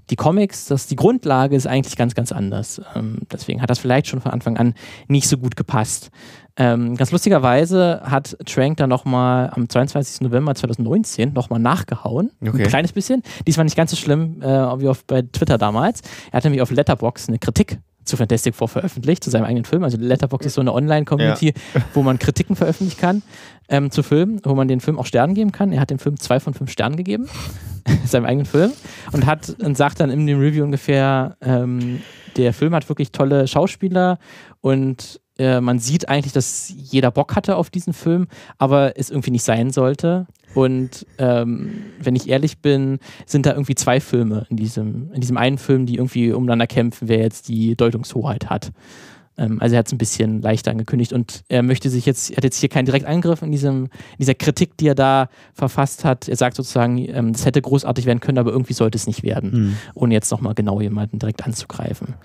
die 0.10 0.16
Comics, 0.16 0.66
das, 0.66 0.88
die 0.88 0.96
Grundlage 0.96 1.56
ist 1.56 1.68
eigentlich 1.68 1.96
ganz, 1.96 2.16
ganz 2.16 2.32
anders. 2.32 2.82
Ähm, 2.96 3.20
deswegen 3.32 3.62
hat 3.62 3.70
das 3.70 3.80
vielleicht 3.80 4.08
schon 4.08 4.22
von 4.22 4.32
Anfang 4.32 4.58
an 4.58 4.74
nicht 5.08 5.28
so 5.28 5.38
gut 5.38 5.56
gepasst. 5.56 6.12
Ähm, 6.58 6.96
ganz 6.96 7.12
lustigerweise 7.12 8.02
hat 8.04 8.36
Trank 8.46 8.78
dann 8.78 8.90
nochmal 8.90 9.52
am 9.54 9.70
22. 9.70 10.22
November 10.22 10.56
2019 10.56 11.34
nochmal 11.34 11.60
nachgehauen. 11.60 12.32
Okay. 12.42 12.64
Ein 12.64 12.70
kleines 12.70 12.92
bisschen. 12.92 13.22
Diesmal 13.46 13.66
nicht 13.66 13.78
ganz 13.78 13.92
so 13.92 13.98
schlimm 13.98 14.42
äh, 14.42 14.48
wie 14.48 14.88
auf, 14.88 15.06
bei 15.06 15.22
Twitter 15.22 15.60
damals. 15.60 16.02
Er 16.32 16.38
hat 16.38 16.44
nämlich 16.44 16.62
auf 16.62 16.72
Letterbox 16.72 17.28
eine 17.30 17.38
Kritik 17.38 17.80
zu 18.08 18.18
Fantastic 18.18 18.56
Four 18.56 18.70
veröffentlicht, 18.70 19.24
zu 19.24 19.30
seinem 19.30 19.44
eigenen 19.44 19.66
Film. 19.66 19.84
Also 19.84 19.98
Letterbox 19.98 20.46
ist 20.46 20.54
so 20.56 20.62
eine 20.62 20.74
Online-Community, 20.74 21.54
wo 21.94 22.02
man 22.02 22.18
Kritiken 22.18 22.56
veröffentlichen 22.56 23.00
kann 23.00 23.22
ähm, 23.70 23.92
zu 23.92 24.02
Filmen, 24.02 24.40
wo 24.44 24.56
man 24.56 24.68
den 24.68 24.80
Film 24.80 24.98
auch 24.98 25.06
Sternen 25.06 25.36
geben 25.36 25.52
kann. 25.52 25.72
Er 25.72 25.82
hat 25.82 25.90
dem 25.90 26.00
Film 26.00 26.18
zwei 26.18 26.40
von 26.40 26.54
fünf 26.54 26.72
Sternen 26.72 26.96
gegeben, 26.96 27.28
seinem 28.06 28.26
eigenen 28.26 28.46
Film, 28.46 28.72
und 29.12 29.26
hat 29.26 29.56
und 29.62 29.78
sagt 29.78 30.00
dann 30.00 30.10
in 30.10 30.26
dem 30.26 30.40
Review 30.40 30.64
ungefähr, 30.64 31.38
ähm, 31.42 32.02
der 32.38 32.54
Film 32.54 32.74
hat 32.74 32.88
wirklich 32.90 33.12
tolle 33.12 33.48
Schauspieler 33.48 34.20
und 34.62 35.20
äh, 35.40 35.62
man 35.62 35.80
sieht 35.80 36.10
eigentlich, 36.10 36.34
dass 36.34 36.74
jeder 36.76 37.12
Bock 37.12 37.36
hatte 37.36 37.56
auf 37.56 37.70
diesen 37.70 37.94
Film, 37.94 38.28
aber 38.58 38.98
es 38.98 39.10
irgendwie 39.10 39.32
nicht 39.32 39.44
sein 39.44 39.72
sollte. 39.72 40.28
Und 40.54 41.06
ähm, 41.20 41.84
wenn 42.00 42.16
ich 42.16 42.30
ehrlich 42.30 42.60
bin, 42.60 43.00
sind 43.26 43.46
da 43.46 43.52
irgendwie 43.52 43.76
zwei 43.76 44.00
Filme 44.00 44.48
in 44.50 44.58
diesem, 44.58 45.12
in 45.14 45.22
diesem 45.22 45.38
einen 45.38 45.58
Film, 45.58 45.86
die 45.86 45.96
irgendwie 45.96 46.32
umeinander 46.32 46.68
kämpfen, 46.68 47.08
wer 47.08 47.20
jetzt 47.20 47.48
die 47.48 47.76
Deutungshoheit 47.76 48.50
hat. 48.50 48.72
Ähm, 49.38 49.62
also 49.62 49.76
er 49.76 49.80
hat 49.80 49.88
es 49.88 49.94
ein 49.94 49.98
bisschen 49.98 50.42
leichter 50.42 50.72
angekündigt 50.72 51.14
und 51.14 51.44
er 51.48 51.64
möchte 51.64 51.90
sich 51.90 52.06
jetzt, 52.06 52.32
er 52.32 52.38
hat 52.38 52.44
jetzt 52.44 52.60
hier 52.60 52.70
keinen 52.70 52.86
direkten 52.86 53.10
Angriff 53.10 53.42
in, 53.42 53.52
diesem, 53.52 53.86
in 53.86 54.18
dieser 54.20 54.34
Kritik, 54.34 54.78
die 54.78 54.88
er 54.88 54.96
da 54.96 55.30
verfasst 55.54 56.04
hat. 56.04 56.28
Er 56.28 56.36
sagt 56.36 56.56
sozusagen, 56.56 56.98
ähm, 56.98 57.34
das 57.34 57.46
hätte 57.46 57.62
großartig 57.62 58.06
werden 58.06 58.20
können, 58.20 58.38
aber 58.38 58.52
irgendwie 58.52 58.74
sollte 58.74 58.98
es 58.98 59.08
nicht 59.08 59.24
werden, 59.24 59.52
Hm. 59.52 59.76
ohne 59.94 60.14
jetzt 60.14 60.32
nochmal 60.32 60.54
genau 60.54 60.82
jemanden 60.82 61.20
direkt 61.20 61.46
anzugreifen. 61.46 62.16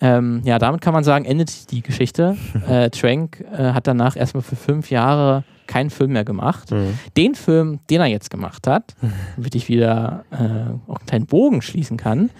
Ähm, 0.00 0.42
ja, 0.44 0.58
damit 0.58 0.80
kann 0.80 0.92
man 0.94 1.04
sagen, 1.04 1.24
endet 1.24 1.70
die 1.70 1.82
Geschichte. 1.82 2.36
äh, 2.68 2.90
Trank 2.90 3.44
äh, 3.52 3.72
hat 3.72 3.86
danach 3.86 4.16
erstmal 4.16 4.42
für 4.42 4.56
fünf 4.56 4.90
Jahre 4.90 5.44
keinen 5.68 5.90
Film 5.90 6.12
mehr 6.12 6.24
gemacht. 6.24 6.72
Mhm. 6.72 6.98
Den 7.16 7.34
Film, 7.34 7.78
den 7.88 8.00
er 8.00 8.06
jetzt 8.06 8.30
gemacht 8.30 8.66
hat, 8.66 8.94
damit 9.36 9.54
ich 9.54 9.68
wieder 9.68 10.24
äh, 10.30 10.90
auch 10.90 10.96
einen 10.98 11.06
kleinen 11.06 11.26
Bogen 11.26 11.62
schließen 11.62 11.96
kann, 11.96 12.30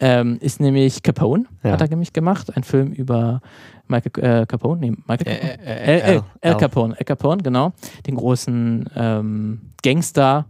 ähm, 0.00 0.38
ist 0.40 0.60
nämlich 0.60 1.02
Capone, 1.02 1.44
Ja. 1.62 1.72
hat 1.72 1.80
er 1.80 1.88
nämlich 1.88 2.12
gemacht. 2.12 2.56
Ein 2.56 2.62
Film 2.64 2.92
über 2.92 3.40
Michael 3.88 4.42
äh, 4.42 4.46
Capone, 4.46 4.80
nee, 4.80 4.90
Michael 4.90 5.36
Capone. 5.36 5.58
Äh, 5.64 5.94
El, 5.94 6.00
El, 6.00 6.22
El 6.40 6.52
Al. 6.52 6.56
Capone, 6.58 6.94
El 6.98 7.04
Capone, 7.04 7.42
genau. 7.42 7.72
Den 8.06 8.16
großen 8.16 8.88
ähm, 8.96 9.60
Gangster 9.82 10.46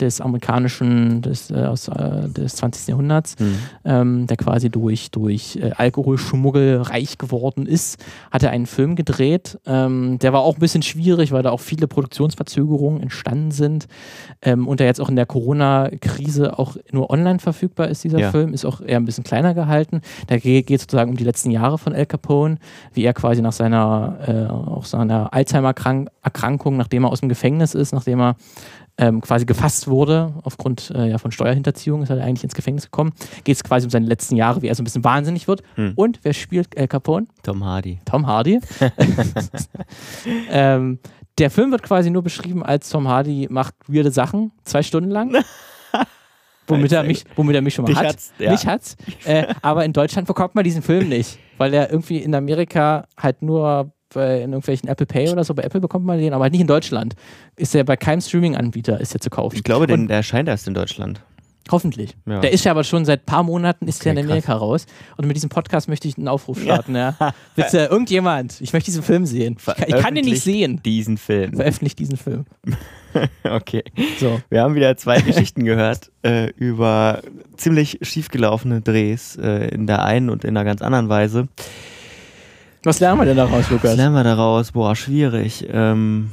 des 0.00 0.20
amerikanischen, 0.20 1.22
des, 1.22 1.50
äh, 1.50 1.64
aus, 1.64 1.88
äh, 1.88 2.28
des 2.28 2.56
20. 2.56 2.88
Jahrhunderts, 2.88 3.36
Hm. 3.38 3.54
ähm, 3.84 4.26
der 4.26 4.36
quasi 4.36 4.70
durch, 4.70 5.10
durch 5.10 5.56
äh, 5.56 5.72
Alkoholschmuggel 5.76 6.82
reich 6.82 7.18
geworden 7.18 7.66
ist, 7.66 8.02
hat 8.30 8.42
er 8.42 8.50
einen 8.50 8.66
Film 8.66 8.96
gedreht. 8.96 9.58
Ähm, 9.66 10.18
der 10.20 10.32
war 10.32 10.40
auch 10.40 10.54
ein 10.54 10.60
bisschen 10.60 10.82
schwierig, 10.82 11.32
weil 11.32 11.42
da 11.42 11.50
auch 11.50 11.60
viele 11.60 11.86
Produktionsverzögerungen 11.86 13.02
entstanden 13.02 13.50
sind 13.50 13.86
ähm, 14.42 14.66
und 14.68 14.80
der 14.80 14.86
jetzt 14.86 15.00
auch 15.00 15.08
in 15.08 15.16
der 15.16 15.26
Corona-Krise 15.26 16.58
auch 16.58 16.76
nur 16.92 17.10
online 17.10 17.38
verfügbar 17.38 17.88
ist, 17.88 18.04
dieser 18.04 18.18
Ja. 18.18 18.30
Film, 18.30 18.52
ist 18.52 18.64
auch 18.64 18.80
eher 18.80 18.96
ein 18.98 19.04
bisschen 19.04 19.24
kleiner 19.24 19.54
gehalten. 19.54 20.00
Da 20.28 20.36
geht 20.38 20.70
es 20.70 20.82
sozusagen 20.82 21.10
um 21.10 21.16
die 21.16 21.24
letzten 21.24 21.50
Jahre 21.50 21.78
von 21.78 21.92
El 21.94 22.06
Capone, 22.06 22.56
wie 22.94 23.04
er 23.04 23.12
quasi 23.14 23.42
nach 23.42 23.52
seiner, 23.52 24.18
äh, 24.26 24.50
auch 24.50 24.84
seiner 24.84 25.32
Alzheimer-Erkrankung, 25.32 26.76
nachdem 26.76 27.04
er 27.04 27.10
aus 27.12 27.20
dem 27.20 27.28
Gefängnis 27.28 27.74
ist, 27.74 27.92
nachdem 27.92 28.20
er 28.20 28.36
ähm, 28.98 29.20
quasi 29.20 29.46
gefasst 29.46 29.88
wurde, 29.88 30.34
aufgrund 30.42 30.90
äh, 30.94 31.08
ja, 31.08 31.18
von 31.18 31.32
Steuerhinterziehung, 31.32 32.02
ist 32.02 32.10
er 32.10 32.22
eigentlich 32.22 32.44
ins 32.44 32.54
Gefängnis 32.54 32.84
gekommen. 32.84 33.12
Geht 33.44 33.56
es 33.56 33.64
quasi 33.64 33.86
um 33.86 33.90
seine 33.90 34.06
letzten 34.06 34.36
Jahre, 34.36 34.62
wie 34.62 34.68
er 34.68 34.74
so 34.74 34.82
ein 34.82 34.84
bisschen 34.84 35.04
wahnsinnig 35.04 35.48
wird. 35.48 35.62
Hm. 35.76 35.92
Und 35.96 36.20
wer 36.22 36.32
spielt 36.32 36.76
El 36.76 36.88
Capone? 36.88 37.26
Tom 37.42 37.64
Hardy. 37.64 37.98
Tom 38.04 38.26
Hardy. 38.26 38.60
ähm, 40.50 40.98
der 41.40 41.50
Film 41.50 41.70
wird 41.70 41.82
quasi 41.82 42.10
nur 42.10 42.22
beschrieben 42.22 42.62
als 42.62 42.90
Tom 42.90 43.08
Hardy 43.08 43.48
macht 43.50 43.74
weirde 43.88 44.10
Sachen, 44.10 44.52
zwei 44.62 44.82
Stunden 44.82 45.10
lang. 45.10 45.34
womit, 46.66 46.92
er 46.92 47.02
mich, 47.02 47.24
womit 47.34 47.56
er 47.56 47.62
mich 47.62 47.74
schon 47.74 47.84
mal 47.84 47.88
Dich 47.88 47.98
hat. 47.98 48.06
hat's, 48.08 48.32
ja. 48.38 48.50
Mich 48.52 48.66
hat's. 48.66 48.96
Äh, 49.24 49.46
aber 49.62 49.84
in 49.84 49.92
Deutschland 49.92 50.28
bekommt 50.28 50.54
man 50.54 50.64
diesen 50.64 50.82
Film 50.82 51.08
nicht, 51.08 51.38
weil 51.56 51.72
er 51.72 51.90
irgendwie 51.90 52.18
in 52.18 52.34
Amerika 52.34 53.06
halt 53.16 53.42
nur 53.42 53.92
bei 54.14 54.36
in 54.36 54.52
irgendwelchen 54.52 54.88
Apple 54.88 55.06
Pay 55.06 55.30
oder 55.30 55.44
so, 55.44 55.54
bei 55.54 55.62
Apple 55.62 55.80
bekommt 55.80 56.04
man 56.04 56.18
den, 56.18 56.32
aber 56.32 56.44
halt 56.44 56.52
nicht 56.52 56.60
in 56.62 56.66
Deutschland. 56.66 57.14
Ist 57.56 57.74
er 57.74 57.84
bei 57.84 57.96
keinem 57.96 58.20
Streaming-Anbieter 58.20 59.00
ist 59.00 59.14
er 59.14 59.20
zu 59.20 59.30
kaufen. 59.30 59.56
Ich 59.56 59.64
glaube, 59.64 59.86
den, 59.86 60.08
der 60.08 60.18
erscheint 60.18 60.48
erst 60.48 60.66
in 60.68 60.74
Deutschland. 60.74 61.20
Hoffentlich. 61.70 62.16
Ja. 62.26 62.40
Der 62.40 62.52
ist 62.52 62.64
ja 62.64 62.72
aber 62.72 62.84
schon 62.84 63.04
seit 63.04 63.22
ein 63.22 63.26
paar 63.26 63.42
Monaten 63.42 63.86
ist 63.86 64.04
der 64.04 64.12
Okay, 64.12 64.20
in 64.20 64.26
Amerika 64.26 64.54
raus. 64.54 64.86
Und 65.16 65.26
mit 65.26 65.36
diesem 65.36 65.50
Podcast 65.50 65.88
möchte 65.88 66.08
ich 66.08 66.16
einen 66.16 66.26
Aufruf 66.26 66.60
starten. 66.60 66.96
Ja. 66.96 67.16
Bitte, 67.54 67.88
irgendjemand, 67.90 68.60
ich 68.60 68.72
möchte 68.72 68.86
diesen 68.86 69.02
Film 69.02 69.26
sehen. 69.26 69.56
Ich 69.58 69.64
kann, 69.64 69.84
ich 69.86 69.96
kann 69.96 70.14
den 70.14 70.24
nicht 70.24 70.42
sehen. 70.42 70.80
Diesen 70.84 71.16
Film. 71.16 71.54
Veröffentlicht 71.54 71.98
diesen 71.98 72.16
Film. 72.16 72.44
Okay. 73.42 73.82
So. 74.20 74.40
Wir 74.50 74.62
haben 74.62 74.76
wieder 74.76 74.96
zwei 74.96 75.20
Geschichten 75.20 75.64
gehört 75.64 76.12
äh, 76.22 76.50
über 76.50 77.22
ziemlich 77.56 77.98
schiefgelaufene 78.02 78.82
Drehs 78.82 79.34
äh, 79.34 79.66
in 79.74 79.88
der 79.88 80.04
einen 80.04 80.30
und 80.30 80.44
in 80.44 80.54
der 80.54 80.62
ganz 80.62 80.80
anderen 80.80 81.08
Weise. 81.08 81.48
Was 82.82 83.00
lernen 83.00 83.20
wir 83.20 83.26
denn 83.26 83.36
daraus, 83.36 83.64
Was 83.64 83.70
Lukas? 83.70 83.96
lernen 83.96 84.14
wir 84.14 84.24
daraus? 84.24 84.72
Boah, 84.72 84.96
schwierig. 84.96 85.66
Ähm, 85.70 86.30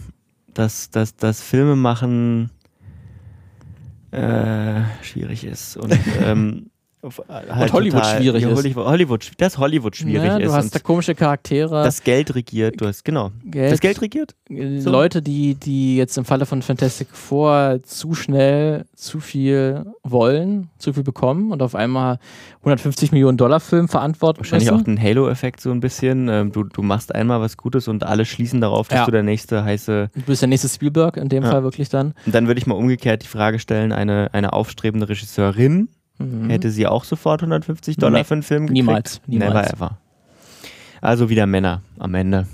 dass, 0.53 0.89
dass, 0.89 1.15
dass 1.15 1.41
Filme 1.41 1.75
machen 1.75 2.49
äh, 4.11 4.81
schwierig 5.01 5.43
ist. 5.43 5.77
Und, 5.77 5.97
ähm, 6.23 6.69
auf- 7.03 7.21
halt 7.29 7.71
Hollywood 7.73 8.05
schwierig 8.05 8.41
ja, 8.43 8.49
ist. 8.49 8.75
Hollywood, 8.75 9.31
dass 9.37 9.57
Hollywood 9.57 9.95
schwierig 9.95 10.25
Ja, 10.27 10.37
ist. 10.37 10.45
du 10.47 10.51
hast 10.53 10.65
und 10.65 10.75
da 10.75 10.79
komische 10.79 11.13
Charaktere, 11.15 11.83
das 11.83 12.03
Geld 12.03 12.33
regiert. 12.33 12.81
Du 12.81 12.87
hast, 12.87 13.05
genau. 13.05 13.31
Geld, 13.45 13.71
Das 13.71 13.79
Geld 13.79 14.01
regiert? 14.01 14.35
äh, 14.49 14.79
so. 14.79 14.89
Leute, 14.89 15.21
die, 15.21 15.55
die 15.55 15.95
jetzt 15.97 16.17
im 16.17 16.25
Falle 16.25 16.45
von 16.45 16.61
Fantastic 16.61 17.09
Four 17.11 17.79
zu 17.83 18.13
schnell 18.15 18.85
zu 18.95 19.19
viel 19.19 19.85
wollen, 20.03 20.69
zu 20.79 20.91
viel 20.93 21.03
bekommen 21.03 21.51
und 21.51 21.61
auf 21.61 21.75
einmal 21.75 22.19
150 22.61 23.11
Millionen 23.11 23.37
Dollar 23.37 23.59
Film 23.59 23.87
verantworten 23.87 24.39
Wahrscheinlich 24.39 24.69
müssen. 24.71 24.81
auch 24.81 24.85
den 24.85 25.01
Halo-Effekt 25.01 25.61
so 25.61 25.71
ein 25.71 25.79
bisschen. 25.79 26.27
Ähm, 26.29 26.51
du, 26.51 26.63
du 26.63 26.81
machst 26.81 27.13
einmal 27.13 27.39
was 27.41 27.57
Gutes 27.57 27.87
und 27.87 28.03
alle 28.03 28.25
schließen 28.25 28.59
darauf, 28.59 28.87
dass 28.87 28.99
Ja. 28.99 29.05
du 29.05 29.11
der 29.11 29.23
nächste 29.23 29.63
heiße. 29.63 30.09
Du 30.13 30.21
bist 30.21 30.41
der 30.41 30.49
nächste 30.49 30.67
Spielberg 30.67 31.15
in 31.17 31.29
dem. 31.29 31.43
Fall 31.47 31.61
wirklich 31.63 31.87
dann. 31.87 32.13
Und 32.25 32.33
dann 32.35 32.47
würde 32.47 32.57
ich 32.59 32.65
mal 32.67 32.73
umgekehrt 32.75 33.21
die 33.23 33.27
Frage 33.27 33.59
stellen: 33.59 33.91
eine, 33.93 34.29
eine 34.33 34.51
aufstrebende 34.53 35.07
Regisseurin, 35.07 35.87
Mhm. 36.19 36.49
hätte 36.49 36.71
sie 36.71 36.87
auch 36.87 37.03
sofort 37.03 37.41
150 37.41 37.97
Dollar 37.97 38.19
Nee, 38.19 38.23
für 38.23 38.33
einen 38.33 38.43
Film 38.43 38.67
gekriegt? 38.67 38.73
niemals, 38.73 39.21
niemals. 39.27 39.53
Never 39.53 39.73
ever. 39.73 39.97
Also 41.01 41.29
wieder 41.29 41.45
Männer 41.45 41.81
am 41.99 42.13
Ende. 42.15 42.47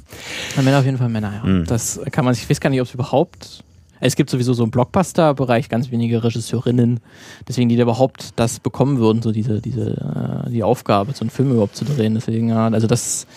Ja, 0.56 0.62
Männer 0.62 0.80
auf 0.80 0.86
jeden 0.86 0.98
Fall 0.98 1.10
Männer, 1.10 1.34
ja. 1.44 1.50
Mhm. 1.50 1.66
Das 1.66 2.00
kann 2.12 2.26
man 2.26 2.34
sich, 2.34 2.44
ich 2.44 2.50
weiß 2.50 2.60
gar 2.60 2.70
nicht, 2.70 2.82
ob 2.82 2.88
es 2.88 2.94
überhaupt. 2.94 3.64
Es 4.02 4.18
gibt 4.18 4.30
sowieso 4.30 4.52
so 4.54 4.66
im 4.66 4.72
Blockbuster-Bereich 4.72 5.70
ganz 5.70 5.90
wenige 5.90 6.26
Regisseurinnen, 6.26 7.00
deswegen 7.48 7.70
die 7.70 7.78
da 7.78 7.84
überhaupt 7.84 8.32
das 8.36 8.60
bekommen 8.60 8.98
würden, 8.98 9.22
so 9.22 9.32
diese, 9.32 9.62
diese, 9.62 10.44
äh, 10.46 10.50
die 10.50 10.62
Aufgabe, 10.62 11.14
so 11.14 11.22
einen 11.22 11.30
Film 11.30 11.52
überhaupt 11.52 11.78
zu 11.78 11.86
drehen. 11.86 12.16
Deswegen, 12.16 12.50
ja, 12.50 12.68
also 12.68 12.86
das, 12.86 13.28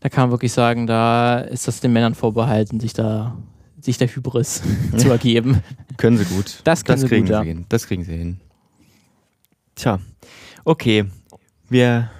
da 0.00 0.10
kann 0.10 0.24
man 0.24 0.30
wirklich 0.32 0.52
sagen, 0.52 0.86
da 0.86 1.38
ist 1.38 1.66
das 1.68 1.80
den 1.80 1.94
Männern 1.94 2.14
vorbehalten, 2.14 2.80
sich 2.80 2.92
da, 2.92 3.34
sich 3.80 3.96
der 3.96 4.08
Hybris 4.08 4.60
zu 4.98 5.08
ergeben. 5.08 5.62
Können 5.96 6.18
sie 6.18 6.26
gut. 6.26 6.60
Das 6.64 6.84
können 6.84 6.98
sie 6.98 7.08
kriegen 7.08 7.24
gut, 7.24 7.30
ja. 7.30 7.42
sie 7.42 7.48
hin. 7.48 7.64
Das 7.70 7.86
kriegen 7.86 8.04
sie 8.04 8.16
hin. 8.16 8.40
Tja, 9.80 9.98
okay. 10.66 11.06
Wir, 11.70 12.10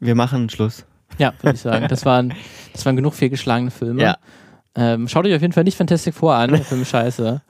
wir 0.00 0.14
machen 0.14 0.48
Schluss. 0.48 0.86
Ja, 1.18 1.34
würde 1.42 1.56
ich 1.56 1.60
sagen. 1.60 1.86
Das 1.88 2.06
waren, 2.06 2.32
das 2.72 2.86
waren 2.86 2.96
genug 2.96 3.12
fehlgeschlagene 3.12 3.70
Filme. 3.70 4.02
Ja. 4.02 4.16
Ähm, 4.74 5.06
schaut 5.06 5.26
euch 5.26 5.34
auf 5.34 5.42
jeden 5.42 5.52
Fall 5.52 5.64
nicht 5.64 5.76
Fantastic 5.76 6.14
Four 6.14 6.34
an, 6.34 6.50
der 6.50 6.62
Film 6.62 6.80
ist 6.80 6.88
scheiße. 6.88 7.42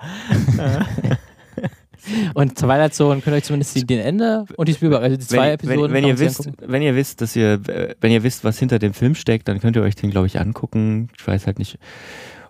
und 2.35 2.59
Twilight 2.59 2.95
Zone 2.95 3.21
könnt 3.21 3.35
ihr 3.35 3.37
euch 3.37 3.45
zumindest 3.45 3.77
die, 3.77 3.87
den 3.87 4.01
Ende 4.01 4.45
und 4.57 4.67
die 4.67 4.75
Spielberg, 4.75 5.05
also 5.05 5.17
die 5.17 5.25
zwei 5.25 5.37
wenn, 5.37 5.55
Episoden. 5.55 5.83
wenn, 5.83 5.93
wenn, 5.93 6.09
ihr 6.09 6.19
wisst, 6.19 6.47
angucken. 6.49 6.73
wenn 6.73 6.83
ihr 6.83 6.97
wisst, 6.97 7.21
dass 7.21 7.37
ihr, 7.37 7.61
wenn 8.01 8.11
ihr 8.11 8.25
wisst, 8.25 8.43
was 8.43 8.59
hinter 8.59 8.81
dem 8.81 8.93
Film 8.93 9.15
steckt, 9.15 9.47
dann 9.47 9.61
könnt 9.61 9.77
ihr 9.77 9.83
euch 9.83 9.95
den, 9.95 10.11
glaube 10.11 10.27
ich, 10.27 10.41
angucken. 10.41 11.11
Ich 11.17 11.25
weiß 11.25 11.47
halt 11.47 11.61
nicht. 11.61 11.79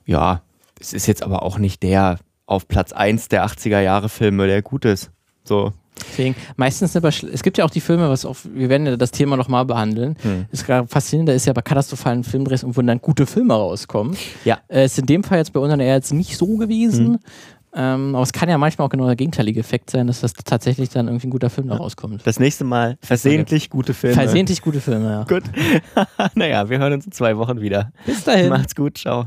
Ja, 0.06 0.40
es 0.80 0.94
ist 0.94 1.06
jetzt 1.06 1.22
aber 1.22 1.42
auch 1.42 1.58
nicht 1.58 1.82
der 1.82 2.18
auf 2.46 2.66
Platz 2.66 2.94
1 2.94 3.28
der 3.28 3.44
80er 3.44 3.80
Jahre 3.80 4.08
Filme, 4.08 4.46
der 4.46 4.62
gut 4.62 4.86
ist. 4.86 5.10
So. 5.44 5.74
Deswegen, 6.10 6.36
meistens 6.56 6.96
aber, 6.96 7.08
es 7.08 7.42
gibt 7.42 7.58
ja 7.58 7.64
auch 7.64 7.70
die 7.70 7.80
Filme, 7.80 8.08
was 8.08 8.24
auch, 8.24 8.36
wir 8.44 8.68
werden 8.68 8.86
ja 8.86 8.96
das 8.96 9.10
Thema 9.10 9.36
nochmal 9.36 9.64
behandeln. 9.64 10.16
Hm. 10.22 10.46
Das 10.50 10.64
gerade 10.64 10.88
faszinierende 10.88 11.32
ist 11.32 11.46
ja 11.46 11.52
bei 11.52 11.62
katastrophalen 11.62 12.24
Filmdrehs, 12.24 12.64
wo 12.66 12.82
dann 12.82 13.00
gute 13.00 13.26
Filme 13.26 13.54
rauskommen. 13.54 14.16
Ja. 14.44 14.58
Äh, 14.68 14.84
ist 14.84 14.98
in 14.98 15.06
dem 15.06 15.24
Fall 15.24 15.38
jetzt 15.38 15.52
bei 15.52 15.60
uns 15.60 15.72
eher 15.72 15.94
jetzt 15.94 16.12
nicht 16.12 16.36
so 16.36 16.56
gewesen. 16.56 17.18
Ähm, 17.74 18.14
aber 18.14 18.22
es 18.22 18.32
kann 18.32 18.48
ja 18.48 18.56
manchmal 18.56 18.86
auch 18.86 18.90
genau 18.90 19.06
der 19.06 19.16
gegenteilige 19.16 19.60
Effekt 19.60 19.90
sein, 19.90 20.06
dass 20.06 20.20
das 20.20 20.32
tatsächlich 20.32 20.88
dann 20.88 21.06
irgendwie 21.06 21.26
ein 21.26 21.30
guter 21.30 21.50
Film 21.50 21.68
da 21.68 21.76
rauskommt. 21.76 22.26
Das 22.26 22.40
nächste 22.40 22.64
Mal 22.64 22.96
versehentlich 23.02 23.68
gute 23.68 23.92
Filme. 23.92 24.14
Versehentlich 24.14 24.62
gute 24.62 24.80
Filme, 24.80 25.10
ja. 25.10 25.24
Gut. 25.24 25.44
naja, 26.34 26.68
wir 26.70 26.78
hören 26.78 26.94
uns 26.94 27.06
in 27.06 27.12
zwei 27.12 27.36
Wochen 27.36 27.60
wieder. 27.60 27.92
Bis 28.06 28.24
dahin. 28.24 28.48
Macht's 28.48 28.74
gut, 28.74 28.98
ciao. 28.98 29.26